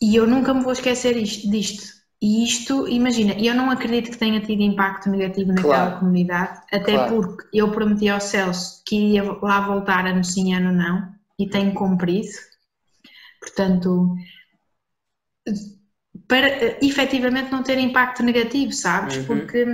E 0.00 0.16
eu 0.16 0.26
nunca 0.26 0.52
me 0.54 0.62
vou 0.62 0.72
esquecer 0.72 1.16
isto, 1.16 1.50
disto. 1.50 2.02
E 2.20 2.44
isto, 2.44 2.86
imagina, 2.86 3.32
eu 3.32 3.52
não 3.52 3.68
acredito 3.68 4.12
que 4.12 4.16
tenha 4.16 4.40
tido 4.40 4.62
impacto 4.62 5.10
negativo 5.10 5.48
naquela 5.48 5.86
claro. 5.86 5.98
comunidade, 5.98 6.60
até 6.72 6.92
claro. 6.92 7.16
porque 7.16 7.48
eu 7.52 7.72
prometi 7.72 8.08
ao 8.08 8.20
Celso 8.20 8.80
que 8.86 8.94
iria 8.94 9.24
lá 9.24 9.66
voltar 9.66 10.06
ano 10.06 10.22
sim, 10.22 10.54
ano 10.54 10.72
não 10.72 11.21
e 11.38 11.48
tenho 11.48 11.74
cumprido. 11.74 12.28
Portanto, 13.40 14.16
para 16.28 16.84
efetivamente 16.84 17.50
não 17.50 17.62
ter 17.62 17.78
impacto 17.78 18.22
negativo, 18.22 18.72
sabes? 18.72 19.16
Uhum. 19.16 19.24
Porque, 19.24 19.66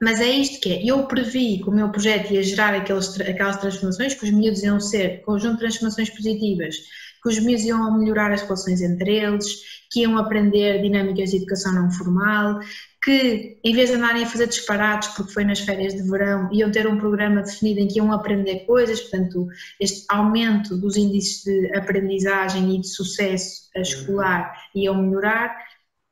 mas 0.00 0.20
é 0.20 0.28
isto 0.28 0.60
que 0.60 0.72
é, 0.72 0.84
eu 0.84 1.06
previ 1.06 1.58
que 1.58 1.68
o 1.68 1.72
meu 1.72 1.90
projeto 1.90 2.32
ia 2.32 2.42
gerar 2.42 2.74
aqueles, 2.74 3.20
aquelas 3.20 3.56
transformações, 3.56 4.14
que 4.14 4.24
os 4.24 4.30
miúdos 4.30 4.62
iam 4.62 4.78
ser 4.80 5.22
conjunto 5.22 5.54
de 5.54 5.60
transformações 5.60 6.10
positivas, 6.10 6.76
que 7.22 7.28
os 7.28 7.38
miúdos 7.38 7.64
iam 7.64 7.98
melhorar 7.98 8.32
as 8.32 8.42
relações 8.42 8.80
entre 8.80 9.16
eles, 9.16 9.46
que 9.90 10.00
iam 10.00 10.16
aprender 10.18 10.82
dinâmicas 10.82 11.30
de 11.30 11.36
educação 11.38 11.72
não 11.74 11.90
formal, 11.90 12.60
que 13.04 13.58
em 13.62 13.74
vez 13.74 13.90
de 13.90 13.96
andarem 13.96 14.24
a 14.24 14.26
fazer 14.26 14.46
disparates 14.46 15.10
porque 15.10 15.30
foi 15.30 15.44
nas 15.44 15.60
férias 15.60 15.92
de 15.92 16.02
verão, 16.08 16.48
iam 16.50 16.70
ter 16.70 16.86
um 16.86 16.96
programa 16.96 17.42
definido 17.42 17.80
em 17.80 17.86
que 17.86 17.98
iam 17.98 18.10
aprender 18.10 18.60
coisas, 18.60 18.98
portanto, 19.02 19.46
este 19.78 20.06
aumento 20.08 20.74
dos 20.74 20.96
índices 20.96 21.44
de 21.44 21.76
aprendizagem 21.76 22.74
e 22.74 22.80
de 22.80 22.88
sucesso 22.88 23.68
escolar 23.76 24.54
uhum. 24.74 24.82
iam 24.82 25.02
melhorar, 25.02 25.54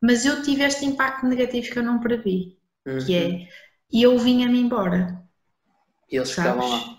mas 0.03 0.27
eu 0.27 0.43
tive 0.43 0.65
este 0.65 0.85
impacto 0.85 1.27
negativo 1.27 1.71
que 1.71 1.79
eu 1.79 1.83
não 1.83 1.99
previ, 1.99 2.59
uhum. 2.87 2.99
que 2.99 3.15
é, 3.15 3.27
uhum. 3.27 3.47
e 3.91 4.03
eu 4.03 4.19
vinha-me 4.19 4.61
embora. 4.61 5.19
E 6.11 6.17
eles 6.17 6.29
sabes? 6.29 6.53
ficavam 6.53 6.69
lá. 6.69 6.99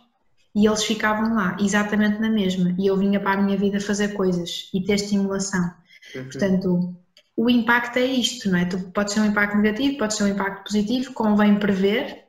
E 0.56 0.66
eles 0.66 0.84
ficavam 0.84 1.36
lá, 1.36 1.58
exatamente 1.60 2.20
na 2.20 2.32
mesma, 2.32 2.76
e 2.80 2.88
eu 2.88 2.98
vinha 2.98 3.20
para 3.20 3.40
a 3.40 3.44
minha 3.44 3.58
vida 3.58 3.80
fazer 3.80 4.14
coisas 4.14 4.72
e 4.74 4.84
ter 4.84 4.94
estimulação. 4.94 5.72
Uhum. 6.16 6.24
Portanto, 6.24 7.03
o 7.36 7.50
impacto 7.50 7.98
é 7.98 8.06
isto, 8.06 8.50
não 8.50 8.60
é? 8.60 8.66
Tu 8.66 8.78
pode 8.92 9.12
ser 9.12 9.22
um 9.22 9.26
impacto 9.26 9.58
negativo, 9.58 9.98
pode 9.98 10.16
ser 10.16 10.24
um 10.24 10.28
impacto 10.28 10.64
positivo, 10.64 11.14
convém 11.14 11.58
prever 11.58 12.26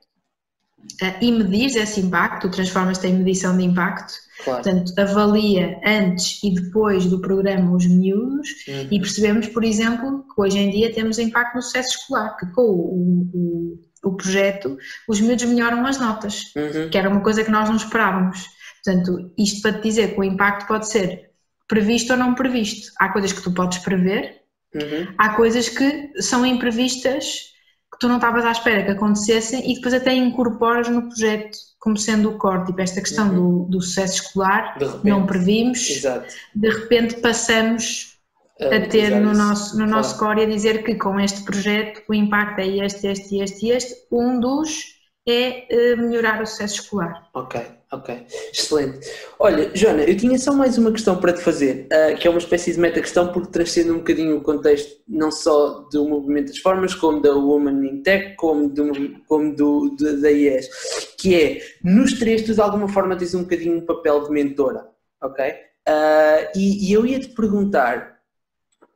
uh, 1.02 1.16
e 1.20 1.30
medir 1.30 1.76
esse 1.76 2.00
impacto, 2.00 2.50
transformas-te 2.50 3.06
em 3.06 3.18
medição 3.18 3.56
de 3.56 3.64
impacto, 3.64 4.14
claro. 4.42 4.62
portanto, 4.62 4.98
avalia 4.98 5.78
antes 5.84 6.42
e 6.42 6.54
depois 6.54 7.06
do 7.06 7.20
programa 7.20 7.76
os 7.76 7.86
miúdos 7.86 8.48
uhum. 8.66 8.88
e 8.90 8.98
percebemos, 8.98 9.46
por 9.48 9.62
exemplo, 9.62 10.24
que 10.34 10.40
hoje 10.40 10.58
em 10.58 10.70
dia 10.70 10.92
temos 10.92 11.18
impacto 11.18 11.56
no 11.56 11.62
sucesso 11.62 11.98
escolar, 11.98 12.36
que 12.38 12.46
com 12.52 12.62
o, 12.62 13.30
o, 13.34 13.80
o 14.04 14.16
projeto 14.16 14.78
os 15.06 15.20
miúdos 15.20 15.44
melhoram 15.44 15.84
as 15.86 15.98
notas, 16.00 16.52
uhum. 16.56 16.88
que 16.88 16.96
era 16.96 17.10
uma 17.10 17.20
coisa 17.20 17.44
que 17.44 17.50
nós 17.50 17.68
não 17.68 17.76
esperávamos. 17.76 18.46
Portanto, 18.82 19.32
isto 19.36 19.60
para 19.60 19.78
te 19.78 19.82
dizer 19.82 20.14
que 20.14 20.20
o 20.20 20.24
impacto 20.24 20.66
pode 20.66 20.88
ser 20.88 21.30
previsto 21.68 22.12
ou 22.12 22.18
não 22.18 22.34
previsto. 22.34 22.92
Há 22.98 23.10
coisas 23.10 23.32
que 23.32 23.42
tu 23.42 23.52
podes 23.52 23.78
prever, 23.78 24.43
Uhum. 24.74 25.14
Há 25.16 25.30
coisas 25.30 25.68
que 25.68 26.10
são 26.20 26.44
imprevistas, 26.44 27.52
que 27.92 27.98
tu 28.00 28.08
não 28.08 28.16
estavas 28.16 28.44
à 28.44 28.50
espera 28.50 28.84
que 28.84 28.90
acontecessem 28.90 29.70
e 29.70 29.74
depois 29.76 29.94
até 29.94 30.12
incorporas 30.14 30.88
no 30.88 31.08
projeto 31.08 31.56
como 31.78 31.96
sendo 31.96 32.30
o 32.30 32.38
core, 32.38 32.64
tipo 32.64 32.80
esta 32.80 33.00
questão 33.00 33.28
uhum. 33.28 33.64
do, 33.64 33.70
do, 33.70 33.82
sucesso 33.82 34.22
escolar, 34.22 34.78
não 35.04 35.26
previmos, 35.26 35.90
Exato. 35.90 36.34
de 36.54 36.70
repente 36.70 37.16
passamos 37.16 38.18
a, 38.58 38.76
a 38.76 38.88
ter 38.88 39.20
no 39.20 39.34
nosso, 39.34 39.78
no 39.78 39.86
nosso 39.86 40.18
core 40.18 40.42
a 40.42 40.46
dizer 40.46 40.82
que 40.82 40.94
com 40.94 41.20
este 41.20 41.42
projeto 41.44 42.02
o 42.08 42.14
impacto 42.14 42.60
é 42.60 42.68
este, 42.86 43.06
este, 43.06 43.38
este 43.38 43.66
e 43.66 43.70
este, 43.70 43.94
um 44.10 44.40
dos 44.40 44.94
é 45.26 45.66
uh, 45.70 45.96
melhorar 45.98 46.42
o 46.42 46.46
sucesso 46.46 46.82
escolar. 46.82 47.28
Ok, 47.34 47.60
Ok, 47.94 48.26
excelente. 48.52 49.08
Olha, 49.38 49.70
Joana, 49.72 50.02
eu 50.02 50.16
tinha 50.16 50.36
só 50.36 50.52
mais 50.52 50.76
uma 50.76 50.90
questão 50.90 51.16
para 51.16 51.32
te 51.32 51.40
fazer, 51.40 51.86
uh, 51.86 52.18
que 52.18 52.26
é 52.26 52.30
uma 52.30 52.40
espécie 52.40 52.72
de 52.72 52.80
meta-questão, 52.80 53.32
porque 53.32 53.52
transcende 53.52 53.92
um 53.92 53.98
bocadinho 53.98 54.36
o 54.36 54.40
contexto 54.40 55.00
não 55.06 55.30
só 55.30 55.86
do 55.92 56.08
movimento 56.08 56.48
das 56.48 56.58
formas, 56.58 56.92
como 56.92 57.22
da 57.22 57.32
Woman 57.32 57.86
in 57.86 58.02
Tech, 58.02 58.34
como, 58.34 58.68
do, 58.68 58.90
como 59.28 59.54
do, 59.54 59.90
do, 59.90 60.20
da 60.20 60.28
IES, 60.28 60.68
que 61.16 61.36
é, 61.36 61.62
nos 61.84 62.18
três 62.18 62.42
tu 62.42 62.52
de 62.52 62.60
alguma 62.60 62.88
forma 62.88 63.16
tens 63.16 63.32
um 63.32 63.42
bocadinho 63.42 63.76
um 63.76 63.86
papel 63.86 64.24
de 64.24 64.30
mentora, 64.32 64.88
ok? 65.22 65.50
Uh, 65.88 66.58
e, 66.58 66.88
e, 66.88 66.92
eu 66.92 67.06
ia-te 67.06 67.28
perguntar 67.28 68.18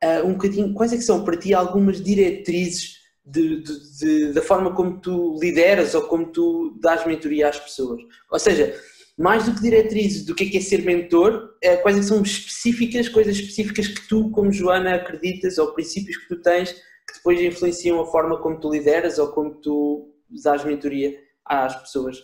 uh, 0.02 0.26
um 0.26 0.32
bocadinho, 0.32 0.74
quais 0.74 0.92
é 0.92 0.96
que 0.96 1.04
são 1.04 1.22
para 1.22 1.36
ti 1.36 1.54
algumas 1.54 2.02
diretrizes 2.02 2.97
de, 3.30 3.62
de, 3.62 3.98
de, 3.98 4.32
da 4.32 4.42
forma 4.42 4.74
como 4.74 5.00
tu 5.00 5.38
lideras 5.40 5.94
ou 5.94 6.02
como 6.02 6.32
tu 6.32 6.78
dás 6.80 7.06
mentoria 7.06 7.48
às 7.48 7.60
pessoas. 7.60 8.00
Ou 8.30 8.38
seja, 8.38 8.74
mais 9.16 9.44
do 9.44 9.54
que 9.54 9.60
diretrizes 9.60 10.24
do 10.24 10.34
que 10.34 10.44
é, 10.44 10.48
que 10.48 10.56
é 10.56 10.60
ser 10.60 10.82
mentor, 10.84 11.56
é, 11.62 11.76
quais 11.76 11.98
é 11.98 12.02
são 12.02 12.22
específicas, 12.22 13.08
coisas 13.08 13.36
específicas 13.36 13.88
que 13.88 14.08
tu, 14.08 14.30
como 14.30 14.52
Joana, 14.52 14.94
acreditas 14.94 15.58
ou 15.58 15.72
princípios 15.72 16.16
que 16.16 16.28
tu 16.28 16.40
tens 16.40 16.72
que 16.72 17.14
depois 17.14 17.40
influenciam 17.40 18.00
a 18.00 18.06
forma 18.06 18.38
como 18.40 18.60
tu 18.60 18.70
lideras 18.70 19.18
ou 19.18 19.28
como 19.28 19.54
tu 19.54 20.14
dás 20.42 20.64
mentoria 20.64 21.18
às 21.44 21.74
pessoas? 21.80 22.18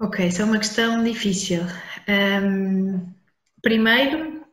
Ok, 0.00 0.26
isso 0.26 0.42
é 0.42 0.44
uma 0.44 0.58
questão 0.58 1.02
difícil. 1.04 1.62
Um, 2.08 3.12
primeiro, 3.62 4.44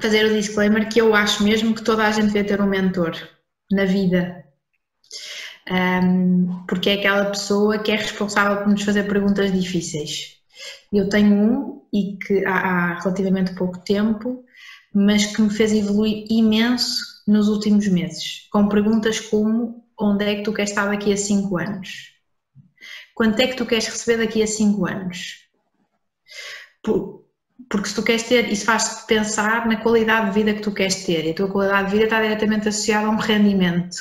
fazer 0.00 0.26
o 0.26 0.34
disclaimer 0.34 0.88
que 0.88 1.00
eu 1.00 1.14
acho 1.14 1.42
mesmo 1.42 1.74
que 1.74 1.82
toda 1.82 2.06
a 2.06 2.10
gente 2.10 2.32
deve 2.32 2.48
ter 2.48 2.60
um 2.60 2.66
mentor 2.66 3.16
na 3.70 3.84
vida. 3.84 4.44
Um, 5.70 6.64
porque 6.66 6.90
é 6.90 6.94
aquela 6.94 7.26
pessoa 7.26 7.78
que 7.78 7.90
é 7.90 7.96
responsável 7.96 8.58
por 8.58 8.68
nos 8.68 8.82
fazer 8.82 9.04
perguntas 9.04 9.52
difíceis. 9.52 10.36
Eu 10.92 11.08
tenho 11.08 11.34
um 11.34 11.86
e 11.92 12.16
que 12.18 12.44
há, 12.44 12.54
há 12.54 13.00
relativamente 13.00 13.54
pouco 13.54 13.78
tempo, 13.78 14.44
mas 14.94 15.26
que 15.26 15.42
me 15.42 15.50
fez 15.50 15.72
evoluir 15.72 16.24
imenso 16.30 17.02
nos 17.26 17.48
últimos 17.48 17.88
meses, 17.88 18.48
com 18.52 18.68
perguntas 18.68 19.18
como 19.18 19.84
onde 19.98 20.24
é 20.24 20.36
que 20.36 20.42
tu 20.42 20.52
queres 20.52 20.70
estar 20.70 20.86
daqui 20.86 21.12
a 21.12 21.16
5 21.16 21.58
anos? 21.58 22.12
Quanto 23.14 23.40
é 23.40 23.46
que 23.46 23.56
tu 23.56 23.66
queres 23.66 23.86
receber 23.86 24.18
daqui 24.18 24.42
a 24.42 24.46
5 24.46 24.86
anos? 24.86 25.48
Porque 27.68 27.88
se 27.88 27.94
tu 27.94 28.02
queres 28.02 28.22
ter, 28.24 28.52
isso 28.52 28.64
faz-te 28.64 29.06
pensar 29.06 29.66
na 29.66 29.76
qualidade 29.76 30.26
de 30.26 30.32
vida 30.34 30.54
que 30.54 30.60
tu 30.60 30.72
queres 30.72 31.04
ter. 31.04 31.24
E 31.24 31.30
a 31.30 31.34
tua 31.34 31.50
qualidade 31.50 31.86
de 31.86 31.92
vida 31.92 32.04
está 32.04 32.20
diretamente 32.20 32.68
associada 32.68 33.06
a 33.06 33.10
um 33.10 33.16
rendimento. 33.16 33.96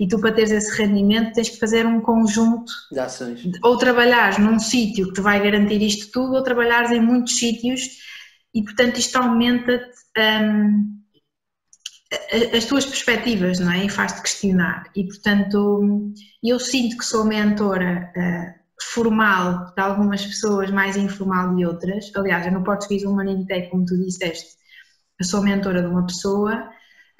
E 0.00 0.08
tu 0.08 0.18
para 0.18 0.32
teres 0.32 0.50
esse 0.50 0.76
rendimento 0.80 1.34
tens 1.34 1.50
que 1.50 1.58
fazer 1.58 1.86
um 1.86 2.00
conjunto 2.00 2.72
de 2.90 2.98
ações. 2.98 3.42
ou 3.62 3.76
trabalhares 3.76 4.38
num 4.38 4.58
sítio 4.58 5.08
que 5.08 5.14
te 5.14 5.20
vai 5.20 5.40
garantir 5.42 5.82
isto 5.82 6.10
tudo 6.12 6.34
ou 6.34 6.42
trabalhares 6.42 6.90
em 6.90 7.00
muitos 7.00 7.36
sítios. 7.36 7.82
E 8.54 8.62
portanto 8.62 8.98
isto 8.98 9.16
aumenta 9.16 9.84
um, 10.18 10.94
as 12.56 12.64
tuas 12.64 12.86
perspectivas 12.86 13.58
não 13.58 13.70
é? 13.70 13.84
e 13.84 13.88
faz-te 13.88 14.22
questionar. 14.22 14.90
E 14.96 15.04
portanto 15.04 16.12
eu 16.42 16.58
sinto 16.58 16.96
que 16.96 17.04
sou 17.04 17.24
mentora 17.24 18.10
uh, 18.16 18.63
formal 18.80 19.72
de 19.74 19.80
algumas 19.80 20.24
pessoas, 20.24 20.70
mais 20.70 20.96
informal 20.96 21.54
de 21.54 21.64
outras. 21.66 22.10
Aliás, 22.14 22.46
eu 22.46 22.52
no 22.52 22.64
português 22.64 23.04
Human 23.04 23.30
Intech, 23.30 23.70
como 23.70 23.84
tu 23.84 23.96
disseste, 23.98 24.56
eu 25.18 25.24
sou 25.24 25.42
mentora 25.42 25.82
de 25.82 25.88
uma 25.88 26.06
pessoa. 26.06 26.70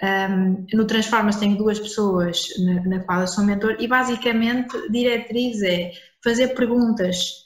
Um, 0.03 0.67
no 0.75 0.87
Transformas 0.87 1.37
tenho 1.37 1.57
duas 1.57 1.79
pessoas 1.79 2.49
na, 2.59 2.85
na 2.85 3.05
qual 3.05 3.21
eu 3.21 3.29
sou 3.29 3.45
mentor 3.45 3.77
e 3.79 3.87
basicamente 3.87 4.77
diretriz 4.91 5.63
é 5.63 5.93
fazer 6.23 6.49
perguntas 6.49 7.45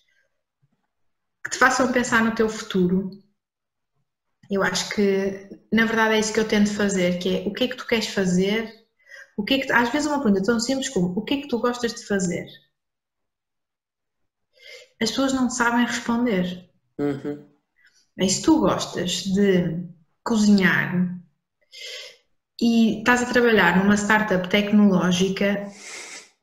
que 1.44 1.50
te 1.50 1.58
façam 1.58 1.92
pensar 1.92 2.24
no 2.24 2.34
teu 2.34 2.48
futuro. 2.48 3.10
Eu 4.50 4.62
acho 4.62 4.88
que 4.94 5.48
na 5.70 5.84
verdade 5.84 6.14
é 6.14 6.18
isso 6.20 6.32
que 6.32 6.40
eu 6.40 6.48
tento 6.48 6.72
fazer, 6.72 7.18
que 7.18 7.36
é 7.36 7.46
o 7.46 7.52
que 7.52 7.64
é 7.64 7.68
que 7.68 7.76
tu 7.76 7.86
queres 7.86 8.08
fazer, 8.08 8.72
o 9.36 9.44
que 9.44 9.54
é 9.54 9.58
que, 9.58 9.72
às 9.72 9.90
vezes 9.90 10.08
uma 10.08 10.22
pergunta 10.22 10.42
tão 10.42 10.58
simples 10.58 10.88
como 10.88 11.08
o 11.18 11.22
que 11.22 11.34
é 11.34 11.40
que 11.42 11.48
tu 11.48 11.58
gostas 11.60 11.92
de 11.92 12.06
fazer? 12.06 12.46
As 15.00 15.10
pessoas 15.10 15.32
não 15.32 15.48
sabem 15.48 15.86
responder. 15.86 16.68
Uhum. 16.98 17.46
E 18.18 18.28
se 18.28 18.42
tu 18.42 18.60
gostas 18.60 19.22
de 19.24 19.84
cozinhar 20.24 21.16
e 22.60 22.98
estás 22.98 23.22
a 23.22 23.32
trabalhar 23.32 23.78
numa 23.78 23.96
startup 23.96 24.48
tecnológica 24.48 25.66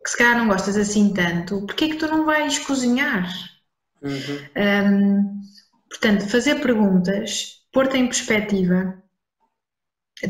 que 0.04 0.10
se 0.10 0.18
calhar 0.18 0.38
não 0.38 0.48
gostas 0.48 0.78
assim 0.78 1.14
tanto, 1.14 1.66
porquê 1.66 1.86
é 1.86 1.90
que 1.90 1.98
tu 1.98 2.08
não 2.08 2.26
vais 2.26 2.60
cozinhar? 2.60 3.28
Uhum. 4.02 4.40
Um, 4.56 5.42
portanto, 5.90 6.30
fazer 6.30 6.62
perguntas, 6.62 7.64
pôr-te 7.74 7.98
em 7.98 8.06
perspectiva 8.06 9.04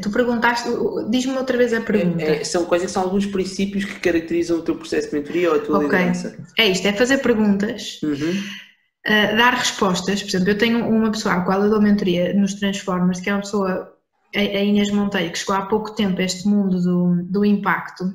Tu 0.01 0.09
perguntaste, 0.09 0.67
diz-me 1.09 1.37
outra 1.37 1.57
vez 1.57 1.71
a 1.71 1.79
pergunta. 1.79 2.23
É, 2.23 2.41
é, 2.41 2.43
são 2.43 2.65
quais 2.65 2.89
são 2.89 3.03
alguns 3.03 3.27
princípios 3.27 3.85
que 3.85 3.99
caracterizam 3.99 4.57
o 4.57 4.61
teu 4.63 4.75
processo 4.75 5.09
de 5.09 5.15
mentoria 5.15 5.51
ou 5.51 5.57
a 5.57 5.59
tua 5.59 5.77
okay. 5.77 5.89
liderança? 5.89 6.37
É 6.57 6.67
isto, 6.67 6.87
é 6.87 6.93
fazer 6.93 7.19
perguntas, 7.19 7.99
uhum. 8.01 8.11
uh, 8.11 9.37
dar 9.37 9.53
respostas. 9.53 10.23
Por 10.23 10.29
exemplo, 10.29 10.49
eu 10.49 10.57
tenho 10.57 10.87
uma 10.89 11.11
pessoa 11.11 11.35
à 11.35 11.41
qual 11.41 11.63
eu 11.63 11.69
dou 11.69 11.79
mentoria 11.79 12.33
nos 12.33 12.55
Transformers, 12.55 13.19
que 13.19 13.29
é 13.29 13.33
uma 13.33 13.41
pessoa, 13.41 13.95
a 14.35 14.39
Inês 14.39 14.89
Monteiro, 14.89 15.31
que 15.31 15.37
chegou 15.37 15.55
há 15.55 15.67
pouco 15.67 15.93
tempo 15.93 16.19
a 16.19 16.23
este 16.23 16.47
mundo 16.47 16.81
do, 16.81 17.23
do 17.23 17.45
impacto. 17.45 18.05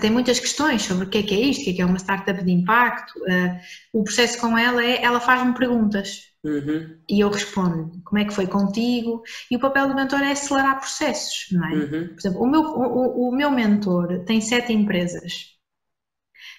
Tem 0.00 0.10
muitas 0.10 0.40
questões 0.40 0.80
sobre 0.80 1.04
o 1.04 1.08
que 1.10 1.18
é 1.18 1.22
que 1.22 1.34
é 1.34 1.40
isto, 1.40 1.60
o 1.60 1.64
que 1.64 1.70
é 1.70 1.74
que 1.74 1.82
é 1.82 1.84
uma 1.84 1.98
startup 1.98 2.42
de 2.42 2.50
impacto. 2.50 3.12
Uh, 3.18 3.60
o 3.92 4.02
processo 4.02 4.40
com 4.40 4.56
ela 4.56 4.82
é, 4.82 5.02
ela 5.02 5.20
faz-me 5.20 5.52
perguntas 5.52 6.31
Uhum. 6.44 6.96
E 7.08 7.20
eu 7.20 7.30
respondo 7.30 8.02
como 8.04 8.18
é 8.20 8.24
que 8.24 8.34
foi 8.34 8.46
contigo? 8.46 9.22
E 9.50 9.56
o 9.56 9.60
papel 9.60 9.88
do 9.88 9.94
mentor 9.94 10.20
é 10.22 10.32
acelerar 10.32 10.80
processos, 10.80 11.46
não 11.52 11.64
é? 11.64 11.72
Uhum. 11.74 12.08
Por 12.08 12.18
exemplo, 12.18 12.42
o 12.42 12.46
meu, 12.46 12.60
o, 12.62 13.28
o 13.28 13.36
meu 13.36 13.50
mentor 13.50 14.24
tem 14.24 14.40
sete 14.40 14.72
empresas. 14.72 15.52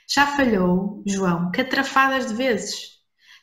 Já 0.08 0.28
falhou, 0.28 1.04
João, 1.06 1.52
catrafadas 1.52 2.28
de 2.28 2.34
vezes. 2.34 2.94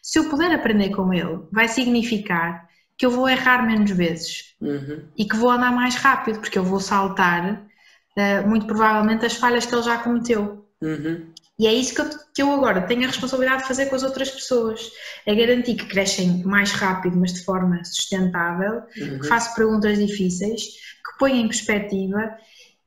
Se 0.03 0.19
eu 0.19 0.31
puder 0.31 0.53
aprender 0.53 0.91
com 0.91 1.13
ele, 1.13 1.41
vai 1.53 1.69
significar 1.69 2.69
que 2.97 3.05
eu 3.05 3.11
vou 3.11 3.29
errar 3.29 3.67
menos 3.67 3.91
vezes 3.91 4.55
uhum. 4.61 5.03
e 5.17 5.25
que 5.25 5.37
vou 5.37 5.51
andar 5.51 5.73
mais 5.73 5.95
rápido, 5.95 6.41
porque 6.41 6.59
eu 6.59 6.65
vou 6.65 6.81
saltar, 6.81 7.67
uh, 8.17 8.49
muito 8.49 8.67
provavelmente, 8.67 9.25
as 9.25 9.35
falhas 9.35 9.67
que 9.67 9.75
ele 9.75 9.83
já 9.83 9.99
cometeu. 9.99 10.67
Uhum. 10.83 11.33
E 11.61 11.67
é 11.67 11.75
isso 11.75 11.95
que 11.95 12.01
eu, 12.01 12.09
que 12.35 12.43
eu 12.43 12.51
agora 12.53 12.81
tenho 12.87 13.05
a 13.05 13.09
responsabilidade 13.09 13.63
de 13.63 13.69
fazer 13.69 13.91
com 13.91 13.95
as 13.95 14.03
outras 14.03 14.31
pessoas. 14.31 14.91
É 15.27 15.35
garantir 15.35 15.75
que 15.75 15.85
crescem 15.85 16.43
mais 16.43 16.73
rápido, 16.73 17.19
mas 17.19 17.35
de 17.35 17.45
forma 17.45 17.85
sustentável, 17.85 18.83
uhum. 18.97 19.19
que 19.21 19.29
faço 19.29 19.55
perguntas 19.55 19.99
difíceis, 19.99 20.63
que 20.63 21.19
ponho 21.19 21.37
em 21.37 21.47
perspectiva 21.47 22.35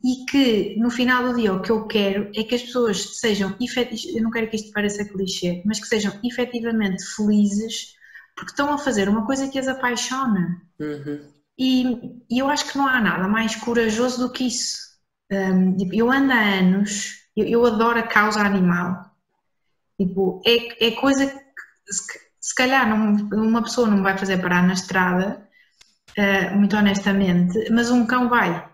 e 0.04 0.26
que 0.26 0.76
no 0.80 0.90
final 0.90 1.24
do 1.24 1.36
dia 1.40 1.54
o 1.54 1.62
que 1.62 1.70
eu 1.70 1.86
quero 1.86 2.32
é 2.36 2.44
que 2.44 2.56
as 2.56 2.64
pessoas 2.64 3.20
sejam 3.20 3.56
eu 3.60 4.24
não 4.24 4.32
quero 4.32 4.50
que 4.50 4.56
isto 4.56 4.72
pareça 4.72 5.06
clichê, 5.06 5.62
mas 5.68 5.80
que 5.80 5.86
sejam 5.86 6.12
efetivamente 6.24 7.04
felizes 7.16 7.94
porque 8.36 8.54
estão 8.54 8.74
a 8.74 8.80
fazer 8.80 9.08
uma 9.08 9.24
coisa 9.28 9.48
que 9.50 9.60
as 9.60 9.68
apaixona. 9.68 10.60
Uhum. 10.80 11.32
E, 11.60 11.84
e, 12.28 12.40
eu 12.40 12.50
acho 12.50 12.72
que 12.72 12.78
não 12.80 12.88
há 12.88 13.00
nada 13.00 13.28
mais 13.28 13.56
corajoso 13.56 14.18
do 14.28 14.34
que 14.34 14.48
isso. 14.48 14.80
Um, 15.32 15.78
tipo, 15.78 15.94
eu 15.94 16.12
ando 16.12 16.34
há 16.34 16.58
anos 16.58 17.23
eu, 17.36 17.46
eu 17.46 17.66
adoro 17.66 18.00
a 18.00 18.04
causa 18.04 18.42
animal. 18.42 19.12
Tipo, 20.00 20.42
é, 20.46 20.88
é 20.88 20.92
coisa 20.92 21.28
que 21.28 21.94
se, 21.94 22.20
se 22.40 22.56
calhar 22.56 22.88
não, 22.90 23.16
uma 23.32 23.64
pessoa 23.64 23.88
não 23.88 24.02
vai 24.02 24.18
fazer 24.18 24.42
parar 24.42 24.64
na 24.64 24.74
estrada, 24.74 25.48
uh, 26.18 26.56
muito 26.56 26.76
honestamente, 26.76 27.70
mas 27.72 27.90
um 27.90 28.06
cão 28.06 28.30
vai. 28.30 28.68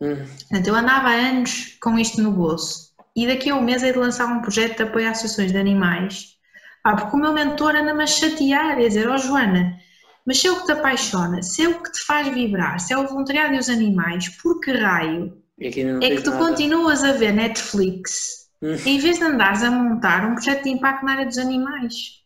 Uhum. 0.00 0.26
Portanto, 0.26 0.66
eu 0.66 0.74
andava 0.74 1.08
há 1.08 1.12
anos 1.12 1.76
com 1.80 1.98
isto 1.98 2.20
no 2.20 2.32
bolso 2.32 2.92
e 3.16 3.26
daqui 3.26 3.50
a 3.50 3.54
um 3.54 3.62
mês 3.62 3.82
é 3.82 3.92
de 3.92 3.98
lançar 3.98 4.26
um 4.26 4.40
projeto 4.40 4.78
de 4.78 4.82
apoio 4.82 5.06
a 5.06 5.10
associações 5.10 5.52
de 5.52 5.58
animais. 5.58 6.34
Ah, 6.82 6.96
porque 6.96 7.16
o 7.16 7.20
meu 7.20 7.32
mentor 7.32 7.76
anda-me 7.76 8.02
a 8.02 8.06
chatear, 8.06 8.78
e 8.78 8.84
a 8.84 8.88
dizer, 8.88 9.08
ó 9.08 9.14
oh, 9.14 9.18
Joana, 9.18 9.78
mas 10.26 10.40
se 10.40 10.48
é 10.48 10.52
o 10.52 10.60
que 10.60 10.66
te 10.66 10.72
apaixona, 10.72 11.42
se 11.42 11.62
é 11.62 11.68
o 11.68 11.82
que 11.82 11.92
te 11.92 12.04
faz 12.04 12.28
vibrar, 12.28 12.80
se 12.80 12.92
é 12.92 12.98
o 12.98 13.06
voluntariado 13.06 13.54
e 13.54 13.58
os 13.58 13.68
animais, 13.68 14.28
por 14.28 14.60
que 14.60 14.72
raio 14.72 15.43
é 15.60 15.70
que 16.16 16.22
tu 16.22 16.30
nada. 16.30 16.44
continuas 16.46 17.04
a 17.04 17.12
ver 17.12 17.32
Netflix 17.32 18.50
hum. 18.60 18.74
em 18.84 18.98
vez 18.98 19.18
de 19.18 19.24
andares 19.24 19.62
a 19.62 19.70
montar 19.70 20.28
um 20.28 20.34
projeto 20.34 20.64
de 20.64 20.70
impacto 20.70 21.04
na 21.04 21.12
área 21.12 21.26
dos 21.26 21.38
animais. 21.38 22.22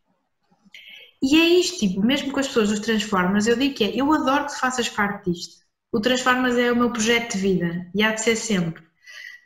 E 1.23 1.37
é 1.37 1.49
isto, 1.61 1.81
tipo, 1.81 2.01
mesmo 2.01 2.33
com 2.33 2.41
as 2.41 2.47
pessoas 2.47 2.69
dos 2.69 2.81
Transformers, 2.81 3.47
eu 3.47 3.57
digo 3.57 3.75
que 3.75 3.85
é, 3.85 4.01
eu 4.01 4.13
adoro 4.13 4.47
que 4.47 4.53
tu 4.53 4.61
faças 4.61 4.89
parte 4.89 5.31
disto. 5.31 5.59
O 5.91 6.01
Transformers 6.01 6.57
é 6.57 6.71
o 6.71 6.77
meu 6.77 6.91
projeto 6.91 7.33
de 7.33 7.39
vida 7.39 7.91
e 7.95 8.03
há 8.03 8.13
de 8.13 8.21
ser 8.21 8.37
sempre. 8.37 8.83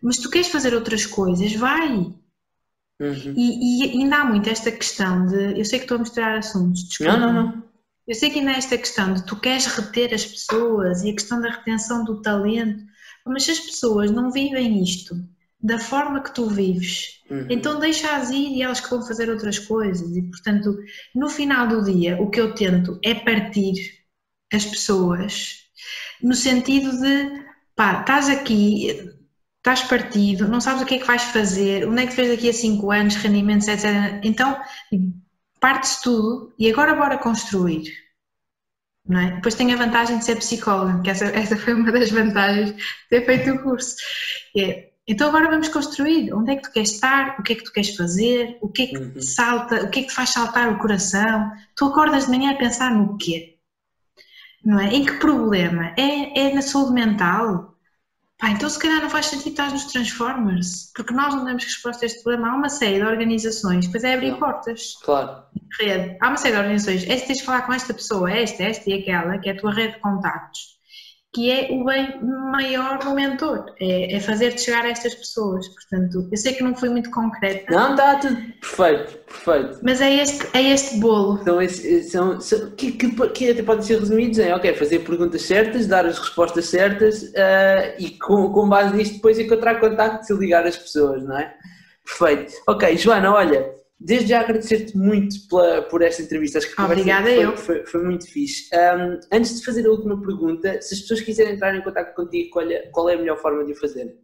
Mas 0.02 0.18
tu 0.18 0.28
queres 0.28 0.48
fazer 0.48 0.74
outras 0.74 1.06
coisas, 1.06 1.54
vai. 1.54 2.12
Uhum. 3.00 3.34
E, 3.36 3.84
e, 3.84 4.02
ainda 4.02 4.16
há 4.16 4.24
muito 4.24 4.50
esta 4.50 4.70
questão 4.70 5.26
de. 5.26 5.58
Eu 5.58 5.64
sei 5.64 5.78
que 5.78 5.84
estou 5.84 5.96
a 5.96 6.00
misturar 6.00 6.36
assuntos, 6.36 6.88
desculpa. 6.88 7.16
Não, 7.16 7.32
não, 7.32 7.42
não. 7.42 7.62
Eu 8.06 8.14
sei 8.14 8.30
que 8.30 8.40
ainda 8.40 8.50
há 8.50 8.56
esta 8.56 8.76
questão 8.76 9.14
de 9.14 9.24
tu 9.24 9.36
queres 9.36 9.66
reter 9.66 10.12
as 10.12 10.26
pessoas 10.26 11.02
e 11.02 11.10
a 11.10 11.12
questão 11.12 11.40
da 11.40 11.50
retenção 11.50 12.04
do 12.04 12.20
talento. 12.20 12.84
Mas 13.26 13.44
se 13.44 13.52
as 13.52 13.60
pessoas 13.60 14.10
não 14.10 14.30
vivem 14.30 14.82
isto, 14.82 15.16
da 15.60 15.78
forma 15.78 16.22
que 16.22 16.34
tu 16.34 16.46
vives. 16.48 17.22
Uhum. 17.30 17.46
Então 17.48 17.78
deixa-as 17.78 18.30
ir 18.30 18.56
e 18.56 18.62
elas 18.62 18.80
que 18.80 18.90
vão 18.90 19.06
fazer 19.06 19.30
outras 19.30 19.58
coisas. 19.58 20.16
E 20.16 20.22
portanto, 20.22 20.76
no 21.14 21.28
final 21.28 21.68
do 21.68 21.84
dia, 21.84 22.20
o 22.20 22.30
que 22.30 22.40
eu 22.40 22.54
tento 22.54 22.98
é 23.02 23.14
partir 23.14 24.02
as 24.52 24.64
pessoas 24.64 25.62
no 26.22 26.34
sentido 26.34 26.96
de 27.00 27.44
pá, 27.74 28.00
estás 28.00 28.28
aqui, 28.28 29.10
estás 29.56 29.82
partido, 29.82 30.48
não 30.48 30.60
sabes 30.60 30.82
o 30.82 30.86
que 30.86 30.94
é 30.94 30.98
que 30.98 31.06
vais 31.06 31.22
fazer, 31.22 31.88
onde 31.88 32.02
é 32.02 32.06
que 32.06 32.14
vês 32.14 32.28
daqui 32.28 32.48
a 32.48 32.52
5 32.52 32.90
anos, 32.90 33.16
rendimentos, 33.16 33.68
etc. 33.68 34.20
Então, 34.22 34.60
parte-se 35.60 36.02
tudo 36.02 36.52
e 36.58 36.70
agora 36.70 36.94
bora 36.94 37.18
construir. 37.18 38.01
É? 39.10 39.32
Depois 39.32 39.54
tem 39.56 39.72
a 39.72 39.76
vantagem 39.76 40.18
de 40.18 40.24
ser 40.24 40.36
psicóloga, 40.36 41.02
que 41.02 41.10
essa, 41.10 41.24
essa 41.26 41.56
foi 41.56 41.74
uma 41.74 41.90
das 41.90 42.10
vantagens 42.10 42.72
de 42.72 42.82
ter 43.10 43.26
feito 43.26 43.50
o 43.50 43.62
curso. 43.62 43.96
É, 44.56 44.90
então 45.08 45.28
agora 45.28 45.50
vamos 45.50 45.68
construir. 45.68 46.32
Onde 46.32 46.52
é 46.52 46.56
que 46.56 46.62
tu 46.62 46.72
queres 46.72 46.92
estar? 46.92 47.36
O 47.38 47.42
que 47.42 47.52
é 47.52 47.56
que 47.56 47.64
tu 47.64 47.72
queres 47.72 47.96
fazer? 47.96 48.58
O 48.62 48.68
que 48.68 48.82
é 48.82 48.86
que 48.86 48.96
Uhum. 48.98 49.12
te 49.14 49.24
salta? 49.24 49.84
O 49.84 49.90
que 49.90 50.00
é 50.00 50.02
que 50.02 50.08
te 50.08 50.14
faz 50.14 50.30
saltar 50.30 50.72
o 50.72 50.78
coração? 50.78 51.50
Tu 51.76 51.84
acordas 51.84 52.24
de 52.26 52.30
manhã 52.30 52.52
a 52.52 52.56
pensar 52.56 52.94
no 52.94 53.18
quê? 53.18 53.58
Não 54.64 54.78
é? 54.78 54.94
Em 54.94 55.04
que 55.04 55.14
problema? 55.18 55.92
É, 55.98 56.48
é 56.48 56.54
na 56.54 56.62
saúde 56.62 56.92
mental? 56.92 57.71
Pá, 58.42 58.50
então 58.50 58.68
se 58.68 58.76
calhar 58.76 59.00
não 59.00 59.08
faz 59.08 59.26
sentido 59.26 59.50
estar 59.50 59.70
nos 59.70 59.84
Transformers, 59.84 60.90
porque 60.96 61.14
nós 61.14 61.32
não 61.32 61.44
damos 61.44 61.62
resposta 61.62 62.04
a 62.04 62.06
este 62.06 62.24
problema. 62.24 62.50
Há 62.50 62.56
uma 62.56 62.68
série 62.68 62.96
de 62.96 63.04
organizações, 63.06 63.86
depois 63.86 64.02
é 64.02 64.14
abrir 64.14 64.36
portas 64.36 64.96
Claro. 65.04 65.44
rede. 65.78 66.18
Há 66.20 66.26
uma 66.26 66.36
série 66.36 66.54
de 66.56 66.60
organizações. 66.60 67.08
É 67.08 67.18
se 67.18 67.26
tens 67.28 67.38
de 67.38 67.44
falar 67.44 67.62
com 67.62 67.72
esta 67.72 67.94
pessoa, 67.94 68.28
esta, 68.32 68.64
esta 68.64 68.90
e 68.90 68.94
aquela, 68.94 69.38
que 69.38 69.48
é 69.48 69.52
a 69.52 69.56
tua 69.56 69.72
rede 69.72 69.92
de 69.94 70.00
contactos, 70.00 70.71
que 71.34 71.50
é 71.50 71.68
o 71.72 71.82
bem 71.84 72.20
maior 72.22 72.98
do 72.98 73.14
mentor. 73.14 73.64
É, 73.80 74.16
é 74.16 74.20
fazer-te 74.20 74.60
chegar 74.60 74.84
a 74.84 74.90
estas 74.90 75.14
pessoas. 75.14 75.66
Portanto, 75.68 76.28
eu 76.30 76.36
sei 76.36 76.52
que 76.52 76.62
não 76.62 76.74
fui 76.74 76.90
muito 76.90 77.10
concreta, 77.10 77.72
Não, 77.72 77.92
está 77.92 78.16
tudo 78.16 78.36
perfeito, 78.60 79.18
perfeito. 79.18 79.78
mas 79.82 80.00
é 80.02 80.14
este, 80.22 80.46
é 80.54 80.62
este 80.74 80.98
bolo. 80.98 81.38
Então, 81.40 81.58
são, 82.10 82.38
são- 82.40 82.70
que, 82.72 82.92
que, 82.92 83.28
que 83.30 83.50
até 83.50 83.62
podem 83.62 83.82
ser 83.82 83.98
resumidos 83.98 84.38
em, 84.38 84.52
ok, 84.52 84.74
fazer 84.74 84.98
perguntas 85.00 85.40
certas, 85.42 85.86
dar 85.86 86.04
as 86.04 86.18
respostas 86.18 86.66
certas 86.66 87.32
ah, 87.34 87.94
e 87.98 88.10
com, 88.18 88.52
com 88.52 88.68
base 88.68 88.94
nisto 88.94 89.14
depois 89.14 89.38
encontrar 89.38 89.80
contactos 89.80 90.28
e 90.28 90.34
ligar 90.34 90.66
as 90.66 90.76
pessoas, 90.76 91.22
não 91.24 91.38
é? 91.38 91.54
Perfeito. 92.04 92.52
Ok, 92.66 92.96
Joana, 92.98 93.32
olha, 93.32 93.70
desde 94.04 94.28
já 94.28 94.40
agradecer-te 94.40 94.96
muito 94.96 95.46
pela, 95.48 95.82
por 95.82 96.02
esta 96.02 96.22
entrevista. 96.22 96.58
Acho 96.58 96.74
que 96.74 96.80
Obrigada, 96.80 97.26
foi, 97.26 97.44
eu. 97.44 97.56
Foi, 97.56 97.86
foi 97.86 98.02
muito 98.02 98.28
fixe. 98.28 98.74
Ahm, 98.74 99.20
antes 99.32 99.58
de 99.58 99.64
fazer 99.64 99.86
a 99.86 99.90
última 99.90 100.20
pergunta, 100.20 100.80
se 100.80 100.94
as 100.94 101.00
pessoas 101.00 101.20
quiserem 101.20 101.54
entrar 101.54 101.74
em 101.74 101.82
contato 101.82 102.14
contigo, 102.14 102.50
qual 102.50 102.70
é, 102.70 102.78
qual 102.90 103.08
é 103.08 103.14
a 103.14 103.18
melhor 103.18 103.38
forma 103.38 103.64
de 103.64 103.72
o 103.72 103.76
fazer? 103.76 104.16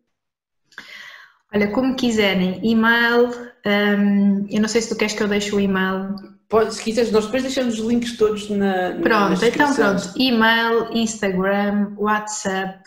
Olha, 1.54 1.70
como 1.70 1.96
quiserem, 1.96 2.60
e-mail, 2.62 3.30
hum, 3.66 4.46
eu 4.50 4.60
não 4.60 4.68
sei 4.68 4.82
se 4.82 4.90
tu 4.90 4.96
queres 4.96 5.14
que 5.14 5.22
eu 5.22 5.28
deixe 5.28 5.54
o 5.54 5.60
e-mail. 5.60 6.14
Pode, 6.48 6.74
se 6.74 6.82
quiseres, 6.82 7.10
nós 7.10 7.26
depois 7.26 7.42
deixamos 7.42 7.78
os 7.78 7.86
links 7.86 8.16
todos 8.16 8.48
na, 8.50 8.94
na 8.94 9.00
Pronto, 9.00 9.44
então 9.44 9.74
pronto, 9.74 10.12
e-mail, 10.16 10.90
Instagram, 10.92 11.94
WhatsApp, 11.98 12.82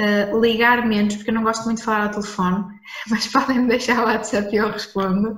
uh, 0.00 0.40
ligar 0.40 0.86
menos, 0.86 1.16
porque 1.16 1.30
eu 1.30 1.34
não 1.34 1.42
gosto 1.42 1.64
muito 1.64 1.78
de 1.78 1.84
falar 1.84 2.04
ao 2.04 2.10
telefone, 2.10 2.64
mas 3.10 3.26
podem-me 3.26 3.68
deixar 3.68 4.02
o 4.02 4.06
WhatsApp 4.06 4.48
e 4.52 4.56
eu 4.56 4.70
respondo. 4.70 5.36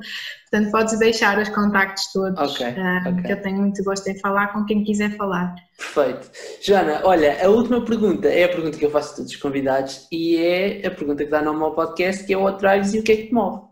Portanto, 0.51 0.71
podes 0.71 0.99
deixar 0.99 1.39
os 1.39 1.49
contactos 1.49 2.13
todos, 2.13 2.39
Ok, 2.53 2.67
uh, 2.67 3.09
ok. 3.09 3.23
que 3.25 3.33
eu 3.33 3.43
tenho 3.43 3.59
muito 3.59 3.83
gosto 3.83 4.07
em 4.09 4.19
falar 4.21 4.53
com 4.53 4.65
quem 4.65 4.85
quiser 4.85 5.17
falar. 5.17 5.55
Perfeito. 5.77 6.31
Joana, 6.63 7.01
olha, 7.05 7.45
a 7.45 7.49
última 7.49 7.85
pergunta 7.85 8.29
é 8.29 8.45
a 8.45 8.49
pergunta 8.49 8.79
que 8.79 8.85
eu 8.85 8.91
faço 8.91 9.13
a 9.13 9.17
todos 9.17 9.33
os 9.33 9.37
convidados 9.39 10.07
e 10.13 10.37
é 10.37 10.87
a 10.87 10.91
pergunta 10.91 11.25
que 11.25 11.31
dá 11.31 11.43
nome 11.43 11.63
ao 11.63 11.75
podcast, 11.75 12.25
que 12.25 12.33
é 12.33 12.37
what 12.37 12.59
drives 12.59 12.95
e 12.95 13.01
o 13.01 13.03
que 13.03 13.13
é 13.13 13.17
que 13.17 13.27
te 13.29 13.35
move? 13.35 13.63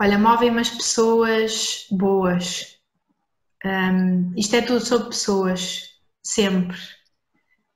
Olha, 0.00 0.18
movem-me 0.18 0.60
as 0.60 0.70
pessoas 0.70 1.86
boas. 1.90 2.76
Um, 3.64 4.34
isto 4.36 4.56
é 4.56 4.60
tudo 4.60 4.84
sobre 4.84 5.08
pessoas, 5.08 5.88
sempre. 6.22 6.76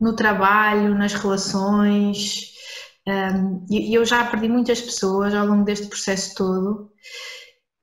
No 0.00 0.14
trabalho, 0.14 0.94
nas 0.94 1.12
relações. 1.14 2.52
Um, 3.06 3.66
e 3.70 3.94
eu 3.96 4.04
já 4.04 4.24
perdi 4.30 4.48
muitas 4.48 4.80
pessoas 4.80 5.34
ao 5.34 5.46
longo 5.46 5.64
deste 5.64 5.86
processo 5.86 6.34
todo 6.34 6.90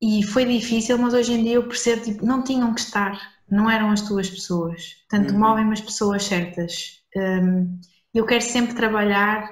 e 0.01 0.23
foi 0.23 0.45
difícil, 0.45 0.97
mas 0.97 1.13
hoje 1.13 1.33
em 1.33 1.43
dia 1.43 1.53
eu 1.55 1.67
percebo 1.67 2.03
tipo, 2.03 2.25
não 2.25 2.43
tinham 2.43 2.73
que 2.73 2.81
estar, 2.81 3.19
não 3.49 3.69
eram 3.69 3.91
as 3.91 4.01
tuas 4.01 4.29
pessoas. 4.29 4.95
Portanto, 5.09 5.33
Uhum. 5.33 5.39
movem-me 5.39 5.73
as 5.73 5.81
pessoas 5.81 6.23
certas. 6.23 7.01
Um, 7.15 7.79
eu 8.13 8.25
quero 8.25 8.41
sempre 8.43 8.75
trabalhar 8.75 9.49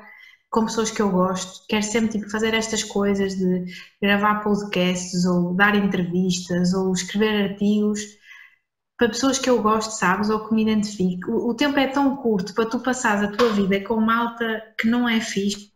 com 0.50 0.66
pessoas 0.66 0.92
que 0.92 1.02
eu 1.02 1.10
gosto, 1.10 1.66
quero 1.68 1.84
sempre 1.84 2.12
tipo, 2.20 2.30
fazer 2.30 2.54
estas 2.54 2.84
coisas 2.84 3.36
de 3.36 3.66
gravar 4.02 4.44
podcasts 4.44 5.26
ou 5.26 5.56
dar 5.56 5.76
entrevistas 5.76 6.74
ou 6.74 6.94
escrever 6.94 7.52
artigos 7.52 8.02
para 9.04 9.10
pessoas 9.10 9.38
que 9.38 9.50
eu 9.50 9.62
gosto, 9.62 9.92
sabes, 9.92 10.30
ou 10.30 10.48
que 10.48 10.56
me 10.56 10.62
identifico. 10.62 11.30
O, 11.30 11.50
o 11.50 11.54
tempo 11.54 11.78
é 11.78 11.88
tão 11.88 12.16
curto 12.16 12.54
para 12.54 12.66
tu 12.66 12.80
passares 12.80 13.24
a 13.24 13.36
tua 13.36 13.50
vida 13.50 13.82
com 13.82 14.00
malta 14.00 14.64
que 14.80 14.88
não 14.88 15.10
é 15.10 15.20
fixe 15.20 15.74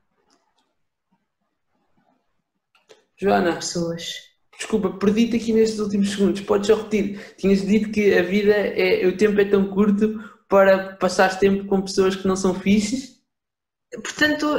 Joana, 3.20 3.56
pessoas. 3.56 4.14
desculpa, 4.58 4.92
perdi-te 4.92 5.36
aqui 5.36 5.52
nestes 5.52 5.80
últimos 5.80 6.12
segundos, 6.12 6.40
podes 6.42 6.68
só 6.68 6.76
repetir. 6.76 7.36
Tinhas 7.36 7.66
dito 7.66 7.92
que 7.92 8.14
a 8.14 8.22
vida, 8.22 8.54
é, 8.54 9.06
o 9.08 9.18
tempo 9.18 9.42
é 9.42 9.46
tão 9.46 9.68
curto 9.68 10.24
para 10.48 10.96
passar 10.96 11.38
tempo 11.38 11.66
com 11.66 11.82
pessoas 11.82 12.16
que 12.16 12.28
não 12.28 12.36
são 12.36 12.54
fixes? 12.54 13.17
Portanto, 13.92 14.58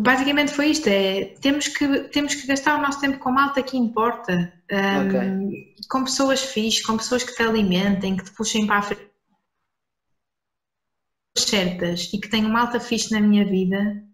basicamente 0.00 0.52
foi 0.52 0.66
isto, 0.68 0.86
é, 0.86 1.34
temos 1.40 1.68
que, 1.68 2.08
temos 2.10 2.34
que 2.34 2.46
gastar 2.46 2.78
o 2.78 2.82
nosso 2.82 3.00
tempo 3.00 3.18
com 3.18 3.32
malta 3.32 3.62
que 3.62 3.78
importa, 3.78 4.52
um, 4.70 5.50
com 5.88 6.04
pessoas 6.04 6.42
fixes, 6.42 6.84
com 6.84 6.98
pessoas 6.98 7.24
que 7.24 7.34
te 7.34 7.42
alimentem, 7.42 8.16
que 8.16 8.24
te 8.24 8.32
puxem 8.32 8.66
para 8.66 8.78
a 8.78 8.82
frente 8.82 9.10
certas 11.38 12.10
e 12.12 12.20
que 12.20 12.28
tenham 12.28 12.50
malta 12.50 12.78
fixe 12.78 13.10
na 13.10 13.20
minha 13.20 13.44
vida, 13.44 14.04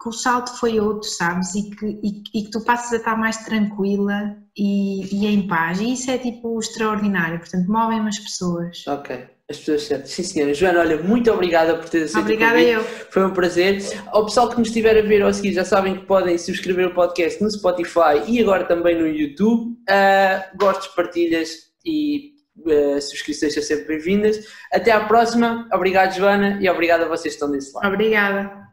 que 0.00 0.08
o 0.08 0.12
salto 0.12 0.54
foi 0.58 0.78
outro, 0.78 1.08
sabes? 1.08 1.54
E 1.54 1.70
que, 1.70 1.86
e, 1.86 2.22
e 2.34 2.44
que 2.44 2.50
tu 2.50 2.62
passas 2.62 2.92
a 2.92 2.96
estar 2.96 3.16
mais 3.16 3.38
tranquila 3.38 4.36
e, 4.56 5.14
e 5.14 5.26
em 5.26 5.46
paz. 5.46 5.80
E 5.80 5.94
isso 5.94 6.10
é 6.10 6.18
tipo 6.18 6.58
extraordinário. 6.60 7.38
Portanto, 7.38 7.66
movem-me 7.68 8.08
as 8.08 8.18
pessoas. 8.18 8.86
Ok, 8.86 9.28
as 9.50 9.58
pessoas 9.58 9.82
certas. 9.84 10.10
Sim, 10.10 10.22
senhora. 10.22 10.52
Joana, 10.52 10.80
olha, 10.80 10.98
muito 10.98 11.30
obrigada 11.32 11.74
por 11.74 11.88
ter 11.88 12.02
aceito 12.02 12.20
Obrigada 12.20 12.60
eu. 12.60 12.84
Foi 12.84 13.24
um 13.24 13.30
prazer. 13.30 13.82
Ao 14.08 14.26
pessoal 14.26 14.50
que 14.50 14.58
nos 14.58 14.68
estiver 14.68 14.98
a 14.98 15.02
ver 15.02 15.22
ou 15.22 15.28
a 15.28 15.32
seguir, 15.32 15.54
já 15.54 15.64
sabem 15.64 15.96
que 15.96 16.04
podem 16.04 16.36
subscrever 16.36 16.88
o 16.88 16.94
podcast 16.94 17.42
no 17.42 17.50
Spotify 17.50 18.22
e 18.26 18.40
agora 18.40 18.64
também 18.64 18.96
no 18.96 19.06
YouTube. 19.06 19.74
Ah, 19.88 20.50
gostos, 20.56 20.88
partilhas 20.88 21.70
e 21.84 22.34
ah, 22.66 23.00
subscrições 23.00 23.54
são 23.54 23.62
sempre 23.62 23.86
bem-vindas. 23.86 24.38
Até 24.70 24.92
à 24.92 25.00
próxima. 25.00 25.66
Obrigado, 25.72 26.14
Joana, 26.14 26.58
e 26.60 26.68
obrigado 26.68 27.04
a 27.04 27.08
vocês 27.08 27.34
que 27.34 27.42
estão 27.42 27.50
desse 27.50 27.74
lado. 27.74 27.86
Obrigada. 27.86 28.68